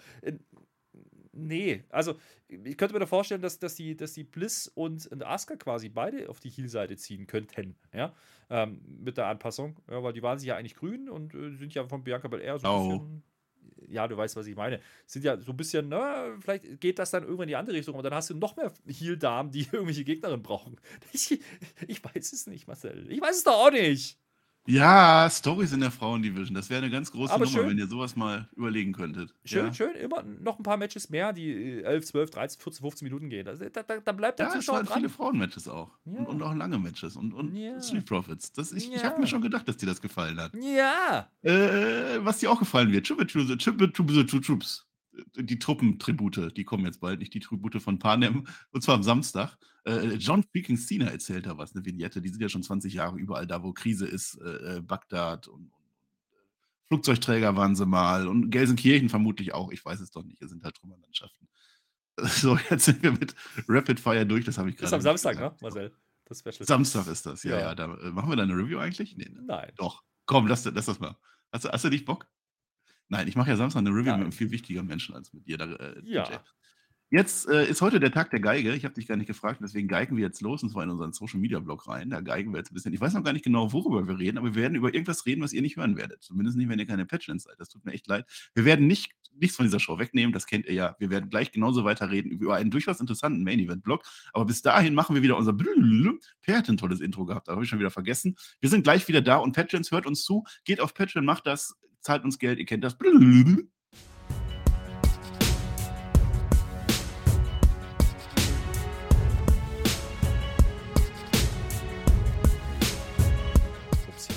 nee, 1.38 1.83
also 1.89 2.15
ich 2.47 2.77
könnte 2.77 2.93
mir 2.93 2.99
da 2.99 3.05
vorstellen, 3.05 3.41
dass, 3.41 3.59
dass, 3.59 3.75
die, 3.75 3.95
dass 3.95 4.13
die 4.13 4.23
Bliss 4.23 4.67
und, 4.67 5.07
und 5.07 5.25
Asuka 5.25 5.55
quasi 5.55 5.89
beide 5.89 6.29
auf 6.29 6.39
die 6.39 6.49
Heel-Seite 6.49 6.97
ziehen 6.97 7.27
könnten, 7.27 7.75
ja, 7.93 8.13
ähm, 8.49 8.81
mit 8.85 9.17
der 9.17 9.27
Anpassung, 9.27 9.77
ja, 9.89 10.01
weil 10.01 10.13
die 10.13 10.23
waren 10.23 10.39
sich 10.39 10.47
ja 10.47 10.55
eigentlich 10.55 10.75
grün 10.75 11.09
und 11.09 11.33
äh, 11.33 11.55
sind 11.55 11.73
ja 11.73 11.85
von 11.88 12.03
Bianca 12.03 12.27
Belair 12.27 12.57
so 12.59 12.67
ein 12.67 12.73
oh. 12.73 12.99
bisschen 12.99 13.23
ja, 13.89 14.07
du 14.07 14.17
weißt, 14.17 14.35
was 14.35 14.47
ich 14.47 14.55
meine, 14.55 14.79
sind 15.05 15.23
ja 15.23 15.39
so 15.39 15.51
ein 15.51 15.57
bisschen, 15.57 15.89
na, 15.89 16.35
vielleicht 16.39 16.79
geht 16.79 16.99
das 16.99 17.11
dann 17.11 17.23
irgendwann 17.23 17.43
in 17.43 17.49
die 17.49 17.55
andere 17.55 17.75
Richtung, 17.75 17.95
aber 17.95 18.03
dann 18.03 18.13
hast 18.13 18.29
du 18.29 18.35
noch 18.35 18.55
mehr 18.55 18.71
Heal-Damen, 18.88 19.51
die 19.51 19.61
irgendwelche 19.71 20.03
Gegnerinnen 20.03 20.43
brauchen. 20.43 20.77
Ich, 21.13 21.39
ich 21.88 22.03
weiß 22.03 22.33
es 22.33 22.47
nicht, 22.47 22.67
Marcel. 22.67 23.09
Ich 23.09 23.21
weiß 23.21 23.38
es 23.38 23.43
doch 23.43 23.53
auch 23.53 23.71
nicht. 23.71 24.17
Ja, 24.68 25.30
Stories 25.32 25.72
in 25.72 25.80
der 25.80 25.91
Frauendivision. 25.91 26.53
Das 26.53 26.70
wäre 26.70 26.82
eine 26.82 26.91
ganz 26.91 27.11
große 27.11 27.34
Aber 27.34 27.45
Nummer, 27.45 27.57
schön. 27.57 27.70
wenn 27.70 27.78
ihr 27.78 27.88
sowas 27.88 28.18
mal 28.18 28.49
überlegen 28.55 28.91
könntet. 28.91 29.34
Schön, 29.45 29.68
ja. 29.68 29.74
schön. 29.74 29.95
Immer 29.95 30.24
noch 30.24 30.59
ein 30.59 30.63
paar 30.63 30.76
Matches 30.76 31.09
mehr, 31.09 31.32
die 31.32 31.82
11, 31.84 32.05
12, 32.05 32.30
13, 32.32 32.61
14, 32.61 32.82
15 32.82 33.05
Minuten 33.05 33.30
gehen. 33.30 33.45
Da, 33.45 33.53
da, 33.55 33.99
da 33.99 34.11
bleibt 34.11 34.39
der 34.39 34.47
ja, 34.47 34.51
Zuschauer 34.51 34.82
es 34.82 34.89
waren 34.89 34.97
viele 34.97 35.09
Frauenmatches 35.09 35.70
auch. 35.70 35.89
Ja. 36.05 36.20
Und, 36.20 36.28
und, 36.28 36.43
auch 36.43 36.53
lange 36.53 36.78
Matches. 36.78 37.15
Und, 37.15 37.34
und 37.34 37.55
ja. 37.55 37.82
Street 37.82 38.05
Profits. 38.05 38.51
Das, 38.51 38.74
ich 38.74 38.91
ich 38.91 39.03
habe 39.03 39.22
mir 39.22 39.28
schon 39.28 39.41
gedacht, 39.41 39.68
dass 39.70 39.78
dir 39.78 39.86
das 39.86 40.01
gefallen 40.01 40.39
hat. 40.39 40.51
Ja. 40.53 41.30
Äh, 41.43 42.20
was 42.26 42.39
dir 42.39 42.51
auch 42.51 42.59
gefallen 42.59 42.91
wird. 42.91 43.07
Troops 43.07 44.86
die 45.38 45.59
Truppentribute, 45.59 46.55
die 46.55 46.63
kommen 46.63 46.85
jetzt 46.85 46.99
bald, 46.99 47.19
nicht 47.19 47.33
die 47.33 47.39
Tribute 47.39 47.81
von 47.81 47.99
Panem, 47.99 48.47
und 48.71 48.81
zwar 48.81 48.95
am 48.95 49.03
Samstag. 49.03 49.57
Äh, 49.85 50.15
John 50.15 50.43
freaking 50.43 50.77
Cena 50.77 51.07
erzählt 51.07 51.45
da 51.45 51.57
was, 51.57 51.75
eine 51.75 51.85
Vignette, 51.85 52.21
die 52.21 52.29
sind 52.29 52.41
ja 52.41 52.49
schon 52.49 52.63
20 52.63 52.93
Jahre 52.93 53.17
überall 53.17 53.47
da, 53.47 53.63
wo 53.63 53.73
Krise 53.73 54.07
ist, 54.07 54.39
äh, 54.41 54.77
äh 54.77 54.81
Bagdad 54.81 55.47
und, 55.47 55.71
und, 55.71 55.85
äh, 56.31 56.88
Flugzeugträger 56.88 57.55
waren 57.55 57.75
sie 57.75 57.85
mal 57.85 58.27
und 58.27 58.49
Gelsenkirchen 58.49 59.09
vermutlich 59.09 59.53
auch, 59.53 59.71
ich 59.71 59.83
weiß 59.83 59.99
es 60.01 60.11
doch 60.11 60.23
nicht, 60.23 60.39
hier 60.39 60.47
sind 60.47 60.63
halt 60.63 60.75
Trümmerlandschaften. 60.75 61.47
So, 62.19 62.57
jetzt 62.71 62.85
sind 62.85 63.03
wir 63.03 63.11
mit 63.11 63.35
Rapid 63.67 63.99
Fire 63.99 64.25
durch, 64.25 64.43
das 64.43 64.57
habe 64.57 64.71
ich 64.71 64.75
gerade. 64.75 64.89
Das 64.89 64.91
ist 64.91 64.93
am 64.95 65.01
Samstag, 65.01 65.33
gesagt. 65.33 65.61
ne, 65.61 65.67
Marcel? 65.67 65.95
Das 66.25 66.39
Special. 66.39 66.65
Samstag 66.65 67.07
ist 67.07 67.25
das, 67.25 67.43
ja, 67.43 67.51
ja. 67.51 67.59
ja. 67.59 67.75
Da, 67.75 67.93
äh, 67.93 68.11
machen 68.11 68.29
wir 68.29 68.35
da 68.35 68.41
eine 68.41 68.53
Review 68.53 68.79
eigentlich? 68.79 69.15
Nee, 69.15 69.29
ne? 69.29 69.43
Nein. 69.45 69.71
Doch. 69.77 70.03
Komm, 70.25 70.47
lass, 70.47 70.65
lass 70.65 70.88
das 70.88 70.99
mal. 70.99 71.15
Hast 71.51 71.65
du, 71.65 71.69
hast 71.69 71.85
du 71.85 71.89
nicht 71.89 72.05
Bock? 72.05 72.27
Nein, 73.10 73.28
ich 73.28 73.36
mache 73.36 73.49
ja 73.49 73.55
Samstag 73.55 73.80
eine 73.80 73.89
Review 73.89 74.12
mit 74.12 74.22
einem 74.22 74.32
viel 74.32 74.51
wichtigeren 74.51 74.88
Menschen 74.88 75.16
als 75.16 75.34
mit 75.34 75.47
dir. 75.47 75.58
Da, 75.58 75.66
äh, 75.66 76.01
ja. 76.03 76.43
Jetzt 77.10 77.47
äh, 77.47 77.66
ist 77.66 77.82
heute 77.82 78.01
der 78.01 78.12
Tag 78.12 78.32
der 78.32 78.41
Geige. 78.41 78.74
Ich 78.74 78.84
habe 78.84 78.93
dich 78.93 79.08
gar 79.08 79.16
nicht 79.16 79.28
gefragt, 79.28 79.62
deswegen 79.64 79.88
geigen 79.88 80.18
wir 80.18 80.26
jetzt 80.26 80.41
los 80.41 80.62
und 80.62 80.72
zwar 80.72 80.84
in 80.84 80.89
unseren 80.89 81.14
Social 81.14 81.39
Media 81.39 81.60
Blog 81.60 81.88
rein. 81.88 82.10
Da 82.10 82.20
geigen 82.20 82.51
wir 82.51 82.58
jetzt 82.58 82.72
ein 82.72 82.74
bisschen. 82.74 82.93
Ich 82.93 82.99
weiß 82.99 83.14
noch 83.14 83.24
gar 83.24 83.32
nicht 83.32 83.45
genau, 83.45 83.72
worüber 83.72 84.05
wir 84.05 84.20
reden, 84.20 84.38
aber 84.38 84.55
wir 84.55 84.62
werden 84.62 84.76
über 84.76 84.93
irgendwas 84.93 85.26
reden, 85.26 85.41
was 85.41 85.53
ihr 85.53 85.62
nicht 85.62 85.78
hören 85.78 85.95
werdet. 85.95 86.22
Zumindest 86.22 86.58
nicht, 86.58 86.68
wenn 86.68 86.80
ihr 86.80 86.86
keine 86.86 87.05
Patchlands 87.05 87.45
seid. 87.45 87.55
Das 87.60 87.70
tut 87.70 87.86
mir 87.86 87.93
echt 87.93 88.08
leid. 88.08 88.26
Wir 88.55 88.66
werden 88.66 88.88
nicht, 88.88 89.14
nichts 89.34 89.55
von 89.55 89.66
dieser 89.66 89.80
Show 89.80 89.97
wegnehmen, 89.99 90.34
das 90.34 90.47
kennt 90.47 90.66
ihr 90.66 90.74
ja. 90.74 90.97
Wir 90.99 91.10
werden 91.10 91.30
gleich 91.30 91.53
genauso 91.53 91.86
weiterreden 91.86 92.30
über 92.30 92.55
einen 92.55 92.72
durchaus 92.72 92.99
interessanten 92.99 93.41
Main-Event-Blog. 93.45 94.03
Aber 94.34 94.43
bis 94.43 94.62
dahin 94.62 94.93
machen 94.93 95.16
wir 95.16 95.24
wieder 95.24 95.38
unser 95.38 95.53
Per 95.53 96.58
hat 96.58 96.68
ein 96.68 96.76
tolles 96.76 96.99
Intro 96.99 97.24
gehabt, 97.24 97.47
da 97.47 97.53
habe 97.53 97.64
ich 97.64 97.70
schon 97.70 97.80
wieder 97.80 97.91
vergessen. 97.91 98.36
Wir 98.60 98.70
sind 98.70 98.84
gleich 98.84 99.08
wieder 99.08 99.22
da 99.22 99.38
und 99.38 99.55
Patchlands 99.55 99.91
hört 99.91 100.05
uns 100.05 100.26
zu. 100.26 100.43
Geht 100.66 100.82
auf 100.82 100.93
Patreon, 100.93 101.24
macht 101.24 101.47
das, 101.47 101.74
zahlt 102.08 102.24
uns 102.24 102.39
Geld, 102.39 102.58
ihr 102.58 102.66
kennt 102.66 102.86
das. 102.86 102.95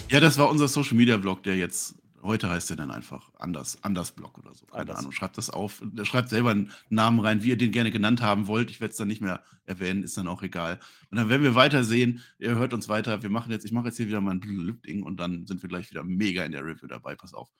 Ja, 0.08 0.18
das 0.18 0.36
war 0.36 0.50
unser 0.50 0.66
Social 0.66 0.96
Media 0.96 1.16
Blog, 1.16 1.44
der 1.44 1.56
jetzt, 1.56 1.94
heute 2.22 2.50
heißt 2.50 2.70
der 2.70 2.76
dann 2.76 2.90
einfach 2.90 3.30
anders, 3.38 3.78
anders 3.82 4.12
Blog 4.12 4.38
oder 4.38 4.54
so. 4.54 4.66
Keine 4.66 4.82
anders. 4.82 4.98
Ahnung. 4.98 5.12
Schreibt 5.12 5.38
das 5.38 5.50
auf. 5.50 5.82
Schreibt 6.02 6.28
selber 6.28 6.50
einen 6.50 6.72
Namen 6.88 7.20
rein, 7.20 7.42
wie 7.42 7.50
ihr 7.50 7.56
den 7.56 7.72
gerne 7.72 7.90
genannt 7.90 8.22
haben 8.22 8.46
wollt. 8.46 8.70
Ich 8.70 8.80
werde 8.80 8.92
es 8.92 8.96
dann 8.96 9.08
nicht 9.08 9.20
mehr 9.20 9.42
erwähnen, 9.64 10.02
ist 10.02 10.16
dann 10.16 10.28
auch 10.28 10.42
egal. 10.42 10.80
Und 11.10 11.18
dann 11.18 11.28
werden 11.28 11.42
wir 11.42 11.54
weitersehen. 11.54 12.22
Ihr 12.38 12.56
hört 12.56 12.74
uns 12.74 12.88
weiter. 12.88 13.22
Wir 13.22 13.30
machen 13.30 13.50
jetzt, 13.52 13.64
ich 13.64 13.72
mache 13.72 13.86
jetzt 13.86 13.96
hier 13.96 14.08
wieder 14.08 14.20
mal 14.20 14.32
ein 14.32 14.80
Ding 14.86 15.02
und 15.02 15.18
dann 15.18 15.46
sind 15.46 15.62
wir 15.62 15.68
gleich 15.68 15.90
wieder 15.90 16.04
mega 16.04 16.44
in 16.44 16.52
der 16.52 16.64
Review 16.64 16.86
dabei. 16.86 17.14
Pass 17.14 17.34
auf. 17.34 17.50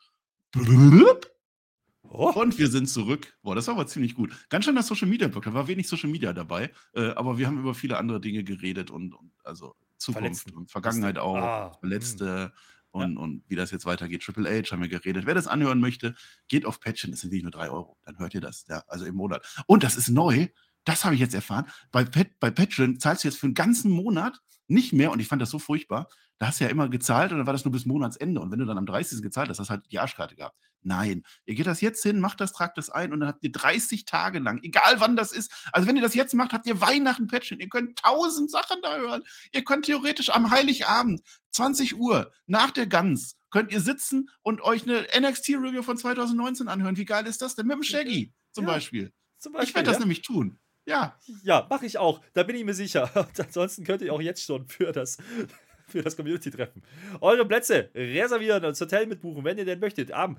Oh. 2.02 2.32
Und 2.34 2.58
wir 2.58 2.68
sind 2.68 2.88
zurück. 2.88 3.34
Boah, 3.42 3.54
das 3.54 3.66
war 3.66 3.74
aber 3.74 3.86
ziemlich 3.86 4.14
gut. 4.14 4.34
Ganz 4.48 4.64
schön 4.64 4.74
das 4.74 4.88
Social 4.88 5.08
Media 5.08 5.28
Blog. 5.28 5.44
Da 5.44 5.54
war 5.54 5.68
wenig 5.68 5.86
Social 5.86 6.10
Media 6.10 6.32
dabei, 6.32 6.70
äh, 6.94 7.10
aber 7.10 7.38
wir 7.38 7.46
haben 7.46 7.58
über 7.58 7.74
viele 7.74 7.98
andere 7.98 8.20
Dinge 8.20 8.42
geredet 8.42 8.90
und, 8.90 9.14
und 9.14 9.30
also 9.44 9.76
Zukunft 9.96 10.42
Verletzten. 10.42 10.56
und 10.56 10.70
Vergangenheit 10.70 11.18
auch, 11.18 11.36
ah, 11.36 11.72
Verletzte 11.78 12.44
hm. 12.44 12.52
Und, 12.90 13.14
ja. 13.14 13.20
und 13.20 13.42
wie 13.48 13.56
das 13.56 13.70
jetzt 13.70 13.86
weitergeht. 13.86 14.22
Triple 14.22 14.48
H 14.48 14.72
haben 14.72 14.82
wir 14.82 14.88
geredet. 14.88 15.26
Wer 15.26 15.34
das 15.34 15.46
anhören 15.46 15.80
möchte, 15.80 16.14
geht 16.48 16.66
auf 16.66 16.80
Patchen, 16.80 17.10
das 17.10 17.20
sind 17.20 17.32
nicht 17.32 17.42
nur 17.42 17.52
drei 17.52 17.70
Euro. 17.70 17.96
Dann 18.04 18.18
hört 18.18 18.34
ihr 18.34 18.40
das, 18.40 18.66
ja, 18.68 18.82
also 18.86 19.04
im 19.04 19.14
Monat. 19.14 19.46
Und 19.66 19.82
das 19.82 19.96
ist 19.96 20.08
neu, 20.08 20.48
das 20.84 21.04
habe 21.04 21.14
ich 21.14 21.20
jetzt 21.20 21.34
erfahren. 21.34 21.66
Bei, 21.92 22.04
Pat, 22.04 22.28
bei 22.40 22.50
Patreon 22.50 22.98
zahlst 22.98 23.24
du 23.24 23.28
jetzt 23.28 23.38
für 23.38 23.46
einen 23.46 23.54
ganzen 23.54 23.90
Monat 23.90 24.40
nicht 24.66 24.92
mehr, 24.92 25.10
und 25.10 25.20
ich 25.20 25.28
fand 25.28 25.42
das 25.42 25.50
so 25.50 25.58
furchtbar, 25.58 26.08
da 26.38 26.46
hast 26.46 26.60
du 26.60 26.64
ja 26.64 26.70
immer 26.70 26.88
gezahlt 26.88 27.32
und 27.32 27.38
dann 27.38 27.46
war 27.46 27.52
das 27.52 27.64
nur 27.64 27.72
bis 27.72 27.84
Monatsende. 27.84 28.40
Und 28.40 28.50
wenn 28.50 28.58
du 28.60 28.64
dann 28.64 28.78
am 28.78 28.86
30. 28.86 29.20
gezahlt 29.20 29.50
hast, 29.50 29.58
hast 29.58 29.68
du 29.68 29.72
halt 29.72 29.84
die 29.90 29.98
Arschkarte 29.98 30.36
gehabt. 30.36 30.56
Nein, 30.82 31.24
ihr 31.44 31.54
geht 31.54 31.66
das 31.66 31.80
jetzt 31.80 32.02
hin, 32.02 32.20
macht 32.20 32.40
das, 32.40 32.52
tragt 32.52 32.78
das 32.78 32.90
ein 32.90 33.12
und 33.12 33.20
dann 33.20 33.28
habt 33.28 33.42
ihr 33.42 33.52
30 33.52 34.04
Tage 34.04 34.38
lang, 34.38 34.60
egal 34.62 35.00
wann 35.00 35.16
das 35.16 35.32
ist. 35.32 35.52
Also 35.72 35.86
wenn 35.86 35.96
ihr 35.96 36.02
das 36.02 36.14
jetzt 36.14 36.34
macht, 36.34 36.52
habt 36.52 36.66
ihr 36.66 36.80
Weihnachten 36.80 37.26
Patchen. 37.26 37.60
Ihr 37.60 37.68
könnt 37.68 37.98
tausend 37.98 38.50
Sachen 38.50 38.80
da 38.82 38.96
hören. 38.96 39.22
Ihr 39.52 39.64
könnt 39.64 39.84
theoretisch 39.84 40.30
am 40.30 40.50
Heiligabend, 40.50 41.20
20 41.52 41.96
Uhr, 41.96 42.32
nach 42.46 42.70
der 42.70 42.86
Gans, 42.86 43.36
könnt 43.50 43.72
ihr 43.72 43.80
sitzen 43.80 44.30
und 44.42 44.62
euch 44.62 44.84
eine 44.84 45.06
NXT-Review 45.18 45.82
von 45.82 45.96
2019 45.96 46.68
anhören. 46.68 46.96
Wie 46.96 47.04
geil 47.04 47.26
ist 47.26 47.42
das 47.42 47.54
denn? 47.56 47.66
Mit 47.66 47.76
dem 47.76 47.82
Shaggy 47.82 48.32
zum, 48.52 48.64
ja, 48.64 48.72
Beispiel. 48.72 49.12
zum 49.38 49.52
Beispiel. 49.52 49.68
Ich 49.68 49.74
werde 49.74 49.86
das 49.86 49.96
ja. 49.96 50.00
nämlich 50.00 50.22
tun. 50.22 50.58
Ja. 50.86 51.18
Ja, 51.42 51.66
mache 51.68 51.86
ich 51.86 51.98
auch. 51.98 52.20
Da 52.32 52.42
bin 52.42 52.56
ich 52.56 52.64
mir 52.64 52.74
sicher. 52.74 53.10
Und 53.14 53.38
ansonsten 53.38 53.84
könnt 53.84 54.02
ihr 54.02 54.12
auch 54.12 54.20
jetzt 54.20 54.44
schon 54.44 54.66
für 54.66 54.92
das 54.92 55.18
für 55.90 56.02
das 56.02 56.16
Community-Treffen. 56.16 56.82
Eure 57.20 57.44
Plätze 57.46 57.90
reservieren 57.94 58.64
und 58.64 58.70
das 58.70 58.80
Hotel 58.80 59.06
mitbuchen, 59.06 59.44
wenn 59.44 59.58
ihr 59.58 59.64
denn 59.64 59.80
möchtet. 59.80 60.12
Am 60.12 60.36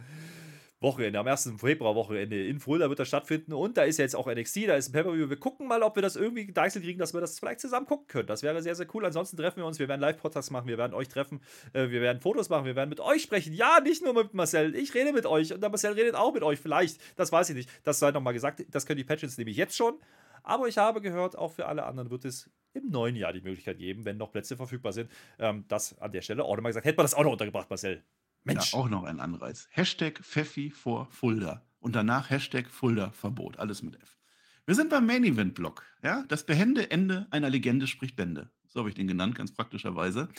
Wochenende, 0.82 1.20
am 1.20 1.28
1. 1.28 1.54
Februar-Wochenende 1.58 2.44
in 2.48 2.60
Fulda 2.60 2.90
wird 2.90 2.98
das 2.98 3.08
stattfinden 3.08 3.54
und 3.54 3.78
da 3.78 3.84
ist 3.84 3.98
ja 3.98 4.04
jetzt 4.04 4.16
auch 4.16 4.26
NXT, 4.26 4.68
da 4.68 4.76
ist 4.76 4.90
ein 4.90 4.94
Pay-Per-View. 4.94 5.30
Wir 5.30 5.38
gucken 5.38 5.68
mal, 5.68 5.84
ob 5.84 5.96
wir 5.96 6.02
das 6.02 6.16
irgendwie 6.16 6.48
gedeichselt 6.48 6.84
kriegen, 6.84 6.98
dass 6.98 7.14
wir 7.14 7.22
das 7.22 7.38
vielleicht 7.38 7.60
zusammen 7.60 7.86
gucken 7.86 8.08
können. 8.08 8.28
Das 8.28 8.42
wäre 8.42 8.64
sehr, 8.64 8.74
sehr 8.74 8.88
cool. 8.96 9.06
Ansonsten 9.06 9.38
treffen 9.38 9.58
wir 9.58 9.68
uns, 9.68 9.78
wir 9.78 9.88
werden 9.88 10.02
Live-Podcasts 10.02 10.50
machen, 10.50 10.68
wir 10.68 10.80
werden 10.80 10.96
euch 10.96 11.08
treffen, 11.08 11.40
äh, 11.74 11.90
wir 11.90 12.02
werden 12.02 12.20
Fotos 12.20 12.50
machen, 12.50 12.66
wir 12.66 12.76
werden 12.76 12.90
mit 12.90 13.00
euch 13.00 13.22
sprechen. 13.22 13.54
Ja, 13.54 13.80
nicht 13.80 14.04
nur 14.04 14.16
mit 14.16 14.34
Marcel, 14.34 14.76
ich 14.76 14.94
rede 14.96 15.14
mit 15.14 15.28
euch 15.28 15.54
und 15.54 15.62
der 15.62 15.70
Marcel 15.70 15.94
redet 15.94 16.16
auch 16.16 16.34
mit 16.34 16.42
euch, 16.42 16.60
vielleicht. 16.60 17.00
Das 17.16 17.32
weiß 17.32 17.52
ich 17.52 17.56
nicht. 17.56 17.70
Das 17.84 18.00
sei 18.00 18.10
nochmal 18.10 18.34
gesagt, 18.34 18.66
das 18.70 18.88
können 18.88 18.98
die 18.98 19.04
Patches 19.04 19.38
nämlich 19.38 19.58
jetzt 19.58 19.76
schon. 19.76 20.00
Aber 20.42 20.68
ich 20.68 20.80
habe 20.80 21.02
gehört, 21.02 21.38
auch 21.38 21.52
für 21.52 21.68
alle 21.68 21.84
anderen 21.84 22.10
wird 22.10 22.26
es 22.26 22.50
im 22.74 22.90
neuen 22.90 23.16
Jahr 23.16 23.34
die 23.34 23.42
Möglichkeit 23.42 23.78
geben, 23.78 24.06
wenn 24.06 24.18
noch 24.18 24.32
Plätze 24.32 24.58
verfügbar 24.58 24.94
sind. 24.94 25.12
Ähm, 25.38 25.66
das 25.68 26.00
an 26.00 26.12
der 26.12 26.22
Stelle 26.22 26.44
auch 26.44 26.56
nochmal 26.56 26.72
gesagt. 26.72 26.86
Hätte 26.86 26.98
man 26.98 27.04
das 27.04 27.14
auch 27.14 27.24
noch 27.24 27.34
untergebracht, 27.34 27.70
Marcel. 27.70 28.04
Mensch. 28.44 28.74
Ja, 28.74 28.80
auch 28.80 28.90
noch 28.90 29.04
ein 29.04 29.20
Anreiz. 29.20 29.68
Hashtag 29.72 30.20
Pfeffi 30.20 30.72
vor 30.72 31.08
Fulda. 31.12 31.66
Und 31.80 31.96
danach 31.96 32.30
Hashtag 32.30 32.70
Fulda 32.70 33.12
Verbot. 33.12 33.58
Alles 33.58 33.82
mit 33.84 34.02
F. 34.02 34.18
Wir 34.66 34.76
sind 34.76 34.90
beim 34.90 35.06
Main 35.06 35.24
Event 35.24 35.56
Block. 35.56 35.84
Ja? 36.04 36.24
Das 36.28 36.46
behende 36.46 36.92
Ende 36.92 37.28
einer 37.32 37.50
Legende 37.50 37.88
spricht 37.88 38.16
Bände. 38.16 38.50
So 38.68 38.80
habe 38.80 38.90
ich 38.90 38.96
den 38.96 39.08
genannt, 39.08 39.36
ganz 39.36 39.54
praktischerweise. 39.54 40.30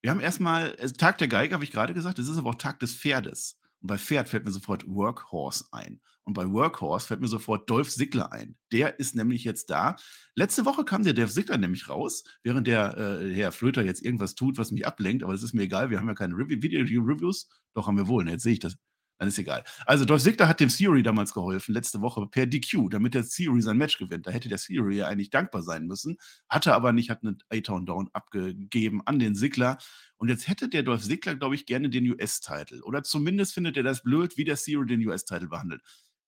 Wir 0.00 0.10
haben 0.10 0.20
erstmal, 0.20 0.74
äh, 0.78 0.90
Tag 0.92 1.18
der 1.18 1.28
Geige, 1.28 1.54
habe 1.54 1.64
ich 1.64 1.72
gerade 1.72 1.94
gesagt, 1.94 2.18
es 2.18 2.28
ist 2.28 2.38
aber 2.38 2.50
auch 2.50 2.54
Tag 2.56 2.78
des 2.80 2.94
Pferdes. 2.94 3.58
Und 3.84 3.88
bei 3.88 3.98
Pferd 3.98 4.30
fällt 4.30 4.46
mir 4.46 4.50
sofort 4.50 4.88
Workhorse 4.88 5.66
ein. 5.70 6.00
Und 6.22 6.32
bei 6.32 6.50
Workhorse 6.50 7.06
fällt 7.06 7.20
mir 7.20 7.28
sofort 7.28 7.68
Dolph 7.68 7.90
Ziggler 7.90 8.32
ein. 8.32 8.56
Der 8.72 8.98
ist 8.98 9.14
nämlich 9.14 9.44
jetzt 9.44 9.68
da. 9.68 9.96
Letzte 10.34 10.64
Woche 10.64 10.86
kam 10.86 11.04
der 11.04 11.12
Dolph 11.12 11.32
Ziggler 11.32 11.58
nämlich 11.58 11.90
raus, 11.90 12.24
während 12.42 12.66
der 12.66 12.96
äh, 12.96 13.34
Herr 13.34 13.52
Flöter 13.52 13.84
jetzt 13.84 14.02
irgendwas 14.02 14.34
tut, 14.34 14.56
was 14.56 14.70
mich 14.70 14.86
ablenkt. 14.86 15.22
Aber 15.22 15.34
das 15.34 15.42
ist 15.42 15.52
mir 15.52 15.64
egal. 15.64 15.90
Wir 15.90 15.98
haben 15.98 16.08
ja 16.08 16.14
keine 16.14 16.34
Video-Reviews. 16.34 17.50
Doch 17.74 17.86
haben 17.86 17.98
wir 17.98 18.08
wohl. 18.08 18.26
Jetzt 18.26 18.44
sehe 18.44 18.54
ich 18.54 18.58
das. 18.58 18.78
Dann 19.18 19.28
ist 19.28 19.38
egal. 19.38 19.62
Also 19.86 20.04
Dolph 20.04 20.22
Ziggler 20.22 20.48
hat 20.48 20.60
dem 20.60 20.68
Theory 20.68 21.02
damals 21.02 21.32
geholfen, 21.32 21.72
letzte 21.72 22.00
Woche 22.00 22.26
per 22.26 22.46
DQ, 22.46 22.90
damit 22.90 23.14
der 23.14 23.24
Theory 23.24 23.62
sein 23.62 23.78
Match 23.78 23.98
gewinnt. 23.98 24.26
Da 24.26 24.32
hätte 24.32 24.48
der 24.48 24.58
Theory 24.58 24.96
ja 24.96 25.06
eigentlich 25.06 25.30
dankbar 25.30 25.62
sein 25.62 25.86
müssen, 25.86 26.16
hatte 26.48 26.74
aber 26.74 26.92
nicht, 26.92 27.10
hat 27.10 27.22
einen 27.22 27.38
A-Town 27.48 27.86
Down 27.86 28.10
abgegeben 28.12 29.02
an 29.06 29.18
den 29.18 29.36
Ziggler. 29.36 29.78
Und 30.16 30.28
jetzt 30.28 30.48
hätte 30.48 30.68
der 30.68 30.82
Dolph 30.82 31.04
Ziggler, 31.04 31.36
glaube 31.36 31.54
ich, 31.54 31.66
gerne 31.66 31.90
den 31.90 32.10
US-Title. 32.10 32.82
Oder 32.82 33.04
zumindest 33.04 33.54
findet 33.54 33.76
er 33.76 33.84
das 33.84 34.02
blöd, 34.02 34.36
wie 34.36 34.44
der 34.44 34.56
Theory 34.56 34.86
den 34.86 35.06
US-Title 35.06 35.48
behandelt. 35.48 35.82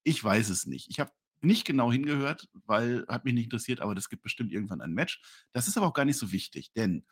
Ich 0.05 0.23
weiß 0.23 0.49
es 0.51 0.67
nicht. 0.67 0.89
Ich 0.89 1.01
habe 1.01 1.11
nicht 1.41 1.65
genau 1.65 1.93
hingehört, 1.93 2.49
weil 2.67 3.05
hat 3.09 3.25
mich 3.25 3.35
nicht 3.35 3.45
interessiert, 3.45 3.81
aber 3.81 3.95
das 3.95 4.09
gibt 4.09 4.23
bestimmt 4.23 4.53
irgendwann 4.53 4.81
ein 4.81 4.93
Match. 4.93 5.21
Das 5.53 5.69
ist 5.69 5.77
aber 5.77 5.87
auch 5.87 5.95
gar 5.95 6.05
nicht 6.05 6.19
so 6.19 6.33
wichtig, 6.33 6.73
denn 6.73 7.05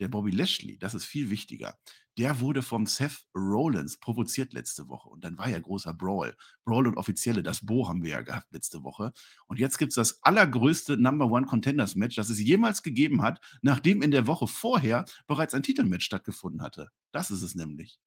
der 0.00 0.08
Bobby 0.08 0.30
Lashley, 0.30 0.78
das 0.78 0.94
ist 0.94 1.04
viel 1.04 1.30
wichtiger, 1.30 1.76
der 2.18 2.40
wurde 2.40 2.62
vom 2.62 2.86
Seth 2.86 3.24
Rollins 3.34 3.96
provoziert 3.96 4.52
letzte 4.52 4.88
Woche. 4.88 5.08
Und 5.08 5.24
dann 5.24 5.38
war 5.38 5.48
ja 5.48 5.58
großer 5.58 5.94
Brawl. 5.94 6.36
Brawl 6.64 6.88
und 6.88 6.96
Offizielle, 6.96 7.42
das 7.44 7.64
Bo 7.64 7.88
haben 7.88 8.02
wir 8.02 8.10
ja 8.10 8.20
gehabt 8.22 8.52
letzte 8.52 8.82
Woche. 8.82 9.12
Und 9.46 9.58
jetzt 9.58 9.78
gibt 9.78 9.92
es 9.92 9.94
das 9.94 10.22
allergrößte 10.22 10.96
Number 10.96 11.26
One 11.26 11.46
Contenders 11.46 11.94
Match, 11.94 12.16
das 12.16 12.28
es 12.28 12.40
jemals 12.40 12.82
gegeben 12.82 13.22
hat, 13.22 13.40
nachdem 13.62 14.02
in 14.02 14.10
der 14.10 14.26
Woche 14.26 14.48
vorher 14.48 15.04
bereits 15.28 15.54
ein 15.54 15.62
Titelmatch 15.62 16.04
stattgefunden 16.04 16.60
hatte. 16.60 16.90
Das 17.12 17.30
ist 17.30 17.42
es 17.42 17.54
nämlich. 17.54 18.00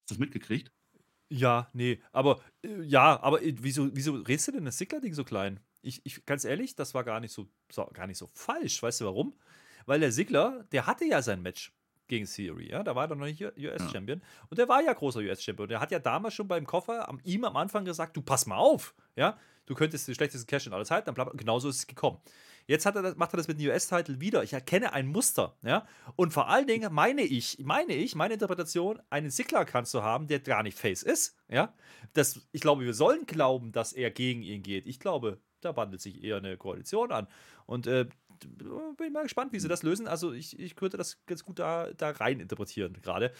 Hast 0.00 0.10
du 0.10 0.14
das 0.14 0.18
mitgekriegt? 0.18 0.72
Ja, 1.30 1.68
nee, 1.74 2.00
aber 2.10 2.40
äh, 2.64 2.82
ja, 2.82 3.22
aber 3.22 3.42
äh, 3.42 3.54
wieso, 3.60 3.94
wieso 3.94 4.14
redest 4.14 4.48
du 4.48 4.52
denn 4.52 4.64
das 4.64 4.78
Sickler-Ding 4.78 5.12
so 5.12 5.24
klein? 5.24 5.60
Ich, 5.82 6.00
ich, 6.04 6.24
ganz 6.24 6.46
ehrlich, 6.46 6.74
das 6.74 6.94
war 6.94 7.04
gar 7.04 7.20
nicht 7.20 7.32
so, 7.32 7.50
so, 7.70 7.84
gar 7.92 8.06
nicht 8.06 8.16
so 8.16 8.26
falsch. 8.26 8.82
Weißt 8.82 9.02
du 9.02 9.04
warum? 9.04 9.34
weil 9.88 10.00
der 10.00 10.12
Sigler, 10.12 10.66
der 10.70 10.86
hatte 10.86 11.06
ja 11.06 11.22
sein 11.22 11.40
Match 11.40 11.72
gegen 12.08 12.26
Theory, 12.26 12.70
ja, 12.70 12.82
da 12.82 12.94
war 12.94 13.08
er 13.08 13.14
noch 13.14 13.26
nicht 13.26 13.40
US-Champion 13.40 14.18
ja. 14.20 14.26
und 14.50 14.58
der 14.58 14.68
war 14.68 14.82
ja 14.82 14.92
großer 14.92 15.20
US-Champion. 15.20 15.68
Der 15.68 15.80
hat 15.80 15.90
ja 15.90 15.98
damals 15.98 16.34
schon 16.34 16.48
beim 16.48 16.66
Koffer 16.66 17.08
am, 17.08 17.20
ihm 17.24 17.44
am 17.44 17.56
Anfang 17.56 17.84
gesagt, 17.84 18.16
du 18.16 18.22
pass 18.22 18.46
mal 18.46 18.56
auf, 18.56 18.94
ja, 19.16 19.38
du 19.66 19.74
könntest 19.74 20.08
den 20.08 20.14
schlechtesten 20.14 20.46
Cash 20.46 20.66
in 20.66 20.72
aller 20.72 20.84
Zeiten, 20.84 21.14
genauso 21.36 21.68
ist 21.68 21.76
es 21.76 21.86
gekommen. 21.86 22.18
Jetzt 22.66 22.84
er 22.84 22.92
das, 22.92 23.16
macht 23.16 23.32
er 23.32 23.38
das 23.38 23.48
mit 23.48 23.58
dem 23.58 23.68
US-Titel 23.68 24.20
wieder. 24.20 24.42
Ich 24.42 24.52
erkenne 24.52 24.92
ein 24.92 25.06
Muster, 25.06 25.56
ja, 25.62 25.86
und 26.16 26.32
vor 26.32 26.48
allen 26.48 26.66
Dingen 26.66 26.92
meine 26.92 27.22
ich, 27.22 27.58
meine 27.60 27.94
ich, 27.94 28.14
meine 28.14 28.34
Interpretation, 28.34 29.00
einen 29.08 29.30
Sigler 29.30 29.64
kannst 29.64 29.94
du 29.94 30.02
haben, 30.02 30.26
der 30.26 30.40
gar 30.40 30.62
nicht 30.62 30.78
Face 30.78 31.02
ist, 31.02 31.36
ja. 31.48 31.72
Das, 32.14 32.40
ich 32.52 32.60
glaube, 32.60 32.84
wir 32.84 32.94
sollen 32.94 33.26
glauben, 33.26 33.72
dass 33.72 33.92
er 33.92 34.10
gegen 34.10 34.42
ihn 34.42 34.62
geht. 34.62 34.86
Ich 34.86 34.98
glaube, 34.98 35.38
da 35.60 35.76
wandelt 35.76 36.00
sich 36.00 36.22
eher 36.22 36.36
eine 36.36 36.56
Koalition 36.56 37.12
an. 37.12 37.26
Und 37.66 37.86
äh, 37.86 38.06
bin 38.46 39.12
mal 39.12 39.22
gespannt, 39.22 39.52
wie 39.52 39.60
sie 39.60 39.68
das 39.68 39.82
lösen. 39.82 40.06
Also 40.08 40.32
ich, 40.32 40.58
ich 40.58 40.76
könnte 40.76 40.96
das 40.96 41.24
ganz 41.26 41.44
gut 41.44 41.58
da, 41.58 41.90
da 41.96 42.10
rein 42.10 42.40
interpretieren 42.40 42.94
gerade. 43.02 43.32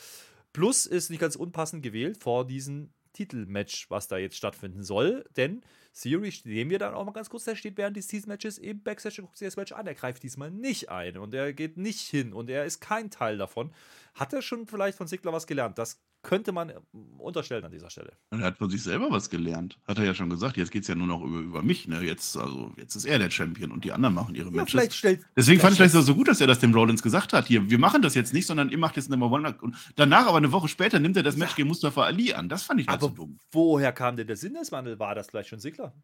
Plus 0.52 0.86
ist 0.86 1.10
nicht 1.10 1.20
ganz 1.20 1.36
unpassend 1.36 1.82
gewählt 1.82 2.22
vor 2.22 2.46
diesem 2.46 2.90
Titelmatch, 3.12 3.90
was 3.90 4.08
da 4.08 4.16
jetzt 4.16 4.36
stattfinden 4.36 4.82
soll. 4.82 5.24
Denn 5.36 5.62
Theory 6.00 6.30
sehen 6.30 6.70
wir 6.70 6.78
dann 6.78 6.94
auch 6.94 7.04
mal 7.04 7.12
ganz 7.12 7.28
kurz, 7.28 7.44
der 7.44 7.56
steht 7.56 7.76
während 7.76 7.96
dieses 7.96 8.10
Titelmatches 8.10 8.58
im 8.58 8.82
Backstage 8.82 9.20
und 9.20 9.26
guckt 9.26 9.38
sich 9.38 9.46
das 9.46 9.56
Match 9.56 9.72
an. 9.72 9.86
Er 9.86 9.94
greift 9.94 10.22
diesmal 10.22 10.50
nicht 10.50 10.88
ein 10.88 11.18
und 11.18 11.34
er 11.34 11.52
geht 11.52 11.76
nicht 11.76 12.00
hin 12.00 12.32
und 12.32 12.48
er 12.48 12.64
ist 12.64 12.80
kein 12.80 13.10
Teil 13.10 13.36
davon. 13.36 13.72
Hat 14.14 14.32
er 14.32 14.42
schon 14.42 14.66
vielleicht 14.66 14.96
von 14.96 15.08
Sigler 15.08 15.32
was 15.32 15.46
gelernt? 15.46 15.78
Das 15.78 16.00
könnte 16.28 16.52
man 16.52 16.68
äh, 16.68 16.74
unterstellen 17.16 17.64
an 17.64 17.72
dieser 17.72 17.88
Stelle. 17.88 18.12
Er 18.30 18.40
hat 18.40 18.58
von 18.58 18.68
sich 18.68 18.82
selber 18.82 19.10
was 19.10 19.30
gelernt. 19.30 19.78
Hat 19.88 19.98
er 19.98 20.04
ja 20.04 20.12
schon 20.12 20.28
gesagt. 20.28 20.58
Jetzt 20.58 20.70
geht 20.70 20.82
es 20.82 20.88
ja 20.88 20.94
nur 20.94 21.06
noch 21.06 21.22
über, 21.22 21.38
über 21.38 21.62
mich. 21.62 21.88
Ne? 21.88 22.02
Jetzt, 22.02 22.36
also, 22.36 22.70
jetzt 22.76 22.94
ist 22.96 23.06
er 23.06 23.18
der 23.18 23.30
Champion 23.30 23.72
und 23.72 23.82
die 23.82 23.92
anderen 23.92 24.14
machen 24.14 24.34
ihre 24.34 24.50
ja, 24.50 24.56
Matches. 24.56 24.94
Stellt, 24.94 25.24
Deswegen 25.34 25.58
fand 25.58 25.72
ich 25.72 25.78
das 25.78 25.92
so 26.04 26.14
gut, 26.14 26.28
dass 26.28 26.42
er 26.42 26.46
das 26.46 26.58
dem 26.58 26.74
Rollins 26.74 27.02
gesagt 27.02 27.32
hat. 27.32 27.46
Hier, 27.46 27.70
wir 27.70 27.78
machen 27.78 28.02
das 28.02 28.14
jetzt 28.14 28.34
nicht, 28.34 28.44
sondern 28.44 28.68
ihr 28.68 28.76
macht 28.76 28.96
jetzt 28.96 29.08
Number 29.08 29.30
One. 29.30 29.56
Und 29.62 29.74
danach, 29.96 30.26
aber 30.26 30.36
eine 30.36 30.52
Woche 30.52 30.68
später, 30.68 30.98
nimmt 30.98 31.16
er 31.16 31.22
das 31.22 31.38
Match 31.38 31.56
gegen 31.56 31.68
Mustafa 31.68 32.02
Ali 32.04 32.34
an. 32.34 32.50
Das 32.50 32.62
fand 32.62 32.82
ich 32.82 32.88
halt 32.88 33.00
so 33.00 33.08
dumm. 33.08 33.38
Woher 33.50 33.92
kam 33.92 34.16
denn 34.16 34.26
der 34.26 34.36
Sinneswandel? 34.36 34.98
War 34.98 35.14
das 35.14 35.28
vielleicht 35.28 35.48
schon 35.48 35.60
Sigler? 35.60 35.94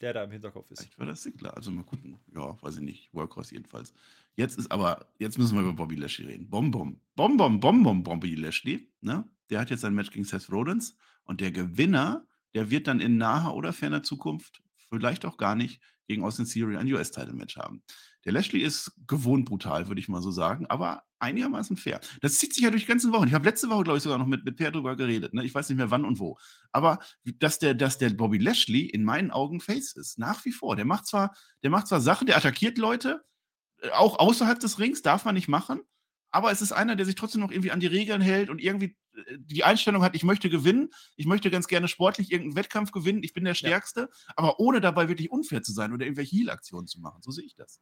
Der 0.00 0.12
da 0.12 0.24
im 0.24 0.30
Hinterkopf 0.30 0.70
ist. 0.70 0.80
Vielleicht 0.80 0.98
war 0.98 1.06
das 1.06 1.22
Sigler. 1.22 1.56
Also 1.56 1.70
mal 1.70 1.84
gucken. 1.84 2.18
Ja, 2.34 2.60
weiß 2.62 2.76
ich 2.76 2.82
nicht. 2.82 3.08
Workhorse 3.12 3.54
jedenfalls. 3.54 3.94
Jetzt 4.34 4.58
ist 4.58 4.70
aber, 4.70 5.06
jetzt 5.18 5.38
müssen 5.38 5.56
wir 5.56 5.62
über 5.62 5.72
Bobby 5.72 5.96
Lashley 5.96 6.26
reden. 6.26 6.48
Bom, 6.48 6.70
bom. 6.70 7.00
Bom, 7.14 7.36
bom, 7.36 7.60
bom, 7.60 7.82
bom, 7.82 8.02
Bobby 8.02 8.34
Lashley. 8.34 8.88
Ne? 9.00 9.24
Der 9.50 9.60
hat 9.60 9.70
jetzt 9.70 9.84
ein 9.84 9.94
Match 9.94 10.10
gegen 10.10 10.24
Seth 10.24 10.50
Rollins. 10.50 10.96
Und 11.24 11.40
der 11.40 11.50
Gewinner, 11.50 12.26
der 12.54 12.70
wird 12.70 12.86
dann 12.86 13.00
in 13.00 13.16
naher 13.16 13.54
oder 13.54 13.72
ferner 13.72 14.02
Zukunft, 14.02 14.62
vielleicht 14.88 15.24
auch 15.24 15.36
gar 15.36 15.54
nicht, 15.54 15.80
gegen 16.06 16.22
Austin 16.22 16.46
Theory 16.46 16.76
ein 16.76 16.92
US-Title-Match 16.92 17.56
haben. 17.56 17.82
Der 18.26 18.32
Lashley 18.32 18.60
ist 18.60 18.92
gewohnt 19.06 19.46
brutal, 19.46 19.86
würde 19.86 20.00
ich 20.00 20.08
mal 20.08 20.20
so 20.20 20.32
sagen, 20.32 20.66
aber 20.66 21.04
einigermaßen 21.20 21.76
fair. 21.76 22.00
Das 22.20 22.38
zieht 22.38 22.52
sich 22.52 22.64
ja 22.64 22.70
durch 22.70 22.82
die 22.82 22.88
ganzen 22.88 23.12
Wochen. 23.12 23.28
Ich 23.28 23.34
habe 23.34 23.44
letzte 23.44 23.70
Woche, 23.70 23.84
glaube 23.84 23.98
ich, 23.98 24.02
sogar 24.02 24.18
noch 24.18 24.26
mit, 24.26 24.44
mit 24.44 24.56
Per 24.56 24.72
drüber 24.72 24.96
geredet. 24.96 25.32
Ne? 25.32 25.44
Ich 25.44 25.54
weiß 25.54 25.68
nicht 25.68 25.78
mehr 25.78 25.92
wann 25.92 26.04
und 26.04 26.18
wo. 26.18 26.36
Aber 26.72 26.98
dass 27.38 27.60
der, 27.60 27.74
dass 27.74 27.98
der 27.98 28.10
Bobby 28.10 28.38
Lashley 28.38 28.80
in 28.80 29.04
meinen 29.04 29.30
Augen 29.30 29.60
Face 29.60 29.92
ist, 29.94 30.18
nach 30.18 30.44
wie 30.44 30.50
vor. 30.50 30.74
Der 30.74 30.84
macht 30.84 31.06
zwar, 31.06 31.36
der 31.62 31.70
macht 31.70 31.86
zwar 31.86 32.00
Sachen, 32.00 32.26
der 32.26 32.36
attackiert 32.36 32.78
Leute, 32.78 33.24
äh, 33.80 33.90
auch 33.90 34.18
außerhalb 34.18 34.58
des 34.58 34.80
Rings, 34.80 35.02
darf 35.02 35.24
man 35.24 35.36
nicht 35.36 35.48
machen. 35.48 35.82
Aber 36.30 36.50
es 36.50 36.60
ist 36.60 36.72
einer, 36.72 36.96
der 36.96 37.06
sich 37.06 37.14
trotzdem 37.14 37.40
noch 37.40 37.52
irgendwie 37.52 37.70
an 37.70 37.80
die 37.80 37.86
Regeln 37.86 38.20
hält 38.20 38.50
und 38.50 38.60
irgendwie 38.60 38.96
äh, 39.14 39.38
die 39.38 39.62
Einstellung 39.62 40.02
hat, 40.02 40.16
ich 40.16 40.24
möchte 40.24 40.50
gewinnen, 40.50 40.90
ich 41.14 41.26
möchte 41.26 41.50
ganz 41.50 41.68
gerne 41.68 41.86
sportlich 41.86 42.32
irgendeinen 42.32 42.56
Wettkampf 42.56 42.90
gewinnen, 42.90 43.22
ich 43.22 43.32
bin 43.32 43.44
der 43.44 43.54
Stärkste, 43.54 44.00
ja. 44.00 44.32
aber 44.34 44.58
ohne 44.58 44.80
dabei 44.80 45.08
wirklich 45.08 45.30
unfair 45.30 45.62
zu 45.62 45.72
sein 45.72 45.92
oder 45.92 46.04
irgendwelche 46.04 46.36
Heal-Aktionen 46.36 46.88
zu 46.88 47.00
machen. 47.00 47.22
So 47.22 47.30
sehe 47.30 47.44
ich 47.44 47.54
das. 47.54 47.80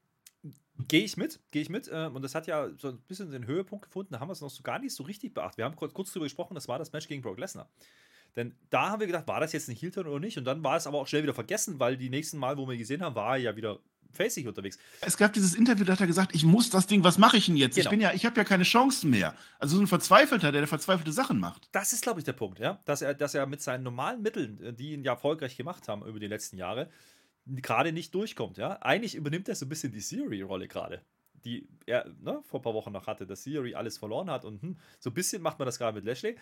Gehe 0.88 1.04
ich 1.04 1.16
mit, 1.16 1.40
gehe 1.50 1.62
ich 1.62 1.68
mit. 1.68 1.88
Ähm, 1.92 2.16
und 2.16 2.22
das 2.22 2.34
hat 2.34 2.46
ja 2.46 2.68
so 2.76 2.88
ein 2.88 2.98
bisschen 3.06 3.30
den 3.30 3.46
Höhepunkt 3.46 3.86
gefunden. 3.86 4.12
Da 4.12 4.20
haben 4.20 4.28
wir 4.28 4.32
es 4.32 4.40
noch 4.40 4.50
so 4.50 4.62
gar 4.62 4.78
nicht 4.78 4.94
so 4.94 5.04
richtig 5.04 5.32
beachtet. 5.32 5.58
Wir 5.58 5.64
haben 5.64 5.76
kurz, 5.76 5.94
kurz 5.94 6.12
drüber 6.12 6.26
gesprochen, 6.26 6.54
das 6.54 6.68
war 6.68 6.78
das 6.78 6.92
Match 6.92 7.08
gegen 7.08 7.22
Brock 7.22 7.38
Lesnar. 7.38 7.68
Denn 8.36 8.54
da 8.70 8.90
haben 8.90 9.00
wir 9.00 9.06
gedacht, 9.06 9.28
war 9.28 9.40
das 9.40 9.52
jetzt 9.52 9.68
ein 9.68 9.76
Heel-Turn 9.76 10.08
oder 10.08 10.18
nicht? 10.18 10.36
Und 10.36 10.44
dann 10.44 10.62
war 10.64 10.76
es 10.76 10.86
aber 10.86 10.98
auch 10.98 11.06
schnell 11.06 11.22
wieder 11.22 11.34
vergessen, 11.34 11.78
weil 11.78 11.96
die 11.96 12.10
nächsten 12.10 12.38
Mal, 12.38 12.56
wo 12.56 12.66
wir 12.66 12.72
ihn 12.72 12.80
gesehen 12.80 13.02
haben, 13.02 13.14
war 13.14 13.36
er 13.36 13.42
ja 13.42 13.56
wieder 13.56 13.78
facig 14.14 14.46
unterwegs. 14.46 14.78
Es 15.00 15.16
gab 15.16 15.32
dieses 15.32 15.54
Interview, 15.54 15.84
da 15.84 15.92
hat 15.92 16.00
er 16.00 16.06
gesagt, 16.06 16.34
ich 16.34 16.44
muss 16.44 16.70
das 16.70 16.86
Ding, 16.86 17.04
was 17.04 17.18
mache 17.18 17.36
ich 17.36 17.46
denn 17.46 17.56
jetzt? 17.56 17.74
Genau. 17.74 17.86
Ich 17.86 17.90
bin 17.90 18.00
ja, 18.00 18.12
ich 18.12 18.24
habe 18.24 18.36
ja 18.36 18.44
keine 18.44 18.64
Chancen 18.64 19.10
mehr. 19.10 19.34
Also 19.58 19.76
so 19.76 19.82
ein 19.82 19.86
Verzweifelter, 19.86 20.52
der, 20.52 20.62
der 20.62 20.68
verzweifelte 20.68 21.12
Sachen 21.12 21.38
macht. 21.38 21.68
Das 21.72 21.92
ist, 21.92 22.02
glaube 22.02 22.20
ich, 22.20 22.24
der 22.24 22.32
Punkt, 22.32 22.58
ja. 22.58 22.80
Dass 22.84 23.02
er, 23.02 23.14
dass 23.14 23.34
er 23.34 23.46
mit 23.46 23.60
seinen 23.60 23.82
normalen 23.82 24.22
Mitteln, 24.22 24.62
äh, 24.62 24.72
die 24.72 24.92
ihn 24.92 25.04
ja 25.04 25.12
erfolgreich 25.12 25.56
gemacht 25.56 25.88
haben 25.88 26.04
über 26.06 26.18
die 26.18 26.28
letzten 26.28 26.56
Jahre, 26.56 26.88
gerade 27.46 27.92
nicht 27.92 28.14
durchkommt, 28.14 28.58
ja. 28.58 28.78
Eigentlich 28.82 29.14
übernimmt 29.14 29.48
er 29.48 29.54
so 29.54 29.66
ein 29.66 29.68
bisschen 29.68 29.92
die 29.92 30.00
Siri-Rolle 30.00 30.68
gerade 30.68 31.02
die 31.44 31.68
er 31.86 32.06
ne, 32.20 32.40
vor 32.44 32.60
ein 32.60 32.62
paar 32.62 32.74
Wochen 32.74 32.92
noch 32.92 33.06
hatte, 33.06 33.26
dass 33.26 33.42
Siri 33.42 33.74
alles 33.74 33.98
verloren 33.98 34.30
hat 34.30 34.44
und 34.44 34.62
hm, 34.62 34.76
so 34.98 35.10
ein 35.10 35.14
bisschen 35.14 35.42
macht 35.42 35.58
man 35.58 35.66
das 35.66 35.78
gerade 35.78 35.94
mit 35.94 36.04
Lashley. 36.04 36.36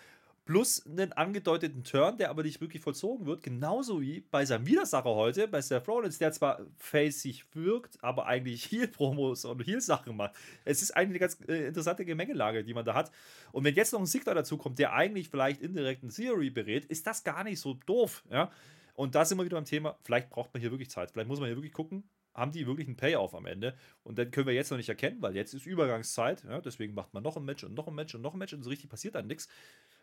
Plus 0.45 0.85
einen 0.85 1.13
angedeuteten 1.13 1.85
Turn, 1.85 2.17
der 2.17 2.29
aber 2.29 2.43
nicht 2.43 2.59
wirklich 2.59 2.83
vollzogen 2.83 3.25
wird, 3.25 3.43
genauso 3.43 4.01
wie 4.01 4.19
bei 4.29 4.43
seinem 4.43 4.65
Widersacher 4.65 5.15
heute, 5.15 5.47
bei 5.47 5.61
Seth 5.61 5.87
Rollins, 5.87 6.17
der 6.17 6.33
zwar 6.33 6.59
facig 6.77 7.45
wirkt, 7.53 8.03
aber 8.03 8.25
eigentlich 8.25 8.65
Heal-Promos 8.71 9.45
und 9.45 9.65
Heal-Sachen 9.65 10.17
macht. 10.17 10.35
Es 10.65 10.81
ist 10.81 10.91
eigentlich 10.97 11.11
eine 11.11 11.19
ganz 11.19 11.37
äh, 11.47 11.67
interessante 11.67 12.03
Gemengelage, 12.03 12.65
die 12.65 12.73
man 12.73 12.83
da 12.83 12.93
hat. 12.93 13.09
Und 13.53 13.63
wenn 13.63 13.73
jetzt 13.73 13.93
noch 13.93 14.01
ein 14.01 14.05
Sigler 14.05 14.35
dazu 14.35 14.57
kommt, 14.57 14.79
der 14.79 14.91
eigentlich 14.91 15.29
vielleicht 15.29 15.61
indirekt 15.61 16.03
einen 16.03 16.11
Theory 16.11 16.49
berät, 16.49 16.85
ist 16.85 17.07
das 17.07 17.23
gar 17.23 17.45
nicht 17.45 17.61
so 17.61 17.75
doof, 17.85 18.25
ja. 18.29 18.51
Und 18.93 19.15
da 19.15 19.25
sind 19.25 19.37
wir 19.37 19.45
wieder 19.45 19.57
beim 19.57 19.65
Thema, 19.65 19.97
vielleicht 20.03 20.29
braucht 20.29 20.53
man 20.53 20.61
hier 20.61 20.71
wirklich 20.71 20.89
Zeit. 20.89 21.11
Vielleicht 21.11 21.27
muss 21.27 21.39
man 21.39 21.47
hier 21.47 21.55
wirklich 21.57 21.73
gucken, 21.73 22.03
haben 22.33 22.51
die 22.51 22.65
wirklich 22.67 22.87
einen 22.87 22.97
Payoff 22.97 23.33
am 23.35 23.45
Ende. 23.45 23.75
Und 24.03 24.17
dann 24.17 24.31
können 24.31 24.47
wir 24.47 24.53
jetzt 24.53 24.71
noch 24.71 24.77
nicht 24.77 24.89
erkennen, 24.89 25.21
weil 25.21 25.35
jetzt 25.35 25.53
ist 25.53 25.65
Übergangszeit. 25.65 26.43
Ja, 26.43 26.61
deswegen 26.61 26.93
macht 26.93 27.13
man 27.13 27.23
noch 27.23 27.37
ein 27.37 27.45
Match 27.45 27.63
und 27.63 27.73
noch 27.73 27.87
ein 27.87 27.95
Match 27.95 28.15
und 28.15 28.21
noch 28.21 28.33
ein 28.33 28.39
Match 28.39 28.53
und 28.53 28.63
so 28.63 28.69
richtig 28.69 28.89
passiert 28.89 29.15
dann 29.15 29.27
nichts, 29.27 29.47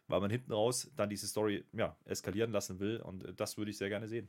weil 0.08 0.20
man 0.20 0.30
hinten 0.30 0.52
raus 0.52 0.90
dann 0.96 1.08
diese 1.08 1.26
Story 1.26 1.64
ja, 1.72 1.96
eskalieren 2.04 2.52
lassen 2.52 2.80
will. 2.80 2.98
Und 2.98 3.24
äh, 3.24 3.34
das 3.34 3.56
würde 3.58 3.70
ich 3.70 3.78
sehr 3.78 3.88
gerne 3.88 4.08
sehen. 4.08 4.28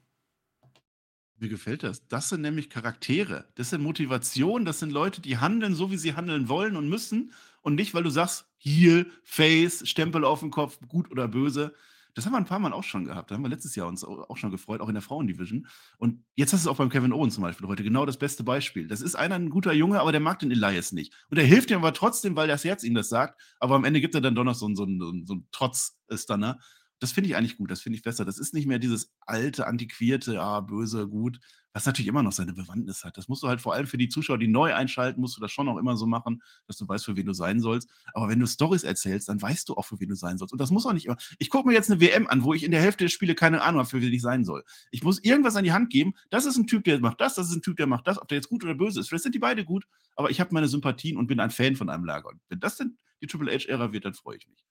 Mir 1.38 1.50
gefällt 1.50 1.82
das. 1.82 2.08
Das 2.08 2.30
sind 2.30 2.42
nämlich 2.42 2.70
Charaktere. 2.70 3.48
Das 3.56 3.72
sind 3.72 3.82
Motivationen. 3.82 4.64
Das 4.64 4.80
sind 4.80 4.92
Leute, 4.92 5.22
die 5.22 5.38
handeln 5.38 5.74
so, 5.74 5.90
wie 5.90 5.98
sie 5.98 6.14
handeln 6.14 6.50
wollen 6.50 6.76
und 6.76 6.88
müssen. 6.88 7.34
Und 7.64 7.76
nicht, 7.76 7.96
weil 7.96 8.04
du 8.04 8.12
sagst, 8.12 8.46
hier, 8.58 9.08
Face, 9.24 9.88
Stempel 9.90 10.24
auf 10.24 10.42
dem 10.42 10.52
Kopf, 10.52 10.78
gut 10.88 11.10
oder 11.10 11.28
böse 11.28 11.74
Das 12.14 12.26
haben 12.26 12.34
wir 12.34 12.38
ein 12.38 12.46
paar 12.46 12.60
Mal 12.60 12.74
auch 12.74 12.84
schon 12.84 13.06
gehabt. 13.06 13.32
Da 13.32 13.36
haben 13.36 13.42
wir 13.42 13.50
letztes 13.50 13.76
Jahr 13.76 13.88
uns 13.88 14.04
auch 14.04 14.38
schon 14.38 14.52
gefreut, 14.52 14.82
auch 14.82 14.88
in 14.88 14.96
der 14.96 15.02
Frauendivision. 15.02 15.68
Und 15.98 16.24
jetzt 16.36 16.54
hast 16.54 16.66
du 16.66 16.70
es 16.70 16.74
auch 16.74 16.78
beim 16.78 16.90
Kevin 16.90 17.14
Owen 17.14 17.32
zum 17.32 17.44
Beispiel 17.44 17.68
heute 17.68 17.84
genau 17.84 18.06
das 18.06 18.18
beste 18.18 18.44
Beispiel. 18.44 18.88
Das 18.88 19.02
ist 19.02 19.16
einer 19.16 19.36
ein 19.36 19.50
guter 19.50 19.74
Junge, 19.74 20.00
aber 20.00 20.12
der 20.12 20.22
mag 20.22 20.40
den 20.40 20.52
Elias 20.52 20.92
nicht. 20.92 21.14
Und 21.30 21.38
er 21.38 21.46
hilft 21.46 21.72
ihm 21.72 21.78
aber 21.78 21.94
trotzdem, 21.94 22.36
weil 22.36 22.48
das 22.48 22.64
Herz 22.64 22.84
ihm 22.84 22.94
das 22.94 23.10
sagt. 23.10 23.40
Aber 23.60 23.76
am 23.76 23.86
Ende 23.86 24.02
gibt 24.02 24.16
er 24.16 24.22
dann 24.22 24.36
doch 24.36 24.44
noch 24.44 24.56
so 24.56 24.66
einen, 24.66 24.76
so 24.76 24.84
einen, 24.84 25.26
so 25.26 25.34
einen 25.34 25.48
Trotz-Stunner. 25.52 26.60
Das 27.00 27.12
finde 27.12 27.30
ich 27.30 27.36
eigentlich 27.36 27.58
gut, 27.58 27.72
das 27.72 27.82
finde 27.82 27.98
ich 27.98 28.04
besser. 28.04 28.26
Das 28.26 28.38
ist 28.38 28.54
nicht 28.54 28.68
mehr 28.68 28.78
dieses 28.78 29.12
alte, 29.22 29.66
antiquierte, 29.66 30.40
ah, 30.40 30.60
böse, 30.60 31.08
gut, 31.08 31.40
was 31.74 31.86
natürlich 31.86 32.08
immer 32.08 32.24
noch 32.24 32.32
seine 32.32 32.54
Bewandtnis 32.54 33.04
hat. 33.04 33.18
Das 33.18 33.28
musst 33.28 33.44
du 33.44 33.48
halt 33.48 33.62
vor 33.62 33.74
allem 33.74 33.88
für 33.88 33.98
die 33.98 34.10
Zuschauer, 34.10 34.38
die 34.38 34.48
neu 34.48 34.74
einschalten, 34.74 35.22
musst 35.22 35.38
du 35.38 35.42
das 35.42 35.52
schon 35.52 35.68
auch 35.70 35.78
immer 35.78 35.96
so 35.96 36.06
machen, 36.06 36.42
dass 36.68 36.78
du 36.78 36.88
weißt, 36.88 37.06
für 37.06 37.16
wen 37.16 37.26
du 37.26 37.34
sein 37.34 37.60
sollst. 37.60 37.90
Aber 38.14 38.30
wenn 38.30 38.40
du 38.40 38.46
Stories 38.46 38.84
erzählst, 38.84 39.30
dann 39.30 39.42
weißt 39.42 39.70
du 39.70 39.76
auch, 39.76 39.86
für 39.86 40.00
wen 40.00 40.10
du 40.10 40.16
sein 40.16 40.38
sollst. 40.38 40.52
Und 40.52 40.60
das 40.60 40.72
muss 40.72 40.86
auch 40.86 40.94
nicht 40.94 41.06
immer. 41.06 41.18
Ich 41.40 41.50
gucke 41.50 41.68
mir 41.68 41.74
jetzt 41.74 41.90
eine 41.90 42.02
WM 42.02 42.28
an, 42.28 42.44
wo 42.44 42.54
ich 42.54 42.64
in 42.64 42.72
der 42.72 42.82
Hälfte 42.82 43.06
der 43.06 43.10
Spiele 43.10 43.36
keine 43.36 43.62
Ahnung 43.62 43.80
habe, 43.80 43.90
für 43.90 44.02
wen 44.02 44.12
ich 44.12 44.22
sein 44.22 44.44
soll. 44.44 44.64
Ich 44.92 45.04
muss 45.04 45.20
irgendwas 45.20 45.56
an 45.56 45.64
die 45.64 45.72
Hand 45.72 45.90
geben. 45.90 46.14
Das 46.30 46.46
ist 46.46 46.58
ein 46.58 46.68
Typ, 46.68 46.84
der 46.84 47.00
macht 47.00 47.22
das, 47.22 47.36
das 47.36 47.50
ist 47.50 47.56
ein 47.56 47.62
Typ, 47.62 47.78
der 47.78 47.88
macht 47.88 48.08
das, 48.08 48.22
ob 48.22 48.28
der 48.28 48.38
jetzt 48.38 48.50
gut 48.50 48.64
oder 48.64 48.76
böse 48.76 49.00
ist. 49.00 49.10
Vielleicht 49.10 49.24
sind 49.24 49.36
die 49.36 49.40
beide 49.40 49.64
gut, 49.64 49.86
aber 50.16 50.30
ich 50.30 50.40
habe 50.40 50.54
meine 50.54 50.68
Sympathien 50.68 51.18
und 51.18 51.28
bin 51.28 51.40
ein 51.40 51.52
Fan 51.52 51.76
von 51.76 51.90
einem 51.90 52.06
Lager. 52.06 52.30
Und 52.30 52.42
wenn 52.50 52.60
das 52.60 52.78
denn 52.78 52.98
die 53.22 53.28
Triple 53.28 53.52
H-Ära 53.52 53.94
wird, 53.94 54.06
dann 54.06 54.14
freue 54.14 54.38
ich 54.38 54.48
mich. 54.48 54.64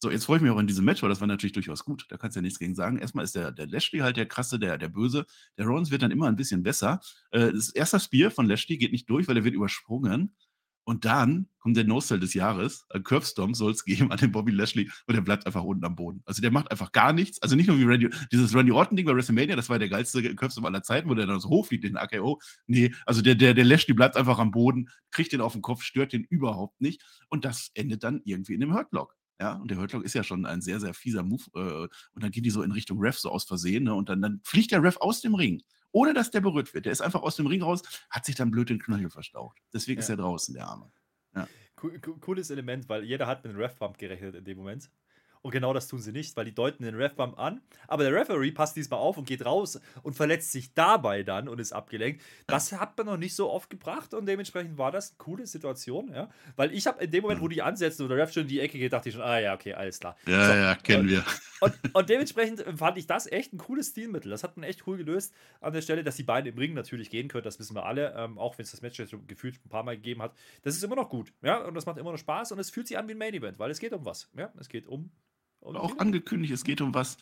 So, 0.00 0.12
jetzt 0.12 0.26
freue 0.26 0.36
ich 0.36 0.42
mich 0.42 0.52
auch 0.52 0.60
in 0.60 0.68
diesem 0.68 0.84
Match, 0.84 1.02
weil 1.02 1.08
das 1.08 1.20
war 1.20 1.26
natürlich 1.26 1.54
durchaus 1.54 1.84
gut. 1.84 2.06
Da 2.08 2.16
kannst 2.16 2.36
du 2.36 2.38
ja 2.38 2.42
nichts 2.42 2.60
gegen 2.60 2.76
sagen. 2.76 2.98
Erstmal 2.98 3.24
ist 3.24 3.34
der, 3.34 3.50
der 3.50 3.66
Lashley 3.66 3.98
halt 3.98 4.16
der 4.16 4.26
krasse, 4.26 4.60
der, 4.60 4.78
der 4.78 4.88
Böse. 4.88 5.26
Der 5.56 5.66
Rollins 5.66 5.90
wird 5.90 6.02
dann 6.02 6.12
immer 6.12 6.28
ein 6.28 6.36
bisschen 6.36 6.62
besser. 6.62 7.00
Äh, 7.32 7.52
das 7.52 7.70
erste 7.70 7.98
Spear 7.98 8.30
von 8.30 8.46
Lashley 8.46 8.78
geht 8.78 8.92
nicht 8.92 9.10
durch, 9.10 9.26
weil 9.26 9.36
er 9.36 9.44
wird 9.44 9.56
übersprungen. 9.56 10.36
Und 10.88 11.04
dann 11.04 11.48
kommt 11.58 11.76
der 11.76 11.84
No-Sell 11.84 12.18
des 12.18 12.32
Jahres. 12.32 12.86
Ein 12.90 13.02
Curbstomp 13.02 13.56
soll 13.56 13.72
es 13.72 13.84
geben 13.84 14.12
an 14.12 14.18
den 14.18 14.30
Bobby 14.30 14.52
Lashley 14.52 14.88
und 15.06 15.16
der 15.16 15.20
bleibt 15.20 15.46
einfach 15.46 15.64
unten 15.64 15.84
am 15.84 15.96
Boden. 15.96 16.22
Also 16.26 16.40
der 16.42 16.52
macht 16.52 16.70
einfach 16.70 16.92
gar 16.92 17.12
nichts. 17.12 17.42
Also 17.42 17.56
nicht 17.56 17.66
nur 17.66 17.78
wie 17.78 17.84
Randy, 17.84 18.08
dieses 18.32 18.54
Randy 18.54 18.70
Orton-Ding 18.72 19.04
bei 19.04 19.14
WrestleMania, 19.14 19.56
das 19.56 19.68
war 19.68 19.80
der 19.80 19.88
geilste 19.88 20.34
Curbstomp 20.36 20.66
aller 20.66 20.82
Zeiten, 20.84 21.10
wo 21.10 21.14
der 21.14 21.26
dann 21.26 21.40
so 21.40 21.48
hochfliegt 21.48 21.84
in 21.84 21.94
den 21.94 21.96
AKO. 21.98 22.40
Nee, 22.68 22.94
also 23.04 23.20
der, 23.20 23.34
der, 23.34 23.52
der 23.52 23.64
Lashley 23.64 23.94
bleibt 23.94 24.16
einfach 24.16 24.38
am 24.38 24.52
Boden, 24.52 24.88
kriegt 25.10 25.32
den 25.32 25.40
auf 25.40 25.52
den 25.54 25.60
Kopf, 25.60 25.82
stört 25.82 26.12
den 26.12 26.22
überhaupt 26.22 26.80
nicht. 26.80 27.02
Und 27.28 27.44
das 27.44 27.70
endet 27.74 28.04
dann 28.04 28.22
irgendwie 28.24 28.54
in 28.54 28.60
dem 28.60 28.72
Hurtlock. 28.72 29.17
Ja, 29.40 29.52
und 29.52 29.70
der 29.70 29.78
Hurtlock 29.78 30.04
ist 30.04 30.14
ja 30.14 30.24
schon 30.24 30.46
ein 30.46 30.60
sehr, 30.60 30.80
sehr 30.80 30.94
fieser 30.94 31.22
Move. 31.22 31.44
Äh, 31.54 31.88
und 32.12 32.22
dann 32.22 32.30
geht 32.30 32.44
die 32.44 32.50
so 32.50 32.62
in 32.62 32.72
Richtung 32.72 32.98
Ref 33.00 33.18
so 33.18 33.30
aus 33.30 33.44
Versehen. 33.44 33.84
Ne? 33.84 33.94
Und 33.94 34.08
dann, 34.08 34.20
dann 34.20 34.40
fliegt 34.42 34.72
der 34.72 34.82
Ref 34.82 34.96
aus 34.96 35.20
dem 35.20 35.34
Ring, 35.34 35.62
ohne 35.92 36.12
dass 36.12 36.30
der 36.30 36.40
berührt 36.40 36.74
wird. 36.74 36.86
Der 36.86 36.92
ist 36.92 37.00
einfach 37.00 37.22
aus 37.22 37.36
dem 37.36 37.46
Ring 37.46 37.62
raus, 37.62 37.82
hat 38.10 38.24
sich 38.24 38.34
dann 38.34 38.50
blöd 38.50 38.68
den 38.68 38.80
Knöchel 38.80 39.10
verstaucht. 39.10 39.58
Deswegen 39.72 40.00
ja. 40.00 40.02
ist 40.02 40.08
er 40.08 40.16
draußen, 40.16 40.54
der 40.54 40.66
Arme. 40.66 40.90
Ja. 41.34 41.48
Cooles 41.76 42.50
Element, 42.50 42.88
weil 42.88 43.04
jeder 43.04 43.28
hat 43.28 43.44
mit 43.44 43.52
dem 43.52 43.60
Ref-Bump 43.60 43.98
gerechnet 43.98 44.34
in 44.34 44.44
dem 44.44 44.58
Moment. 44.58 44.90
Und 45.42 45.52
genau 45.52 45.72
das 45.72 45.88
tun 45.88 46.00
sie 46.00 46.12
nicht, 46.12 46.36
weil 46.36 46.44
die 46.44 46.54
deuten 46.54 46.84
den 46.84 46.94
Ref-Bump 46.94 47.38
an. 47.38 47.60
Aber 47.86 48.04
der 48.04 48.12
Referee 48.12 48.52
passt 48.52 48.76
diesmal 48.76 49.00
auf 49.00 49.18
und 49.18 49.26
geht 49.26 49.44
raus 49.44 49.80
und 50.02 50.14
verletzt 50.14 50.52
sich 50.52 50.74
dabei 50.74 51.22
dann 51.22 51.48
und 51.48 51.60
ist 51.60 51.72
abgelenkt. 51.72 52.22
Das 52.46 52.72
hat 52.72 52.96
man 52.96 53.06
noch 53.06 53.16
nicht 53.16 53.34
so 53.34 53.50
oft 53.50 53.70
gebracht 53.70 54.14
und 54.14 54.26
dementsprechend 54.26 54.78
war 54.78 54.92
das 54.92 55.10
eine 55.10 55.18
coole 55.18 55.46
Situation, 55.46 56.12
ja. 56.12 56.28
Weil 56.56 56.72
ich 56.72 56.86
habe 56.86 57.02
in 57.04 57.10
dem 57.10 57.22
Moment, 57.22 57.40
wo 57.40 57.48
die 57.48 57.62
ansetzen 57.62 58.02
und 58.02 58.08
der 58.08 58.18
Ref 58.18 58.32
schon 58.32 58.42
in 58.42 58.48
die 58.48 58.60
Ecke 58.60 58.78
geht, 58.78 58.92
dachte 58.92 59.08
ich 59.08 59.14
schon, 59.14 59.24
ah 59.24 59.38
ja, 59.38 59.54
okay, 59.54 59.74
alles 59.74 60.00
klar. 60.00 60.16
Ja, 60.26 60.46
so, 60.46 60.52
ja, 60.52 60.74
kennen 60.76 61.00
und, 61.00 61.08
wir. 61.10 61.24
Und, 61.60 61.74
und, 61.92 62.08
dementsprechend 62.08 62.64
fand 62.76 62.98
ich 62.98 63.06
das 63.06 63.26
echt 63.26 63.52
ein 63.52 63.58
cooles 63.58 63.88
Stilmittel. 63.88 64.30
Das 64.30 64.44
hat 64.44 64.56
man 64.56 64.64
echt 64.64 64.86
cool 64.86 64.96
gelöst 64.96 65.34
an 65.60 65.72
der 65.72 65.82
Stelle, 65.82 66.04
dass 66.04 66.16
die 66.16 66.22
beiden 66.22 66.52
im 66.52 66.58
Ring 66.58 66.74
natürlich 66.74 67.10
gehen 67.10 67.28
können, 67.28 67.44
das 67.44 67.58
wissen 67.58 67.74
wir 67.74 67.84
alle, 67.84 68.14
ähm, 68.16 68.38
auch 68.38 68.58
wenn 68.58 68.64
es 68.64 68.70
das 68.70 68.82
Match 68.82 68.98
jetzt 68.98 69.14
gefühlt 69.26 69.56
ein 69.64 69.68
paar 69.68 69.82
Mal 69.82 69.96
gegeben 69.96 70.22
hat. 70.22 70.34
Das 70.62 70.76
ist 70.76 70.84
immer 70.84 70.96
noch 70.96 71.08
gut, 71.08 71.32
ja, 71.42 71.58
und 71.58 71.74
das 71.74 71.86
macht 71.86 71.98
immer 71.98 72.12
noch 72.12 72.18
Spaß 72.18 72.52
und 72.52 72.58
es 72.58 72.70
fühlt 72.70 72.86
sich 72.88 72.98
an 72.98 73.08
wie 73.08 73.12
ein 73.12 73.18
Main 73.18 73.34
Event, 73.34 73.58
weil 73.58 73.70
es 73.70 73.80
geht 73.80 73.92
um 73.92 74.04
was, 74.04 74.30
ja. 74.36 74.52
Es 74.58 74.68
geht 74.68 74.86
um 74.86 75.10
Okay. 75.60 75.78
Auch 75.78 75.98
angekündigt, 75.98 76.52
es 76.52 76.64
geht 76.64 76.80
um 76.80 76.94
was. 76.94 77.16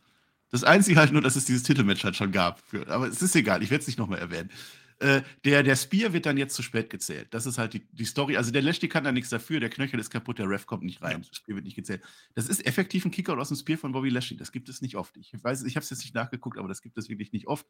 Das 0.51 0.63
Einzige 0.63 1.01
halt 1.01 1.13
nur, 1.13 1.23
dass 1.23 1.37
es 1.37 1.45
dieses 1.45 1.65
Titelmatch 1.65 2.05
halt 2.05 2.17
schon 2.17 2.33
gab. 2.33 2.61
Für, 2.61 2.87
aber 2.89 3.09
es 3.09 3.21
ist 3.21 3.35
egal, 3.35 3.63
ich 3.63 3.71
werde 3.71 3.83
es 3.83 3.87
nicht 3.89 3.99
nochmal 3.99 4.21
erwähnen. 4.21 4.51
Äh, 4.99 5.23
der, 5.45 5.63
der 5.63 5.77
Spear 5.77 6.15
wird 6.15 6.25
dann 6.25 6.39
jetzt 6.39 6.55
zu 6.55 6.63
spät 6.63 6.89
gezählt. 6.89 7.29
Das 7.33 7.45
ist 7.45 7.59
halt 7.59 7.75
die, 7.75 7.87
die 7.93 8.07
Story. 8.07 8.37
Also 8.37 8.51
der 8.51 8.63
Lashley 8.63 8.89
kann 8.89 9.05
da 9.05 9.13
nichts 9.13 9.29
dafür, 9.29 9.61
der 9.61 9.69
Knöchel 9.69 10.01
ist 10.01 10.09
kaputt, 10.09 10.39
der 10.39 10.49
Ref 10.49 10.65
kommt 10.65 10.85
nicht 10.85 11.03
rein, 11.03 11.21
das 11.21 11.37
Spear 11.37 11.57
wird 11.57 11.67
nicht 11.67 11.77
gezählt. 11.77 12.03
Das 12.35 12.49
ist 12.49 12.65
effektiv 12.65 13.05
ein 13.05 13.11
Kickout 13.11 13.39
aus 13.39 13.49
dem 13.49 13.59
Spear 13.59 13.79
von 13.79 13.93
Bobby 13.93 14.09
Lashley. 14.09 14.39
Das 14.39 14.53
gibt 14.53 14.69
es 14.71 14.81
nicht 14.81 14.97
oft. 14.97 15.17
Ich 15.19 15.33
weiß, 15.43 15.65
ich 15.65 15.77
habe 15.77 15.85
es 15.85 15.91
jetzt 15.91 16.01
nicht 16.01 16.15
nachgeguckt, 16.15 16.59
aber 16.59 16.69
das 16.69 16.81
gibt 16.81 16.97
es 16.97 17.11
wirklich 17.11 17.33
nicht 17.33 17.47
oft. 17.47 17.67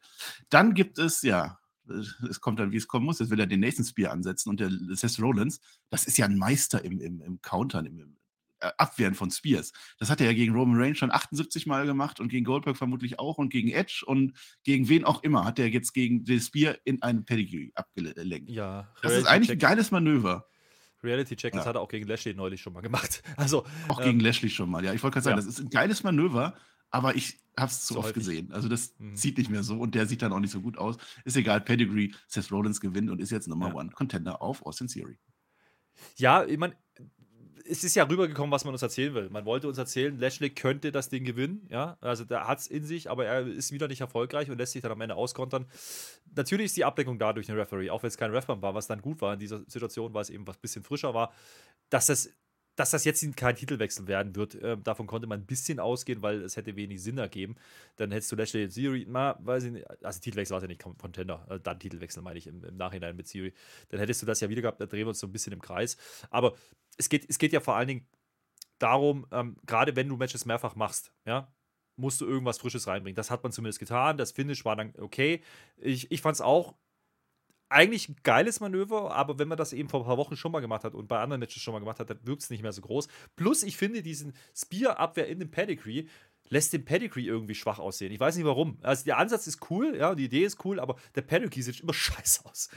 Dann 0.49 0.73
gibt 0.73 0.99
es, 0.99 1.21
ja, 1.21 1.59
es 2.29 2.39
kommt 2.39 2.59
dann, 2.59 2.71
wie 2.71 2.77
es 2.77 2.87
kommen 2.87 3.05
muss. 3.05 3.19
Jetzt 3.19 3.29
will 3.29 3.39
er 3.39 3.47
den 3.47 3.59
nächsten 3.59 3.83
Spear 3.83 4.11
ansetzen 4.11 4.49
und 4.49 4.59
der 4.59 4.69
Seth 4.95 5.19
Rollins, 5.19 5.59
das 5.89 6.05
ist 6.05 6.17
ja 6.17 6.25
ein 6.25 6.37
Meister 6.37 6.83
im, 6.83 7.01
im, 7.01 7.21
im 7.21 7.41
Countern, 7.41 7.85
im, 7.85 7.99
äh, 7.99 8.05
Abwehren 8.59 9.13
von 9.15 9.31
Spears. 9.31 9.71
Das 9.99 10.09
hat 10.09 10.19
er 10.19 10.27
ja 10.27 10.33
gegen 10.33 10.53
Roman 10.53 10.79
Reigns 10.79 10.97
schon 10.97 11.11
78 11.11 11.65
Mal 11.65 11.85
gemacht 11.85 12.19
und 12.19 12.29
gegen 12.29 12.45
Goldberg 12.45 12.77
vermutlich 12.77 13.19
auch 13.19 13.37
und 13.37 13.49
gegen 13.49 13.69
Edge 13.69 14.03
und 14.05 14.37
gegen 14.63 14.89
wen 14.89 15.03
auch 15.03 15.23
immer 15.23 15.45
hat 15.45 15.59
er 15.59 15.67
jetzt 15.67 15.93
gegen 15.93 16.23
den 16.23 16.39
Spear 16.39 16.75
in 16.83 17.01
einen 17.01 17.25
Pedigree 17.25 17.71
abgelenkt. 17.75 18.49
Ja, 18.49 18.91
das 19.01 19.13
ist 19.13 19.27
eigentlich 19.27 19.51
ein 19.51 19.59
geiles 19.59 19.91
Manöver. 19.91 20.47
Reality 21.03 21.35
Check, 21.35 21.53
das 21.53 21.65
hat 21.65 21.75
er 21.75 21.81
auch 21.81 21.89
gegen 21.89 22.07
Lashley 22.07 22.33
neulich 22.33 22.61
schon 22.61 22.73
mal 22.73 22.81
gemacht. 22.81 23.21
Also, 23.37 23.65
auch 23.87 23.99
ähm, 23.99 24.05
gegen 24.05 24.19
Lashley 24.19 24.49
schon 24.49 24.69
mal, 24.69 24.83
ja. 24.83 24.93
Ich 24.93 25.03
wollte 25.03 25.15
gerade 25.15 25.25
sagen, 25.25 25.37
ja. 25.37 25.45
das 25.45 25.53
ist 25.53 25.59
ein 25.59 25.69
geiles 25.69 26.03
Manöver, 26.03 26.55
aber 26.89 27.15
ich 27.15 27.37
habe 27.57 27.69
es 27.69 27.85
zu 27.85 27.93
so 27.93 27.99
oft 27.99 28.09
häufig. 28.09 28.25
gesehen. 28.25 28.51
Also 28.51 28.69
das 28.69 28.95
mhm. 28.97 29.15
zieht 29.15 29.37
nicht 29.37 29.49
mehr 29.49 29.63
so 29.63 29.79
und 29.79 29.95
der 29.95 30.05
sieht 30.05 30.21
dann 30.21 30.33
auch 30.33 30.39
nicht 30.39 30.51
so 30.51 30.61
gut 30.61 30.77
aus. 30.77 30.97
Ist 31.25 31.37
egal, 31.37 31.61
Pedigree, 31.61 32.11
Seth 32.27 32.51
Rollins 32.51 32.79
gewinnt 32.79 33.09
und 33.09 33.19
ist 33.19 33.31
jetzt 33.31 33.47
Number 33.47 33.69
ja. 33.69 33.75
One 33.75 33.89
Contender 33.91 34.41
auf 34.41 34.65
Austin 34.65 34.87
Theory. 34.87 35.19
Ja, 36.15 36.45
ich 36.45 36.57
meine, 36.57 36.75
es 37.69 37.83
ist 37.83 37.95
ja 37.95 38.03
rübergekommen, 38.03 38.51
was 38.51 38.65
man 38.65 38.73
uns 38.73 38.81
erzählen 38.81 39.13
will. 39.13 39.29
Man 39.29 39.45
wollte 39.45 39.67
uns 39.67 39.77
erzählen, 39.77 40.17
Lashley 40.17 40.49
könnte 40.49 40.91
das 40.91 41.09
Ding 41.09 41.23
gewinnen, 41.23 41.67
ja. 41.69 41.97
Also 42.01 42.25
der 42.25 42.47
hat 42.47 42.59
es 42.59 42.67
in 42.67 42.83
sich, 42.83 43.09
aber 43.09 43.25
er 43.25 43.45
ist 43.45 43.71
wieder 43.71 43.87
nicht 43.87 44.01
erfolgreich 44.01 44.49
und 44.49 44.57
lässt 44.57 44.73
sich 44.73 44.81
dann 44.81 44.91
am 44.91 45.01
Ende 45.01 45.15
auskontern. 45.15 45.65
Natürlich 46.35 46.67
ist 46.67 46.77
die 46.77 46.85
Ablenkung 46.85 47.19
da 47.19 47.33
durch 47.33 47.47
den 47.47 47.55
Referee, 47.55 47.89
auch 47.89 48.03
wenn 48.03 48.07
es 48.09 48.17
kein 48.17 48.31
Refband 48.31 48.61
war, 48.61 48.73
was 48.73 48.87
dann 48.87 49.01
gut 49.01 49.21
war 49.21 49.33
in 49.33 49.39
dieser 49.39 49.63
Situation, 49.67 50.13
weil 50.13 50.21
es 50.21 50.29
eben 50.29 50.47
was 50.47 50.57
bisschen 50.57 50.83
frischer 50.83 51.13
war, 51.13 51.33
dass 51.89 52.07
das 52.07 52.29
dass 52.77 52.91
das 52.91 53.05
jetzt 53.05 53.25
kein 53.35 53.55
Titelwechsel 53.55 54.07
werden 54.07 54.35
wird, 54.35 54.53
äh, 54.55 54.77
davon 54.77 55.07
konnte 55.07 55.27
man 55.27 55.39
ein 55.39 55.45
bisschen 55.47 55.79
ausgehen, 55.79 56.21
weil 56.21 56.43
es 56.43 56.57
hätte 56.57 56.75
wenig 56.75 57.01
Sinn 57.01 57.17
ergeben. 57.17 57.55
Dann 57.95 58.11
hättest 58.11 58.31
du 58.31 58.35
Lashley 58.35 58.65
und 58.65 58.69
Siri, 58.69 59.05
mal, 59.05 59.35
weiß 59.39 59.63
ich 59.63 59.71
nicht, 59.71 60.05
also 60.05 60.19
Titelwechsel 60.19 60.51
war 60.51 60.59
es 60.59 60.63
ja 60.63 60.67
nicht 60.67 60.81
Contender, 60.81 61.45
äh, 61.49 61.59
dann 61.59 61.79
Titelwechsel 61.79 62.21
meine 62.21 62.37
ich 62.37 62.45
im, 62.45 62.63
im, 62.63 62.77
Nachhinein 62.77 63.15
mit 63.15 63.27
Siri. 63.27 63.51
Dann 63.89 63.99
hättest 63.99 64.21
du 64.21 64.27
das 64.27 64.41
ja 64.41 64.49
wieder 64.49 64.61
gehabt, 64.61 64.79
da 64.79 64.85
drehen 64.85 65.05
wir 65.05 65.09
uns 65.09 65.19
so 65.19 65.25
ein 65.25 65.31
bisschen 65.31 65.53
im 65.53 65.61
Kreis. 65.61 65.97
Aber 66.29 66.53
es 66.97 67.09
geht, 67.09 67.25
es 67.29 67.37
geht 67.37 67.53
ja 67.53 67.59
vor 67.59 67.75
allen 67.75 67.87
Dingen 67.87 68.07
darum, 68.79 69.25
ähm, 69.31 69.57
gerade 69.65 69.95
wenn 69.95 70.09
du 70.09 70.17
Matches 70.17 70.45
mehrfach 70.45 70.75
machst, 70.75 71.11
ja, 71.25 71.51
musst 71.95 72.21
du 72.21 72.25
irgendwas 72.25 72.59
Frisches 72.59 72.87
reinbringen. 72.87 73.15
Das 73.15 73.31
hat 73.31 73.43
man 73.43 73.51
zumindest 73.51 73.79
getan. 73.79 74.17
Das 74.17 74.31
Finish 74.31 74.65
war 74.65 74.75
dann 74.75 74.93
okay. 74.99 75.41
Ich, 75.77 76.11
ich 76.11 76.21
fand 76.21 76.35
es 76.35 76.41
auch 76.41 76.75
eigentlich 77.69 78.07
ein 78.07 78.15
geiles 78.23 78.59
Manöver, 78.59 79.13
aber 79.13 79.39
wenn 79.39 79.47
man 79.47 79.57
das 79.57 79.73
eben 79.73 79.89
vor 79.89 80.01
ein 80.01 80.05
paar 80.05 80.17
Wochen 80.17 80.37
schon 80.37 80.51
mal 80.51 80.61
gemacht 80.61 80.83
hat 80.83 80.95
und 80.95 81.07
bei 81.07 81.19
anderen 81.19 81.41
Matches 81.41 81.61
schon 81.61 81.73
mal 81.73 81.79
gemacht 81.79 81.99
hat, 81.99 82.09
dann 82.09 82.19
wirkt 82.25 82.43
es 82.43 82.49
nicht 82.49 82.61
mehr 82.61 82.71
so 82.71 82.81
groß. 82.81 83.07
Plus, 83.35 83.63
ich 83.63 83.75
finde 83.75 84.01
diesen 84.01 84.33
Spear-Abwehr 84.55 85.27
in 85.27 85.39
dem 85.39 85.51
Pedigree 85.51 86.07
lässt 86.49 86.73
den 86.73 86.85
Pedigree 86.85 87.23
irgendwie 87.23 87.55
schwach 87.55 87.79
aussehen. 87.79 88.11
Ich 88.11 88.19
weiß 88.19 88.35
nicht 88.35 88.45
warum. 88.45 88.77
Also 88.81 89.05
der 89.05 89.17
Ansatz 89.17 89.47
ist 89.47 89.69
cool, 89.69 89.95
ja, 89.97 90.15
die 90.15 90.25
Idee 90.25 90.43
ist 90.43 90.63
cool, 90.65 90.79
aber 90.79 90.95
der 91.15 91.21
Pedigree 91.21 91.61
sieht 91.61 91.79
immer 91.79 91.93
scheiße 91.95 92.45
aus. 92.45 92.69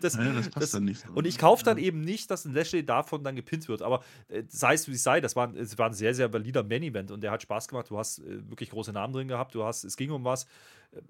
das, 0.00 0.14
ja, 0.14 0.32
das 0.32 0.48
passt 0.48 0.62
das, 0.62 0.70
dann 0.72 0.84
nicht. 0.84 1.00
So. 1.06 1.12
Und 1.14 1.26
ich 1.26 1.38
kaufe 1.38 1.64
dann 1.64 1.78
ja. 1.78 1.84
eben 1.84 2.00
nicht, 2.00 2.30
dass 2.30 2.44
ein 2.44 2.54
Lashley 2.54 2.84
davon 2.84 3.24
dann 3.24 3.36
gepinnt 3.36 3.68
wird. 3.68 3.82
Aber 3.82 4.02
äh, 4.28 4.42
sei 4.48 4.74
es 4.74 4.88
wie 4.88 4.92
es 4.92 5.02
sei, 5.02 5.20
das 5.20 5.36
war, 5.36 5.54
es 5.54 5.78
war 5.78 5.88
ein 5.88 5.94
sehr, 5.94 6.14
sehr 6.14 6.32
valider 6.32 6.62
Main-Event 6.62 7.10
und 7.10 7.22
der 7.22 7.30
hat 7.30 7.42
Spaß 7.42 7.68
gemacht. 7.68 7.90
Du 7.90 7.98
hast 7.98 8.18
äh, 8.18 8.48
wirklich 8.48 8.70
große 8.70 8.92
Namen 8.92 9.12
drin 9.12 9.28
gehabt, 9.28 9.54
du 9.54 9.64
hast, 9.64 9.84
es 9.84 9.96
ging 9.96 10.10
um 10.10 10.24
was. 10.24 10.44
Äh, 10.92 11.00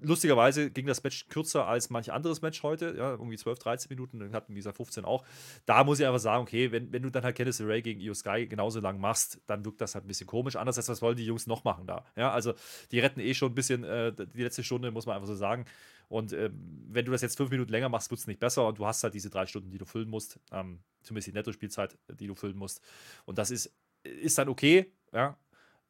lustigerweise 0.00 0.70
ging 0.70 0.86
das 0.86 1.02
Match 1.02 1.28
kürzer 1.28 1.66
als 1.66 1.90
manch 1.90 2.12
anderes 2.12 2.42
Match 2.42 2.62
heute, 2.62 2.94
ja, 2.96 3.12
irgendwie 3.12 3.36
12, 3.36 3.58
13 3.58 3.88
Minuten, 3.90 4.20
dann 4.20 4.32
hatten 4.32 4.54
wir 4.54 4.62
15 4.62 5.04
auch. 5.04 5.24
Da 5.66 5.84
muss 5.84 6.00
ich 6.00 6.06
einfach 6.06 6.20
sagen, 6.20 6.42
okay, 6.42 6.72
wenn, 6.72 6.92
wenn 6.92 7.02
du 7.02 7.10
dann 7.10 7.24
halt 7.24 7.36
Kenneth 7.36 7.60
Ray 7.60 7.82
gegen 7.82 8.00
Io 8.00 8.14
Sky 8.14 8.46
genauso 8.46 8.80
lang 8.80 9.00
machst, 9.00 9.40
dann 9.46 9.64
wirkt 9.64 9.80
das 9.80 9.94
halt 9.94 10.04
ein 10.04 10.08
bisschen 10.08 10.26
komisch. 10.26 10.56
Anders 10.56 10.76
als 10.76 10.88
was 10.88 11.02
wollen 11.02 11.16
die 11.16 11.26
Jungs 11.26 11.46
noch 11.46 11.64
machen 11.64 11.86
da. 11.86 12.04
Ja, 12.16 12.32
also 12.32 12.54
die 12.92 13.00
retten 13.00 13.20
eh 13.20 13.34
schon 13.34 13.52
ein 13.52 13.54
bisschen 13.54 13.84
äh, 13.84 14.12
die 14.12 14.42
letzte 14.42 14.62
Stunde, 14.62 14.90
muss 14.90 15.06
man 15.06 15.16
einfach 15.16 15.28
so 15.28 15.34
sagen. 15.34 15.64
Und 16.08 16.32
äh, 16.32 16.50
wenn 16.88 17.04
du 17.04 17.12
das 17.12 17.22
jetzt 17.22 17.36
fünf 17.36 17.50
Minuten 17.50 17.70
länger 17.70 17.88
machst, 17.88 18.10
wird 18.10 18.20
es 18.20 18.26
nicht 18.26 18.40
besser 18.40 18.66
und 18.66 18.78
du 18.78 18.86
hast 18.86 19.02
halt 19.02 19.14
diese 19.14 19.30
drei 19.30 19.46
Stunden, 19.46 19.70
die 19.70 19.78
du 19.78 19.84
füllen 19.84 20.08
musst, 20.08 20.38
ähm, 20.52 20.80
zumindest 21.02 21.28
die 21.28 21.32
Netto-Spielzeit, 21.32 21.98
die 22.18 22.26
du 22.26 22.34
füllen 22.34 22.56
musst. 22.56 22.80
Und 23.26 23.38
das 23.38 23.50
ist, 23.50 23.74
ist 24.02 24.38
dann 24.38 24.48
okay, 24.48 24.92
ja. 25.12 25.36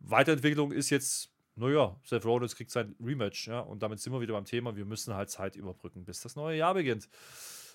Weiterentwicklung 0.01 0.71
ist 0.71 0.91
jetzt 0.91 1.31
naja, 1.59 1.97
Seth 2.05 2.25
Rollins 2.25 2.57
kriegt 2.57 2.71
sein 2.71 2.95
Rematch, 3.05 3.49
ja, 3.49 3.61
und 3.61 3.83
damit 3.83 4.01
sind 4.01 4.13
wir 4.13 4.21
wieder 4.21 4.35
beim 4.35 4.45
Thema, 4.45 4.77
wir 4.77 4.85
müssen 4.85 5.15
halt 5.15 5.31
Zeit 5.31 5.57
überbrücken, 5.57 6.05
bis 6.05 6.21
das 6.21 6.37
neue 6.37 6.57
Jahr 6.57 6.75
beginnt. 6.75 7.09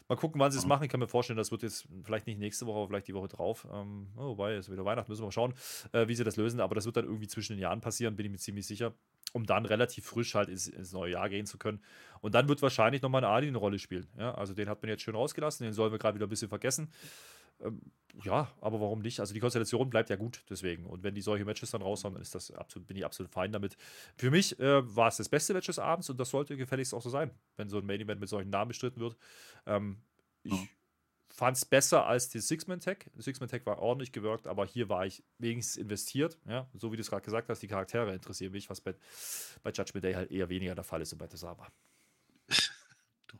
Mal 0.09 0.15
gucken, 0.17 0.39
wann 0.41 0.51
sie 0.51 0.57
es 0.57 0.65
machen. 0.65 0.83
Ich 0.83 0.89
kann 0.89 0.99
mir 0.99 1.07
vorstellen, 1.07 1.37
das 1.37 1.51
wird 1.51 1.63
jetzt 1.63 1.87
vielleicht 2.03 2.27
nicht 2.27 2.37
nächste 2.37 2.65
Woche, 2.65 2.77
aber 2.77 2.87
vielleicht 2.87 3.07
die 3.07 3.13
Woche 3.13 3.29
drauf. 3.29 3.65
Ähm, 3.71 4.07
oh, 4.17 4.29
wobei, 4.31 4.53
es 4.53 4.67
ist 4.67 4.73
wieder 4.73 4.83
Weihnachten, 4.83 5.09
müssen 5.09 5.21
wir 5.21 5.27
mal 5.27 5.31
schauen, 5.31 5.53
äh, 5.93 6.07
wie 6.07 6.15
sie 6.15 6.25
das 6.25 6.35
lösen. 6.35 6.59
Aber 6.59 6.75
das 6.75 6.85
wird 6.85 6.97
dann 6.97 7.05
irgendwie 7.05 7.27
zwischen 7.27 7.53
den 7.53 7.61
Jahren 7.61 7.79
passieren, 7.79 8.17
bin 8.17 8.25
ich 8.25 8.31
mir 8.33 8.37
ziemlich 8.37 8.67
sicher, 8.67 8.93
um 9.31 9.45
dann 9.45 9.65
relativ 9.65 10.05
frisch 10.05 10.35
halt 10.35 10.49
ins, 10.49 10.67
ins 10.67 10.91
neue 10.91 11.13
Jahr 11.13 11.29
gehen 11.29 11.45
zu 11.45 11.57
können. 11.57 11.81
Und 12.19 12.35
dann 12.35 12.49
wird 12.49 12.61
wahrscheinlich 12.61 13.01
nochmal 13.01 13.23
eine 13.23 13.33
Adi 13.33 13.47
eine 13.47 13.57
Rolle 13.57 13.79
spielen. 13.79 14.07
Ja? 14.17 14.35
Also 14.35 14.53
den 14.53 14.67
hat 14.67 14.81
man 14.81 14.89
jetzt 14.89 15.03
schön 15.03 15.15
rausgelassen, 15.15 15.63
den 15.63 15.73
sollen 15.73 15.93
wir 15.93 15.99
gerade 15.99 16.15
wieder 16.15 16.27
ein 16.27 16.29
bisschen 16.29 16.49
vergessen. 16.49 16.89
Ähm, 17.63 17.81
ja, 18.21 18.51
aber 18.61 18.79
warum 18.79 19.01
nicht? 19.01 19.19
Also 19.19 19.33
die 19.33 19.39
Konstellation 19.39 19.89
bleibt 19.89 20.09
ja 20.09 20.15
gut 20.15 20.43
deswegen. 20.49 20.85
Und 20.85 21.03
wenn 21.03 21.15
die 21.15 21.21
solche 21.21 21.45
Matches 21.45 21.71
dann 21.71 21.81
raushauen, 21.81 22.13
dann 22.13 22.21
ist 22.21 22.35
das 22.35 22.51
absolut, 22.51 22.87
bin 22.87 22.97
ich 22.97 23.05
absolut 23.05 23.31
fein 23.31 23.51
damit. 23.51 23.75
Für 24.17 24.29
mich 24.29 24.59
äh, 24.59 24.95
war 24.95 25.07
es 25.07 25.17
das 25.17 25.29
beste 25.29 25.53
Match 25.53 25.65
des 25.65 25.79
Abends 25.79 26.09
und 26.09 26.19
das 26.19 26.29
sollte 26.29 26.55
gefälligst 26.55 26.93
auch 26.93 27.01
so 27.01 27.09
sein, 27.09 27.31
wenn 27.57 27.69
so 27.69 27.79
ein 27.79 27.85
Main 27.85 28.01
Event 28.01 28.19
mit 28.19 28.29
solchen 28.29 28.51
Namen 28.51 28.67
bestritten 28.67 29.01
wird. 29.01 29.17
Ähm, 29.65 29.97
ich 30.43 30.53
ja. 30.53 30.67
fand 31.29 31.57
es 31.57 31.65
besser 31.65 32.05
als 32.05 32.29
die 32.29 32.39
Six-Man-Tag. 32.39 33.09
Six-Man-Tag 33.17 33.65
war 33.65 33.79
ordentlich 33.79 34.11
gewirkt, 34.11 34.45
aber 34.45 34.65
hier 34.67 34.89
war 34.89 35.07
ich 35.07 35.23
wenigstens 35.39 35.77
investiert. 35.77 36.37
Ja? 36.47 36.69
So 36.73 36.91
wie 36.91 36.97
du 36.97 37.01
es 37.01 37.09
gerade 37.09 37.25
gesagt 37.25 37.49
hast, 37.49 37.63
die 37.63 37.67
Charaktere 37.67 38.13
interessieren 38.13 38.51
mich, 38.51 38.69
was 38.69 38.79
bei, 38.79 38.93
bei 39.63 39.71
Judgment 39.71 40.03
Day 40.03 40.13
halt 40.13 40.29
eher 40.29 40.49
weniger 40.49 40.75
der 40.75 40.83
Fall 40.83 41.01
ist 41.01 41.13
und 41.13 41.19
bei 41.19 41.27
Tesaba 41.27 41.67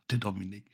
der 0.09 0.17
Dominik. 0.19 0.71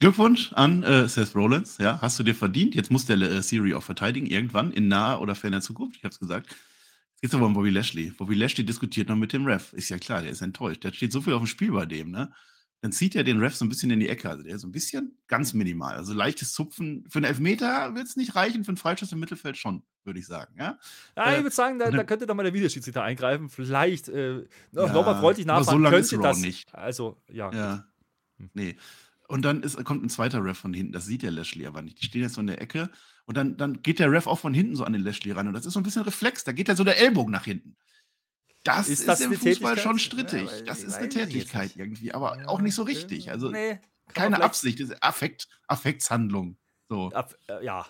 Glückwunsch 0.00 0.52
an 0.54 0.82
äh, 0.82 1.08
Seth 1.08 1.34
Rollins. 1.34 1.78
Ja, 1.78 2.00
hast 2.00 2.18
du 2.18 2.22
dir 2.22 2.34
verdient. 2.34 2.74
Jetzt 2.74 2.90
muss 2.90 3.06
der 3.06 3.20
äh, 3.20 3.42
Siri 3.42 3.74
auch 3.74 3.82
verteidigen, 3.82 4.26
irgendwann 4.26 4.72
in 4.72 4.88
naher 4.88 5.20
oder 5.20 5.34
ferner 5.34 5.60
Zukunft. 5.60 5.96
Ich 5.96 6.04
habe 6.04 6.12
es 6.12 6.18
gesagt. 6.18 6.48
Jetzt 6.48 7.20
geht 7.20 7.30
es 7.30 7.34
aber 7.34 7.46
um 7.46 7.54
Bobby 7.54 7.70
Lashley. 7.70 8.10
Bobby 8.10 8.34
Lashley 8.34 8.64
diskutiert 8.64 9.08
noch 9.08 9.16
mit 9.16 9.32
dem 9.32 9.46
Ref. 9.46 9.72
Ist 9.74 9.90
ja 9.90 9.98
klar, 9.98 10.22
der 10.22 10.30
ist 10.30 10.40
enttäuscht. 10.40 10.84
Da 10.84 10.92
steht 10.92 11.12
so 11.12 11.20
viel 11.20 11.34
auf 11.34 11.42
dem 11.42 11.46
Spiel 11.46 11.72
bei 11.72 11.86
dem, 11.86 12.10
ne? 12.10 12.32
Dann 12.82 12.90
zieht 12.90 13.14
er 13.14 13.22
den 13.22 13.38
Ref 13.38 13.54
so 13.54 13.64
ein 13.64 13.68
bisschen 13.68 13.92
in 13.92 14.00
die 14.00 14.08
Ecke. 14.08 14.28
Also 14.28 14.42
der 14.42 14.56
ist 14.56 14.62
so 14.62 14.66
ein 14.66 14.72
bisschen 14.72 15.16
ganz 15.28 15.52
minimal. 15.52 15.94
Also 15.94 16.14
leichtes 16.14 16.52
Zupfen. 16.52 17.04
Für 17.08 17.18
einen 17.18 17.26
Elfmeter 17.26 17.94
wird 17.94 18.08
es 18.08 18.16
nicht 18.16 18.34
reichen, 18.34 18.64
für 18.64 18.70
einen 18.70 18.76
Freischuss 18.76 19.12
im 19.12 19.20
Mittelfeld 19.20 19.56
schon, 19.56 19.84
würde 20.02 20.18
ich 20.18 20.26
sagen. 20.26 20.56
Ja, 20.58 20.78
ja 21.16 21.30
äh, 21.30 21.36
ich 21.36 21.44
würde 21.44 21.54
sagen, 21.54 21.78
da, 21.78 21.92
da, 21.92 22.02
könnte 22.02 22.26
doch 22.26 22.34
mal 22.34 22.42
der 22.42 22.54
Videoschiedsrichter 22.54 23.04
eingreifen. 23.04 23.50
Vielleicht 23.50 24.08
äh, 24.08 24.38
ja, 24.72 24.92
nochmal 24.92 25.20
freundlich 25.20 25.46
nachfragen. 25.46 25.78
So 25.78 25.78
lange 25.78 25.96
könnte 25.96 26.16
ist 26.16 26.24
das 26.24 26.38
nicht. 26.38 26.74
Also, 26.74 27.22
ja. 27.28 27.52
ja. 27.52 27.84
Hm. 28.38 28.50
Nee. 28.54 28.76
Und 29.28 29.42
dann 29.42 29.62
ist, 29.62 29.82
kommt 29.84 30.04
ein 30.04 30.10
zweiter 30.10 30.44
Ref 30.44 30.58
von 30.58 30.74
hinten. 30.74 30.92
Das 30.92 31.06
sieht 31.06 31.22
der 31.22 31.30
Lashley 31.30 31.66
aber 31.66 31.80
nicht. 31.82 32.00
Die 32.02 32.06
stehen 32.06 32.22
jetzt 32.22 32.34
so 32.34 32.40
in 32.40 32.48
der 32.48 32.60
Ecke. 32.60 32.90
Und 33.24 33.36
dann, 33.36 33.56
dann 33.56 33.82
geht 33.82 33.98
der 33.98 34.10
Ref 34.10 34.26
auch 34.26 34.38
von 34.38 34.52
hinten 34.52 34.76
so 34.76 34.84
an 34.84 34.92
den 34.92 35.02
Lashley 35.02 35.32
ran. 35.32 35.48
Und 35.48 35.54
das 35.54 35.64
ist 35.64 35.72
so 35.72 35.80
ein 35.80 35.84
bisschen 35.84 36.02
Reflex. 36.02 36.44
Da 36.44 36.52
geht 36.52 36.68
ja 36.68 36.76
so 36.76 36.84
der 36.84 36.98
Ellbogen 36.98 37.32
nach 37.32 37.44
hinten. 37.44 37.76
Das 38.64 38.88
ist, 38.88 39.08
das 39.08 39.20
im 39.20 39.32
Fußball 39.32 39.78
schon 39.78 39.98
strittig. 39.98 40.48
Ja, 40.50 40.62
das 40.62 40.82
ist 40.82 40.94
eine 40.94 41.08
Tätigkeit 41.08 41.74
irgendwie, 41.76 42.12
aber 42.12 42.38
ja, 42.38 42.48
auch 42.48 42.60
nicht 42.60 42.74
so 42.74 42.84
richtig. 42.84 43.30
Also 43.30 43.50
nee, 43.50 43.80
keine 44.14 44.42
Absicht, 44.42 44.80
das 44.80 44.90
ist 44.90 45.02
Affekt, 45.02 45.48
Affektshandlung. 45.66 46.56
So. 46.88 47.10
Ab, 47.10 47.34
äh, 47.48 47.64
ja. 47.64 47.86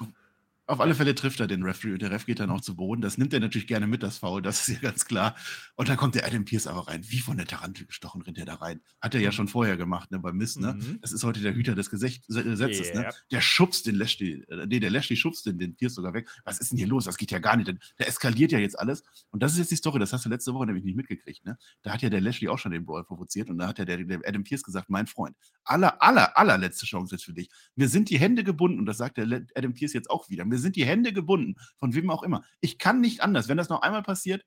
Auf 0.66 0.80
alle 0.80 0.94
Fälle 0.94 1.14
trifft 1.14 1.40
er 1.40 1.48
den 1.48 1.64
Referee 1.64 1.94
und 1.94 2.02
der 2.02 2.12
Ref 2.12 2.24
geht 2.24 2.38
dann 2.38 2.50
auch 2.50 2.60
zu 2.60 2.76
Boden. 2.76 3.02
Das 3.02 3.18
nimmt 3.18 3.34
er 3.34 3.40
natürlich 3.40 3.66
gerne 3.66 3.88
mit, 3.88 4.02
das 4.02 4.18
Foul, 4.18 4.42
das 4.42 4.68
ist 4.68 4.74
ja 4.74 4.80
ganz 4.80 5.04
klar. 5.04 5.34
Und 5.74 5.88
dann 5.88 5.96
kommt 5.96 6.14
der 6.14 6.24
Adam 6.24 6.44
Pierce 6.44 6.68
aber 6.68 6.86
rein. 6.86 7.02
Wie 7.08 7.18
von 7.18 7.36
der 7.36 7.46
Tarantel 7.46 7.86
gestochen 7.86 8.22
rennt 8.22 8.38
er 8.38 8.44
da 8.44 8.54
rein. 8.54 8.80
Hat 9.00 9.14
er 9.14 9.20
ja 9.20 9.30
mhm. 9.30 9.32
schon 9.32 9.48
vorher 9.48 9.76
gemacht, 9.76 10.12
ne, 10.12 10.20
beim 10.20 10.36
Mist, 10.36 10.60
ne? 10.60 10.74
Mhm. 10.74 11.00
Das 11.00 11.10
ist 11.10 11.24
heute 11.24 11.40
der 11.40 11.54
Hüter 11.54 11.74
des 11.74 11.90
Gesetzes, 11.90 12.28
yeah. 12.36 13.00
ne? 13.00 13.10
Der 13.32 13.40
schubst 13.40 13.86
den 13.86 13.96
Lashley, 13.96 14.44
äh, 14.48 14.66
nee, 14.66 14.78
der 14.78 14.90
Lashley 14.90 15.16
schubst 15.16 15.46
den, 15.46 15.58
den 15.58 15.74
Pierce 15.74 15.96
sogar 15.96 16.14
weg. 16.14 16.30
Was 16.44 16.60
ist 16.60 16.70
denn 16.70 16.78
hier 16.78 16.86
los? 16.86 17.06
Das 17.06 17.16
geht 17.16 17.32
ja 17.32 17.40
gar 17.40 17.56
nicht. 17.56 17.66
Der 17.98 18.06
eskaliert 18.06 18.52
ja 18.52 18.60
jetzt 18.60 18.78
alles. 18.78 19.02
Und 19.30 19.42
das 19.42 19.52
ist 19.52 19.58
jetzt 19.58 19.72
die 19.72 19.76
Story, 19.76 19.98
das 19.98 20.12
hast 20.12 20.24
du 20.24 20.28
letzte 20.28 20.54
Woche 20.54 20.66
nämlich 20.66 20.84
nicht 20.84 20.96
mitgekriegt, 20.96 21.44
ne? 21.44 21.58
Da 21.82 21.92
hat 21.92 22.02
ja 22.02 22.08
der 22.08 22.20
Lashley 22.20 22.48
auch 22.48 22.58
schon 22.58 22.70
den 22.70 22.86
Brawl 22.86 23.02
provoziert 23.02 23.50
und 23.50 23.58
da 23.58 23.66
hat 23.66 23.80
ja 23.80 23.84
der, 23.84 24.04
der 24.04 24.20
Adam 24.24 24.44
Pierce 24.44 24.62
gesagt, 24.62 24.90
mein 24.90 25.08
Freund, 25.08 25.36
aller, 25.64 26.00
aller, 26.00 26.38
allerletzte 26.38 26.86
Chance 26.86 27.16
jetzt 27.16 27.24
für 27.24 27.34
dich. 27.34 27.50
Mir 27.74 27.88
sind 27.88 28.10
die 28.10 28.18
Hände 28.18 28.44
gebunden 28.44 28.78
und 28.78 28.86
das 28.86 28.98
sagt 28.98 29.16
der 29.16 29.44
Adam 29.56 29.74
Pierce 29.74 29.94
jetzt 29.94 30.08
auch 30.08 30.30
wieder. 30.30 30.44
Mir 30.53 30.59
sind 30.59 30.76
die 30.76 30.84
Hände 30.84 31.12
gebunden 31.12 31.57
von 31.78 31.94
wem 31.94 32.11
auch 32.11 32.22
immer. 32.22 32.44
Ich 32.61 32.78
kann 32.78 33.00
nicht 33.00 33.22
anders. 33.22 33.48
Wenn 33.48 33.57
das 33.57 33.68
noch 33.68 33.82
einmal 33.82 34.03
passiert, 34.03 34.44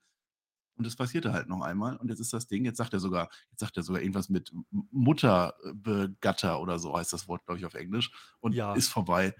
und 0.78 0.86
das 0.86 0.96
passierte 0.96 1.32
halt 1.32 1.48
noch 1.48 1.62
einmal, 1.62 1.96
und 1.98 2.10
jetzt 2.10 2.20
ist 2.20 2.34
das 2.34 2.48
Ding, 2.48 2.66
jetzt 2.66 2.78
sagt 2.78 2.94
er 2.94 3.00
sogar, 3.00 3.30
jetzt 3.52 3.62
sagt 3.62 3.78
er 3.78 3.84
sogar 3.84 4.02
irgendwas 4.02 4.30
mit 4.30 4.52
Mutterbegatter 4.92 6.60
oder 6.60 6.80
so 6.80 6.98
heißt 6.98 7.14
das 7.14 7.28
Wort, 7.28 7.46
glaube 7.46 7.60
ich, 7.60 7.66
auf 7.66 7.76
Englisch, 7.76 8.12
und 8.40 8.54
ja. 8.54 8.74
ist 8.74 8.90
vorbei. 8.90 9.34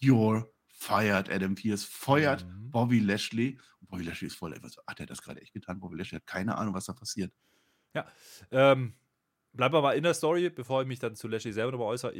You're 0.00 0.46
fired, 0.66 1.30
Adam 1.30 1.54
Pierce 1.54 1.84
feuert 1.84 2.46
mhm. 2.46 2.70
Bobby 2.70 2.98
Lashley. 2.98 3.58
Und 3.80 3.88
Bobby 3.88 4.04
Lashley 4.04 4.26
ist 4.26 4.36
voll, 4.36 4.54
was 4.60 4.76
hat 4.86 5.00
er 5.00 5.06
das 5.06 5.22
gerade 5.22 5.40
echt 5.40 5.54
getan? 5.54 5.80
Bobby 5.80 5.96
Lashley 5.96 6.18
hat 6.18 6.26
keine 6.26 6.58
Ahnung, 6.58 6.74
was 6.74 6.86
da 6.86 6.92
passiert. 6.92 7.32
Ja, 7.94 8.06
ähm, 8.50 8.94
Bleiben 9.54 9.74
wir 9.74 9.82
mal 9.82 9.92
in 9.92 10.02
der 10.02 10.14
Story, 10.14 10.48
bevor 10.48 10.82
ich 10.82 10.88
mich 10.88 10.98
dann 10.98 11.14
zu 11.14 11.28
Lashley 11.28 11.52
selber 11.52 11.72
nochmal 11.72 11.88
äußere. 11.88 12.14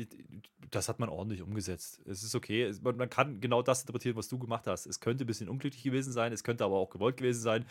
Das 0.71 0.89
hat 0.89 0.99
man 0.99 1.09
ordentlich 1.09 1.41
umgesetzt. 1.41 2.03
Es 2.05 2.23
ist 2.23 2.35
okay. 2.35 2.71
Man, 2.83 3.09
kann 3.09 3.41
genau 3.41 3.63
das 3.63 3.81
interpretieren, 3.81 4.17
was 4.17 4.29
du 4.29 4.39
gemacht 4.39 4.67
hast. 4.67 4.87
Es 4.87 5.01
könnte 5.01 5.25
ein 5.25 5.27
bisschen 5.27 5.49
unglücklich 5.49 5.83
gewesen 5.83 6.13
sein, 6.13 6.33
es 6.33 6.45
könnte 6.45 6.65
aber 6.65 6.77
auch 6.77 6.91
gewollt 6.91 7.17
gewesen 7.17 7.41
sein. 7.41 7.65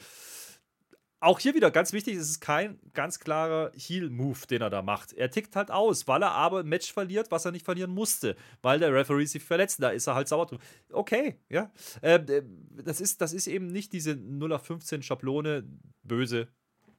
Auch 1.24 1.38
hier 1.38 1.54
wieder 1.54 1.70
ganz 1.70 1.94
wichtig, 1.94 2.16
es 2.16 2.32
ist 2.32 2.40
kein 2.40 2.80
ganz 2.94 3.20
klarer 3.20 3.72
Heal-Move, 3.76 4.48
den 4.50 4.64
er 4.64 4.72
da 4.72 4.82
macht. 4.82 5.14
Er 5.14 5.30
tickt 5.30 5.56
halt 5.56 5.70
aus, 5.70 6.08
weil 6.08 6.24
er 6.24 6.32
aber 6.32 6.62
ein 6.62 6.68
Match 6.68 6.92
verliert, 6.92 7.30
was 7.30 7.46
er 7.46 7.52
nicht 7.52 7.64
verlieren 7.64 7.92
musste, 7.92 8.36
weil 8.64 8.80
der 8.80 8.92
Referee 8.92 9.26
sich 9.26 9.44
verletzt. 9.44 9.84
Da 9.84 9.90
ist 9.90 10.08
er 10.08 10.16
halt 10.16 10.28
sauer 10.28 10.48
drüber. 10.48 10.64
Okay, 10.92 11.36
ja. 11.50 11.72
Ähm, 12.02 12.26
äh, 12.28 12.42
das, 12.84 13.00
ist, 13.00 13.22
das 13.22 13.34
ist 13.34 13.46
eben 13.46 13.68
nicht 13.68 13.94
diese 13.94 14.16
0 14.16 14.54
auf 14.54 14.66
15 14.66 15.04
Schablone, 15.04 15.64
böse, 16.02 16.48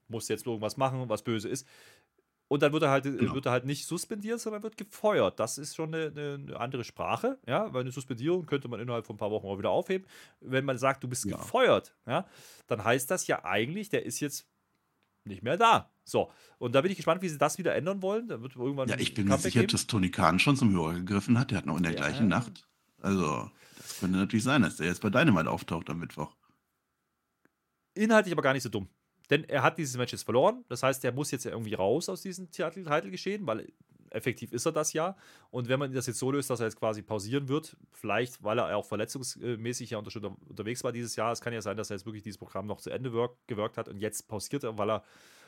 muss 0.06 0.28
jetzt 0.28 0.46
irgendwas 0.46 0.76
machen, 0.76 1.08
was 1.08 1.24
böse 1.24 1.48
ist. 1.48 1.66
Und 2.53 2.62
dann 2.62 2.74
wird 2.74 2.82
er 2.82 2.90
halt, 2.90 3.05
genau. 3.05 3.34
wird 3.34 3.46
er 3.46 3.53
halt 3.53 3.64
nicht 3.64 3.86
suspendiert, 3.86 4.38
sondern 4.38 4.62
wird 4.62 4.76
gefeuert. 4.76 5.40
Das 5.40 5.57
ist 5.57 5.74
schon 5.74 5.94
eine, 5.94 6.36
eine, 6.36 6.61
andere 6.61 6.84
Sprache, 6.84 7.38
ja, 7.46 7.72
weil 7.72 7.80
eine 7.80 7.92
Suspendierung 7.92 8.44
könnte 8.44 8.68
man 8.68 8.78
innerhalb 8.78 9.07
von 9.07 9.14
ein 9.14 9.18
paar 9.18 9.30
Wochen 9.30 9.46
auch 9.46 9.57
wieder 9.57 9.70
aufheben. 9.70 10.07
Wenn 10.42 10.66
man 10.66 10.76
sagt, 10.76 11.03
du 11.03 11.09
bist 11.09 11.24
ja. 11.24 11.38
gefeuert, 11.38 11.94
ja, 12.07 12.26
dann 12.66 12.84
heißt 12.84 13.11
das 13.11 13.26
ja 13.26 13.42
eigentlich, 13.46 13.88
der 13.88 14.05
ist 14.05 14.20
jetzt 14.20 14.46
nicht 15.24 15.42
mehr 15.42 15.57
da. 15.57 15.90
So, 16.05 16.30
und 16.59 16.74
da 16.74 16.82
bin 16.82 16.90
ich 16.90 16.98
gespannt, 16.98 17.22
wie 17.22 17.30
sie 17.30 17.38
das 17.38 17.57
wieder 17.57 17.74
ändern 17.74 18.03
wollen. 18.03 18.28
Da 18.28 18.42
wird 18.42 18.55
irgendwann 18.55 18.86
ja, 18.86 18.98
ich 18.98 19.14
bin 19.14 19.28
mir 19.28 19.38
sicher, 19.38 19.61
geben. 19.61 19.72
dass 19.72 19.86
Tony 19.86 20.11
Khan 20.11 20.38
schon 20.38 20.59
zum 20.59 20.74
Hörer 20.74 20.92
gegriffen 20.92 21.38
hat. 21.38 21.53
Der 21.53 21.57
hat 21.57 21.64
noch 21.64 21.78
in 21.78 21.84
der 21.84 21.92
ja. 21.92 22.00
gleichen 22.00 22.28
Nacht. 22.28 22.68
Also, 23.00 23.50
das 23.78 24.00
könnte 24.00 24.18
natürlich 24.18 24.44
sein, 24.44 24.61
dass 24.61 24.76
der 24.76 24.88
jetzt 24.88 25.00
bei 25.00 25.09
Dynamite 25.09 25.48
auftaucht 25.48 25.88
am 25.88 26.00
Mittwoch. 26.00 26.36
Inhaltlich 27.94 28.34
aber 28.34 28.42
gar 28.42 28.53
nicht 28.53 28.62
so 28.62 28.68
dumm. 28.68 28.90
Denn 29.33 29.45
er 29.45 29.62
hat 29.62 29.78
dieses 29.78 29.97
Match 29.97 30.12
jetzt 30.12 30.24
verloren. 30.24 30.62
Das 30.68 30.83
heißt, 30.83 31.03
er 31.07 31.12
muss 31.12 31.30
jetzt 31.30 31.47
irgendwie 31.47 31.72
raus 31.72 32.11
aus 32.11 32.20
diesem 32.20 32.51
Titel 32.51 32.85
geschehen, 33.11 33.47
weil 33.47 33.72
effektiv 34.11 34.53
ist 34.53 34.66
er 34.66 34.72
das 34.72 34.93
ja. 34.93 35.16
Und 35.51 35.70
wenn 35.70 35.78
man 35.78 35.91
das 35.91 36.07
jetzt 36.07 36.18
so 36.18 36.30
löst, 36.30 36.51
dass 36.51 36.61
er 36.61 36.66
jetzt 36.66 36.78
quasi 36.78 37.01
pausieren 37.01 37.49
wird, 37.49 37.74
vielleicht, 37.93 38.43
weil 38.45 38.59
er 38.59 38.76
auch 38.76 38.85
verletzungsmäßig 38.85 39.89
ja 39.89 39.99
unter 39.99 40.37
unterwegs 40.47 40.85
war 40.85 40.93
dieses 40.93 41.16
Jahr, 41.16 41.33
es 41.33 41.41
kann 41.41 41.55
ja 41.55 41.62
sein, 41.62 41.78
dass 41.78 41.89
er 41.89 41.97
jetzt 41.97 42.05
wirklich 42.05 42.22
dieses 42.22 42.37
Programm 42.37 42.66
noch 42.66 42.78
zu 42.83 42.91
Ende 42.91 43.11
gewirkt 43.47 43.78
hat 43.78 43.89
und 43.89 44.01
jetzt 44.01 44.28
pausiert 44.28 44.64
er, 44.64 44.76
weil 44.76 44.91
er 44.91 45.03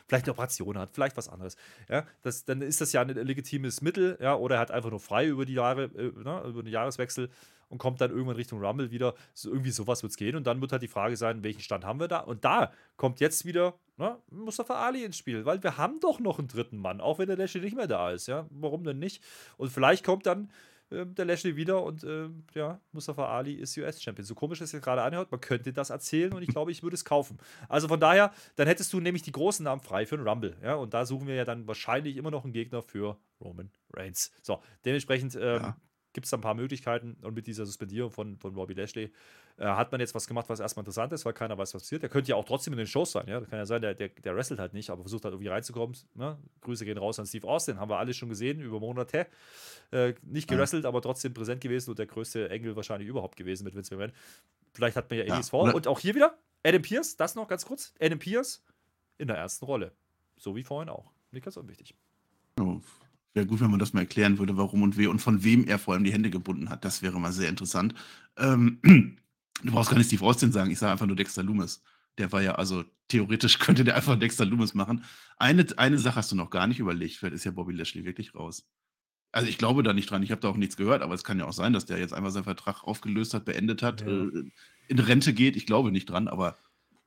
vielleicht 0.06 0.26
eine 0.26 0.32
Operation 0.32 0.78
hat, 0.78 0.90
vielleicht 0.92 1.16
was 1.16 1.28
anderes. 1.28 1.56
Ja, 1.88 2.06
das, 2.22 2.44
dann 2.44 2.62
ist 2.62 2.80
das 2.80 2.92
ja 2.92 3.00
ein 3.00 3.08
legitimes 3.08 3.80
Mittel, 3.80 4.18
ja, 4.20 4.34
oder 4.36 4.56
er 4.56 4.60
hat 4.60 4.70
einfach 4.70 4.90
nur 4.90 5.00
frei 5.00 5.26
über 5.26 5.44
die 5.44 5.54
Jahre, 5.54 5.84
äh, 5.84 6.12
ne, 6.22 6.42
über 6.46 6.62
den 6.62 6.72
Jahreswechsel 6.72 7.30
und 7.68 7.78
kommt 7.78 8.00
dann 8.00 8.10
irgendwann 8.10 8.36
Richtung 8.36 8.64
Rumble 8.64 8.90
wieder. 8.90 9.14
So, 9.32 9.50
irgendwie 9.50 9.70
sowas 9.70 10.02
wird 10.02 10.10
es 10.10 10.16
gehen. 10.16 10.36
Und 10.36 10.46
dann 10.46 10.60
wird 10.60 10.72
halt 10.72 10.82
die 10.82 10.88
Frage 10.88 11.16
sein, 11.16 11.42
welchen 11.42 11.60
Stand 11.60 11.84
haben 11.84 11.98
wir 11.98 12.08
da? 12.08 12.20
Und 12.20 12.44
da 12.44 12.72
kommt 12.96 13.20
jetzt 13.20 13.44
wieder 13.44 13.74
ne, 13.96 14.16
Mustafa 14.30 14.74
Ali 14.74 15.04
ins 15.04 15.16
Spiel, 15.16 15.44
weil 15.44 15.62
wir 15.62 15.76
haben 15.76 15.98
doch 16.00 16.20
noch 16.20 16.38
einen 16.38 16.48
dritten 16.48 16.78
Mann, 16.78 17.00
auch 17.00 17.18
wenn 17.18 17.26
der 17.26 17.36
Lashley 17.36 17.60
nicht 17.60 17.76
mehr 17.76 17.86
da 17.86 18.10
ist. 18.10 18.28
Ja, 18.28 18.46
warum 18.50 18.84
denn 18.84 18.98
nicht? 18.98 19.22
Und 19.56 19.70
vielleicht 19.70 20.04
kommt 20.04 20.26
dann 20.26 20.50
äh, 20.94 21.06
der 21.06 21.24
Lashley 21.24 21.56
wieder 21.56 21.82
und 21.82 22.04
äh, 22.04 22.28
ja, 22.54 22.80
Mustafa 22.92 23.26
Ali 23.26 23.54
ist 23.54 23.76
US-Champion. 23.76 24.24
So 24.24 24.34
komisch 24.34 24.60
es 24.60 24.72
jetzt 24.72 24.82
gerade 24.82 25.02
anhört, 25.02 25.30
man 25.30 25.40
könnte 25.40 25.72
das 25.72 25.90
erzählen 25.90 26.32
und 26.32 26.42
ich 26.42 26.48
glaube, 26.48 26.70
ich 26.70 26.82
würde 26.82 26.94
es 26.94 27.04
kaufen. 27.04 27.38
Also 27.68 27.88
von 27.88 28.00
daher, 28.00 28.32
dann 28.56 28.66
hättest 28.66 28.92
du 28.92 29.00
nämlich 29.00 29.22
die 29.22 29.32
großen 29.32 29.64
Namen 29.64 29.80
frei 29.80 30.06
für 30.06 30.16
einen 30.16 30.26
Rumble. 30.26 30.56
Ja, 30.62 30.74
und 30.74 30.94
da 30.94 31.04
suchen 31.06 31.26
wir 31.26 31.34
ja 31.34 31.44
dann 31.44 31.66
wahrscheinlich 31.66 32.16
immer 32.16 32.30
noch 32.30 32.44
einen 32.44 32.52
Gegner 32.52 32.82
für 32.82 33.18
Roman 33.40 33.70
Reigns. 33.92 34.32
So, 34.42 34.62
dementsprechend 34.84 35.34
ähm, 35.36 35.62
ja 35.62 35.76
gibt 36.14 36.24
es 36.26 36.30
da 36.30 36.38
ein 36.38 36.40
paar 36.40 36.54
Möglichkeiten. 36.54 37.16
Und 37.20 37.34
mit 37.34 37.46
dieser 37.46 37.66
Suspendierung 37.66 38.10
von, 38.10 38.38
von 38.38 38.54
Robbie 38.54 38.74
Lashley 38.74 39.12
äh, 39.56 39.64
hat 39.64 39.92
man 39.92 40.00
jetzt 40.00 40.14
was 40.14 40.26
gemacht, 40.26 40.48
was 40.48 40.60
erstmal 40.60 40.82
interessant 40.82 41.12
ist, 41.12 41.24
weil 41.24 41.32
keiner 41.32 41.56
weiß, 41.56 41.74
was 41.74 41.82
passiert. 41.82 42.02
Der 42.02 42.10
könnte 42.10 42.30
ja 42.30 42.36
auch 42.36 42.44
trotzdem 42.44 42.72
in 42.72 42.78
den 42.78 42.86
Shows 42.86 43.12
sein. 43.12 43.26
Ja? 43.28 43.40
Das 43.40 43.48
kann 43.48 43.58
ja 43.58 43.66
sein, 43.66 43.82
der, 43.82 43.94
der, 43.94 44.08
der 44.08 44.36
wrestelt 44.36 44.58
halt 44.58 44.74
nicht, 44.74 44.90
aber 44.90 45.02
versucht 45.02 45.24
halt 45.24 45.32
irgendwie 45.32 45.48
reinzukommen. 45.48 45.96
Ne? 46.14 46.38
Grüße 46.62 46.84
gehen 46.84 46.98
raus 46.98 47.18
an 47.18 47.26
Steve 47.26 47.46
Austin. 47.46 47.78
Haben 47.78 47.90
wir 47.90 47.98
alle 47.98 48.14
schon 48.14 48.28
gesehen 48.28 48.60
über 48.60 48.80
Monate. 48.80 49.26
Äh, 49.92 50.14
nicht 50.22 50.48
gerestelt, 50.48 50.84
ja. 50.84 50.88
aber 50.88 51.02
trotzdem 51.02 51.34
präsent 51.34 51.60
gewesen 51.60 51.90
und 51.90 51.98
der 51.98 52.06
größte 52.06 52.50
Engel 52.50 52.74
wahrscheinlich 52.74 53.08
überhaupt 53.08 53.36
gewesen 53.36 53.64
mit 53.64 53.74
Vince 53.74 53.94
McMahon. 53.94 54.12
Vielleicht 54.72 54.96
hat 54.96 55.08
man 55.08 55.18
ja 55.18 55.24
ähnliches 55.24 55.46
ja, 55.46 55.50
vor. 55.50 55.72
Und 55.72 55.86
auch 55.86 56.00
hier 56.00 56.14
wieder 56.14 56.36
Adam 56.64 56.82
Pierce, 56.82 57.16
das 57.16 57.36
noch 57.36 57.46
ganz 57.46 57.64
kurz. 57.64 57.94
Adam 58.00 58.18
Pierce 58.18 58.64
in 59.18 59.28
der 59.28 59.36
ersten 59.36 59.64
Rolle. 59.66 59.92
So 60.36 60.56
wie 60.56 60.64
vorhin 60.64 60.88
auch. 60.88 61.12
Nicht 61.30 61.44
ganz 61.44 61.56
unwichtig. 61.56 61.94
Oh, 62.58 62.80
Wäre 63.34 63.46
gut, 63.46 63.60
wenn 63.60 63.70
man 63.70 63.80
das 63.80 63.92
mal 63.92 64.00
erklären 64.00 64.38
würde, 64.38 64.56
warum 64.56 64.82
und 64.82 64.96
wie 64.96 65.08
und 65.08 65.18
von 65.18 65.42
wem 65.42 65.66
er 65.66 65.80
vor 65.80 65.94
allem 65.94 66.04
die 66.04 66.12
Hände 66.12 66.30
gebunden 66.30 66.70
hat. 66.70 66.84
Das 66.84 67.02
wäre 67.02 67.20
mal 67.20 67.32
sehr 67.32 67.48
interessant. 67.48 67.94
Ähm, 68.38 68.78
du 69.62 69.72
brauchst 69.72 69.90
gar 69.90 69.98
nicht 69.98 70.08
Steve 70.08 70.24
Austin 70.24 70.52
sagen, 70.52 70.70
ich 70.70 70.78
sage 70.78 70.92
einfach 70.92 71.06
nur 71.06 71.16
Dexter 71.16 71.42
Loomis. 71.42 71.82
Der 72.18 72.30
war 72.32 72.42
ja, 72.42 72.54
also 72.54 72.84
theoretisch 73.08 73.58
könnte 73.60 73.84
der 73.84 73.96
einfach 73.96 74.18
Dexter 74.18 74.44
Loomis 74.44 74.74
machen. 74.74 75.04
Eine, 75.36 75.66
eine 75.76 75.98
Sache 75.98 76.16
hast 76.16 76.32
du 76.32 76.36
noch 76.36 76.50
gar 76.50 76.66
nicht 76.66 76.80
überlegt, 76.80 77.16
vielleicht 77.16 77.34
ist 77.34 77.44
ja 77.44 77.50
Bobby 77.50 77.72
Lashley 77.72 78.04
wirklich 78.04 78.34
raus. 78.34 78.68
Also 79.32 79.48
ich 79.48 79.58
glaube 79.58 79.82
da 79.82 79.92
nicht 79.92 80.10
dran, 80.10 80.22
ich 80.22 80.30
habe 80.30 80.40
da 80.40 80.48
auch 80.48 80.56
nichts 80.56 80.76
gehört, 80.76 81.02
aber 81.02 81.14
es 81.14 81.24
kann 81.24 81.40
ja 81.40 81.46
auch 81.46 81.52
sein, 81.52 81.72
dass 81.72 81.86
der 81.86 81.98
jetzt 81.98 82.14
einfach 82.14 82.30
seinen 82.30 82.44
Vertrag 82.44 82.84
aufgelöst 82.84 83.34
hat, 83.34 83.44
beendet 83.44 83.82
hat, 83.82 84.02
ja. 84.02 84.06
äh, 84.06 84.44
in 84.86 84.98
Rente 85.00 85.32
geht. 85.32 85.56
Ich 85.56 85.66
glaube 85.66 85.90
nicht 85.90 86.06
dran, 86.06 86.28
aber 86.28 86.56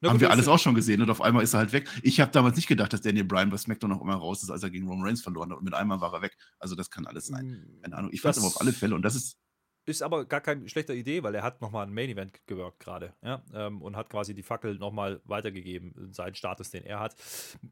na, 0.02 0.10
haben 0.10 0.20
wir 0.20 0.30
alles 0.30 0.48
auch 0.48 0.60
schon 0.60 0.76
gesehen 0.76 1.02
und 1.02 1.10
auf 1.10 1.22
einmal 1.22 1.44
ist 1.44 1.54
er 1.54 1.60
halt 1.60 1.72
weg. 1.72 1.90
Ich 2.04 2.20
habe 2.20 2.32
damals 2.32 2.56
nicht 2.56 2.68
gedacht, 2.68 2.94
dass 2.94 3.02
Daniel 3.02 3.24
Bryan 3.24 3.50
bei 3.50 3.58
SmackDown 3.58 3.90
noch 3.90 4.02
immer 4.02 4.16
raus 4.16 4.44
ist, 4.44 4.52
als 4.52 4.62
er 4.62 4.70
gegen 4.70 4.88
Roman 4.88 5.08
Reigns 5.08 5.22
verloren 5.22 5.52
hat 5.52 5.58
und 5.58 5.64
mit 5.64 5.74
einmal 5.74 6.02
war 6.02 6.14
er 6.14 6.22
weg. 6.22 6.38
Also 6.60 6.76
das 6.76 6.92
kann 6.92 7.08
alles 7.08 7.28
sein. 7.28 7.48
Hm, 7.48 7.82
Keine 7.82 7.96
Ahnung. 7.96 8.12
Ich 8.14 8.24
weiß 8.24 8.38
aber 8.38 8.48
auf 8.48 8.62
alle 8.62 8.74
Fälle 8.74 8.94
und 8.94 9.02
das 9.02 9.16
ist 9.16 9.38
ist 9.88 10.02
aber 10.04 10.26
gar 10.26 10.42
keine 10.42 10.68
schlechte 10.68 10.94
Idee, 10.94 11.24
weil 11.24 11.34
er 11.34 11.44
hat 11.44 11.62
nochmal 11.62 11.88
ein 11.88 11.94
Main 11.94 12.10
Event 12.10 12.46
gewirkt 12.46 12.80
gerade. 12.82 13.14
Ja? 13.24 13.42
Ähm, 13.54 13.82
und 13.82 13.96
hat 13.96 14.10
quasi 14.10 14.34
die 14.34 14.44
Fackel 14.44 14.76
nochmal 14.76 15.22
weitergegeben, 15.24 16.12
seinen 16.12 16.36
Status, 16.36 16.72
den 16.72 16.84
er 16.86 17.00
hat. 17.00 17.16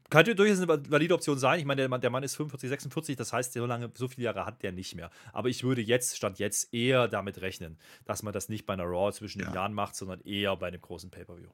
Könnte 0.08 0.34
durchaus 0.34 0.58
eine 0.58 0.90
valide 0.90 1.14
Option 1.14 1.38
sein. 1.38 1.60
Ich 1.60 1.66
meine, 1.66 1.82
der 1.82 1.88
Mann, 1.90 2.00
der 2.00 2.10
Mann 2.10 2.22
ist 2.22 2.36
45, 2.36 2.70
46, 2.70 3.16
das 3.16 3.32
heißt, 3.32 3.52
so 3.52 3.66
lange, 3.66 3.90
so 3.94 4.08
viele 4.08 4.24
Jahre 4.24 4.46
hat 4.46 4.62
der 4.62 4.72
nicht 4.72 4.94
mehr. 4.94 5.10
Aber 5.34 5.50
ich 5.50 5.62
würde 5.62 5.82
jetzt, 5.82 6.16
Stand 6.16 6.38
jetzt, 6.38 6.72
eher 6.72 7.06
damit 7.06 7.42
rechnen, 7.42 7.78
dass 8.06 8.22
man 8.22 8.32
das 8.32 8.48
nicht 8.48 8.64
bei 8.64 8.72
einer 8.72 8.84
Raw 8.84 9.12
zwischen 9.12 9.40
den 9.40 9.52
Jahren 9.52 9.74
macht, 9.74 9.94
sondern 9.94 10.22
eher 10.22 10.56
bei 10.56 10.68
einem 10.68 10.80
großen 10.80 11.10
Pay-Per-View. 11.10 11.50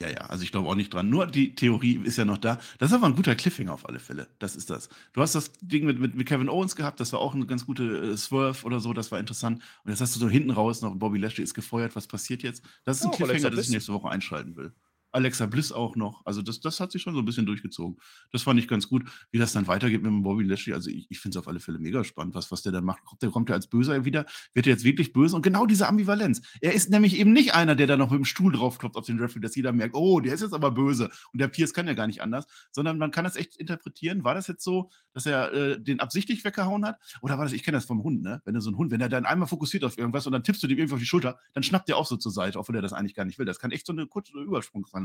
Ja, 0.00 0.08
ja, 0.08 0.18
also 0.18 0.44
ich 0.44 0.52
glaube 0.52 0.68
auch 0.68 0.74
nicht 0.74 0.94
dran. 0.94 1.10
Nur 1.10 1.26
die 1.26 1.54
Theorie 1.54 2.00
ist 2.04 2.18
ja 2.18 2.24
noch 2.24 2.38
da. 2.38 2.58
Das 2.78 2.90
ist 2.90 2.96
aber 2.96 3.06
ein 3.06 3.16
guter 3.16 3.34
Cliffhanger 3.34 3.72
auf 3.72 3.88
alle 3.88 3.98
Fälle. 3.98 4.28
Das 4.38 4.54
ist 4.54 4.70
das. 4.70 4.88
Du 5.12 5.20
hast 5.20 5.34
das 5.34 5.52
Ding 5.60 5.86
mit, 5.86 5.98
mit, 5.98 6.14
mit 6.14 6.26
Kevin 6.28 6.48
Owens 6.48 6.76
gehabt, 6.76 7.00
das 7.00 7.12
war 7.12 7.20
auch 7.20 7.34
eine 7.34 7.46
ganz 7.46 7.66
gute 7.66 8.12
äh, 8.12 8.16
Swerve 8.16 8.64
oder 8.64 8.80
so, 8.80 8.92
das 8.92 9.10
war 9.10 9.18
interessant. 9.18 9.62
Und 9.84 9.90
jetzt 9.90 10.00
hast 10.00 10.14
du 10.14 10.20
so 10.20 10.28
hinten 10.28 10.50
raus 10.50 10.82
noch, 10.82 10.94
Bobby 10.94 11.18
Lashley 11.18 11.42
ist 11.42 11.54
gefeuert, 11.54 11.96
was 11.96 12.06
passiert 12.06 12.42
jetzt? 12.42 12.62
Das 12.84 12.98
ist 12.98 13.04
ein 13.04 13.10
oh, 13.12 13.16
Cliffhanger, 13.16 13.50
das 13.50 13.66
ich 13.66 13.70
nächste 13.70 13.92
Woche 13.92 14.08
einschalten 14.08 14.56
will. 14.56 14.72
Alexa 15.12 15.46
Bliss 15.46 15.72
auch 15.72 15.96
noch. 15.96 16.24
Also 16.24 16.42
das, 16.42 16.60
das 16.60 16.80
hat 16.80 16.92
sich 16.92 17.02
schon 17.02 17.14
so 17.14 17.20
ein 17.20 17.24
bisschen 17.24 17.46
durchgezogen. 17.46 17.98
Das 18.32 18.42
fand 18.42 18.60
ich 18.60 18.68
ganz 18.68 18.88
gut. 18.88 19.04
Wie 19.30 19.38
das 19.38 19.52
dann 19.52 19.66
weitergeht 19.66 20.02
mit 20.02 20.10
dem 20.10 20.22
Bobby 20.22 20.44
Lashley, 20.44 20.74
also 20.74 20.90
ich, 20.90 21.06
ich 21.10 21.20
finde 21.20 21.38
es 21.38 21.42
auf 21.42 21.48
alle 21.48 21.60
Fälle 21.60 21.78
mega 21.78 22.04
spannend, 22.04 22.34
was, 22.34 22.50
was 22.50 22.62
der 22.62 22.72
dann 22.72 22.84
macht. 22.84 23.02
Der 23.22 23.30
kommt 23.30 23.48
ja 23.48 23.54
als 23.54 23.66
Böser 23.66 24.04
wieder, 24.04 24.26
wird 24.54 24.66
er 24.66 24.72
jetzt 24.72 24.84
wirklich 24.84 25.12
böse 25.12 25.36
und 25.36 25.42
genau 25.42 25.66
diese 25.66 25.88
Ambivalenz. 25.88 26.42
Er 26.60 26.72
ist 26.72 26.90
nämlich 26.90 27.18
eben 27.18 27.32
nicht 27.32 27.54
einer, 27.54 27.74
der 27.74 27.86
da 27.86 27.96
noch 27.96 28.10
mit 28.10 28.18
dem 28.18 28.24
Stuhl 28.24 28.52
draufklopft 28.52 28.96
auf 28.96 29.06
den 29.06 29.18
Referee, 29.18 29.40
dass 29.40 29.56
jeder 29.56 29.72
merkt, 29.72 29.94
oh, 29.94 30.20
der 30.20 30.34
ist 30.34 30.40
jetzt 30.42 30.54
aber 30.54 30.70
böse 30.70 31.10
und 31.32 31.40
der 31.40 31.48
Pierce 31.48 31.72
kann 31.72 31.86
ja 31.86 31.94
gar 31.94 32.06
nicht 32.06 32.22
anders, 32.22 32.46
sondern 32.72 32.98
man 32.98 33.10
kann 33.10 33.24
das 33.24 33.36
echt 33.36 33.56
interpretieren. 33.56 34.24
War 34.24 34.34
das 34.34 34.46
jetzt 34.46 34.62
so, 34.64 34.90
dass 35.12 35.26
er 35.26 35.52
äh, 35.52 35.80
den 35.80 36.00
absichtlich 36.00 36.44
weggehauen 36.44 36.84
hat? 36.84 36.98
Oder 37.22 37.38
war 37.38 37.44
das, 37.44 37.52
ich 37.52 37.62
kenne 37.62 37.76
das 37.76 37.84
vom 37.84 38.02
Hund, 38.02 38.22
ne? 38.22 38.42
Wenn 38.44 38.54
er 38.54 38.60
so 38.60 38.70
ein 38.70 38.76
Hund, 38.76 38.90
wenn 38.90 39.00
er 39.00 39.08
dann 39.08 39.26
einmal 39.26 39.48
fokussiert 39.48 39.84
auf 39.84 39.98
irgendwas 39.98 40.26
und 40.26 40.32
dann 40.32 40.44
tippst 40.44 40.62
du 40.62 40.66
dem 40.66 40.78
irgendwie 40.78 40.94
auf 40.94 41.00
die 41.00 41.06
Schulter, 41.06 41.38
dann 41.54 41.62
schnappt 41.62 41.88
der 41.88 41.96
auch 41.96 42.06
so 42.06 42.16
zur 42.16 42.32
Seite, 42.32 42.58
obwohl 42.58 42.76
er 42.76 42.82
das 42.82 42.92
eigentlich 42.92 43.14
gar 43.14 43.24
nicht 43.24 43.38
will. 43.38 43.46
Das 43.46 43.58
kann 43.58 43.70
echt 43.70 43.86
so 43.86 43.92
eine 43.92 44.06
kurze 44.06 44.32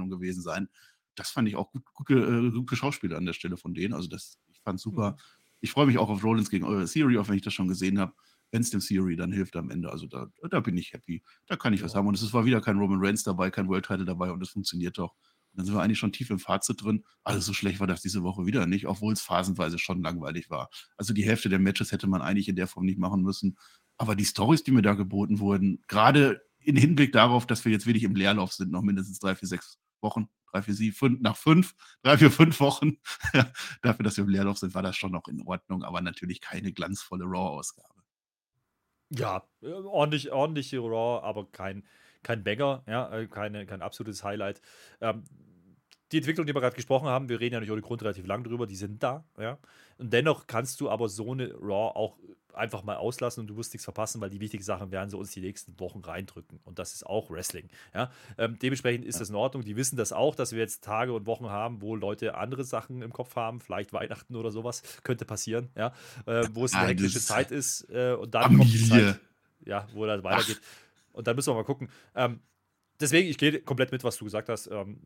Übersprungshandlung 0.04 0.10
gewesen 0.10 0.42
sein 0.42 0.68
das 1.16 1.30
fand 1.30 1.48
ich 1.48 1.56
auch 1.56 1.72
gut, 1.72 1.84
gut, 1.94 2.10
äh, 2.10 2.52
gute 2.52 2.76
Schauspieler 2.76 3.18
an 3.18 3.26
der 3.26 3.34
Stelle 3.34 3.58
von 3.58 3.74
denen. 3.74 3.94
Also 3.94 4.08
das, 4.08 4.40
ich 4.52 4.60
fand 4.62 4.80
super. 4.80 5.12
Mhm. 5.12 5.18
Ich 5.62 5.72
freue 5.72 5.86
mich 5.86 5.98
auch 5.98 6.10
auf 6.10 6.24
Rollins 6.24 6.50
gegen 6.50 6.66
eure 6.66 6.86
Theory, 6.86 7.18
auch 7.18 7.28
wenn 7.28 7.36
ich 7.36 7.42
das 7.42 7.54
schon 7.54 7.68
gesehen 7.68 8.00
habe. 8.00 8.14
Wenn 8.52 8.62
es 8.62 8.70
dem 8.70 8.82
Theory 8.82 9.16
dann 9.16 9.32
hilft 9.32 9.56
am 9.56 9.72
Ende. 9.72 9.92
Also 9.92 10.08
da, 10.08 10.28
da 10.50 10.60
bin 10.60 10.78
ich 10.78 10.94
happy. 10.94 11.24
Da 11.48 11.56
kann 11.56 11.74
ich 11.74 11.80
ja. 11.80 11.86
was 11.86 11.96
haben. 11.96 12.08
Und 12.08 12.16
es 12.16 12.34
war 12.34 12.46
wieder 12.46 12.62
kein 12.62 12.78
Roman 12.78 13.00
Reigns 13.02 13.24
dabei, 13.24 13.50
kein 13.50 13.68
World 13.68 13.86
Title 13.86 14.06
dabei 14.06 14.32
und 14.32 14.40
das 14.40 14.50
funktioniert 14.50 14.98
doch. 14.98 15.14
Und 15.52 15.60
dann 15.60 15.66
sind 15.66 15.76
wir 15.76 15.82
eigentlich 15.82 16.00
schon 16.00 16.12
tief 16.12 16.30
im 16.30 16.40
Fazit 16.40 16.84
drin. 16.84 17.04
Also 17.24 17.40
so 17.40 17.54
schlecht 17.54 17.80
war 17.80 17.88
das 17.88 18.02
diese 18.02 18.24
Woche 18.24 18.46
wieder 18.46 18.66
nicht, 18.66 18.88
obwohl 18.88 19.14
es 19.14 19.22
phasenweise 19.22 19.80
schon 19.80 20.02
langweilig 20.02 20.50
war. 20.50 20.70
Also 20.98 21.14
die 21.14 21.24
Hälfte 21.24 21.50
der 21.50 21.60
Matches 21.60 21.92
hätte 21.92 22.08
man 22.08 22.22
eigentlich 22.22 22.50
in 22.50 22.56
der 22.56 22.68
Form 22.68 22.86
nicht 22.86 23.00
machen 23.00 23.22
müssen. 23.22 23.58
Aber 23.98 24.16
die 24.16 24.26
Stories, 24.26 24.64
die 24.64 24.72
mir 24.72 24.82
da 24.82 24.94
geboten 24.94 25.40
wurden, 25.40 25.82
gerade 25.88 26.42
in 26.60 26.76
Hinblick 26.76 27.12
darauf, 27.12 27.46
dass 27.46 27.66
wir 27.66 27.72
jetzt 27.72 27.86
wirklich 27.86 28.04
im 28.04 28.16
Leerlauf 28.16 28.54
sind, 28.54 28.72
noch 28.72 28.82
mindestens 28.82 29.20
drei, 29.20 29.36
vier, 29.36 29.48
sechs 29.48 29.80
Wochen, 30.04 30.30
drei, 30.52 30.62
vier, 30.62 30.74
sieben, 30.74 30.96
fünf, 30.96 31.22
nach 31.22 31.38
fünf, 31.38 31.76
drei, 32.04 32.18
vier, 32.18 32.32
fünf 32.32 32.60
Wochen, 32.60 32.98
dafür, 33.82 34.04
dass 34.04 34.18
wir 34.18 34.24
im 34.24 34.30
Leerlauf 34.30 34.58
sind, 34.58 34.76
war 34.76 34.84
das 34.84 34.96
schon 34.96 35.12
noch 35.12 35.28
in 35.28 35.42
Ordnung, 35.42 35.84
aber 35.84 36.02
natürlich 36.02 36.42
keine 36.42 36.72
glanzvolle 36.72 37.26
Raw-Ausgabe. 37.26 38.04
Ja, 39.10 39.44
äh, 39.62 39.72
ordentlich, 39.72 40.32
ordentliche 40.32 40.80
Raw, 40.80 41.24
aber 41.24 41.52
kein, 41.52 41.84
kein 42.24 42.44
Banger, 42.44 42.84
ja, 42.88 43.12
äh, 43.12 43.28
keine, 43.28 43.66
kein 43.66 43.82
absolutes 43.82 44.24
Highlight. 44.24 44.62
Ähm, 45.02 45.24
die 46.12 46.18
Entwicklung, 46.18 46.46
die 46.46 46.54
wir 46.54 46.62
gerade 46.62 46.76
gesprochen 46.76 47.08
haben, 47.08 47.30
wir 47.30 47.40
reden 47.40 47.56
ja 47.56 47.60
nicht 47.60 47.72
ohne 47.72 47.82
Grund 47.82 48.04
relativ 48.04 48.28
lang 48.28 48.44
drüber, 48.44 48.68
die 48.68 48.76
sind 48.76 49.02
da, 49.02 49.26
ja. 49.38 49.58
Und 49.98 50.14
dennoch 50.14 50.48
kannst 50.48 50.80
du 50.82 50.90
aber 50.90 51.10
so 51.10 51.32
eine 51.32 51.54
Raw 51.54 51.96
auch 51.96 52.18
einfach 52.54 52.84
mal 52.84 52.96
auslassen 52.96 53.42
und 53.42 53.48
du 53.48 53.58
wirst 53.58 53.74
nichts 53.74 53.84
verpassen, 53.84 54.22
weil 54.22 54.30
die 54.30 54.40
wichtigen 54.40 54.64
Sachen 54.64 54.92
werden 54.92 55.10
sie 55.10 55.18
uns 55.18 55.32
die 55.32 55.42
nächsten 55.42 55.80
Wochen 55.80 56.00
reindrücken. 56.00 56.60
Und 56.64 56.80
das 56.80 56.94
ist 56.94 57.06
auch 57.06 57.30
Wrestling. 57.30 57.70
Ja? 57.94 58.12
Ähm, 58.38 58.58
dementsprechend 58.60 59.06
ist 59.06 59.20
das 59.20 59.30
in 59.30 59.36
Ordnung. 59.36 59.64
Die 59.64 59.76
wissen 59.76 59.98
das 59.98 60.14
auch, 60.14 60.36
dass 60.36 60.52
wir 60.52 60.60
jetzt 60.60 60.84
Tage 60.84 61.14
und 61.14 61.26
Wochen 61.26 61.50
haben, 61.50 61.82
wo 61.82 61.96
Leute 61.96 62.36
andere 62.36 62.64
Sachen 62.64 63.02
im 63.02 63.14
Kopf 63.14 63.36
haben, 63.36 63.62
vielleicht 63.62 63.94
Weihnachten 63.94 64.36
oder 64.36 64.52
sowas, 64.52 64.84
könnte 65.04 65.26
passieren, 65.26 65.70
ja? 65.76 65.94
Äh, 66.26 66.48
wo 66.54 66.66
es 66.66 66.74
eine 66.74 66.88
hektische 66.88 67.20
Zeit 67.20 67.52
ist 67.52 67.90
äh, 67.90 68.14
und 68.14 68.34
dann 68.34 68.44
Familie. 68.44 68.60
kommt 68.60 68.74
die 68.74 68.90
Zeit, 68.90 69.20
ja, 69.66 69.88
wo 69.94 70.06
das 70.06 70.24
weitergeht. 70.24 70.62
Ach. 70.62 71.14
Und 71.14 71.28
dann 71.28 71.36
müssen 71.36 71.52
wir 71.52 71.56
mal 71.56 71.64
gucken. 71.64 71.90
Ähm, 72.16 72.40
deswegen, 73.00 73.30
ich 73.30 73.38
gehe 73.38 73.62
komplett 73.62 73.92
mit, 73.92 74.04
was 74.04 74.18
du 74.18 74.26
gesagt 74.26 74.50
hast. 74.50 74.68
Ähm, 74.68 75.00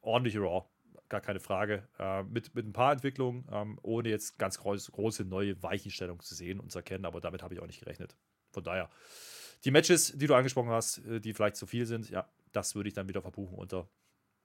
ordentliche 0.00 0.40
Raw 0.40 0.64
gar 1.08 1.20
keine 1.20 1.40
Frage. 1.40 1.88
Äh, 1.98 2.22
mit, 2.24 2.54
mit 2.54 2.66
ein 2.66 2.72
paar 2.72 2.92
Entwicklungen, 2.92 3.46
ähm, 3.50 3.78
ohne 3.82 4.08
jetzt 4.08 4.38
ganz 4.38 4.58
groß, 4.58 4.92
große 4.92 5.24
neue 5.24 5.62
Weichenstellungen 5.62 6.20
zu 6.20 6.34
sehen 6.34 6.60
und 6.60 6.72
zu 6.72 6.78
erkennen, 6.78 7.04
aber 7.04 7.20
damit 7.20 7.42
habe 7.42 7.54
ich 7.54 7.60
auch 7.60 7.66
nicht 7.66 7.80
gerechnet. 7.80 8.16
Von 8.52 8.64
daher, 8.64 8.90
die 9.64 9.70
Matches, 9.70 10.12
die 10.16 10.26
du 10.26 10.34
angesprochen 10.34 10.70
hast, 10.70 10.98
äh, 11.06 11.20
die 11.20 11.34
vielleicht 11.34 11.56
zu 11.56 11.66
viel 11.66 11.86
sind, 11.86 12.10
ja, 12.10 12.28
das 12.52 12.74
würde 12.74 12.88
ich 12.88 12.94
dann 12.94 13.08
wieder 13.08 13.22
verbuchen 13.22 13.58
unter 13.58 13.88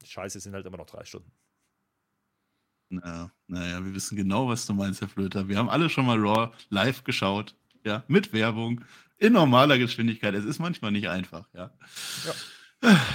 Scheiße, 0.04 0.40
sind 0.40 0.54
halt 0.54 0.66
immer 0.66 0.78
noch 0.78 0.88
drei 0.88 1.06
Stunden. 1.06 1.32
Na, 2.90 3.32
naja, 3.48 3.84
wir 3.86 3.94
wissen 3.94 4.18
genau, 4.18 4.50
was 4.50 4.66
du 4.66 4.74
meinst, 4.74 5.00
Herr 5.00 5.08
Flöter. 5.08 5.48
Wir 5.48 5.58
haben 5.58 5.70
alle 5.70 5.90
schon 5.90 6.06
mal 6.06 6.20
Raw 6.20 6.52
live 6.70 7.04
geschaut, 7.06 7.56
ja, 7.86 8.04
mit 8.08 8.34
Werbung, 8.34 8.84
in 9.18 9.34
normaler 9.34 9.78
Geschwindigkeit. 9.78 10.34
Es 10.34 10.44
ist 10.44 10.60
manchmal 10.60 10.92
nicht 10.92 11.08
einfach, 11.08 11.48
ja. 11.54 11.72
Ja. 12.26 12.34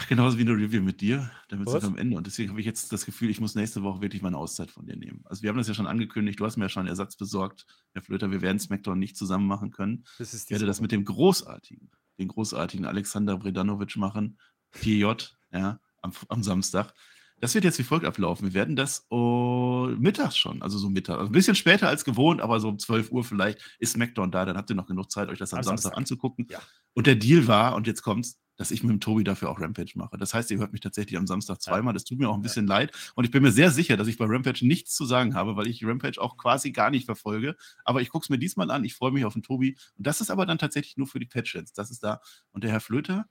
Genauso 0.09 0.39
wie 0.39 0.43
eine 0.43 0.53
Review 0.53 0.81
mit 0.81 1.01
dir, 1.01 1.31
damit 1.49 1.69
sind 1.69 1.83
wir 1.83 1.89
am 1.89 1.99
Ende. 1.99 2.17
Und 2.17 2.27
deswegen 2.27 2.51
habe 2.51 2.61
ich 2.61 2.67
jetzt 2.67 2.93
das 2.93 3.05
Gefühl, 3.05 3.31
ich 3.31 3.41
muss 3.41 3.57
nächste 3.57 3.83
Woche 3.83 4.01
wirklich 4.01 4.23
meine 4.23 4.37
Auszeit 4.37 4.71
von 4.71 4.87
dir 4.87 4.97
nehmen. 4.97 5.23
Also 5.25 5.43
wir 5.43 5.51
haben 5.51 5.57
das 5.57 5.67
ja 5.67 5.75
schon 5.75 5.89
angekündigt, 5.89 6.39
du 6.39 6.45
hast 6.45 6.57
mir 6.57 6.67
ja 6.67 6.69
schon 6.69 6.83
einen 6.83 6.89
Ersatz 6.89 7.17
besorgt. 7.17 7.67
Herr 7.93 8.03
Flöter, 8.03 8.31
wir 8.31 8.43
werden 8.43 8.61
SmackDown 8.61 8.99
nicht 8.99 9.17
zusammen 9.17 9.47
machen 9.49 9.73
können. 9.73 10.05
Das 10.19 10.33
ich 10.33 10.51
werde 10.51 10.67
das 10.67 10.81
mit 10.81 10.93
dem 10.93 11.05
großartigen, 11.05 11.91
den 12.19 12.29
großartigen 12.29 12.87
Alexander 12.87 13.37
Bredanovic 13.39 13.97
machen, 13.97 14.39
PJ, 14.71 15.05
ja, 15.53 15.81
am, 16.01 16.13
am 16.29 16.43
Samstag. 16.45 16.95
Das 17.41 17.55
wird 17.55 17.65
jetzt 17.65 17.79
wie 17.79 17.83
folgt 17.83 18.07
ablaufen. 18.07 18.47
Wir 18.47 18.55
werden 18.55 18.77
das 18.77 19.05
oh, 19.11 19.89
mittags 19.99 20.39
schon, 20.39 20.63
also 20.63 20.79
so 20.79 20.89
Mittag, 20.89 21.19
also 21.19 21.29
ein 21.29 21.33
bisschen 21.33 21.55
später 21.57 21.89
als 21.89 22.05
gewohnt, 22.05 22.41
aber 22.41 22.61
so 22.61 22.69
um 22.69 22.79
12 22.79 23.11
Uhr 23.11 23.25
vielleicht 23.25 23.61
ist 23.79 23.93
SmackDown 23.93 24.31
da. 24.31 24.45
Dann 24.45 24.57
habt 24.57 24.71
ihr 24.71 24.77
noch 24.77 24.87
genug 24.87 25.11
Zeit, 25.11 25.29
euch 25.29 25.39
das 25.39 25.53
am, 25.53 25.59
am 25.59 25.65
Samstag, 25.65 25.83
Samstag, 25.83 25.99
anzugucken. 25.99 26.47
Ja. 26.51 26.61
Und 26.95 27.07
der 27.07 27.17
Deal 27.17 27.47
war, 27.47 27.75
und 27.75 27.87
jetzt 27.87 28.03
kommt's, 28.03 28.41
dass 28.57 28.71
ich 28.71 28.83
mit 28.83 28.91
dem 28.91 29.01
Tobi 29.01 29.25
dafür 29.25 29.51
auch 29.51 29.61
Rampage 29.61 29.93
mache. 29.97 30.17
Das 30.17 30.35
heißt, 30.35 30.51
ihr 30.51 30.59
hört 30.59 30.73
mich 30.73 30.81
tatsächlich 30.81 31.19
am 31.19 31.27
Samstag 31.27 31.61
zweimal. 31.61 31.95
Das 31.95 32.05
tut 32.05 32.19
mir 32.19 32.29
auch 32.29 32.35
ein 32.35 32.43
bisschen 32.43 32.67
leid. 32.67 32.93
Und 33.15 33.25
ich 33.25 33.31
bin 33.31 33.43
mir 33.43 33.53
sehr 33.53 33.71
sicher, 33.71 33.97
dass 33.97 34.09
ich 34.09 34.19
bei 34.19 34.25
Rampage 34.27 34.67
nichts 34.67 34.95
zu 34.95 35.05
sagen 35.05 35.35
habe, 35.35 35.57
weil 35.57 35.67
ich 35.67 35.85
Rampage 35.85 36.21
auch 36.21 36.37
quasi 36.37 36.73
gar 36.73 36.91
nicht 36.91 37.05
verfolge. 37.05 37.57
Aber 37.85 38.01
ich 38.01 38.09
gucke 38.09 38.25
es 38.25 38.31
mir 38.31 38.39
diesmal 38.39 38.71
an. 38.71 38.85
Ich 38.85 38.95
freue 38.95 39.13
mich 39.13 39.25
auf 39.25 39.35
den 39.35 39.43
Tobi. 39.43 39.77
Und 39.97 40.07
das 40.07 40.21
ist 40.21 40.31
aber 40.31 40.47
dann 40.47 40.59
tatsächlich 40.59 40.97
nur 40.97 41.07
für 41.07 41.19
die 41.19 41.27
Patchens. 41.27 41.73
Das 41.73 41.91
ist 41.91 42.03
da. 42.03 42.21
Und 42.53 42.65
der 42.65 42.71
Herr 42.71 42.81
Flöter, 42.81 43.29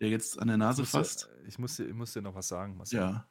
der 0.00 0.08
jetzt 0.08 0.38
an 0.38 0.48
der 0.48 0.56
Nase 0.56 0.82
ich 0.82 0.88
fasst. 0.88 1.28
Ich 1.46 1.58
muss, 1.58 1.76
dir, 1.76 1.86
ich 1.86 1.94
muss 1.94 2.12
dir 2.12 2.22
noch 2.22 2.34
was 2.34 2.48
sagen. 2.48 2.76
Marcel. 2.76 2.98
Ja. 2.98 3.28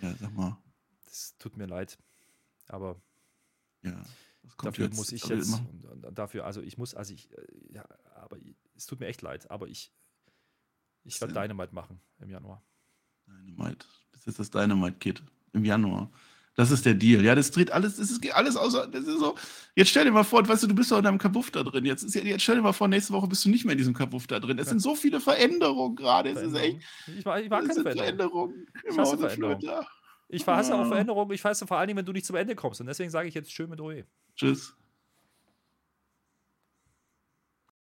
Ja, 0.00 0.14
sag 0.20 0.34
mal. 0.34 0.58
Das 1.04 1.36
tut 1.38 1.56
mir 1.56 1.66
leid. 1.66 1.98
Aber. 2.68 3.00
Ja. 3.82 4.02
Dafür 4.62 4.86
jetzt, 4.86 4.96
muss 4.96 5.10
ich 5.10 5.24
jetzt, 5.24 5.62
dafür, 6.12 6.44
also 6.44 6.60
ich 6.60 6.76
muss, 6.76 6.94
also 6.94 7.14
ich, 7.14 7.32
äh, 7.32 7.46
ja, 7.70 7.84
aber 8.14 8.36
es 8.76 8.84
tut 8.84 9.00
mir 9.00 9.06
echt 9.06 9.22
leid, 9.22 9.50
aber 9.50 9.68
ich, 9.68 9.90
ich 11.04 11.20
werde 11.20 11.34
Dynamite 11.34 11.74
machen 11.74 12.00
im 12.20 12.30
Januar. 12.30 12.62
Dynamite. 13.26 13.86
Das 14.12 14.26
ist 14.26 14.38
das 14.38 14.50
Dynamite-Kit 14.50 15.22
im 15.52 15.64
Januar. 15.64 16.10
Das 16.56 16.70
ist 16.70 16.86
der 16.86 16.94
Deal. 16.94 17.24
Ja, 17.24 17.34
das 17.34 17.50
dreht 17.50 17.72
alles, 17.72 17.96
das 17.96 18.10
ist 18.12 18.32
alles 18.32 18.56
außer, 18.56 18.86
das 18.86 19.04
ist 19.06 19.18
so. 19.18 19.34
Jetzt 19.74 19.90
stell 19.90 20.04
dir 20.04 20.12
mal 20.12 20.22
vor, 20.22 20.46
weißt 20.46 20.62
du, 20.62 20.66
du 20.68 20.74
bist 20.74 20.90
doch 20.92 20.98
in 20.98 21.04
deinem 21.04 21.18
Kabuff 21.18 21.50
da 21.50 21.64
drin. 21.64 21.84
Jetzt, 21.84 22.04
ist, 22.04 22.14
jetzt 22.14 22.42
stell 22.42 22.56
dir 22.56 22.62
mal 22.62 22.72
vor, 22.72 22.86
nächste 22.86 23.12
Woche 23.12 23.26
bist 23.26 23.44
du 23.44 23.48
nicht 23.48 23.64
mehr 23.64 23.72
in 23.72 23.78
diesem 23.78 23.94
Kabuff 23.94 24.28
da 24.28 24.38
drin. 24.38 24.58
Es 24.58 24.66
ja. 24.66 24.70
sind 24.70 24.78
so 24.78 24.94
viele 24.94 25.20
Veränderungen 25.20 25.96
gerade. 25.96 26.30
Es 26.30 26.40
ist 26.40 26.54
echt. 26.54 26.80
Ich 27.08 27.24
war, 27.24 27.40
ich 27.40 27.50
war 27.50 27.60
keine 27.62 27.82
Veränderungen. 27.82 28.66
Ich 28.88 28.96
hasse 28.96 29.18
Veränderungen. 29.18 29.86
Ich 30.28 30.44
verhasse 30.44 30.74
auch 30.74 30.86
Veränderungen. 30.86 31.32
Ich 31.32 31.44
hasse 31.44 31.66
vor 31.66 31.78
allen 31.78 31.88
Dingen, 31.88 31.98
wenn 31.98 32.06
du 32.06 32.12
nicht 32.12 32.26
zum 32.26 32.36
Ende 32.36 32.54
kommst. 32.54 32.80
Und 32.80 32.86
deswegen 32.86 33.10
sage 33.10 33.28
ich 33.28 33.34
jetzt 33.34 33.52
schön 33.52 33.68
mit 33.68 33.80
OE. 33.80 34.04
Tschüss. 34.36 34.76